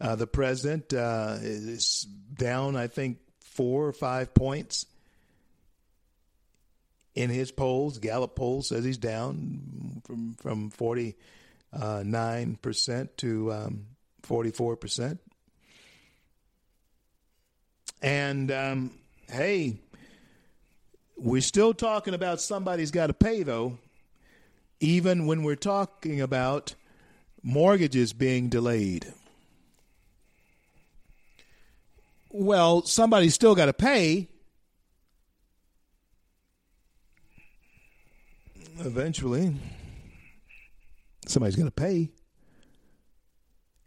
uh, 0.00 0.14
the 0.14 0.28
president 0.28 0.94
uh, 0.94 1.36
is 1.40 2.06
down, 2.32 2.76
I 2.76 2.86
think, 2.86 3.18
four 3.40 3.86
or 3.86 3.92
five 3.92 4.32
points 4.32 4.86
in 7.14 7.30
his 7.30 7.50
polls. 7.50 7.98
Gallup 7.98 8.36
poll 8.36 8.62
says 8.62 8.84
he's 8.84 8.98
down 8.98 10.02
from 10.04 10.34
from 10.34 10.70
forty 10.70 11.16
uh, 11.72 12.02
nine 12.06 12.56
percent 12.56 13.16
to 13.18 13.52
um, 13.52 13.86
44%. 14.28 15.18
And 18.02 18.50
um, 18.50 18.90
hey, 19.30 19.78
we're 21.16 21.40
still 21.40 21.72
talking 21.72 22.14
about 22.14 22.40
somebody's 22.40 22.90
got 22.90 23.06
to 23.08 23.14
pay, 23.14 23.42
though, 23.42 23.78
even 24.80 25.26
when 25.26 25.42
we're 25.42 25.56
talking 25.56 26.20
about 26.20 26.74
mortgages 27.42 28.12
being 28.12 28.48
delayed. 28.48 29.12
Well, 32.30 32.82
somebody's 32.82 33.34
still 33.34 33.54
got 33.54 33.66
to 33.66 33.72
pay. 33.72 34.28
Eventually, 38.78 39.54
somebody's 41.26 41.56
going 41.56 41.68
to 41.68 41.72
pay. 41.72 42.10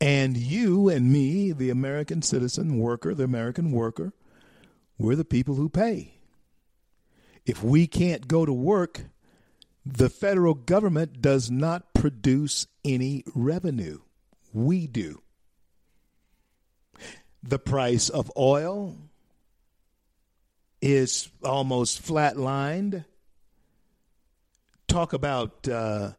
And 0.02 0.38
you 0.38 0.88
and 0.90 1.12
me, 1.12 1.52
the 1.52 1.70
American 1.70 2.22
citizen 2.22 2.80
worker, 2.80 3.14
the 3.14 3.26
American 3.26 3.72
worker, 3.72 4.14
we're 4.98 5.16
the 5.16 5.26
people 5.26 5.56
who 5.56 5.70
pay. 5.70 6.14
If 7.46 7.64
we 7.64 7.88
can't 7.88 8.28
go 8.28 8.46
to 8.46 8.54
work, 8.54 9.06
the 9.86 10.10
federal 10.10 10.54
government 10.54 11.22
does 11.22 11.50
not 11.50 11.94
produce 11.94 12.68
any 12.86 13.24
revenue. 13.34 14.00
We 14.54 14.88
do. 14.88 15.22
The 17.42 17.60
price 17.60 18.10
of 18.10 18.32
oil 18.38 18.98
is 20.82 21.30
almost 21.44 22.06
flatlined. 22.06 23.06
Talk 24.88 25.14
about 25.14 25.68
uh, 25.68 26.12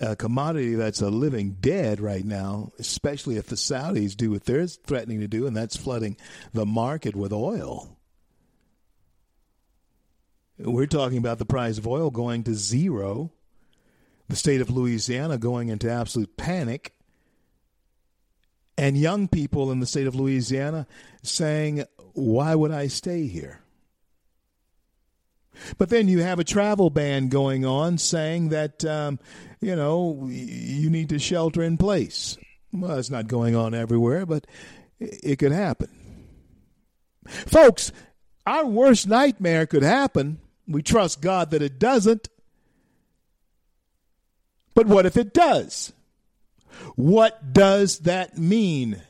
a 0.00 0.14
commodity 0.16 0.74
that's 0.74 1.00
a 1.00 1.10
living 1.10 1.56
dead 1.60 2.00
right 2.00 2.24
now, 2.24 2.72
especially 2.78 3.36
if 3.36 3.46
the 3.46 3.56
Saudis 3.56 4.16
do 4.16 4.30
what 4.30 4.44
they're 4.44 4.66
threatening 4.66 5.20
to 5.20 5.28
do, 5.28 5.46
and 5.46 5.56
that's 5.56 5.76
flooding 5.76 6.16
the 6.52 6.66
market 6.66 7.16
with 7.16 7.32
oil. 7.32 7.96
We're 10.58 10.86
talking 10.86 11.18
about 11.18 11.38
the 11.38 11.44
price 11.44 11.78
of 11.78 11.86
oil 11.86 12.10
going 12.10 12.44
to 12.44 12.54
zero, 12.54 13.32
the 14.28 14.36
state 14.36 14.60
of 14.60 14.70
Louisiana 14.70 15.38
going 15.38 15.68
into 15.68 15.90
absolute 15.90 16.36
panic, 16.36 16.94
and 18.76 18.96
young 18.96 19.26
people 19.26 19.72
in 19.72 19.80
the 19.80 19.86
state 19.86 20.06
of 20.06 20.14
Louisiana 20.14 20.86
saying, 21.22 21.84
Why 22.12 22.54
would 22.54 22.70
I 22.70 22.86
stay 22.86 23.26
here? 23.26 23.60
But 25.76 25.88
then 25.88 26.08
you 26.08 26.20
have 26.20 26.38
a 26.38 26.44
travel 26.44 26.90
ban 26.90 27.28
going 27.28 27.64
on 27.64 27.98
saying 27.98 28.50
that, 28.50 28.84
um, 28.84 29.18
you 29.60 29.74
know, 29.76 30.26
you 30.28 30.90
need 30.90 31.08
to 31.10 31.18
shelter 31.18 31.62
in 31.62 31.76
place. 31.76 32.36
Well, 32.72 32.98
it's 32.98 33.10
not 33.10 33.28
going 33.28 33.56
on 33.56 33.74
everywhere, 33.74 34.26
but 34.26 34.46
it 34.98 35.38
could 35.38 35.52
happen. 35.52 35.88
Folks, 37.26 37.92
our 38.46 38.66
worst 38.66 39.08
nightmare 39.08 39.66
could 39.66 39.82
happen 39.82 40.40
we 40.68 40.82
trust 40.82 41.20
God 41.20 41.50
that 41.50 41.62
it 41.62 41.78
doesn't. 41.78 42.28
But 44.74 44.86
what 44.86 45.06
if 45.06 45.16
it 45.16 45.32
does? 45.32 45.92
What 46.94 47.52
does 47.52 48.00
that 48.00 48.38
mean 48.38 49.02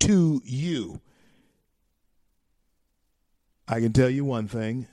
to 0.00 0.40
you? 0.44 1.00
I 3.68 3.80
can 3.80 3.92
tell 3.92 4.10
you 4.10 4.24
one 4.24 4.48
thing 4.48 4.88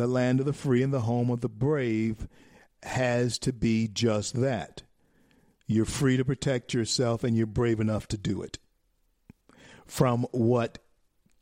the 0.00 0.06
land 0.06 0.40
of 0.40 0.46
the 0.46 0.52
free 0.52 0.82
and 0.82 0.92
the 0.92 1.00
home 1.00 1.30
of 1.30 1.40
the 1.40 1.48
brave 1.48 2.28
has 2.82 3.38
to 3.38 3.52
be 3.52 3.88
just 3.88 4.40
that. 4.40 4.82
You're 5.66 5.84
free 5.84 6.16
to 6.16 6.24
protect 6.24 6.74
yourself 6.74 7.24
and 7.24 7.36
you're 7.36 7.46
brave 7.46 7.80
enough 7.80 8.06
to 8.08 8.18
do 8.18 8.42
it 8.42 8.58
from 9.86 10.26
what 10.32 10.78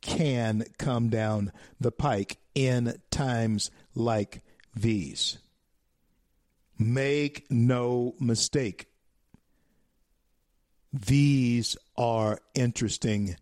can 0.01 0.65
come 0.77 1.09
down 1.09 1.51
the 1.79 1.91
pike 1.91 2.37
in 2.55 3.01
times 3.09 3.71
like 3.95 4.41
these. 4.75 5.37
Make 6.77 7.49
no 7.49 8.15
mistake. 8.19 8.87
These 10.91 11.77
are 11.97 12.39
interesting, 12.53 13.37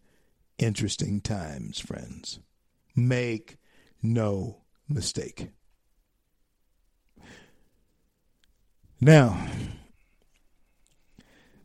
interesting 0.57 1.21
times, 1.21 1.79
friends. 1.79 2.39
Make 2.95 3.57
no 4.01 4.60
mistake. 4.93 5.49
Now, 8.99 9.47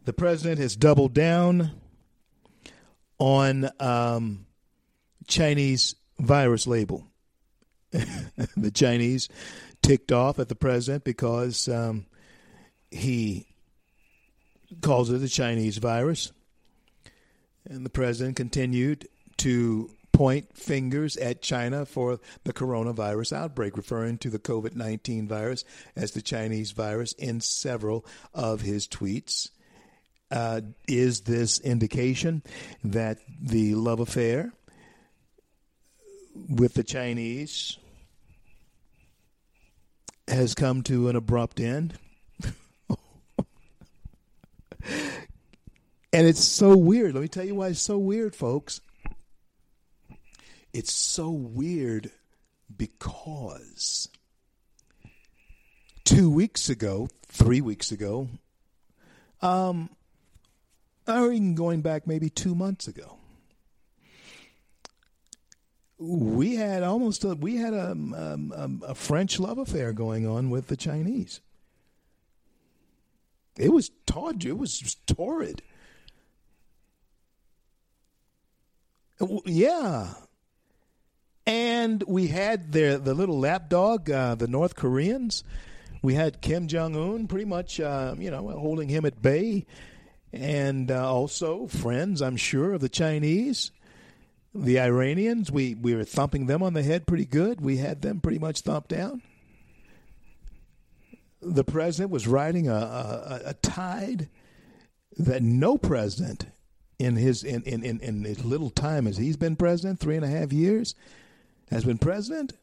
the 0.05 0.13
president 0.13 0.59
has 0.59 0.75
doubled 0.77 1.13
down 1.13 1.73
on 3.19 3.69
um, 3.81 4.47
Chinese 5.27 5.97
virus 6.19 6.67
label. 6.67 7.07
the 7.91 8.71
Chinese 8.73 9.29
ticked 9.83 10.13
off 10.13 10.39
at 10.39 10.49
the 10.49 10.55
president 10.55 11.05
because 11.05 11.69
um, 11.69 12.07
he 12.91 13.47
calls 14.81 15.11
it 15.11 15.19
the 15.19 15.29
Chinese 15.29 15.79
virus. 15.79 16.33
And 17.69 17.85
the 17.85 17.91
president 17.91 18.37
continued 18.37 19.09
to 19.39 19.91
point 20.17 20.57
fingers 20.57 21.19
at 21.19 21.43
China 21.43 21.85
for 21.85 22.19
the 22.45 22.53
coronavirus 22.53 23.37
outbreak, 23.37 23.77
referring 23.77 24.17
to 24.19 24.31
the 24.31 24.39
COVID 24.39 24.75
19 24.75 25.29
virus 25.29 25.65
as 25.95 26.13
the 26.13 26.23
Chinese 26.23 26.71
virus 26.71 27.13
in 27.13 27.41
several 27.41 28.05
of 28.33 28.63
his 28.63 28.89
tweets. 28.89 29.51
Uh, 30.31 30.61
is 30.89 31.21
this 31.21 31.61
indication 31.61 32.43
that 32.83 33.19
the 33.41 33.75
love 33.75 34.01
affair 34.01 34.53
with 36.49 36.75
the 36.75 36.83
Chinese 36.83 37.79
has 40.29 40.55
come 40.55 40.83
to 40.83 41.09
an 41.09 41.17
abrupt 41.17 41.61
end. 41.61 41.95
and 46.13 46.27
it's 46.27 46.43
so 46.45 46.77
weird. 46.77 47.15
Let 47.15 47.21
me 47.21 47.29
tell 47.29 47.45
you 47.45 47.55
why 47.57 47.69
it's 47.69 47.81
so 47.81 47.99
weird, 47.99 48.35
folks. 48.35 48.81
It's 50.77 50.93
so 50.93 51.31
weird 51.31 52.11
because 52.77 54.11
two 56.05 56.31
weeks 56.31 56.69
ago, 56.69 57.09
three 57.29 57.63
weeks 57.63 57.93
ago, 57.93 58.29
um, 59.41 59.89
or 61.09 61.33
even 61.33 61.55
going 61.55 61.81
back 61.81 62.07
maybe 62.07 62.29
two 62.29 62.55
months 62.55 62.89
ago, 62.89 63.17
we 65.97 66.57
had 66.57 66.83
almost 66.83 67.25
a, 67.25 67.35
we 67.35 67.57
had 67.57 67.73
a, 67.73 67.93
um, 67.93 68.83
a 68.87 68.95
French 68.95 69.41
love 69.41 69.57
affair 69.57 69.95
going 69.95 70.27
on 70.27 70.51
with 70.51 70.67
the 70.67 70.77
Chinese. 70.77 71.41
It 73.57 73.73
was 73.73 73.91
torrid. 74.05 74.45
It 74.45 74.59
was 74.59 74.95
torrid. 75.07 75.63
Yeah. 79.47 80.13
And 81.47 82.03
we 82.09 82.27
had 82.27 82.73
the 82.73 83.01
the 83.03 83.15
little 83.15 83.39
lapdog, 83.39 84.11
uh, 84.11 84.35
the 84.35 84.49
North 84.49 84.75
Koreans. 84.75 85.45
We 86.03 86.15
had 86.15 86.41
Kim 86.41 86.67
Jong 86.67 86.97
Un, 86.97 87.29
pretty 87.29 87.45
much, 87.45 87.81
uh, 87.81 88.15
you 88.19 88.31
know, 88.31 88.49
holding 88.49 88.89
him 88.89 89.05
at 89.05 89.23
bay, 89.23 89.67
and 90.33 90.91
uh, 90.91 91.13
also 91.13 91.67
friends, 91.67 92.21
I'm 92.21 92.37
sure, 92.37 92.75
of 92.75 92.81
the 92.81 92.89
Chinese, 92.89 93.71
the 94.55 94.81
Iranians. 94.81 95.51
We 95.51 95.75
we 95.75 95.95
were 95.95 96.05
thumping 96.05 96.47
them 96.47 96.63
on 96.63 96.75
the 96.75 96.83
head 96.83 97.07
pretty 97.07 97.27
good. 97.27 97.61
We 97.61 97.77
had 97.77 98.03
them 98.03 98.21
pretty 98.21 98.39
much 98.39 98.63
thumped 98.63 98.89
down. 98.89 99.23
The 101.41 101.65
president 101.65 102.11
was 102.11 102.27
riding 102.27 102.69
a, 102.69 102.75
a, 102.75 103.41
a 103.47 103.55
tide 103.55 104.29
that 105.17 105.43
no 105.43 105.79
president 105.79 106.47
in 106.99 107.17
his 107.17 107.45
in, 107.45 107.63
in, 107.63 107.85
in, 107.85 108.01
in 108.01 108.25
his 108.25 108.45
little 108.45 108.71
time 108.71 109.07
as 109.07 109.17
he's 109.17 109.37
been 109.37 109.55
president, 109.55 110.01
three 110.01 110.17
and 110.17 110.25
a 110.25 110.29
half 110.29 110.53
years, 110.53 110.95
has 111.71 111.85
been 111.85 111.99
president. 111.99 112.55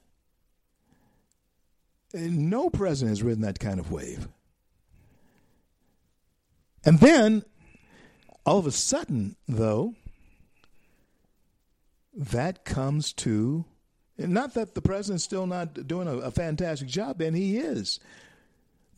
No 2.14 2.70
president 2.70 3.10
has 3.10 3.24
ridden 3.24 3.42
that 3.42 3.60
kind 3.60 3.80
of 3.80 3.92
wave. 3.92 4.28
And 6.86 7.00
then, 7.00 7.44
all 8.46 8.60
of 8.60 8.68
a 8.68 8.72
sudden, 8.72 9.36
though, 9.48 9.96
that 12.16 12.66
comes 12.66 13.14
to 13.14 13.66
not 14.18 14.54
that 14.54 14.76
the 14.76 14.82
president's 14.82 15.24
still 15.24 15.48
not 15.48 15.88
doing 15.88 16.08
a, 16.08 16.18
a 16.18 16.32
fantastic 16.32 16.88
job, 16.88 17.22
and 17.22 17.36
he 17.36 17.58
is. 17.58 18.00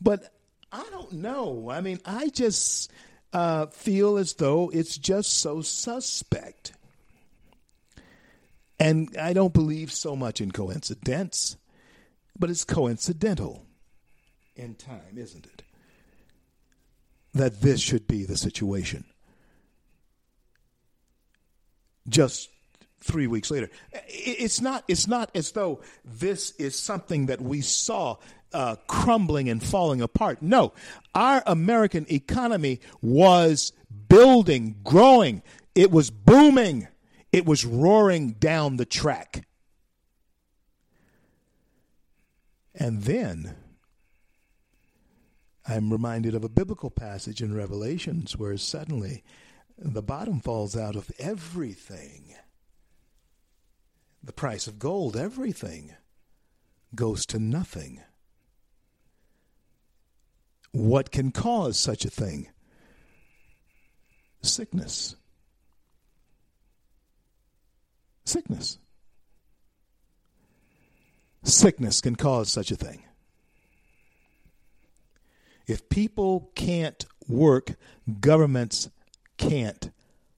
But 0.00 0.32
I 0.70 0.84
don't 0.90 1.12
know. 1.12 1.70
I 1.70 1.80
mean, 1.80 2.00
I 2.04 2.28
just 2.28 2.92
uh, 3.32 3.66
feel 3.66 4.18
as 4.18 4.34
though 4.34 4.70
it's 4.72 4.98
just 4.98 5.40
so 5.40 5.62
suspect. 5.62 6.72
And 8.78 9.16
I 9.16 9.32
don't 9.32 9.54
believe 9.54 9.90
so 9.90 10.14
much 10.14 10.40
in 10.40 10.50
coincidence, 10.50 11.56
but 12.38 12.50
it's 12.50 12.64
coincidental 12.64 13.64
in 14.54 14.74
time, 14.74 15.16
isn't 15.16 15.46
it? 15.46 15.62
That 17.34 17.60
this 17.60 17.80
should 17.80 18.06
be 18.06 18.24
the 18.24 18.36
situation. 18.36 19.04
Just 22.08 22.50
three 23.00 23.26
weeks 23.26 23.50
later. 23.50 23.70
It's 24.08 24.60
not, 24.60 24.84
it's 24.88 25.06
not 25.06 25.30
as 25.34 25.52
though 25.52 25.80
this 26.04 26.52
is 26.52 26.78
something 26.78 27.26
that 27.26 27.40
we 27.40 27.60
saw 27.60 28.16
uh, 28.52 28.76
crumbling 28.86 29.48
and 29.48 29.62
falling 29.62 30.00
apart. 30.00 30.42
No, 30.42 30.72
our 31.14 31.42
American 31.46 32.06
economy 32.10 32.80
was 33.02 33.72
building, 34.08 34.76
growing, 34.82 35.42
it 35.74 35.90
was 35.90 36.10
booming, 36.10 36.88
it 37.36 37.44
was 37.44 37.66
roaring 37.66 38.32
down 38.32 38.78
the 38.78 38.86
track. 38.86 39.46
And 42.74 43.02
then 43.02 43.54
I'm 45.68 45.92
reminded 45.92 46.34
of 46.34 46.44
a 46.44 46.48
biblical 46.48 46.88
passage 46.88 47.42
in 47.42 47.54
Revelations 47.54 48.38
where 48.38 48.56
suddenly 48.56 49.22
the 49.76 50.02
bottom 50.02 50.40
falls 50.40 50.74
out 50.78 50.96
of 50.96 51.10
everything. 51.18 52.34
The 54.24 54.32
price 54.32 54.66
of 54.66 54.78
gold, 54.78 55.14
everything 55.14 55.94
goes 56.94 57.26
to 57.26 57.38
nothing. 57.38 58.00
What 60.72 61.10
can 61.10 61.32
cause 61.32 61.78
such 61.78 62.06
a 62.06 62.10
thing? 62.10 62.48
Sickness. 64.40 65.16
Sickness. 68.26 68.78
Sickness 71.44 72.00
can 72.00 72.16
cause 72.16 72.50
such 72.50 72.72
a 72.72 72.76
thing. 72.76 73.04
If 75.68 75.88
people 75.88 76.50
can't 76.56 77.06
work, 77.28 77.76
governments 78.20 78.90
can't 79.36 79.90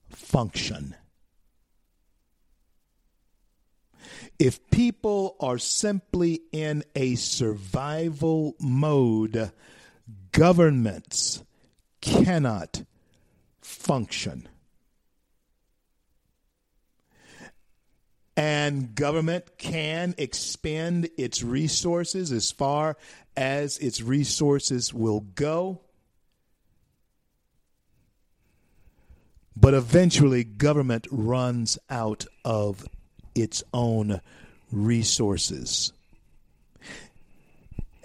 function. 0.09 0.95
If 4.37 4.69
people 4.69 5.35
are 5.39 5.57
simply 5.57 6.41
in 6.51 6.83
a 6.95 7.15
survival 7.15 8.55
mode, 8.59 9.51
governments 10.31 11.43
cannot 12.01 12.83
function. 13.61 14.47
And 18.39 18.95
government 18.95 19.57
can 19.57 20.15
expend 20.17 21.09
its 21.17 21.43
resources 21.43 22.31
as 22.31 22.51
far 22.51 22.95
as 23.35 23.77
its 23.79 24.01
resources 24.01 24.93
will 24.93 25.19
go. 25.19 25.81
But 29.57 29.73
eventually, 29.73 30.45
government 30.45 31.05
runs 31.11 31.77
out 31.89 32.27
of 32.45 32.87
its 33.35 33.61
own 33.73 34.21
resources. 34.71 35.91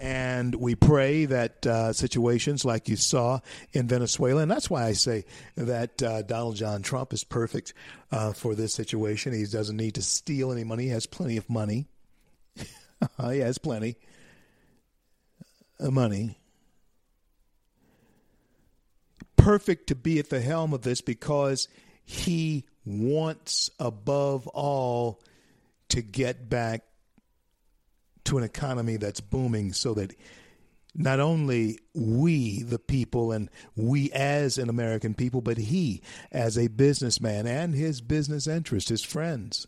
And 0.05 0.53
we 0.53 0.75
pray 0.75 1.25
that 1.25 1.65
uh, 1.65 1.91
situations 1.91 2.63
like 2.63 2.87
you 2.87 2.95
saw 2.95 3.39
in 3.73 3.87
Venezuela, 3.87 4.43
and 4.43 4.51
that's 4.51 4.69
why 4.69 4.85
I 4.85 4.91
say 4.91 5.25
that 5.55 6.03
uh, 6.03 6.21
Donald 6.21 6.57
John 6.57 6.83
Trump 6.83 7.11
is 7.11 7.23
perfect 7.23 7.73
uh, 8.11 8.31
for 8.31 8.53
this 8.53 8.71
situation. 8.71 9.33
He 9.33 9.47
doesn't 9.47 9.75
need 9.75 9.95
to 9.95 10.03
steal 10.03 10.51
any 10.51 10.63
money, 10.63 10.83
he 10.83 10.89
has 10.89 11.07
plenty 11.07 11.37
of 11.37 11.49
money. 11.49 11.87
he 12.55 13.39
has 13.39 13.57
plenty 13.57 13.95
of 15.79 15.91
money. 15.91 16.37
Perfect 19.37 19.87
to 19.87 19.95
be 19.95 20.19
at 20.19 20.29
the 20.29 20.39
helm 20.39 20.71
of 20.75 20.83
this 20.83 21.01
because 21.01 21.67
he 22.03 22.65
wants, 22.85 23.71
above 23.79 24.45
all, 24.49 25.19
to 25.89 26.03
get 26.03 26.47
back 26.47 26.83
to 28.25 28.37
an 28.37 28.43
economy 28.43 28.97
that's 28.97 29.21
booming 29.21 29.73
so 29.73 29.93
that 29.93 30.13
not 30.95 31.19
only 31.19 31.79
we, 31.93 32.63
the 32.63 32.79
people, 32.79 33.31
and 33.31 33.49
we 33.75 34.11
as 34.11 34.57
an 34.57 34.69
American 34.69 35.13
people, 35.13 35.41
but 35.41 35.57
he, 35.57 36.01
as 36.31 36.57
a 36.57 36.67
businessman, 36.67 37.45
and 37.47 37.75
his 37.75 38.01
business 38.01 38.47
interest, 38.47 38.89
his 38.89 39.03
friends, 39.03 39.67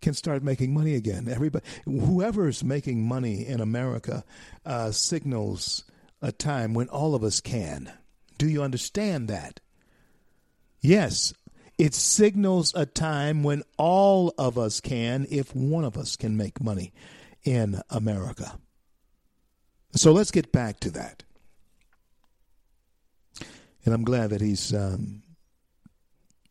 can 0.00 0.14
start 0.14 0.42
making 0.42 0.74
money 0.74 0.94
again. 0.94 1.28
Everybody, 1.28 1.64
whoever's 1.84 2.64
making 2.64 3.06
money 3.06 3.46
in 3.46 3.60
America, 3.60 4.24
uh, 4.64 4.90
signals 4.90 5.84
a 6.22 6.32
time 6.32 6.74
when 6.74 6.88
all 6.88 7.14
of 7.14 7.22
us 7.22 7.40
can. 7.40 7.92
Do 8.38 8.48
you 8.48 8.62
understand 8.62 9.28
that? 9.28 9.60
Yes, 10.80 11.34
it 11.78 11.94
signals 11.94 12.72
a 12.74 12.86
time 12.86 13.42
when 13.42 13.62
all 13.76 14.32
of 14.38 14.58
us 14.58 14.80
can, 14.80 15.26
if 15.30 15.54
one 15.54 15.84
of 15.84 15.96
us 15.96 16.16
can 16.16 16.36
make 16.36 16.62
money 16.62 16.92
in 17.44 17.80
America. 17.90 18.58
So 19.94 20.12
let's 20.12 20.30
get 20.30 20.52
back 20.52 20.80
to 20.80 20.90
that. 20.92 21.24
And 23.84 23.94
I'm 23.94 24.04
glad 24.04 24.30
that 24.30 24.40
he's 24.40 24.72
um, 24.72 25.22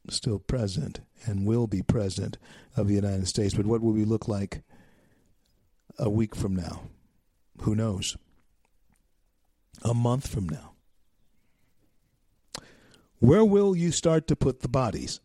still 0.10 0.40
president 0.40 1.00
and 1.26 1.46
will 1.46 1.68
be 1.68 1.82
president 1.82 2.38
of 2.76 2.88
the 2.88 2.94
United 2.94 3.28
States. 3.28 3.54
But 3.54 3.66
what 3.66 3.82
will 3.82 3.94
we 3.94 4.06
look 4.06 4.28
like 4.28 4.64
a 5.98 6.10
week 6.10 6.36
from 6.36 6.56
now? 6.56 6.84
Who 7.62 7.76
knows? 7.76 8.18
A 9.84 9.94
month 9.94 10.28
from 10.28 10.50
now? 10.50 10.74
Where 13.20 13.46
will 13.46 13.76
you 13.76 13.92
start 13.92 14.28
to 14.28 14.36
put 14.36 14.62
the 14.62 14.68
bodies 14.68 15.20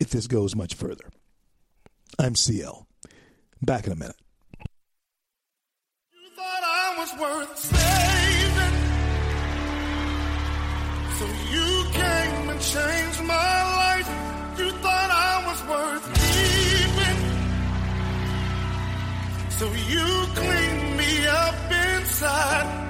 if 0.00 0.10
this 0.10 0.26
goes 0.26 0.56
much 0.56 0.74
further? 0.74 1.10
I'm 2.18 2.34
CL. 2.34 2.86
Back 3.62 3.86
in 3.86 3.92
a 3.92 3.96
minute. 3.96 4.16
You 6.12 6.30
thought 6.34 6.62
I 6.64 6.96
was 6.98 7.12
worth 7.20 7.58
saving. 7.58 8.76
So 11.18 11.26
you 11.52 11.84
came 11.92 12.48
and 12.48 12.60
changed 12.60 13.22
my 13.24 13.62
life. 13.82 14.08
You 14.58 14.70
thought 14.80 15.10
I 15.10 15.44
was 15.46 15.60
worth 15.68 16.06
keeping. 16.20 17.18
So 19.58 19.66
you 19.92 20.06
cleaned 20.34 20.96
me 20.96 21.26
up 21.26 21.70
inside. 21.70 22.89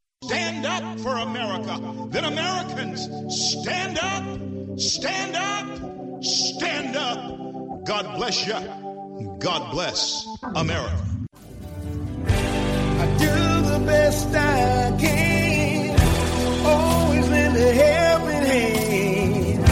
Stand 0.23 0.67
up 0.67 0.99
for 0.99 1.15
America. 1.15 1.79
Then 2.09 2.25
Americans, 2.25 3.09
stand 3.35 3.97
up, 3.97 4.79
stand 4.79 5.35
up, 5.35 6.23
stand 6.23 6.95
up. 6.95 7.85
God 7.85 8.17
bless 8.17 8.45
you. 8.45 8.53
God 9.39 9.71
bless 9.71 10.27
America. 10.55 11.03
I 12.27 13.05
do 13.17 13.69
the 13.71 13.83
best 13.83 14.27
I 14.27 14.95
can, 14.99 15.99
always 16.67 17.27
lend 17.27 17.57
a 17.57 17.73
helping 17.73 18.45
hand, 18.45 19.65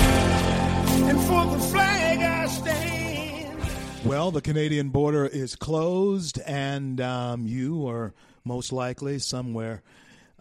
and 1.09 1.19
for 1.21 1.45
the 1.45 1.59
flag 1.65 2.19
I 2.21 2.47
stand. 2.47 3.59
Well, 4.03 4.31
the 4.31 4.41
Canadian 4.41 4.89
border 4.89 5.27
is 5.27 5.55
closed, 5.55 6.39
and 6.39 6.99
um, 6.99 7.45
you 7.45 7.87
are 7.87 8.15
most 8.43 8.71
likely 8.73 9.19
somewhere 9.19 9.83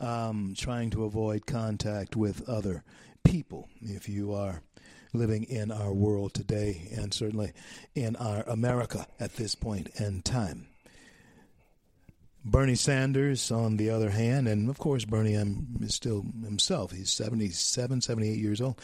um, 0.00 0.54
trying 0.56 0.90
to 0.90 1.04
avoid 1.04 1.46
contact 1.46 2.16
with 2.16 2.48
other 2.48 2.84
people 3.24 3.68
if 3.82 4.08
you 4.08 4.32
are 4.32 4.62
living 5.12 5.44
in 5.44 5.70
our 5.70 5.92
world 5.92 6.34
today 6.34 6.88
and 6.94 7.12
certainly 7.12 7.52
in 7.94 8.16
our 8.16 8.42
America 8.42 9.06
at 9.18 9.34
this 9.36 9.54
point 9.54 9.88
in 9.96 10.22
time. 10.22 10.66
Bernie 12.44 12.76
Sanders, 12.76 13.50
on 13.50 13.76
the 13.76 13.90
other 13.90 14.10
hand, 14.10 14.48
and 14.48 14.70
of 14.70 14.78
course, 14.78 15.04
Bernie 15.04 15.34
is 15.34 15.94
still 15.94 16.24
himself. 16.44 16.92
He's 16.92 17.10
77, 17.10 18.00
78 18.00 18.38
years 18.38 18.60
old, 18.60 18.80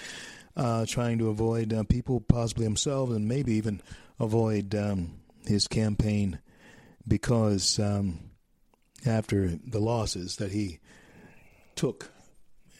uh, 0.56 0.84
trying 0.86 1.18
to 1.18 1.30
avoid 1.30 1.72
uh, 1.72 1.84
people, 1.84 2.20
possibly 2.20 2.64
himself, 2.64 3.10
and 3.10 3.26
maybe 3.26 3.52
even 3.52 3.80
avoid 4.18 4.74
um, 4.74 5.14
his 5.46 5.66
campaign 5.66 6.40
because 7.06 7.78
um, 7.78 8.18
after 9.06 9.58
the 9.66 9.80
losses 9.80 10.36
that 10.36 10.52
he 10.52 10.78
took 11.76 12.10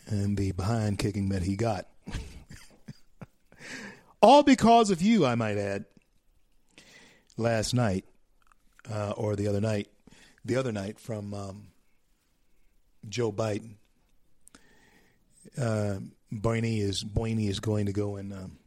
and 0.07 0.37
the 0.37 0.53
behind 0.53 0.99
kicking 0.99 1.31
that 1.31 1.43
he 1.43 1.57
got. 1.57 1.87
All 4.23 4.43
because 4.43 4.91
of 4.91 5.03
you, 5.03 5.25
I 5.27 5.35
might 5.35 5.59
add. 5.59 5.85
Last 7.37 7.75
night, 7.75 8.05
uh, 8.91 9.13
or 9.17 9.35
the 9.35 9.49
other 9.49 9.61
night, 9.61 9.89
the 10.45 10.57
other 10.57 10.71
night 10.71 11.01
from 11.01 11.35
um, 11.35 11.67
Joe 13.09 13.33
Biden. 13.33 13.75
Uh, 15.59 15.97
is 16.31 17.05
Bernie 17.05 17.49
is 17.49 17.61
going 17.61 17.87
to 17.87 17.93
go 17.93 18.17
and 18.17 18.33
um, 18.33 18.59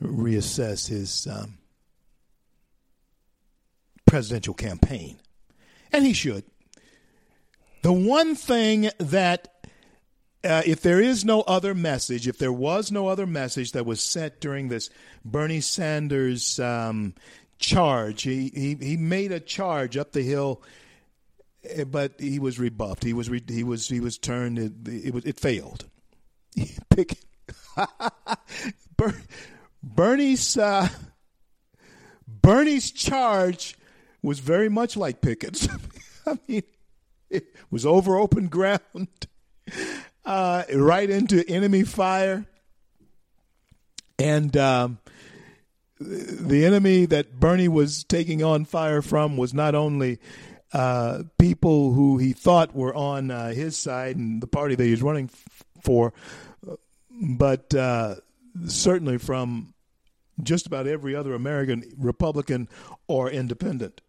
reassess 0.00 0.88
his 0.88 1.26
um, 1.26 1.58
presidential 4.06 4.54
campaign, 4.54 5.18
and 5.92 6.06
he 6.06 6.12
should. 6.12 6.44
The 7.82 7.92
one 7.92 8.36
thing 8.36 8.90
that, 8.98 9.48
uh, 10.44 10.62
if 10.64 10.80
there 10.82 11.00
is 11.00 11.24
no 11.24 11.42
other 11.42 11.74
message, 11.74 12.28
if 12.28 12.38
there 12.38 12.52
was 12.52 12.92
no 12.92 13.08
other 13.08 13.26
message 13.26 13.72
that 13.72 13.84
was 13.84 14.00
sent 14.02 14.40
during 14.40 14.68
this 14.68 14.88
Bernie 15.24 15.60
Sanders 15.60 16.60
um, 16.60 17.14
charge, 17.58 18.22
he, 18.22 18.50
he 18.54 18.76
he 18.80 18.96
made 18.96 19.32
a 19.32 19.40
charge 19.40 19.96
up 19.96 20.12
the 20.12 20.22
hill, 20.22 20.62
eh, 21.64 21.82
but 21.82 22.14
he 22.20 22.38
was 22.38 22.60
rebuffed. 22.60 23.02
He 23.02 23.12
was 23.12 23.28
re, 23.28 23.42
he 23.46 23.64
was 23.64 23.88
he 23.88 23.98
was 23.98 24.16
turned. 24.16 24.60
It, 24.60 24.72
it 25.06 25.12
was 25.14 25.24
it 25.24 25.40
failed. 25.40 25.86
Pick 26.90 27.18
Bernie's 29.82 30.56
uh, 30.56 30.88
Bernie's 32.28 32.92
charge 32.92 33.76
was 34.22 34.38
very 34.38 34.68
much 34.68 34.96
like 34.96 35.20
Pickett's. 35.20 35.66
I 36.26 36.38
mean 36.46 36.62
it 37.32 37.54
was 37.70 37.84
over 37.84 38.16
open 38.16 38.48
ground, 38.48 39.26
uh, 40.24 40.62
right 40.74 41.10
into 41.10 41.44
enemy 41.48 41.82
fire. 41.82 42.46
And 44.18 44.56
um, 44.56 44.98
the 45.98 46.64
enemy 46.64 47.06
that 47.06 47.40
Bernie 47.40 47.68
was 47.68 48.04
taking 48.04 48.42
on 48.42 48.64
fire 48.64 49.02
from 49.02 49.36
was 49.36 49.52
not 49.52 49.74
only 49.74 50.20
uh, 50.72 51.24
people 51.38 51.92
who 51.92 52.18
he 52.18 52.32
thought 52.32 52.74
were 52.74 52.94
on 52.94 53.30
uh, 53.30 53.50
his 53.50 53.76
side 53.76 54.16
and 54.16 54.42
the 54.42 54.46
party 54.46 54.74
that 54.74 54.84
he 54.84 54.90
was 54.90 55.02
running 55.02 55.28
f- 55.32 55.64
for, 55.82 56.12
but 57.10 57.74
uh, 57.74 58.16
certainly 58.66 59.18
from 59.18 59.74
just 60.42 60.66
about 60.66 60.86
every 60.86 61.14
other 61.14 61.34
American 61.34 61.84
Republican 61.98 62.68
or 63.06 63.30
independent. 63.30 64.00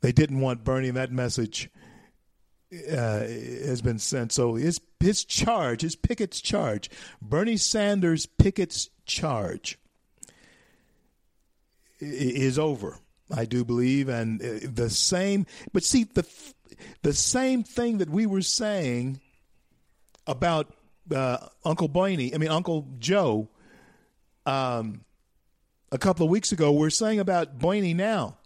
They 0.00 0.12
didn't 0.12 0.40
want 0.40 0.64
Bernie 0.64 0.90
that 0.90 1.12
message 1.12 1.70
uh, 2.72 3.20
has 3.20 3.82
been 3.82 3.98
sent. 3.98 4.32
So 4.32 4.54
his 4.54 4.80
his 5.00 5.24
charge, 5.24 5.82
his 5.82 5.96
Pickett's 5.96 6.40
charge, 6.40 6.90
Bernie 7.20 7.56
Sanders 7.56 8.26
Pickett's 8.26 8.90
charge, 9.06 9.78
is 11.98 12.58
over. 12.58 12.98
I 13.32 13.44
do 13.44 13.64
believe, 13.64 14.08
and 14.08 14.42
uh, 14.42 14.58
the 14.62 14.90
same. 14.90 15.46
But 15.72 15.84
see 15.84 16.04
the 16.04 16.26
the 17.02 17.12
same 17.12 17.62
thing 17.62 17.98
that 17.98 18.10
we 18.10 18.26
were 18.26 18.42
saying 18.42 19.20
about 20.26 20.72
uh, 21.14 21.38
Uncle 21.64 21.88
Bernie. 21.88 22.34
I 22.34 22.38
mean 22.38 22.50
Uncle 22.50 22.86
Joe. 22.98 23.48
Um, 24.46 25.04
a 25.92 25.98
couple 25.98 26.24
of 26.24 26.30
weeks 26.30 26.52
ago, 26.52 26.72
we're 26.72 26.90
saying 26.90 27.18
about 27.18 27.58
Bernie 27.58 27.94
now. 27.94 28.36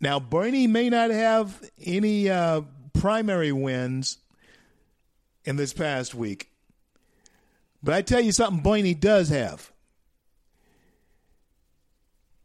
Now, 0.00 0.20
Bernie 0.20 0.66
may 0.66 0.90
not 0.90 1.10
have 1.10 1.62
any 1.82 2.28
uh, 2.28 2.62
primary 2.92 3.52
wins 3.52 4.18
in 5.44 5.56
this 5.56 5.72
past 5.72 6.14
week, 6.14 6.50
but 7.82 7.94
I 7.94 8.02
tell 8.02 8.20
you 8.20 8.32
something 8.32 8.62
Bernie 8.62 8.94
does 8.94 9.28
have. 9.30 9.72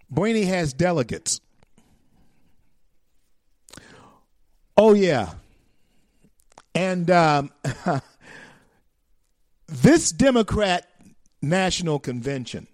Bernie 0.10 0.46
has 0.46 0.74
delegates. 0.74 1.42
Oh, 4.78 4.94
yeah. 4.94 5.34
And 6.74 7.10
um, 7.12 7.52
this 9.68 10.12
Democrat 10.12 10.90
National 11.42 12.00
Convention, 12.00 12.68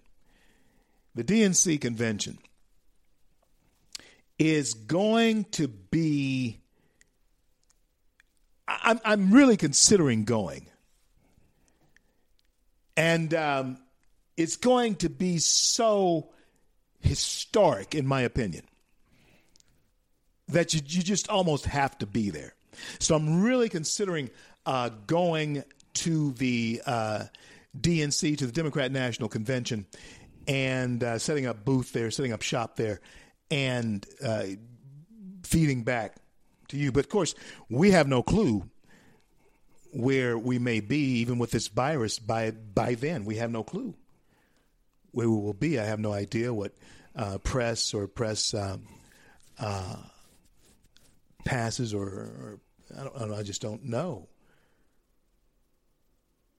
the 1.14 1.24
DNC 1.24 1.80
convention, 1.80 2.38
is 4.38 4.74
going 4.74 5.44
to 5.44 5.68
be. 5.68 6.60
I'm, 8.66 9.00
I'm 9.04 9.32
really 9.32 9.56
considering 9.56 10.24
going. 10.24 10.66
And 12.96 13.32
um, 13.32 13.78
it's 14.36 14.56
going 14.56 14.96
to 14.96 15.08
be 15.08 15.38
so 15.38 16.30
historic, 17.00 17.94
in 17.94 18.06
my 18.06 18.22
opinion, 18.22 18.64
that 20.48 20.74
you, 20.74 20.80
you 20.84 21.02
just 21.02 21.28
almost 21.28 21.66
have 21.66 21.96
to 21.98 22.06
be 22.06 22.30
there. 22.30 22.54
So 22.98 23.14
I'm 23.14 23.42
really 23.42 23.68
considering 23.68 24.30
uh, 24.66 24.90
going 25.06 25.64
to 25.94 26.32
the 26.32 26.82
uh, 26.86 27.24
DNC, 27.80 28.38
to 28.38 28.46
the 28.46 28.52
Democrat 28.52 28.92
National 28.92 29.28
Convention, 29.28 29.86
and 30.46 31.02
uh, 31.02 31.18
setting 31.18 31.46
up 31.46 31.64
booth 31.64 31.92
there, 31.92 32.10
setting 32.10 32.32
up 32.32 32.42
shop 32.42 32.76
there, 32.76 33.00
and 33.50 34.06
uh, 34.22 34.44
feeding 35.42 35.82
back 35.84 36.16
to 36.68 36.76
you. 36.76 36.92
But 36.92 37.00
of 37.00 37.08
course, 37.08 37.34
we 37.68 37.90
have 37.92 38.08
no 38.08 38.22
clue 38.22 38.68
where 39.92 40.36
we 40.36 40.58
may 40.58 40.80
be, 40.80 41.20
even 41.20 41.38
with 41.38 41.50
this 41.50 41.68
virus. 41.68 42.18
By 42.18 42.50
by 42.50 42.94
then, 42.94 43.24
we 43.24 43.36
have 43.36 43.50
no 43.50 43.62
clue 43.62 43.94
where 45.12 45.28
we 45.28 45.36
will 45.36 45.54
be. 45.54 45.78
I 45.78 45.84
have 45.84 45.98
no 45.98 46.12
idea 46.12 46.52
what 46.52 46.72
uh, 47.16 47.38
press 47.38 47.94
or 47.94 48.06
press 48.06 48.54
um, 48.54 48.86
uh, 49.58 49.96
passes 51.44 51.94
or, 51.94 52.06
or 52.06 52.60
I, 52.96 53.04
don't, 53.04 53.32
I, 53.34 53.42
just 53.42 53.60
don't 53.60 53.84
know 53.84 54.28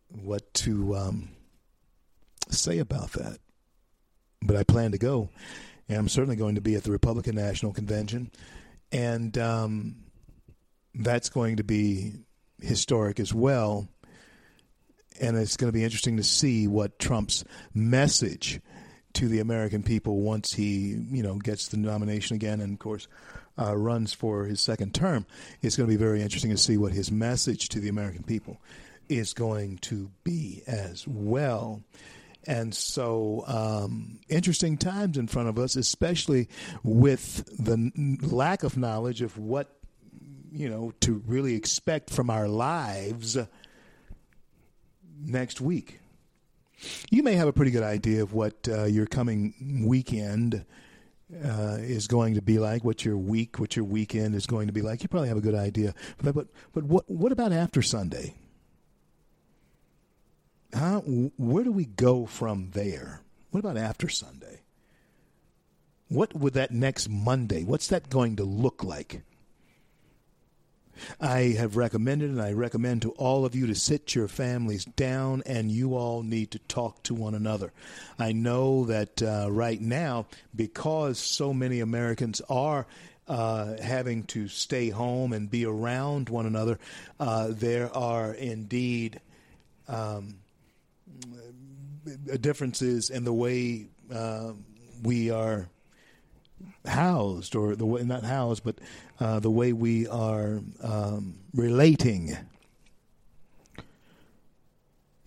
what 0.10 0.54
to 0.56 0.96
um, 0.96 1.30
say 2.50 2.80
about 2.80 3.14
that. 3.14 3.38
But 4.42 4.56
I 4.56 4.64
plan 4.64 4.92
to 4.92 4.98
go 4.98 5.30
and 5.90 5.98
I'm 5.98 6.08
certainly 6.08 6.36
going 6.36 6.56
to 6.56 6.62
be 6.62 6.76
at 6.76 6.84
the 6.84 6.92
Republican 6.92 7.36
National 7.36 7.74
Convention. 7.74 8.32
And 8.92 9.38
um, 9.38 9.96
that's 10.94 11.30
going 11.30 11.58
to 11.58 11.64
be 11.64 12.14
historic 12.62 13.20
as 13.20 13.34
well. 13.34 13.88
And 15.20 15.36
it's 15.36 15.58
going 15.58 15.68
to 15.68 15.78
be 15.78 15.84
interesting 15.84 16.18
to 16.18 16.24
see 16.24 16.68
what 16.68 17.00
Trump's 17.00 17.44
message 17.74 18.62
to 19.14 19.28
the 19.28 19.40
American 19.40 19.82
people 19.82 20.22
once 20.22 20.54
he, 20.54 20.96
you 21.10 21.24
know, 21.24 21.36
gets 21.36 21.68
the 21.68 21.78
nomination 21.78 22.36
again 22.36 22.62
and, 22.62 22.74
of 22.74 22.80
course, 22.80 23.08
uh, 23.58 23.76
runs 23.76 24.14
for 24.14 24.46
his 24.46 24.62
second 24.62 24.94
term. 24.94 25.26
It's 25.62 25.76
going 25.76 25.90
to 25.90 25.94
be 25.94 26.02
very 26.02 26.22
interesting 26.22 26.52
to 26.52 26.58
see 26.58 26.78
what 26.78 26.94
his 26.94 27.12
message 27.12 27.70
to 27.70 27.80
the 27.80 27.90
American 27.90 28.24
people 28.24 28.62
is 29.10 29.34
going 29.34 29.80
to 29.80 30.12
be 30.24 30.62
as 30.68 31.08
well. 31.08 31.82
And 32.48 32.74
so, 32.74 33.44
um, 33.48 34.20
interesting 34.30 34.78
times 34.78 35.18
in 35.18 35.28
front 35.28 35.50
of 35.50 35.60
us, 35.60 35.76
especially 35.76 36.48
with 36.84 37.46
the 37.64 37.92
lack 38.22 38.64
of 38.64 38.78
knowledge 38.78 39.22
of 39.22 39.38
what, 39.38 39.70
you 40.52 40.70
know, 40.70 40.94
to 41.02 41.22
really 41.28 41.56
expect 41.56 42.10
from 42.10 42.30
our 42.30 42.48
lives 42.48 43.38
next 45.22 45.60
week. 45.62 46.00
You 47.10 47.24
may 47.24 47.34
have 47.34 47.48
a 47.48 47.54
pretty 47.54 47.72
good 47.72 47.84
idea 47.84 48.24
of 48.24 48.34
what 48.34 48.68
uh, 48.70 48.86
your 48.86 49.06
coming 49.06 49.84
weekend 49.86 50.66
uh, 51.44 51.78
is 51.80 52.08
going 52.08 52.36
to 52.36 52.42
be 52.42 52.58
like, 52.58 52.84
what 52.84 53.04
your 53.06 53.18
week, 53.18 53.60
what 53.60 53.76
your 53.76 53.86
weekend 53.86 54.34
is 54.34 54.46
going 54.46 54.68
to 54.68 54.74
be 54.74 54.82
like. 54.82 55.04
You 55.04 55.10
probably 55.10 55.28
have 55.28 55.38
a 55.38 55.42
good 55.42 55.56
idea. 55.56 55.94
But 56.24 56.34
but, 56.34 56.48
but 56.74 56.84
what 56.86 57.10
what 57.10 57.32
about 57.32 57.52
after 57.52 57.82
Sunday? 57.82 58.36
Huh? 60.74 61.02
Where 61.38 61.64
do 61.64 61.72
we 61.72 61.86
go 61.86 62.26
from 62.26 62.72
there? 62.72 63.22
What 63.52 63.60
about 63.60 63.78
after 63.78 64.08
Sunday? 64.10 64.62
What 66.10 66.36
would 66.36 66.54
that 66.54 66.72
next 66.72 67.10
Monday? 67.10 67.64
What's 67.64 67.88
that 67.88 68.10
going 68.10 68.36
to 68.38 68.44
look 68.44 68.84
like? 68.84 69.22
I 71.20 71.56
have 71.58 71.78
recommended 71.78 72.30
and 72.30 72.42
I 72.42 72.54
recommend 72.54 73.04
to 73.04 73.12
all 73.12 73.46
of 73.46 73.56
you 73.56 73.68
to 73.68 73.76
sit 73.76 74.16
your 74.16 74.28
families 74.28 74.86
down 74.86 75.44
and 75.46 75.72
you 75.72 75.96
all 75.96 76.24
need 76.24 76.52
to 76.52 76.60
talk 76.60 77.04
to 77.04 77.14
one 77.14 77.36
another. 77.36 77.72
I 78.18 78.32
know 78.32 78.86
that 78.86 79.22
uh, 79.22 79.48
right 79.50 79.80
now, 79.80 80.26
because 80.56 81.20
so 81.20 81.54
many 81.54 81.80
Americans 81.80 82.42
are 82.50 82.86
uh, 83.28 83.78
having 83.82 84.24
to 84.24 84.48
stay 84.48 84.90
home 84.90 85.34
and 85.34 85.50
be 85.50 85.66
around 85.66 86.30
one 86.30 86.46
another, 86.46 86.80
uh, 87.20 87.48
there 87.50 87.96
are 87.96 88.34
indeed 88.34 89.22
um, 89.88 90.36
differences 92.40 93.10
in 93.10 93.24
the 93.24 93.34
way 93.34 93.88
uh, 94.14 94.54
we 95.04 95.32
are 95.32 95.70
housed, 96.86 97.56
or 97.56 97.76
the 97.76 97.86
way 97.86 98.04
not 98.04 98.24
housed, 98.24 98.64
but 98.64 98.76
uh, 99.20 99.40
the 99.40 99.52
way 99.52 99.74
we 99.74 100.08
are 100.08 100.62
um, 100.82 101.36
relating. 101.54 102.36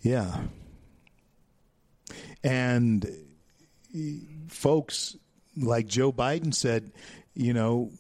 Yeah, 0.01 0.37
and 2.43 3.07
folks 4.49 5.17
like 5.57 5.87
Joe 5.87 6.13
Biden 6.13 6.55
said, 6.55 6.93
you 7.35 7.53
know, 7.53 7.91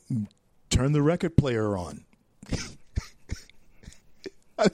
turn 0.70 0.92
the 0.92 1.02
record 1.02 1.36
player 1.36 1.76
on. 1.76 2.04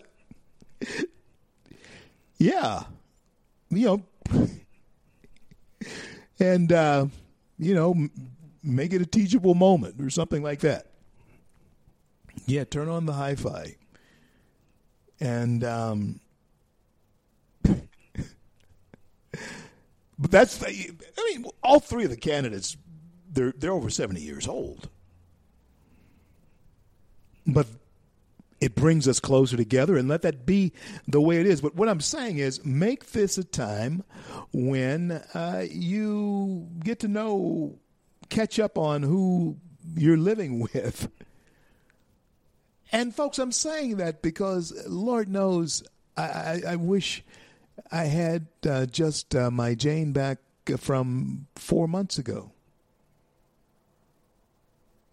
yeah, 2.39 2.85
you 3.71 3.87
know, 3.87 4.03
and 6.41 6.73
uh, 6.73 7.07
you 7.59 7.75
know, 7.75 8.09
make 8.63 8.93
it 8.93 9.03
a 9.03 9.07
teachable 9.07 9.55
moment 9.55 10.01
or 10.01 10.11
something 10.11 10.43
like 10.43 10.61
that. 10.61 10.87
Yeah, 12.47 12.65
turn 12.65 12.89
on 12.89 13.07
the 13.07 13.13
hi-fi, 13.13 13.77
and 15.21 15.65
um, 15.65 16.21
but 17.63 17.81
that's 20.31 20.63
I 20.63 20.95
mean, 21.33 21.45
all 21.63 21.81
three 21.81 22.05
of 22.05 22.11
the 22.11 22.17
candidates 22.17 22.77
they're 23.31 23.53
they're 23.57 23.73
over 23.73 23.91
seventy 23.91 24.23
years 24.23 24.49
old, 24.49 24.89
but 27.47 27.67
it 28.61 28.75
brings 28.75 29.07
us 29.07 29.21
closer 29.21 29.57
together 29.57 29.97
and 29.97 30.09
let 30.09 30.23
that 30.23 30.45
be 30.45 30.73
the 31.07 31.21
way 31.21 31.39
it 31.39 31.47
is. 31.47 31.61
But 31.61 31.77
what 31.77 31.89
I'm 31.89 32.01
saying 32.01 32.39
is 32.39 32.65
make 32.65 33.13
this 33.13 33.39
a 33.39 33.45
time 33.45 34.03
when 34.53 35.13
uh, 35.35 35.65
you 35.71 36.69
get 36.83 37.01
to 37.01 37.09
know, 37.09 37.79
catch 38.29 38.59
up 38.59 38.77
on 38.77 39.03
who 39.03 39.57
you're 39.97 40.17
living 40.17 40.61
with. 40.75 41.09
And 42.91 43.15
folks, 43.15 43.39
I'm 43.39 43.53
saying 43.53 43.99
that 43.99 44.23
because 44.23 44.73
Lord 44.87 45.29
knows 45.29 45.83
I, 46.17 46.23
I, 46.23 46.63
I 46.71 46.77
wish 46.77 47.23
I 47.93 48.05
had 48.05 48.47
uh, 48.69 48.87
just 48.87 49.37
uh, 49.37 49.51
my 49.51 49.75
Jane 49.75 50.13
back 50.13 50.39
from 50.79 51.47
four 51.55 51.87
months 51.87 52.19
ago. 52.19 52.53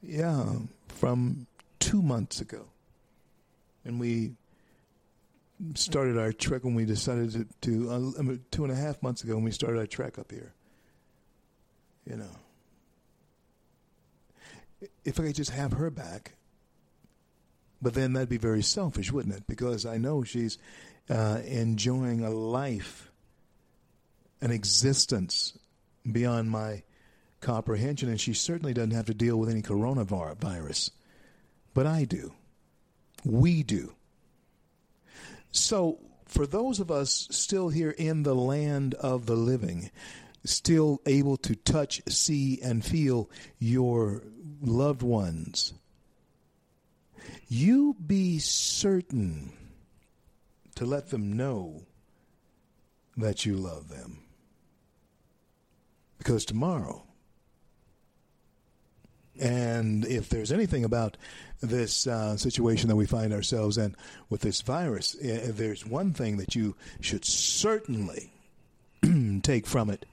Yeah, 0.01 0.45
from 0.87 1.47
two 1.79 2.01
months 2.01 2.39
ago 2.41 2.67
and 3.85 3.99
we 3.99 4.33
started 5.75 6.17
our 6.17 6.33
trek 6.33 6.63
when 6.63 6.75
we 6.75 6.85
decided 6.85 7.31
to, 7.31 7.47
to 7.61 7.89
uh, 7.91 8.35
two 8.51 8.63
and 8.63 8.73
a 8.73 8.75
half 8.75 9.01
months 9.01 9.23
ago 9.23 9.35
when 9.35 9.43
we 9.43 9.51
started 9.51 9.79
our 9.79 9.87
trek 9.87 10.19
up 10.19 10.31
here. 10.31 10.53
You 12.09 12.17
know, 12.17 12.31
if 15.03 15.19
I 15.19 15.23
could 15.23 15.35
just 15.35 15.51
have 15.51 15.73
her 15.73 15.89
back, 15.89 16.33
but 17.81 17.93
then 17.93 18.13
that'd 18.13 18.29
be 18.29 18.37
very 18.37 18.61
selfish, 18.61 19.11
wouldn't 19.11 19.35
it? 19.35 19.47
Because 19.47 19.85
I 19.85 19.97
know 19.97 20.23
she's 20.23 20.57
uh, 21.09 21.39
enjoying 21.45 22.23
a 22.23 22.29
life, 22.29 23.11
an 24.41 24.51
existence 24.51 25.57
beyond 26.09 26.51
my 26.51 26.83
comprehension, 27.41 28.09
and 28.09 28.19
she 28.19 28.33
certainly 28.33 28.73
doesn't 28.73 28.91
have 28.91 29.05
to 29.05 29.13
deal 29.13 29.37
with 29.37 29.49
any 29.49 29.61
coronavirus, 29.61 30.91
but 31.73 31.85
I 31.87 32.03
do 32.05 32.33
we 33.25 33.63
do. 33.63 33.93
So, 35.51 35.99
for 36.25 36.45
those 36.45 36.79
of 36.79 36.91
us 36.91 37.27
still 37.31 37.69
here 37.69 37.91
in 37.91 38.23
the 38.23 38.35
land 38.35 38.93
of 38.95 39.25
the 39.25 39.35
living, 39.35 39.89
still 40.43 41.01
able 41.05 41.37
to 41.37 41.55
touch, 41.55 42.01
see, 42.07 42.59
and 42.61 42.83
feel 42.83 43.29
your 43.57 44.23
loved 44.61 45.01
ones, 45.01 45.73
you 47.47 47.95
be 48.05 48.39
certain 48.39 49.53
to 50.75 50.85
let 50.85 51.09
them 51.09 51.33
know 51.33 51.83
that 53.17 53.45
you 53.45 53.55
love 53.55 53.89
them. 53.89 54.19
Because 56.17 56.45
tomorrow, 56.45 57.05
and 59.39 60.05
if 60.05 60.29
there's 60.29 60.51
anything 60.51 60.83
about 60.83 61.17
this 61.61 62.07
uh, 62.07 62.37
situation 62.37 62.89
that 62.89 62.95
we 62.95 63.05
find 63.05 63.33
ourselves 63.33 63.77
in 63.77 63.95
with 64.29 64.41
this 64.41 64.61
virus, 64.61 65.15
if 65.15 65.57
there's 65.57 65.85
one 65.85 66.13
thing 66.13 66.37
that 66.37 66.55
you 66.55 66.75
should 67.01 67.25
certainly 67.25 68.31
take 69.41 69.65
from 69.65 69.89
it 69.89 70.05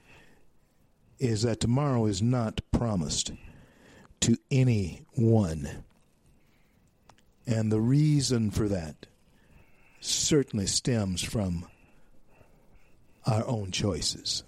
is 1.19 1.43
that 1.43 1.59
tomorrow 1.59 2.05
is 2.05 2.21
not 2.21 2.61
promised 2.71 3.31
to 4.21 4.37
anyone. 4.51 5.83
And 7.45 7.71
the 7.71 7.81
reason 7.81 8.51
for 8.51 8.67
that 8.67 9.05
certainly 9.99 10.65
stems 10.65 11.21
from 11.21 11.65
our 13.25 13.45
own 13.47 13.71
choices. 13.71 14.43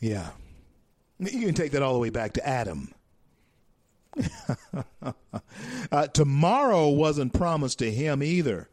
Yeah. 0.00 0.30
You 1.30 1.46
can 1.46 1.54
take 1.54 1.72
that 1.72 1.82
all 1.82 1.94
the 1.94 2.00
way 2.00 2.10
back 2.10 2.32
to 2.34 2.46
Adam. 2.46 2.92
uh, 5.92 6.06
tomorrow 6.08 6.88
wasn't 6.88 7.32
promised 7.32 7.78
to 7.78 7.90
him 7.90 8.22
either. 8.22 8.68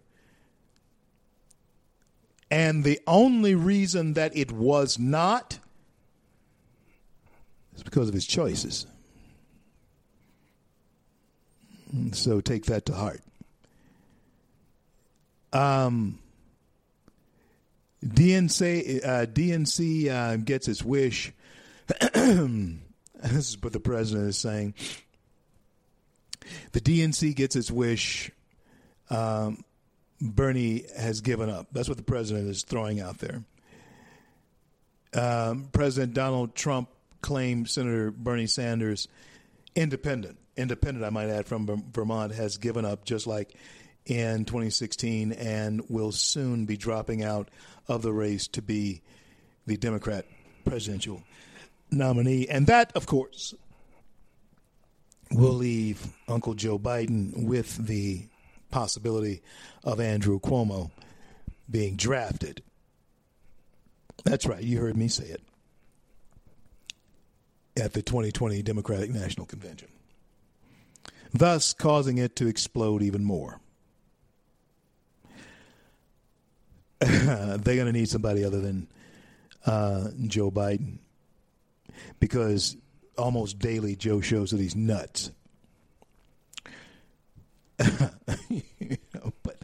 And 2.52 2.84
the 2.84 3.00
only 3.06 3.54
reason 3.56 4.14
that 4.14 4.36
it 4.36 4.52
was 4.52 4.98
not 4.98 5.60
is 7.76 7.84
because 7.84 8.08
of 8.08 8.14
his 8.14 8.26
choices. 8.26 8.88
So 12.12 12.42
take 12.42 12.66
that 12.66 12.86
to 12.88 12.94
heart. 12.94 13.22
Um, 15.54 16.20
DNC 18.06 19.06
uh, 19.06 19.26
DNC 19.26 20.10
uh, 20.10 20.38
gets 20.38 20.68
its 20.68 20.84
wish. 20.84 21.34
this 22.14 23.50
is 23.50 23.58
what 23.62 23.74
the 23.74 23.80
president 23.80 24.30
is 24.30 24.38
saying. 24.38 24.74
The 26.72 26.82
DNC 26.82 27.36
gets 27.36 27.56
its 27.56 27.72
wish. 27.72 28.32
Um, 29.10 29.64
Bernie 30.22 30.86
has 30.98 31.22
given 31.22 31.50
up. 31.50 31.68
That's 31.72 31.88
what 31.88 31.98
the 31.98 32.04
president 32.04 32.50
is 32.50 32.64
throwing 32.64 33.00
out 33.00 33.20
there. 33.20 33.44
Um, 35.14 35.70
president 35.72 36.14
Donald 36.14 36.56
Trump 36.56 36.90
claimed 37.22 37.70
Senator 37.70 38.12
Bernie 38.12 38.48
Sanders 38.48 39.08
independent 39.76 40.38
independent, 40.60 41.06
I 41.06 41.10
might 41.10 41.30
add, 41.30 41.48
from 41.48 41.84
Vermont 41.94 42.34
has 42.34 42.58
given 42.58 42.86
up 42.86 43.06
just 43.06 43.26
like 43.26 43.56
in 44.06 44.46
2016 44.46 45.32
and 45.32 45.82
will 45.90 46.12
soon 46.12 46.66
be 46.66 46.78
dropping 46.78 47.24
out 47.24 47.50
of 47.88 48.02
the 48.02 48.12
race 48.12 48.48
to 48.50 48.62
be 48.62 49.02
the 49.66 49.78
Democrat 49.78 50.26
presidential 50.66 51.24
nominee. 51.92 52.48
And 52.48 52.68
that, 52.68 52.92
of 52.96 53.06
course, 53.06 53.54
will 55.32 55.54
leave 55.54 56.08
Uncle 56.28 56.54
Joe 56.54 56.80
Biden 56.80 57.46
with 57.46 57.86
the 57.88 58.28
possibility 58.72 59.42
of 59.84 60.00
Andrew 60.00 60.40
Cuomo 60.40 60.92
being 61.70 61.96
drafted. 61.96 62.64
That's 64.26 64.46
right, 64.46 64.64
you 64.64 64.80
heard 64.80 64.98
me 64.98 65.08
say 65.08 65.26
it 65.26 65.42
at 67.78 67.94
the 67.94 68.02
2020 68.02 68.62
Democratic 68.62 69.12
National 69.12 69.46
Convention, 69.46 69.88
thus 71.34 71.74
causing 71.74 72.18
it 72.18 72.36
to 72.36 72.48
explode 72.48 73.02
even 73.02 73.24
more. 73.24 73.60
They're 77.00 77.58
going 77.58 77.86
to 77.86 77.94
need 77.94 78.10
somebody 78.10 78.44
other 78.44 78.60
than 78.60 78.88
uh, 79.66 80.10
Joe 80.28 80.52
Biden 80.52 80.98
because 82.20 82.76
almost 83.18 83.60
daily 83.60 83.96
Joe 83.96 84.22
shows 84.22 84.52
that 84.52 84.60
he's 84.60 84.76
nuts. 84.76 85.32
you 88.50 88.60
know, 89.14 89.34
but 89.44 89.58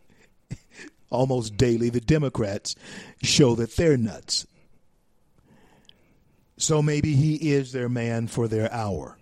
almost 1.09 1.57
daily 1.57 1.89
the 1.89 2.01
Democrats 2.01 2.75
show 3.21 3.55
that 3.55 3.75
they're 3.75 3.97
nuts. 3.97 4.45
So 6.57 6.81
maybe 6.81 7.13
he 7.15 7.35
is 7.51 7.71
their 7.71 7.89
man 7.89 8.27
for 8.27 8.47
their 8.47 8.71
hour. 8.71 9.17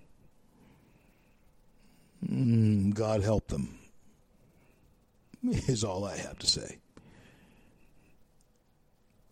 Mm, 2.27 2.93
God 2.93 3.21
help 3.21 3.47
them, 3.47 3.79
is 5.43 5.83
all 5.83 6.05
I 6.05 6.17
have 6.17 6.37
to 6.39 6.47
say. 6.47 6.77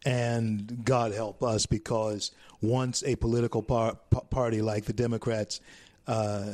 And 0.06 0.84
God 0.84 1.14
help 1.14 1.44
us 1.44 1.65
because 1.65 2.32
once 2.61 3.03
a 3.03 3.15
political 3.15 3.61
par- 3.61 3.98
party 4.30 4.61
like 4.61 4.86
the 4.86 4.94
Democrats 4.94 5.61
uh, 6.07 6.53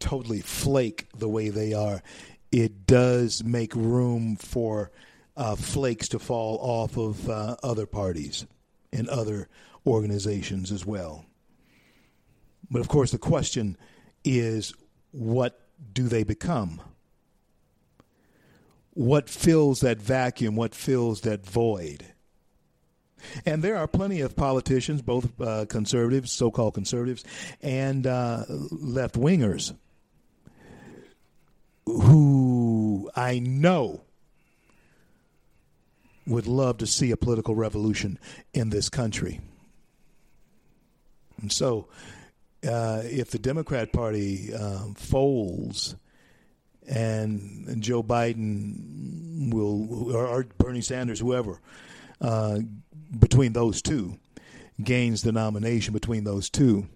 totally 0.00 0.40
flake 0.40 1.08
the 1.16 1.28
way 1.28 1.48
they 1.48 1.72
are, 1.72 2.02
it 2.50 2.86
does 2.86 3.44
make 3.44 3.74
room 3.74 4.36
for 4.36 4.90
uh, 5.36 5.54
flakes 5.54 6.08
to 6.08 6.18
fall 6.18 6.58
off 6.60 6.96
of 6.96 7.30
uh, 7.30 7.56
other 7.62 7.86
parties 7.86 8.46
and 8.92 9.08
other 9.08 9.48
organizations 9.86 10.72
as 10.72 10.84
well. 10.84 11.24
But 12.70 12.80
of 12.80 12.88
course, 12.88 13.10
the 13.10 13.18
question 13.18 13.76
is 14.24 14.74
what 15.12 15.60
do 15.92 16.08
they 16.08 16.24
become? 16.24 16.80
What 18.90 19.28
fills 19.28 19.80
that 19.80 19.98
vacuum? 19.98 20.56
What 20.56 20.74
fills 20.74 21.22
that 21.22 21.46
void? 21.46 22.12
And 23.44 23.62
there 23.62 23.76
are 23.76 23.86
plenty 23.86 24.20
of 24.20 24.36
politicians, 24.36 25.02
both 25.02 25.40
uh, 25.40 25.66
conservatives, 25.66 26.32
so 26.32 26.50
called 26.50 26.74
conservatives, 26.74 27.24
and 27.62 28.06
uh, 28.06 28.44
left 28.70 29.16
wingers, 29.16 29.74
who 31.86 33.10
I 33.16 33.38
know 33.38 34.02
would 36.26 36.46
love 36.46 36.78
to 36.78 36.86
see 36.86 37.10
a 37.10 37.16
political 37.16 37.54
revolution 37.54 38.18
in 38.54 38.70
this 38.70 38.88
country. 38.88 39.40
And 41.40 41.50
so, 41.50 41.88
uh, 42.66 43.02
if 43.04 43.30
the 43.30 43.38
Democrat 43.38 43.92
Party 43.92 44.52
um, 44.54 44.94
folds 44.94 45.96
and, 46.86 47.82
Joe 47.82 48.02
Biden 48.02 49.52
will, 49.52 50.14
or 50.14 50.44
Bernie 50.58 50.82
Sanders, 50.82 51.18
whoever, 51.18 51.60
uh, 52.20 52.58
between 53.18 53.52
those 53.52 53.82
two, 53.82 54.18
gains 54.82 55.22
the 55.22 55.32
nomination 55.32 55.92
between 55.92 56.24
those 56.24 56.48
two, 56.48 56.88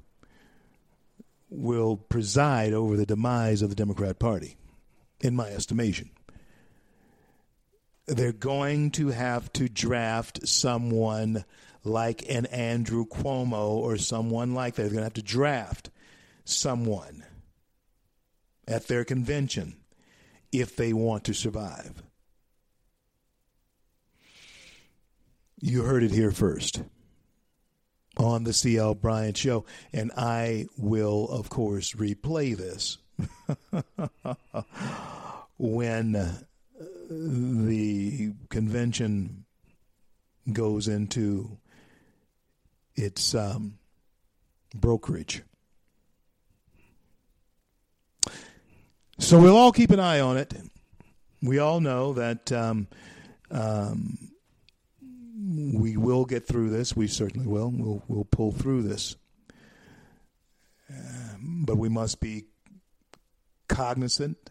will 1.51 1.97
preside 1.97 2.73
over 2.73 2.97
the 2.97 3.07
demise 3.07 3.63
of 3.63 3.69
the 3.69 3.77
Democrat 3.77 4.19
Party, 4.19 4.57
in 5.21 5.37
my 5.37 5.49
estimation. 5.49 6.11
They're 8.07 8.33
going 8.33 8.91
to 8.93 9.09
have 9.09 9.53
to 9.55 9.69
draft 9.69 10.47
someone 10.47 11.45
like 11.85 12.25
an 12.29 12.47
Andrew 12.47 13.07
Cuomo 13.07 13.69
or 13.69 13.97
someone 13.97 14.55
like 14.55 14.75
that. 14.75 14.83
They're 14.83 14.91
going 14.91 15.01
to 15.01 15.05
have 15.05 15.15
to 15.15 15.23
draft 15.23 15.91
someone 16.45 17.25
at 18.67 18.89
their 18.89 19.05
convention 19.05 19.77
if 20.53 20.77
they 20.77 20.93
want 20.93 21.25
to 21.25 21.35
survive. 21.35 22.03
You 25.67 25.85
heard 25.85 26.03
it 26.03 26.11
here 26.11 26.31
first 26.31 26.83
on 28.19 28.45
the 28.45 28.53
CL 28.53 28.97
Bryant 28.97 29.39
Show, 29.39 29.65
and 29.95 30.13
I 30.15 30.67
will, 30.77 31.27
of 31.31 31.49
course, 31.49 31.95
replay 31.95 32.55
this 32.55 32.99
when 35.57 36.13
the 37.09 38.33
convention 38.51 39.47
goes 40.53 40.87
into 40.87 41.57
its 42.95 43.35
um, 43.35 43.79
brokerage. 44.75 45.45
So 49.19 49.41
we'll 49.41 49.57
all 49.57 49.73
keep 49.73 49.93
an 49.93 50.01
eye 50.01 50.21
on 50.21 50.37
it. 50.37 50.53
We 51.43 51.59
all 51.59 51.81
know 51.81 52.13
that 52.13 52.53
um, 52.53 52.87
um, 53.51 54.19
we 55.45 55.97
will 55.97 56.25
get 56.25 56.47
through 56.47 56.71
this. 56.71 56.97
We 56.97 57.07
certainly 57.07 57.47
will. 57.47 57.71
We'll, 57.71 58.03
we'll 58.09 58.25
pull 58.25 58.53
through 58.53 58.83
this. 58.83 59.17
Um, 60.89 61.65
but 61.67 61.77
we 61.77 61.89
must 61.89 62.21
be 62.21 62.45
cognizant 63.69 64.51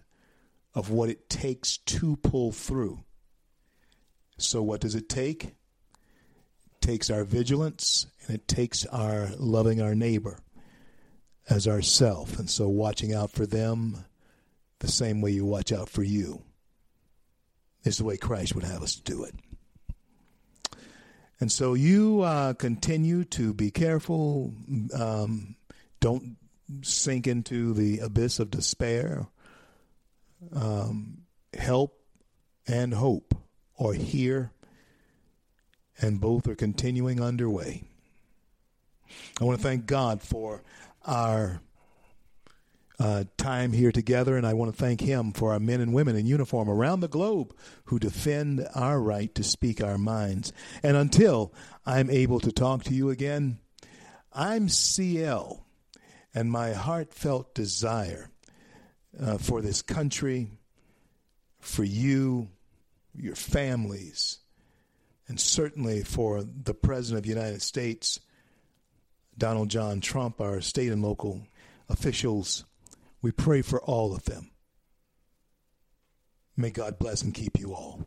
of 0.76 0.90
what 0.90 1.10
it 1.10 1.30
takes 1.30 1.78
to 1.78 2.16
pull 2.18 2.52
through. 2.52 3.00
So, 4.38 4.62
what 4.62 4.82
does 4.82 4.96
it 4.96 5.10
take? 5.10 5.44
It 5.46 5.56
takes 6.82 7.10
our 7.10 7.24
vigilance 7.24 8.08
and 8.26 8.36
it 8.36 8.48
takes 8.48 8.86
our 8.88 9.30
loving 9.38 9.82
our 9.82 9.96
neighbor 9.96 10.40
as 11.50 11.68
ourself. 11.68 12.40
And 12.40 12.50
so, 12.50 12.68
watching 12.68 13.14
out 13.14 13.32
for 13.32 13.46
them 13.46 14.06
the 14.80 14.92
same 14.92 15.22
way 15.22 15.32
you 15.32 15.46
watch 15.46 15.72
out 15.72 15.90
for 15.90 16.04
you 16.04 16.44
is 17.84 17.98
the 17.98 18.06
way 18.06 18.18
Christ 18.18 18.56
would 18.56 18.64
have 18.64 18.82
us 18.82 18.96
do 18.96 19.24
it. 19.24 19.36
And 21.40 21.52
so, 21.52 21.74
you 21.74 22.22
uh, 22.22 22.54
continue 22.54 23.26
to 23.26 23.54
be 23.54 23.72
careful. 23.72 24.54
Um, 24.94 25.56
don't 26.00 26.38
sink 26.82 27.28
into 27.28 27.74
the 27.74 28.00
abyss 28.00 28.40
of 28.40 28.50
despair 28.50 29.28
um, 30.56 31.24
help 31.54 32.00
and 32.68 32.94
hope 32.94 33.36
are 33.80 33.94
here, 33.94 34.52
and 36.00 36.20
both 36.20 36.48
are 36.48 36.56
continuing 36.56 37.22
underway. 37.22 37.84
I 39.40 39.44
want 39.44 39.60
to 39.60 39.64
thank 39.64 39.86
God 39.86 40.22
for 40.22 40.64
our 41.06 41.62
uh, 43.04 43.26
time 43.36 43.74
here 43.74 43.92
together, 43.92 44.38
and 44.38 44.48
I 44.48 44.54
want 44.54 44.74
to 44.74 44.82
thank 44.82 45.02
Him 45.02 45.34
for 45.34 45.52
our 45.52 45.60
men 45.60 45.82
and 45.82 45.94
women 45.94 46.16
in 46.16 46.26
uniform 46.26 46.70
around 46.70 47.02
the 47.02 47.10
globe 47.10 47.54
who 47.86 48.00
defend 48.00 48.66
our 48.74 48.98
right 48.98 49.36
to 49.36 49.44
speak 49.44 49.84
our 49.84 49.98
minds. 49.98 50.54
And 50.84 50.96
until 50.96 51.54
I'm 51.86 52.10
able 52.10 52.40
to 52.40 52.54
talk 52.54 52.86
to 52.86 52.94
you 52.94 53.10
again, 53.10 53.60
I'm 54.32 54.70
CL, 54.70 55.66
and 56.34 56.50
my 56.50 56.72
heartfelt 56.72 57.54
desire 57.54 58.30
uh, 59.20 59.38
for 59.38 59.62
this 59.62 59.82
country, 59.82 60.48
for 61.60 61.84
you, 61.84 62.48
your 63.14 63.36
families, 63.36 64.40
and 65.28 65.38
certainly 65.38 66.04
for 66.04 66.42
the 66.42 66.74
President 66.74 67.18
of 67.18 67.24
the 67.24 67.38
United 67.38 67.62
States, 67.62 68.22
Donald 69.38 69.68
John 69.68 70.00
Trump, 70.00 70.40
our 70.40 70.62
state 70.62 70.94
and 70.94 71.02
local 71.02 71.42
officials. 71.90 72.64
We 73.24 73.32
pray 73.32 73.62
for 73.62 73.82
all 73.82 74.14
of 74.14 74.26
them. 74.26 74.52
May 76.58 76.72
God 76.72 77.00
bless 77.00 77.22
and 77.22 77.34
keep 77.34 77.58
you 77.58 77.74
all. 77.74 78.06